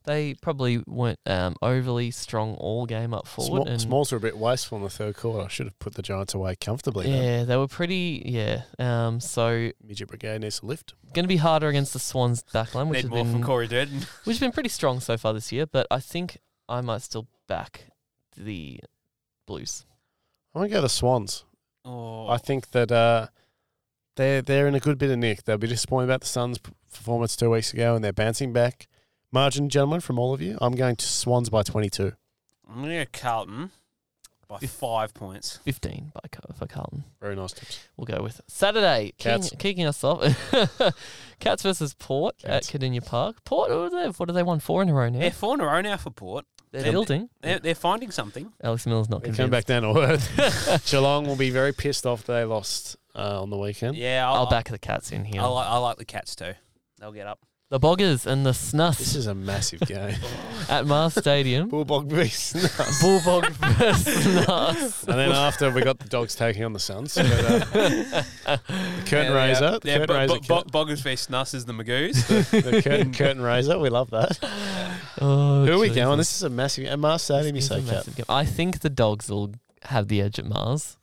They 0.04 0.34
probably 0.34 0.82
weren't 0.86 1.18
um, 1.26 1.54
overly 1.60 2.10
strong 2.10 2.54
all 2.54 2.86
game 2.86 3.12
up 3.12 3.26
forward. 3.26 3.64
Small, 3.64 3.68
and 3.68 3.80
Smalls 3.80 4.10
were 4.12 4.18
a 4.18 4.20
bit 4.20 4.38
wasteful 4.38 4.78
in 4.78 4.84
the 4.84 4.90
third 4.90 5.16
quarter. 5.16 5.44
I 5.44 5.48
should 5.48 5.66
have 5.66 5.78
put 5.78 5.94
the 5.94 6.02
Giants 6.02 6.32
away 6.34 6.56
comfortably. 6.56 7.06
though. 7.06 7.20
yeah, 7.20 7.44
they 7.44 7.56
were 7.56 7.68
pretty. 7.68 8.22
Yeah. 8.24 8.62
Um, 8.78 9.20
so 9.20 9.70
Midget 9.84 10.08
Brigade 10.08 10.40
needs 10.40 10.60
to 10.60 10.66
lift. 10.66 10.94
going 11.12 11.24
to 11.24 11.28
be 11.28 11.36
harder 11.36 11.68
against 11.68 11.92
the 11.92 11.98
Swans 11.98 12.42
backline, 12.54 12.88
which 12.88 13.04
Need 13.04 13.10
has 13.10 13.10
more 13.10 13.24
from 13.26 13.42
Corey 13.42 13.68
Durdin. 13.68 14.02
which 14.24 14.36
has 14.36 14.40
been 14.40 14.52
pretty 14.52 14.70
strong 14.70 15.00
so 15.00 15.18
far 15.18 15.34
this 15.34 15.52
year. 15.52 15.66
But 15.66 15.86
I 15.90 16.00
think 16.00 16.38
I 16.68 16.80
might 16.80 17.02
still 17.02 17.26
back 17.46 17.88
the 18.36 18.80
Blues. 19.46 19.84
I'm 20.54 20.60
going 20.60 20.70
to 20.70 20.74
go 20.74 20.82
the 20.82 20.88
Swans. 20.88 21.44
Oh, 21.84 22.28
I 22.28 22.36
think 22.38 22.70
that 22.70 22.92
uh, 22.92 23.28
they're, 24.16 24.42
they're 24.42 24.68
in 24.68 24.74
a 24.74 24.80
good 24.80 24.98
bit 24.98 25.10
of 25.10 25.18
nick. 25.18 25.44
They'll 25.44 25.58
be 25.58 25.66
disappointed 25.66 26.04
about 26.04 26.20
the 26.20 26.26
Suns' 26.26 26.58
performance 26.58 27.36
two 27.36 27.50
weeks 27.50 27.72
ago 27.72 27.94
and 27.94 28.04
they're 28.04 28.12
bouncing 28.12 28.52
back. 28.52 28.88
Margin, 29.32 29.68
gentlemen, 29.68 30.00
from 30.00 30.18
all 30.18 30.32
of 30.32 30.40
you. 30.40 30.56
I'm 30.60 30.74
going 30.74 30.96
to 30.96 31.06
Swans 31.06 31.50
by 31.50 31.62
22. 31.62 32.12
I'm 32.68 32.76
going 32.82 32.88
to 32.90 33.04
go 33.04 33.10
Carlton 33.12 33.70
by 34.48 34.58
five 34.60 35.12
points. 35.12 35.58
15 35.64 36.12
by 36.14 36.20
Car- 36.32 36.54
for 36.56 36.66
Carlton. 36.66 37.04
Very 37.20 37.36
nice 37.36 37.52
tips. 37.52 37.86
We'll 37.96 38.06
go 38.06 38.22
with 38.22 38.40
Saturday. 38.48 39.12
King, 39.18 39.40
Cats. 39.42 39.52
kicking 39.58 39.84
us 39.86 40.02
off. 40.02 40.22
Cats 41.40 41.62
versus 41.62 41.92
Port 41.94 42.38
Cats. 42.38 42.72
at 42.74 42.80
Kardinia 42.80 43.04
Park. 43.04 43.44
Port, 43.44 43.70
what, 43.70 43.78
are 43.78 43.90
they, 43.90 44.08
what 44.08 44.28
have 44.30 44.34
they 44.34 44.42
won? 44.42 44.60
Four 44.60 44.82
in 44.82 44.88
a 44.88 44.94
row 44.94 45.08
now. 45.10 45.18
They're 45.18 45.30
four 45.30 45.54
in 45.54 45.60
a 45.60 45.66
row 45.66 45.80
now 45.82 45.98
for 45.98 46.10
Port. 46.10 46.46
They're 46.72 46.82
they're- 46.82 46.92
building. 46.92 47.28
They're, 47.42 47.58
they're 47.58 47.74
finding 47.74 48.10
something. 48.10 48.50
Alex 48.62 48.86
Miller's 48.86 49.08
not 49.10 49.20
They 49.22 49.26
convinced. 49.28 49.40
come 49.40 49.50
back 49.50 49.64
down 49.64 49.82
to 49.82 50.00
earth. 50.00 50.86
Geelong 50.90 51.26
will 51.26 51.36
be 51.36 51.50
very 51.50 51.72
pissed 51.72 52.06
off 52.06 52.24
they 52.24 52.44
lost 52.44 52.96
uh, 53.14 53.42
on 53.42 53.50
the 53.50 53.56
weekend. 53.58 53.96
Yeah, 53.96 54.26
I'll 54.26 54.40
I'll, 54.44 54.50
back 54.50 54.68
the 54.68 54.78
Cats 54.78 55.12
in 55.12 55.24
here. 55.26 55.40
I, 55.42 55.46
like, 55.46 55.66
I 55.66 55.76
like 55.78 55.96
the 55.98 56.04
Cats 56.06 56.34
too. 56.36 56.52
They'll 57.00 57.12
get 57.12 57.26
up. 57.26 57.38
The 57.70 57.78
Boggers 57.78 58.24
and 58.26 58.46
the 58.46 58.50
Snus 58.52 58.96
This 58.98 59.14
is 59.14 59.26
a 59.26 59.34
massive 59.34 59.80
game. 59.80 60.16
at 60.70 60.86
Mars 60.86 61.14
Stadium. 61.14 61.68
Bulldog 61.68 62.08
beast. 62.08 62.54
Bulldog 63.02 63.46
versus 63.50 64.24
Snus. 64.26 65.06
And 65.08 65.18
then 65.18 65.32
after 65.32 65.70
we 65.70 65.82
got 65.82 65.98
the 65.98 66.08
dogs 66.08 66.34
taking 66.34 66.64
on 66.64 66.72
the 66.72 66.78
Suns. 66.78 67.14
But, 67.14 67.24
uh, 67.26 68.56
the 68.66 69.02
curtain 69.06 69.34
raiser. 69.34 69.78
The 69.82 69.98
curtain 69.98 70.16
raiser. 70.16 70.34
Boggers 70.36 71.02
v 71.02 71.10
Snus 71.10 71.54
is 71.54 71.66
the 71.66 71.74
Magoos. 71.74 72.26
the 72.50 72.82
curtain, 72.82 73.12
curtain 73.12 73.42
raiser. 73.42 73.78
We 73.78 73.90
love 73.90 74.10
that. 74.10 74.38
Oh, 75.20 75.64
Who 75.66 75.72
are 75.72 75.78
we 75.78 75.88
Jesus. 75.88 76.02
going? 76.04 76.18
This 76.18 76.34
is 76.36 76.42
a 76.42 76.50
massive. 76.50 76.86
At 76.86 76.98
Mars 76.98 77.22
Stadium, 77.22 77.54
you 77.54 77.60
say, 77.62 77.78
is 77.78 77.84
a 77.84 77.86
Cap. 77.86 77.96
massive 77.96 78.16
game. 78.16 78.26
I 78.28 78.44
think 78.46 78.80
the 78.80 78.90
Dogs 78.90 79.28
will 79.28 79.52
have 79.82 80.08
the 80.08 80.22
edge 80.22 80.38
at 80.38 80.46
Mars. 80.46 80.96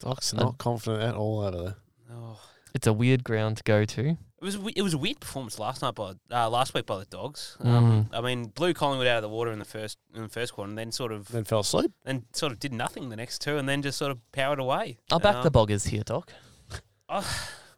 Dogs 0.00 0.32
are 0.32 0.36
not 0.36 0.58
confident 0.58 1.02
at 1.02 1.14
all 1.14 1.40
over 1.40 1.50
there. 1.62 1.74
oh. 2.10 2.38
It's 2.74 2.86
a 2.86 2.92
weird 2.92 3.22
ground 3.24 3.58
to 3.58 3.62
go 3.62 3.84
to. 3.84 4.16
It 4.38 4.44
was 4.44 4.56
a 4.56 4.60
it 4.76 4.82
was 4.82 4.92
a 4.94 4.98
weird 4.98 5.18
performance 5.20 5.58
last 5.58 5.80
night 5.80 5.94
by 5.94 6.12
uh, 6.30 6.50
last 6.50 6.74
week 6.74 6.84
by 6.84 6.98
the 6.98 7.06
Dogs. 7.06 7.56
Um, 7.60 8.10
I 8.12 8.20
mean, 8.20 8.46
blew 8.48 8.74
Collingwood 8.74 9.06
out 9.06 9.16
of 9.16 9.22
the 9.22 9.28
water 9.30 9.50
in 9.50 9.58
the 9.58 9.64
first 9.64 9.96
in 10.14 10.22
the 10.22 10.28
first 10.28 10.52
quarter, 10.52 10.68
and 10.68 10.76
then 10.76 10.92
sort 10.92 11.10
of 11.10 11.28
Then 11.28 11.44
fell 11.44 11.60
asleep. 11.60 11.90
and 12.04 12.24
sort 12.34 12.52
of 12.52 12.58
did 12.60 12.72
nothing 12.72 13.08
the 13.08 13.16
next 13.16 13.40
two, 13.40 13.56
and 13.56 13.66
then 13.68 13.80
just 13.80 13.96
sort 13.96 14.10
of 14.10 14.18
powered 14.32 14.58
away. 14.58 14.98
I'll 15.10 15.18
back 15.20 15.42
the 15.42 15.48
Um, 15.48 15.52
Boggers 15.66 15.88
here, 15.88 16.02
Doc. 16.04 16.32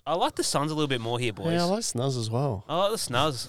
I 0.09 0.15
like 0.15 0.35
the 0.37 0.43
Suns 0.43 0.71
a 0.71 0.75
little 0.75 0.89
bit 0.89 1.01
more 1.03 1.19
here, 1.19 1.33
boys. 1.35 1.53
Yeah, 1.53 1.63
I 1.63 1.67
like 1.67 1.81
Snuz 1.83 2.19
as 2.19 2.31
well. 2.31 2.65
I 2.69 2.77
like 2.79 2.93
the 2.93 2.97
Snuz. 2.97 3.47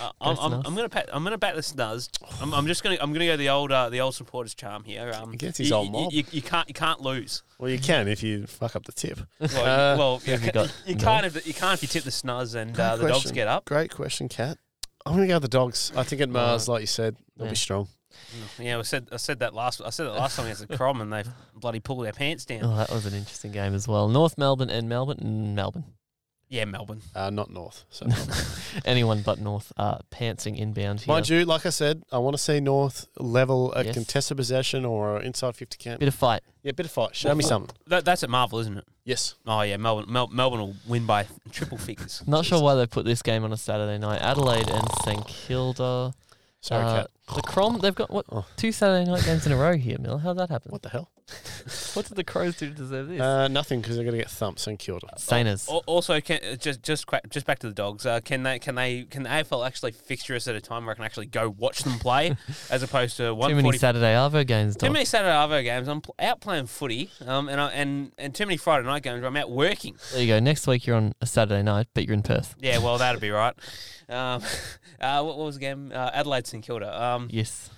Uh, 0.00 0.10
I'm, 0.20 0.36
I'm, 0.38 0.52
I'm 0.66 0.74
gonna 0.74 0.88
pat, 0.88 1.08
I'm 1.12 1.22
gonna 1.22 1.38
back 1.38 1.54
the 1.54 1.60
Snuz. 1.60 2.08
I'm, 2.42 2.52
I'm 2.52 2.66
just 2.66 2.82
gonna 2.82 2.96
I'm 3.00 3.12
gonna 3.12 3.26
go 3.26 3.36
the 3.36 3.48
old 3.48 3.70
uh, 3.70 3.88
the 3.90 4.00
old 4.00 4.14
supporters 4.16 4.54
charm 4.54 4.82
here. 4.84 5.12
Um, 5.14 5.32
Against 5.32 5.58
his 5.58 5.70
you, 5.70 5.74
old 5.76 5.92
mob. 5.92 6.12
You, 6.12 6.24
you 6.32 6.42
can't 6.42 6.66
you 6.68 6.74
can't 6.74 7.00
lose. 7.00 7.42
Well, 7.58 7.70
you 7.70 7.78
can 7.78 8.08
if 8.08 8.22
you 8.22 8.46
fuck 8.46 8.74
up 8.76 8.84
the 8.86 8.92
tip. 8.92 9.20
Well, 9.38 9.48
Uh, 9.50 9.92
you, 9.94 9.98
well 10.00 10.18
who 10.18 10.30
have 10.32 10.44
you 10.44 10.52
got? 10.52 10.74
you 10.86 10.96
can't 10.96 11.26
if 11.26 11.46
you 11.46 11.54
can't 11.54 11.74
if 11.74 11.82
you 11.82 11.88
tip 11.88 12.04
the 12.04 12.10
Snuz 12.10 12.54
and 12.54 12.74
Great 12.74 12.84
uh, 12.84 12.96
the 12.96 13.02
dogs 13.08 13.12
question. 13.22 13.34
get 13.34 13.46
up. 13.46 13.64
Great 13.66 13.90
question, 13.92 14.28
Cat. 14.28 14.58
I'm 15.06 15.12
going 15.14 15.22
to 15.24 15.28
go 15.28 15.36
with 15.36 15.42
the 15.42 15.48
dogs. 15.48 15.92
I 15.96 16.02
think 16.02 16.20
at 16.20 16.28
Mars, 16.28 16.68
like 16.68 16.82
you 16.82 16.86
said, 16.86 17.16
they'll 17.36 17.46
Yeah. 17.46 17.52
be 17.52 17.56
strong. 17.56 17.88
Yeah, 18.58 18.78
I 18.78 18.82
said 18.82 19.08
I 19.12 19.16
said 19.16 19.38
that 19.38 19.54
last 19.54 19.80
I 19.80 19.90
said 19.90 20.04
that 20.06 20.12
last 20.14 20.36
time 20.36 20.44
against 20.46 20.66
the 20.66 20.76
Crom 20.76 21.00
and 21.00 21.10
they 21.12 21.22
bloody 21.54 21.80
pulled 21.80 22.04
their 22.04 22.12
pants 22.12 22.44
down. 22.44 22.64
Oh, 22.64 22.76
that 22.76 22.90
was 22.90 23.06
an 23.06 23.14
interesting 23.14 23.52
game 23.52 23.72
as 23.74 23.86
well. 23.88 24.08
North 24.08 24.36
Melbourne 24.36 24.68
and 24.68 24.88
Melbourne. 24.88 25.18
mm, 25.22 25.54
Melbourne. 25.54 25.84
Yeah, 26.50 26.64
Melbourne. 26.64 27.00
Uh, 27.14 27.30
not 27.30 27.48
North. 27.50 27.84
So. 27.90 28.06
Anyone 28.84 29.22
but 29.22 29.38
North 29.38 29.72
uh, 29.76 29.98
pantsing 30.10 30.58
inbound 30.58 31.00
here. 31.00 31.12
Mind 31.14 31.28
you, 31.28 31.44
like 31.44 31.64
I 31.64 31.70
said, 31.70 32.02
I 32.10 32.18
want 32.18 32.34
to 32.34 32.42
see 32.42 32.58
North 32.58 33.06
level 33.18 33.72
a 33.74 33.84
Yes. 33.84 33.94
contested 33.94 34.36
possession 34.36 34.84
or 34.84 35.20
inside 35.20 35.54
50 35.54 35.76
camp. 35.78 36.00
Bit 36.00 36.08
of 36.08 36.14
fight. 36.16 36.42
Yeah, 36.64 36.72
bit 36.72 36.86
of 36.86 36.92
fight. 36.92 37.14
Show 37.14 37.34
me 37.36 37.44
something. 37.44 37.74
That, 37.86 38.04
that's 38.04 38.24
at 38.24 38.30
Marvel, 38.30 38.58
isn't 38.58 38.76
it? 38.76 38.84
Yes. 39.04 39.36
Oh 39.46 39.62
yeah, 39.62 39.76
Melbourne. 39.76 40.06
Mel, 40.12 40.26
Melbourne 40.26 40.60
will 40.60 40.76
win 40.88 41.06
by 41.06 41.26
triple 41.52 41.78
figures. 41.78 42.20
Not 42.26 42.44
sure 42.44 42.60
why 42.60 42.74
they 42.74 42.86
put 42.86 43.04
this 43.04 43.22
game 43.22 43.44
on 43.44 43.52
a 43.52 43.56
Saturday 43.56 43.98
night. 43.98 44.20
Adelaide 44.20 44.68
and 44.68 44.86
St 45.04 45.24
Kilda. 45.28 46.12
Sorry, 46.60 46.84
Uh, 46.84 46.94
Cat. 47.02 47.10
The 47.34 47.42
Crom, 47.42 47.78
they've 47.78 47.94
got 47.94 48.10
what 48.10 48.26
Oh. 48.32 48.44
two 48.56 48.72
Saturday 48.72 49.08
night 49.08 49.24
games 49.24 49.46
in 49.46 49.52
a 49.52 49.56
row 49.56 49.76
here, 49.76 49.98
Miller. 50.00 50.18
How'd 50.18 50.36
that 50.38 50.50
happen? 50.50 50.72
What 50.72 50.82
the 50.82 50.88
hell? 50.90 51.08
What 51.94 52.06
did 52.06 52.16
the 52.16 52.24
Crows 52.24 52.56
do 52.56 52.68
to 52.68 52.74
deserve 52.74 53.08
this? 53.08 53.20
Uh, 53.20 53.48
nothing 53.48 53.80
because 53.80 53.96
they're 53.96 54.04
going 54.04 54.16
to 54.16 54.22
get 54.22 54.30
thumped 54.30 54.66
and 54.66 54.78
killed. 54.78 55.02
Sainers. 55.18 55.68
Al- 55.68 55.82
Also, 55.86 56.20
can, 56.20 56.38
uh, 56.44 56.56
just 56.56 56.82
just 56.82 57.06
cra- 57.06 57.20
just 57.28 57.46
back 57.46 57.58
to 57.60 57.66
the 57.68 57.74
dogs. 57.74 58.06
Uh, 58.06 58.20
can 58.20 58.42
they 58.42 58.58
can 58.58 58.74
they 58.76 59.04
can 59.04 59.22
the 59.24 59.28
AFL 59.28 59.66
actually 59.66 59.92
fixture 59.92 60.34
us 60.36 60.46
at 60.48 60.54
a 60.54 60.60
time 60.60 60.84
where 60.86 60.92
I 60.92 60.96
can 60.96 61.04
actually 61.04 61.26
go 61.26 61.50
watch 61.50 61.82
them 61.82 61.98
play, 61.98 62.36
as 62.70 62.82
opposed 62.82 63.16
to 63.18 63.34
one 63.34 63.50
Too 63.50 63.56
many? 63.56 63.76
Saturday 63.78 64.14
Arvo 64.14 64.46
games, 64.46 64.76
Too 64.76 64.90
many 64.90 65.04
Saturday 65.04 65.32
Arvo 65.32 65.62
games. 65.62 65.88
I'm 65.88 66.00
pl- 66.00 66.14
out 66.18 66.40
playing 66.40 66.66
footy, 66.66 67.10
um, 67.26 67.48
and 67.48 67.60
I, 67.60 67.70
and 67.72 68.12
and 68.18 68.34
too 68.34 68.46
many 68.46 68.56
Friday 68.56 68.86
night 68.86 69.02
games 69.02 69.20
where 69.20 69.28
I'm 69.28 69.36
out 69.36 69.50
working. 69.50 69.96
There 70.12 70.20
you 70.22 70.28
go. 70.28 70.40
Next 70.40 70.66
week 70.66 70.86
you're 70.86 70.96
on 70.96 71.12
a 71.20 71.26
Saturday 71.26 71.62
night, 71.62 71.88
but 71.94 72.04
you're 72.04 72.14
in 72.14 72.22
Perth. 72.22 72.54
Yeah, 72.60 72.78
well, 72.78 72.98
that'd 72.98 73.20
be 73.20 73.30
right. 73.30 73.54
Um, 74.08 74.42
uh, 75.00 75.22
what, 75.22 75.38
what 75.38 75.44
was 75.46 75.54
the 75.56 75.60
game? 75.60 75.92
Uh, 75.94 76.10
Adelaide 76.12 76.46
St 76.46 76.64
Kilda. 76.64 77.02
Um, 77.02 77.28
Yes. 77.30 77.70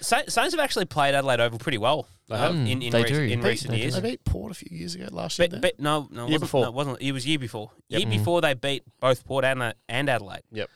Sa- 0.00 0.22
Saints 0.28 0.52
have 0.54 0.58
actually 0.60 0.84
played 0.86 1.14
Adelaide 1.14 1.40
Oval 1.40 1.58
pretty 1.58 1.78
well 1.78 2.08
They 2.28 2.34
um, 2.36 2.66
in 2.66 2.82
in, 2.82 2.90
They 2.92 3.02
rec- 3.02 3.12
do. 3.12 3.22
in 3.22 3.40
They- 3.40 3.48
recent 3.48 3.70
they 3.72 3.78
years. 3.78 3.94
They 3.94 4.00
beat 4.10 4.24
Port 4.24 4.50
a 4.50 4.54
few 4.54 4.76
years 4.76 4.94
ago, 4.94 5.06
last 5.12 5.38
year. 5.38 5.46
But, 5.48 5.52
then. 5.52 5.60
but 5.60 5.80
no, 5.80 6.08
no, 6.10 6.24
it 6.24 6.30
Year 6.30 6.34
wasn't, 6.34 6.40
before. 6.40 6.62
No, 6.62 6.68
it 6.68 6.74
wasn't. 6.74 7.00
It 7.02 7.12
was 7.12 7.26
year 7.26 7.38
before. 7.38 7.70
Year 7.88 8.00
Yep. 8.00 8.08
before 8.10 8.40
they 8.40 8.54
beat 8.54 8.82
both 9.00 9.24
Port 9.24 9.44
and, 9.44 9.74
and 9.88 10.08
Adelaide. 10.10 10.42
Yep. 10.52 10.68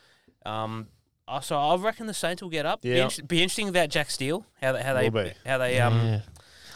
Um. 0.44 0.86
uh, 1.28 1.40
So 1.40 1.56
I 1.58 1.74
reckon 1.76 2.06
the 2.06 2.14
Saints 2.14 2.40
will 2.42 2.50
get 2.50 2.66
up. 2.66 2.82
Be, 2.82 2.90
Yeah. 2.90 3.04
inter- 3.04 3.22
be 3.24 3.42
interesting 3.42 3.68
about 3.68 3.88
Jack 3.90 4.10
Steele. 4.10 4.46
How 4.60 4.72
they 4.72 4.82
how 4.82 4.94
they 4.94 5.10
Will 5.10 5.24
be. 5.24 5.32
how 5.44 5.58
they 5.58 5.80
um. 5.80 5.94
yeah. 5.96 6.20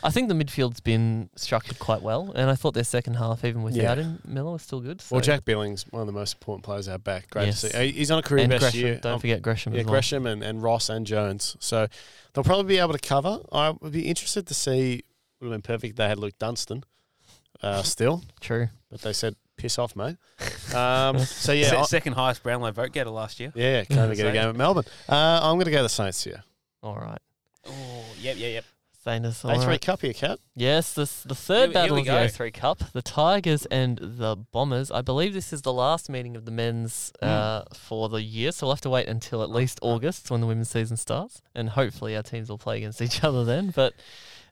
I 0.02 0.10
think 0.10 0.28
the 0.28 0.34
midfield's 0.34 0.80
been 0.80 1.28
structured 1.36 1.78
quite 1.78 2.00
well, 2.02 2.32
and 2.34 2.48
I 2.50 2.54
thought 2.54 2.72
their 2.74 2.84
second 2.84 3.14
half, 3.14 3.44
even 3.44 3.62
without 3.62 3.98
Yeah. 3.98 4.04
him, 4.04 4.22
Miller 4.26 4.52
was 4.52 4.62
still 4.62 4.80
good. 4.80 5.00
So. 5.00 5.16
well, 5.16 5.20
Jack 5.22 5.44
Billings, 5.44 5.84
one 5.90 6.00
of 6.00 6.06
the 6.06 6.12
most 6.12 6.34
important 6.34 6.64
players 6.64 6.88
out 6.88 7.04
back. 7.04 7.28
Great 7.30 7.46
Yes. 7.46 7.60
to 7.62 7.70
see. 7.70 7.92
He's 7.92 8.10
on 8.10 8.18
a 8.18 8.22
career 8.22 8.44
and 8.44 8.50
best 8.50 8.62
Gresham. 8.62 8.80
year. 8.80 8.98
Don't 9.02 9.14
Um, 9.14 9.20
forget 9.20 9.42
Gresham 9.42 9.72
Yeah, 9.74 9.80
as 9.80 9.86
well. 9.86 9.92
Gresham 9.92 10.26
and, 10.26 10.42
and 10.42 10.62
Ross 10.62 10.88
and 10.88 11.06
Jones. 11.06 11.56
So 11.60 11.86
they'll 12.32 12.44
probably 12.44 12.64
be 12.74 12.78
able 12.78 12.92
to 12.92 12.98
cover. 12.98 13.40
I 13.52 13.70
would 13.70 13.92
be 13.92 14.08
interested 14.08 14.46
to 14.46 14.54
see. 14.54 15.04
Would 15.40 15.46
have 15.52 15.54
been 15.54 15.62
perfect 15.62 15.92
if 15.92 15.96
they 15.96 16.08
had 16.08 16.18
Luke 16.18 16.38
Dunstan 16.38 16.84
uh, 17.62 17.82
still, 17.84 18.22
True. 18.40 18.68
but 18.90 19.00
they 19.02 19.12
said 19.12 19.36
piss 19.56 19.78
off, 19.78 19.94
mate. 19.96 20.16
Um, 20.74 21.18
so 21.24 21.52
yeah, 21.52 21.68
se- 21.70 21.84
second 21.84 22.12
highest 22.14 22.42
Brownlow 22.42 22.72
vote 22.72 22.92
getter 22.92 23.10
last 23.10 23.38
year. 23.40 23.52
yeah, 23.54 23.84
can't 23.84 24.00
even 24.04 24.16
get 24.16 24.26
a 24.26 24.32
game 24.32 24.48
at 24.48 24.56
Melbourne. 24.56 24.84
Uh, 25.08 25.40
I'm 25.42 25.56
going 25.56 25.64
to 25.66 25.70
go 25.70 25.82
the 25.82 25.88
Saints 25.88 26.24
here. 26.24 26.42
All 26.82 26.96
right. 26.96 27.18
Oh, 27.66 28.04
yep, 28.20 28.36
yep, 28.38 28.52
yep. 28.52 28.64
Saints. 29.02 29.44
All 29.44 29.50
A3. 29.56 29.80
Cup 29.80 30.02
here, 30.02 30.12
Cat. 30.12 30.38
Yes, 30.54 30.92
this 30.92 31.22
the 31.22 31.34
third 31.34 31.68
we- 31.70 31.72
battle 31.74 31.96
here 31.96 32.12
of 32.14 32.20
we 32.20 32.26
the 32.28 32.38
go. 32.38 32.44
O3 32.44 32.52
Cup. 32.54 32.92
The 32.92 33.00
Tigers 33.02 33.66
and 33.66 33.98
the 33.98 34.36
Bombers. 34.52 34.90
I 34.90 35.00
believe 35.00 35.32
this 35.32 35.52
is 35.52 35.62
the 35.62 35.72
last 35.72 36.10
meeting 36.10 36.36
of 36.36 36.44
the 36.44 36.50
men's 36.50 37.12
Hmm. 37.20 37.28
uh, 37.28 37.62
for 37.72 38.08
the 38.08 38.22
year, 38.22 38.52
so 38.52 38.66
we'll 38.66 38.74
have 38.74 38.80
to 38.82 38.90
wait 38.90 39.08
until 39.08 39.42
at 39.42 39.50
least 39.50 39.78
August 39.82 40.30
when 40.30 40.40
the 40.42 40.46
women's 40.46 40.70
season 40.70 40.96
starts, 40.96 41.40
and 41.54 41.70
hopefully 41.70 42.14
our 42.14 42.22
teams 42.22 42.50
will 42.50 42.58
play 42.58 42.76
against 42.78 43.00
each 43.00 43.24
other 43.24 43.44
then. 43.44 43.70
But 43.74 43.94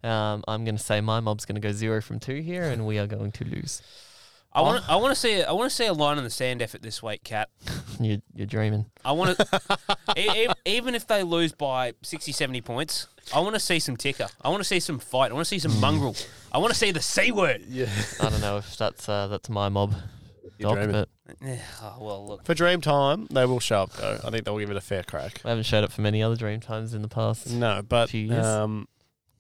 um, 0.03 0.43
I'm 0.49 0.65
going 0.65 0.77
to 0.77 0.83
say 0.83 1.01
my 1.01 1.21
mob's 1.21 1.45
going 1.45 1.57
to 1.57 1.61
go 1.61 1.73
zero 1.73 2.01
from 2.01 2.19
two 2.21 2.41
here, 2.41 2.63
and 2.65 2.87
we 2.87 2.99
are 2.99 3.07
going 3.07 3.33
to 3.33 3.45
lose. 3.45 3.83
I 4.59 4.63
want 4.63 4.89
I 4.91 4.97
want 4.97 5.15
to 5.15 5.21
see 5.21 5.43
I 5.43 5.53
want 5.53 5.71
to 5.71 5.75
see 5.77 5.87
a 5.87 5.93
line 5.93 6.19
in 6.19 6.25
the 6.25 6.31
sand 6.31 6.61
effort 6.63 6.83
this 6.83 7.03
week, 7.03 7.25
Cat. 7.25 7.49
You, 8.01 8.23
you're 8.33 8.47
dreaming. 8.47 8.87
I 9.05 9.11
want 9.11 9.37
to 9.37 9.61
e- 10.17 10.45
e- 10.45 10.49
even 10.67 10.95
if 10.95 11.09
they 11.09 11.25
lose 11.25 11.51
by 11.51 11.95
60, 12.03 12.31
70 12.31 12.61
points, 12.61 13.09
I 13.35 13.41
want 13.41 13.55
to 13.55 13.61
see 13.61 13.81
some 13.81 13.97
ticker. 13.97 14.29
I 14.41 14.51
want 14.51 14.61
to 14.61 14.65
see 14.65 14.79
some 14.79 15.01
fight. 15.01 15.33
I 15.33 15.35
want 15.35 15.47
to 15.47 15.49
see 15.49 15.59
some 15.59 15.81
mongrel. 15.81 16.15
I 16.53 16.59
want 16.59 16.73
to 16.73 16.79
see 16.79 16.93
the 16.93 17.03
c 17.03 17.33
word. 17.33 17.65
Yeah. 17.69 17.89
I 18.21 18.29
don't 18.31 18.41
know 18.41 18.59
if 18.59 18.77
that's 18.77 19.09
uh, 19.09 19.27
that's 19.27 19.49
my 19.49 19.69
mob, 19.69 19.95
You're 20.59 20.71
Doc, 20.71 20.85
dreaming. 20.85 20.93
but 21.27 21.37
Yeah, 21.45 21.57
oh, 21.83 21.97
well, 22.01 22.29
look. 22.29 22.45
For 22.45 22.55
Dream 22.55 22.81
Time, 22.81 23.27
they 23.33 23.47
will 23.47 23.59
show 23.59 23.83
up 23.83 23.93
though. 23.95 24.21
I 24.25 24.31
think 24.31 24.45
they'll 24.45 24.59
give 24.61 24.71
it 24.71 24.77
a 24.77 24.81
fair 24.81 25.03
crack. 25.03 25.41
I 25.45 25.49
haven't 25.49 25.65
showed 25.65 25.83
up 25.83 25.91
for 25.91 26.03
many 26.03 26.23
other 26.23 26.37
dream 26.37 26.61
times 26.61 26.95
in 26.95 27.03
the 27.03 27.09
past. 27.09 27.51
No, 27.51 27.83
but 27.83 28.11
Few 28.11 28.27
years. 28.29 28.47
um, 28.47 28.87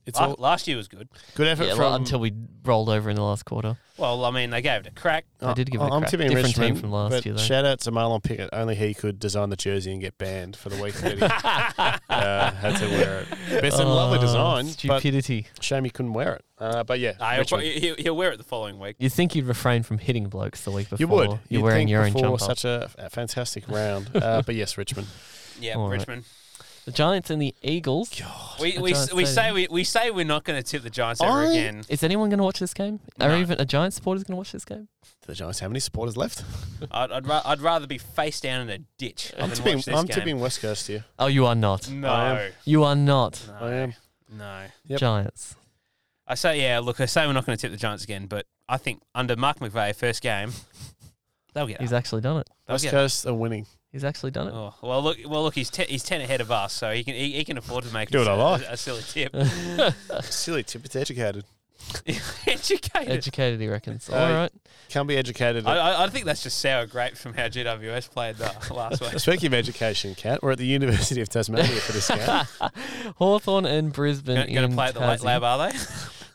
it's 0.08 0.18
La- 0.18 0.26
all 0.28 0.36
last 0.38 0.66
year 0.66 0.76
was 0.76 0.88
good. 0.88 1.08
good 1.36 1.46
effort 1.46 1.66
Yeah, 1.66 1.74
from 1.76 1.94
until 1.94 2.18
we 2.18 2.32
rolled 2.64 2.88
over 2.88 3.08
in 3.10 3.16
the 3.16 3.22
last 3.22 3.44
quarter. 3.44 3.76
Well, 3.96 4.24
I 4.24 4.30
mean, 4.30 4.50
they 4.50 4.62
gave 4.62 4.82
it 4.82 4.86
a 4.86 4.90
crack. 4.92 5.24
They 5.40 5.52
did 5.54 5.70
give 5.72 5.80
it 5.80 5.84
a 5.84 5.88
I'm 5.92 6.02
crack. 6.02 6.10
tipping 6.12 6.30
Different 6.30 6.54
team 6.54 6.76
from 6.76 6.92
last 6.92 7.10
but 7.10 7.24
year, 7.26 7.34
though. 7.34 7.40
Shout 7.40 7.64
out 7.64 7.80
to 7.80 7.90
Marlon 7.90 8.22
Pickett. 8.22 8.48
Only 8.52 8.76
he 8.76 8.94
could 8.94 9.18
design 9.18 9.50
the 9.50 9.56
jersey 9.56 9.90
and 9.92 10.00
get 10.00 10.16
banned 10.18 10.54
for 10.56 10.68
the 10.68 10.80
week 10.80 10.94
that 10.94 11.16
he 11.18 11.22
uh, 12.08 12.50
had 12.52 12.76
to 12.76 12.86
wear 12.86 13.20
it. 13.20 13.28
But 13.50 13.64
it's 13.64 13.78
a 13.78 13.84
lovely 13.84 14.18
Oh, 14.18 14.20
design, 14.20 14.66
but 14.66 14.72
Stupidity. 15.00 15.46
shame 15.60 15.84
he 15.84 15.90
couldn't 15.90 16.12
wear 16.12 16.34
it. 16.34 16.44
Uh, 16.58 16.84
but 16.84 17.00
yeah, 17.00 17.14
Nah, 17.18 17.30
he'll, 17.30 17.38
Richmond. 17.40 17.48
probably- 17.48 17.80
he'll, 17.80 17.94
he'll 17.96 18.16
wear 18.16 18.30
it 18.32 18.36
the 18.38 18.44
following 18.44 18.78
week. 18.78 18.96
You'd 18.98 19.12
think 19.12 19.34
you'd 19.34 19.46
refrain 19.46 19.82
from 19.82 19.98
hitting 19.98 20.28
blokes 20.28 20.62
the 20.64 20.70
week 20.70 20.90
before. 20.90 20.98
you 21.00 21.08
would. 21.08 21.28
You're 21.30 21.38
You'd 21.48 21.62
wearing 21.62 21.78
think 21.80 21.90
your 21.90 22.04
own 22.04 22.12
before 22.12 22.38
jumper. 22.38 22.44
such 22.44 22.64
a, 22.64 22.90
a 22.98 23.10
fantastic 23.10 23.68
round. 23.68 24.10
Uh, 24.14 24.42
but 24.46 24.54
yes, 24.54 24.78
Richmond. 24.78 25.06
Yeah, 25.60 25.74
All 25.74 25.88
right. 25.88 25.98
Richmond. 25.98 26.22
The 26.88 26.92
Giants 26.94 27.28
and 27.28 27.42
the 27.42 27.54
Eagles. 27.60 28.10
We, 28.58 28.78
we, 28.78 28.94
we 29.14 29.26
say 29.26 29.52
we, 29.52 29.68
we 29.70 29.84
say 29.84 30.10
we're 30.10 30.24
not 30.24 30.44
going 30.44 30.58
to 30.58 30.66
tip 30.66 30.82
the 30.82 30.88
Giants 30.88 31.20
ever 31.20 31.30
I- 31.30 31.44
again. 31.50 31.84
Is 31.90 32.02
anyone 32.02 32.30
going 32.30 32.38
to 32.38 32.44
watch 32.44 32.60
this 32.60 32.72
game? 32.72 33.00
Are 33.20 33.28
No. 33.28 33.36
even 33.36 33.60
a 33.60 33.66
Giants 33.66 33.96
supporters 33.96 34.24
going 34.24 34.32
to 34.32 34.36
watch 34.38 34.52
this 34.52 34.64
game? 34.64 34.88
Do 35.04 35.26
the 35.26 35.34
Giants 35.34 35.58
have 35.58 35.70
any 35.70 35.80
supporters 35.80 36.16
left? 36.16 36.42
I'd, 36.90 37.12
I'd, 37.12 37.26
ra- 37.26 37.42
I'd 37.44 37.60
rather 37.60 37.86
be 37.86 37.98
face 37.98 38.40
down 38.40 38.62
in 38.62 38.70
a 38.70 38.78
ditch 38.96 39.34
I'm 39.38 39.50
than 39.50 39.58
tipping. 39.58 39.76
watch 39.76 39.84
this 39.84 39.94
I'm 39.98 40.06
game. 40.06 40.14
tipping 40.14 40.40
West 40.40 40.62
Coast 40.62 40.86
here. 40.86 41.04
Oh, 41.18 41.26
you 41.26 41.44
are 41.44 41.54
not. 41.54 41.90
No, 41.90 42.08
I 42.08 42.40
am. 42.46 42.52
You 42.64 42.84
are 42.84 42.96
not. 42.96 43.42
no, 43.60 43.66
I 43.66 43.72
am. 43.74 43.94
no. 44.32 44.62
Yep. 44.86 44.98
Giants. 45.00 45.56
I 46.26 46.36
say 46.36 46.62
yeah. 46.62 46.78
Look, 46.78 47.00
I 47.00 47.04
say 47.06 47.26
we're 47.26 47.34
not 47.34 47.44
going 47.44 47.58
to 47.58 47.60
tip 47.60 47.70
the 47.70 47.76
Giants 47.76 48.02
again, 48.04 48.24
but 48.24 48.46
I 48.66 48.78
think 48.78 49.02
under 49.14 49.36
Mark 49.36 49.58
McVeigh, 49.58 49.94
first 49.94 50.22
game, 50.22 50.52
they'll 51.52 51.66
get 51.66 51.82
He's 51.82 51.92
up. 51.92 51.98
actually 51.98 52.22
done 52.22 52.38
it. 52.38 52.48
They'll 52.66 52.74
West 52.76 52.84
get 52.84 52.94
up. 52.94 53.00
Coast 53.02 53.26
are 53.26 53.34
winning. 53.34 53.66
He's 53.92 54.04
actually 54.04 54.32
done 54.32 54.48
it. 54.48 54.54
Oh, 54.54 54.74
well, 54.82 55.02
look, 55.02 55.16
well, 55.26 55.42
look, 55.42 55.54
he's 55.54 55.70
te- 55.70 55.84
he's 55.86 56.02
ten 56.02 56.20
ahead 56.20 56.40
of 56.42 56.50
us, 56.50 56.72
so 56.74 56.92
he 56.92 57.02
can 57.04 57.14
he, 57.14 57.32
he 57.32 57.44
can 57.44 57.56
afford 57.56 57.84
to 57.84 57.92
make 57.94 58.10
Do 58.10 58.18
what 58.18 58.28
a, 58.28 58.30
I 58.32 58.34
like. 58.34 58.62
a, 58.68 58.72
a 58.72 58.76
silly 58.76 59.02
tip. 59.02 59.34
Silly 60.24 60.62
tip. 60.62 60.84
It's 60.84 60.94
educated. 60.96 61.44
Educated. 62.46 63.08
Educated, 63.10 63.60
he 63.60 63.68
reckons. 63.68 64.10
Uh, 64.10 64.14
All 64.16 64.32
right. 64.32 64.52
Can't 64.90 65.08
be 65.08 65.16
educated. 65.16 65.66
I, 65.66 65.76
I, 65.76 66.04
I 66.04 66.08
think 66.08 66.26
that's 66.26 66.42
just 66.42 66.58
sour 66.58 66.84
grape 66.86 67.16
from 67.16 67.32
how 67.34 67.44
GWS 67.46 68.10
played 68.10 68.36
uh, 68.42 68.52
last 68.74 69.00
week. 69.00 69.18
Speaking 69.18 69.46
of 69.46 69.54
education, 69.54 70.14
Cat, 70.14 70.42
we're 70.42 70.50
at 70.52 70.58
the 70.58 70.66
University 70.66 71.20
of 71.22 71.28
Tasmania 71.30 71.66
for 71.80 71.92
this 71.92 72.08
game. 72.08 72.46
Hawthorn 73.16 73.64
and 73.64 73.92
Brisbane. 73.92 74.36
Going 74.36 74.54
to 74.54 74.64
in 74.64 74.72
play 74.74 74.88
at 74.88 74.94
the 74.94 75.00
late 75.00 75.20
Tassie. 75.20 75.24
lab, 75.24 75.42
are 75.44 75.70
they? 75.70 75.78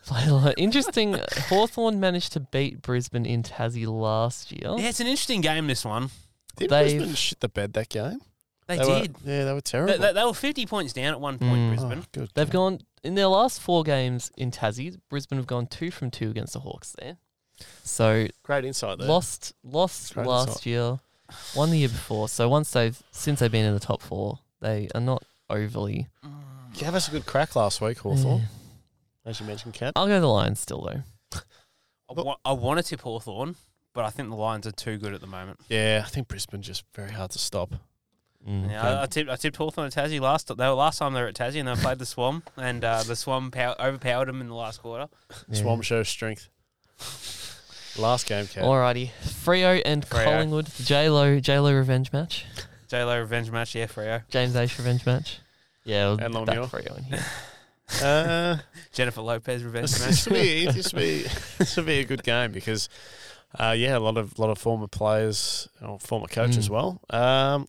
Play 0.06 0.26
a 0.28 0.34
lot. 0.34 0.54
Interesting. 0.58 1.18
Hawthorn 1.50 2.00
managed 2.00 2.34
to 2.34 2.40
beat 2.40 2.82
Brisbane 2.82 3.26
in 3.26 3.44
Tassie 3.44 3.88
last 3.88 4.52
year. 4.52 4.76
Yeah, 4.78 4.90
it's 4.90 5.00
an 5.00 5.08
interesting 5.08 5.42
game. 5.42 5.68
This 5.68 5.86
one. 5.86 6.10
Did 6.56 6.70
They've- 6.70 6.98
Brisbane 6.98 7.16
shit 7.16 7.40
the 7.40 7.50
bed 7.50 7.74
that 7.74 7.90
game? 7.90 8.20
They, 8.68 8.78
were- 8.78 9.02
did. 9.02 9.16
yeah, 9.26 9.44
they 9.46 9.54
were 9.54 9.62
terrible. 9.62 9.98
they, 9.98 10.14
they 10.14 10.24
were 10.24 10.34
fifty 10.34 10.66
points 10.66 10.94
down 10.94 11.08
at 11.14 11.20
one 11.20 11.38
point. 11.38 11.52
Mm. 11.52 11.68
Brisbane. 11.70 12.00
Oh, 12.02 12.06
good. 12.14 12.30
They've 12.34 12.48
God. 12.50 12.54
gone 12.54 12.80
in 13.04 13.16
their 13.16 13.28
last 13.28 13.60
four 13.60 13.84
games 13.84 14.32
in 14.38 14.52
Tassie. 14.52 14.98
Brisbane 15.10 15.38
have 15.38 15.48
gone 15.48 15.68
two 15.68 15.92
from 15.92 16.10
two 16.10 16.30
against 16.30 16.54
the 16.54 16.62
Hawks 16.62 16.96
there. 17.00 17.18
So 17.84 18.28
great 18.42 18.64
insight 18.66 19.00
there. 19.00 19.08
lost 19.08 19.54
lost 19.64 20.14
Great 20.14 20.26
last 20.28 20.48
insight. 20.48 20.66
year, 20.66 21.00
won 21.56 21.72
the 21.72 21.78
year 21.80 21.90
before. 21.90 22.30
So 22.30 22.48
once 22.48 22.72
they've 22.72 23.00
since 23.12 23.40
they've 23.42 23.52
been 23.52 23.66
in 23.66 23.74
the 23.74 23.80
top 23.82 24.02
four, 24.02 24.40
they 24.62 24.88
are 24.96 25.02
not 25.02 25.24
overly. 25.50 26.08
Gave 26.76 26.96
us 26.96 27.10
a 27.10 27.12
good 27.12 27.26
crack 27.26 27.56
last 27.58 27.82
week, 27.82 28.00
Hawthorn, 28.00 28.44
as 29.26 29.40
you 29.42 29.46
mentioned, 29.46 29.74
Cat. 29.76 29.92
I'll 29.96 30.08
go 30.08 30.20
the 30.22 30.28
Lions 30.28 30.60
still 30.62 30.82
though. 30.82 31.40
I, 32.10 32.14
wa- 32.22 32.38
I 32.46 32.54
want 32.54 32.80
to 32.80 32.84
tip 32.84 33.02
Hawthorn, 33.02 33.56
but 33.94 34.06
I 34.06 34.10
think 34.10 34.30
the 34.30 34.36
Lions 34.36 34.66
are 34.68 34.72
too 34.72 34.98
good 34.98 35.14
at 35.14 35.22
the 35.22 35.28
moment. 35.28 35.60
Yeah, 35.70 36.04
I 36.06 36.10
think 36.10 36.28
Brisbane 36.28 36.62
just 36.62 36.84
very 36.94 37.12
hard 37.12 37.32
to 37.32 37.40
stop. 37.40 37.76
Mm. 38.48 38.70
Yeah, 38.70 39.00
I, 39.00 39.04
I 39.04 39.06
tipped 39.06 39.30
I 39.30 39.36
tipped 39.38 39.56
Hawthorn 39.56 39.88
at 39.88 39.94
Tassie 39.94 40.20
last. 40.20 40.48
They 40.48 40.68
were 40.68 40.74
last 40.74 40.98
time 41.00 41.14
they 41.14 41.22
were 41.22 41.28
at 41.28 41.36
Tassie 41.36 41.60
and 41.60 41.68
they 41.68 41.76
played 41.76 42.00
the 42.00 42.06
Swam, 42.06 42.44
and 42.58 42.84
uh, 42.84 43.04
the 43.04 43.16
Swam 43.16 43.52
pow- 43.52 43.76
overpowered 43.80 44.28
them 44.28 44.42
in 44.42 44.48
the 44.50 44.56
last 44.56 44.82
quarter. 44.82 45.08
Yeah. 45.48 45.62
Swam 45.62 45.82
shows 45.82 46.10
strength. 46.10 46.50
Last 47.98 48.26
game, 48.28 48.48
Cat. 48.48 48.64
Alrighty, 48.64 49.12
Frio 49.22 49.76
and 49.86 50.04
Freo. 50.06 50.24
Collingwood, 50.24 50.66
the 50.66 50.84
J 50.84 51.10
Lo 51.10 51.40
J 51.40 51.60
Lo 51.60 51.74
revenge 51.74 52.12
match, 52.12 52.46
J 52.88 53.04
Lo 53.04 53.20
revenge 53.20 53.52
match, 53.52 53.76
yeah, 53.76 53.86
Freo. 53.86 54.24
James 54.30 54.56
Aish 54.56 54.78
revenge 54.80 55.06
match. 55.06 55.40
Yeah, 55.86 56.08
we'll 56.08 56.20
And 56.20 56.34
back 56.46 56.58
Longmuir. 56.58 56.68
Freo 56.70 56.98
in 56.98 57.04
here. 57.06 57.24
Uh, 58.02 58.58
Jennifer 58.94 59.22
Lopez 59.22 59.64
revenge 59.64 59.92
match. 60.00 60.10
this 60.10 60.26
will 60.26 60.34
be 60.34 60.66
this 60.66 60.94
will 60.94 61.00
be 61.02 61.24
this 61.60 61.78
will 61.78 61.84
be 61.84 62.00
a 62.00 62.06
good 62.06 62.24
game 62.24 62.52
because, 62.52 62.90
uh, 63.60 63.76
yeah, 63.78 63.98
a 63.98 64.00
lot 64.00 64.18
of 64.18 64.38
lot 64.40 64.50
of 64.50 64.58
former 64.58 64.88
players, 64.88 65.68
or 65.82 66.00
former 66.00 66.28
coach 66.28 66.52
Mm. 66.52 66.58
as 66.58 66.70
well. 66.70 67.02
Um, 67.10 67.68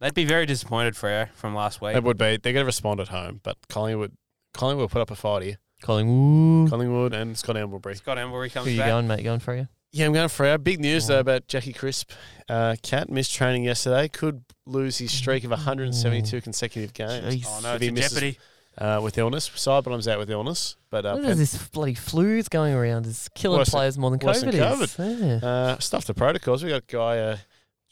They'd 0.00 0.12
be 0.14 0.24
very 0.26 0.44
disappointed, 0.44 0.94
Freo, 0.94 1.30
from 1.32 1.54
last 1.54 1.80
week. 1.80 1.94
they 1.94 2.00
would 2.00 2.18
be. 2.18 2.36
They're 2.36 2.52
going 2.52 2.64
to 2.64 2.66
respond 2.66 3.00
at 3.00 3.08
home, 3.08 3.40
but 3.42 3.56
Collingwood, 3.70 4.12
Collingwood 4.52 4.82
will 4.82 4.88
put 4.90 5.00
up 5.00 5.10
a 5.10 5.16
fight 5.16 5.42
here. 5.42 5.56
Collingwood. 5.82 6.70
Collingwood 6.70 7.14
and 7.14 7.36
Scott 7.38 7.56
Pendlebury. 7.56 7.96
Scott 7.96 8.18
Emblery 8.18 8.52
comes 8.52 8.66
Who 8.66 8.72
you 8.72 8.78
back. 8.80 8.88
going, 8.88 9.06
mate? 9.08 9.22
Going 9.22 9.40
Freo? 9.40 9.68
Yeah, 9.92 10.04
I'm 10.06 10.12
going 10.12 10.28
for 10.28 10.46
our 10.46 10.58
big 10.58 10.80
news 10.80 11.08
Oh. 11.08 11.14
though 11.14 11.20
about 11.20 11.48
Jackie 11.48 11.72
Crisp. 11.72 12.10
Uh, 12.48 12.76
Cat 12.82 13.08
missed 13.08 13.32
training 13.34 13.64
yesterday. 13.64 14.08
Could 14.08 14.44
lose 14.66 14.98
his 14.98 15.12
streak 15.12 15.44
of 15.44 15.50
172 15.50 16.40
consecutive 16.42 16.92
games 16.92 17.34
Jeez. 17.36 17.44
Oh 17.46 17.60
no, 17.62 17.68
If 17.70 17.74
it's 17.76 17.82
he 17.82 17.88
in 17.88 17.94
misses- 17.94 18.18
jeopoly. 18.18 18.36
Uh, 18.78 19.00
with 19.02 19.16
illness. 19.18 19.48
Sidebottom's 19.48 20.08
out 20.08 20.18
with 20.18 20.30
illness, 20.30 20.76
but 20.90 21.04
uh, 21.06 21.14
What 21.16 21.24
is 21.24 21.38
this 21.38 21.68
bloody 21.68 21.94
flu's 21.94 22.48
going 22.48 22.74
around? 22.74 23.06
Is 23.06 23.28
killing 23.34 23.64
players 23.64 23.96
more 23.98 24.10
than 24.10 24.20
worse 24.20 24.40
than 24.40 24.50
COVID, 24.52 24.82
is. 24.82 25.42
Yeah. 25.42 25.48
uh, 25.48 25.78
stuff 25.78 26.04
the 26.04 26.14
protocols. 26.14 26.62
We 26.62 26.70
got 26.70 26.82
a 26.82 26.84
guy 26.86 27.18
uh, 27.18 27.36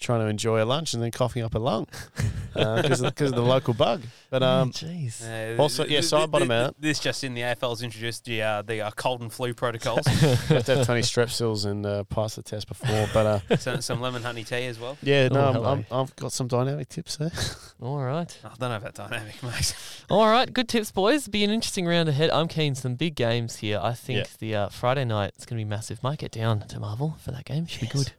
trying 0.01 0.21
to 0.21 0.27
enjoy 0.27 0.63
a 0.63 0.67
lunch 0.67 0.93
and 0.95 1.03
then 1.03 1.11
coughing 1.11 1.43
up 1.43 1.55
a 1.55 1.59
lung 1.59 1.87
because 2.55 3.01
of, 3.01 3.15
'cause 3.15 3.31
of 3.31 3.37
the 3.37 3.43
local 3.43 3.73
bug. 3.75 4.03
But 4.31 4.43
um, 4.43 4.71
jeez. 4.73 5.23
Uh, 5.23 5.61
Also- 5.63 5.85
yeah, 5.85 5.89
th- 6.01 6.05
side 6.05 6.19
th- 6.21 6.31
bottom 6.31 6.49
th- 6.49 6.61
out. 6.69 6.75
This 6.81 6.99
just 6.99 7.25
in, 7.25 7.35
the 7.35 7.41
AFL's 7.43 7.83
introduced 7.83 8.25
the 8.25 8.43
uh, 8.43 8.63
the 8.63 8.83
uh, 8.83 8.91
cold 8.93 9.21
and 9.23 9.33
flu 9.33 9.55
protocols. 9.55 10.07
have 10.07 10.65
to 10.67 10.77
have 10.77 10.87
20 10.87 11.01
strepsils 11.03 11.65
and 11.65 11.87
uh, 11.87 12.05
pass 12.05 12.35
the 12.35 12.43
test 12.43 12.69
before. 12.69 13.09
But 13.15 13.45
uh, 13.51 13.57
some, 13.57 13.81
some 13.81 14.01
lemon 14.01 14.23
honey 14.23 14.45
tea 14.45 14.67
as 14.67 14.79
well. 14.79 14.99
yeah, 15.03 15.29
no, 15.29 15.41
Oh, 15.41 15.65
I'm, 15.65 15.65
I'm, 15.67 15.87
I've 15.91 16.17
got 16.17 16.33
some 16.33 16.49
dynamic 16.49 16.89
tips 16.89 17.17
there. 17.17 17.33
All 17.81 17.99
right. 17.99 18.37
I 18.45 18.49
don't 18.59 18.71
know 18.71 18.77
about 18.77 18.95
dynamic, 18.95 19.43
mate. 19.43 19.75
All 20.11 20.27
right. 20.29 20.53
Good 20.53 20.69
tips, 20.69 20.91
boys. 20.91 21.29
Be 21.29 21.45
an 21.45 21.51
interesting 21.51 21.87
round 21.87 22.09
ahead. 22.09 22.31
I'm 22.31 22.49
keen. 22.49 22.75
Some 22.75 22.95
big 22.97 23.15
games 23.15 23.57
here. 23.57 23.81
I 23.83 23.95
think 23.95 24.19
Yeah. 24.19 24.25
the 24.39 24.55
uh, 24.55 24.69
Friday 24.69 25.05
night 25.05 25.33
is 25.39 25.47
going 25.47 25.59
to 25.59 25.65
be 25.65 25.69
massive. 25.69 26.03
Might 26.03 26.19
get 26.19 26.33
down 26.33 26.61
to 26.69 26.81
Marvel 26.81 27.17
for 27.21 27.31
that 27.31 27.45
game. 27.45 27.67
Should 27.67 27.81
be 27.81 27.87
good. 27.87 28.13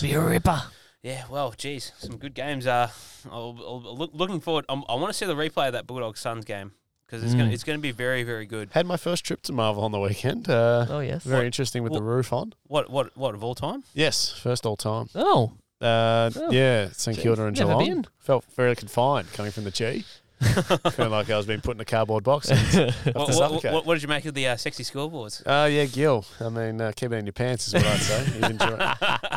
Be 0.00 0.08
nice. 0.08 0.12
Be 0.12 0.12
a 0.14 0.20
ripper. 0.20 0.62
Yeah, 1.02 1.24
well, 1.30 1.54
geez, 1.56 1.92
some 1.98 2.16
good 2.16 2.34
games. 2.34 2.66
Uh, 2.66 2.90
I'll, 3.30 3.56
I'll, 3.60 3.96
look, 3.96 4.10
looking 4.12 4.40
forward. 4.40 4.64
I'm, 4.68 4.82
I 4.88 4.94
want 4.94 5.08
to 5.08 5.12
see 5.12 5.26
the 5.26 5.36
replay 5.36 5.68
of 5.68 5.72
that 5.74 5.86
Bulldogs 5.86 6.18
Suns 6.20 6.44
game 6.44 6.72
because 7.06 7.22
it's 7.22 7.34
gonna 7.34 7.50
Mm. 7.50 7.52
it's 7.52 7.62
gonna 7.62 7.78
be 7.78 7.92
very 7.92 8.24
very 8.24 8.46
good. 8.46 8.70
Had 8.72 8.86
my 8.86 8.96
first 8.96 9.24
trip 9.24 9.42
to 9.42 9.52
Marvel 9.52 9.84
on 9.84 9.92
the 9.92 10.00
weekend. 10.00 10.48
Uh, 10.48 10.86
Oh 10.88 10.98
yes. 11.00 11.22
very 11.22 11.40
What- 11.40 11.46
interesting 11.46 11.82
with 11.84 11.92
what- 11.92 11.98
the 11.98 12.02
roof 12.04 12.32
on. 12.32 12.54
What 12.66 12.90
what 12.90 13.16
what 13.16 13.34
of 13.36 13.44
all 13.44 13.54
time? 13.54 13.84
Yes, 13.94 14.32
first 14.32 14.66
all 14.66 14.76
time. 14.76 15.08
Oh. 15.14 15.52
Uh, 15.80 16.30
Oh. 16.34 16.50
yeah, 16.50 16.88
St 16.92 17.16
Kilda 17.18 17.44
and 17.44 17.56
never 17.56 17.72
Geelong. 17.72 17.86
been. 17.86 18.06
Felt 18.18 18.44
very 18.56 18.74
confined 18.74 19.32
coming 19.34 19.52
from 19.52 19.64
the 19.64 19.70
G. 19.70 20.04
Felt 20.90 21.10
like 21.10 21.30
I 21.30 21.36
was 21.36 21.46
being 21.46 21.60
put 21.60 21.76
in 21.76 21.80
a 21.80 21.84
cardboard 21.84 22.24
box. 22.24 22.50
And, 22.50 22.90
What, 23.14 23.34
what, 23.34 23.64
what, 23.64 23.86
what 23.86 23.94
did 23.94 24.02
you 24.02 24.08
make 24.08 24.24
of 24.26 24.34
the 24.34 24.48
uh, 24.48 24.56
sexy 24.56 24.82
scoreboards? 24.84 25.42
uh, 25.46 25.66
yeah, 25.66 25.86
Gil. 25.86 26.24
I 26.40 26.48
mean, 26.48 26.80
uh, 26.80 26.92
keep 26.94 27.12
it 27.12 27.16
in 27.16 27.26
your 27.26 27.32
pants 27.32 27.68
is 27.68 27.74
what 27.74 27.86
I'd 27.86 28.00
say. 28.00 28.24
He's 28.24 28.42
enjoying, 28.42 28.80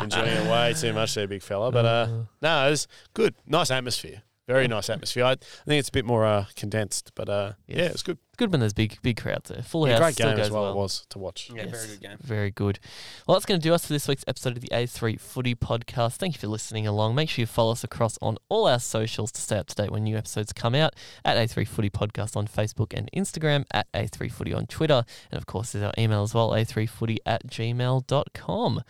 enjoying 0.02 0.28
it 0.28 0.50
way 0.50 0.74
too 0.74 0.92
much 0.92 1.14
there, 1.14 1.26
big 1.26 1.42
fella. 1.42 1.72
But 1.72 1.84
uh, 1.86 2.06
no, 2.42 2.66
it 2.66 2.70
was 2.70 2.88
good. 3.14 3.34
Nice 3.46 3.70
atmosphere. 3.70 4.22
Very 4.52 4.68
nice 4.68 4.90
atmosphere. 4.90 5.24
I, 5.24 5.30
I 5.32 5.36
think 5.36 5.78
it's 5.80 5.88
a 5.88 5.92
bit 5.92 6.04
more 6.04 6.24
uh, 6.26 6.46
condensed, 6.56 7.12
but 7.14 7.28
uh, 7.28 7.52
Yes. 7.66 7.78
yeah, 7.78 7.84
it's 7.86 8.02
good. 8.02 8.18
good 8.36 8.50
when 8.50 8.60
there's 8.60 8.72
big 8.72 8.98
big 9.02 9.16
crowds 9.20 9.50
there. 9.50 9.62
Full 9.62 9.86
Yeah, 9.86 9.94
house 9.94 10.00
great 10.02 10.14
still 10.14 10.28
game 10.28 10.36
goes 10.38 10.46
as 10.46 10.52
well, 10.52 10.62
well. 10.62 10.72
It 10.72 10.76
was 10.76 11.06
to 11.10 11.18
watch. 11.18 11.50
Yeah, 11.54 11.62
Yes. 11.64 11.70
very 11.70 11.86
good 11.88 12.00
game. 12.00 12.16
Very 12.20 12.50
good. 12.50 12.78
Well, 13.26 13.36
that's 13.36 13.46
going 13.46 13.60
to 13.60 13.62
do 13.68 13.72
us 13.74 13.86
for 13.86 13.92
this 13.92 14.08
week's 14.08 14.24
episode 14.26 14.56
of 14.56 14.60
the 14.62 14.68
A3 14.72 15.20
Footy 15.20 15.54
Podcast. 15.54 16.16
Thank 16.16 16.34
you 16.34 16.40
for 16.40 16.46
listening 16.48 16.86
along. 16.86 17.14
Make 17.14 17.30
sure 17.30 17.42
you 17.42 17.46
follow 17.46 17.72
us 17.72 17.84
across 17.84 18.18
on 18.20 18.38
all 18.48 18.66
our 18.66 18.80
socials 18.80 19.30
to 19.32 19.40
stay 19.40 19.56
up 19.58 19.66
to 19.68 19.74
date 19.74 19.90
when 19.90 20.04
new 20.04 20.16
episodes 20.16 20.52
come 20.52 20.74
out 20.74 20.94
at 21.24 21.36
A3 21.36 21.66
Footy 21.68 21.90
Podcast 21.90 22.36
on 22.36 22.46
Facebook 22.48 22.92
and 22.96 23.08
Instagram, 23.14 23.64
at 23.72 23.86
A3 23.92 24.30
Footy 24.32 24.52
on 24.52 24.66
Twitter, 24.66 25.04
and 25.30 25.38
of 25.38 25.46
course, 25.46 25.72
there's 25.72 25.84
our 25.84 25.92
email 25.98 26.22
as 26.22 26.34
well, 26.34 26.50
A3Footy 26.50 27.18
at 27.24 27.46
gmail.com. 27.46 28.82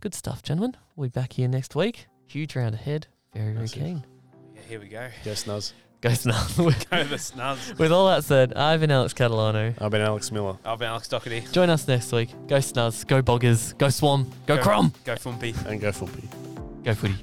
Good 0.00 0.14
stuff, 0.14 0.42
gentlemen. 0.42 0.76
We'll 0.94 1.08
be 1.08 1.12
back 1.12 1.34
here 1.34 1.48
next 1.48 1.74
week. 1.74 2.06
Huge 2.26 2.54
round 2.56 2.74
ahead. 2.74 3.06
Very, 3.32 3.52
very 3.52 3.60
Massive. 3.60 3.82
keen. 3.82 4.15
Here 4.68 4.80
we 4.80 4.88
go. 4.88 5.08
Yes, 5.24 5.44
Nuz. 5.44 5.72
Go 6.00 6.10
Snarl. 6.10 6.46
With 6.66 6.90
Go 6.90 7.04
the 7.04 7.18
Snuds. 7.18 7.74
with 7.78 7.90
all 7.90 8.06
that 8.08 8.22
said, 8.24 8.52
I've 8.54 8.80
been 8.80 8.90
Alex 8.90 9.14
Catalano. 9.14 9.74
I've 9.80 9.90
been 9.90 10.02
Alex 10.02 10.30
Miller. 10.30 10.56
I've 10.64 10.78
been 10.78 10.88
Alex 10.88 11.08
Doherty. 11.08 11.40
Join 11.52 11.70
us 11.70 11.88
next 11.88 12.12
week. 12.12 12.30
Go 12.48 12.56
Snuz, 12.58 13.06
go 13.06 13.22
Boggers, 13.22 13.76
go 13.78 13.88
Swam, 13.88 14.30
go, 14.46 14.56
Go- 14.56 14.62
Crom, 14.62 14.92
Go 15.04 15.14
Fumpy. 15.14 15.54
And 15.66 15.80
go 15.80 15.90
Fulby. 15.92 16.24
go 16.84 16.94
Footy. 16.94 17.14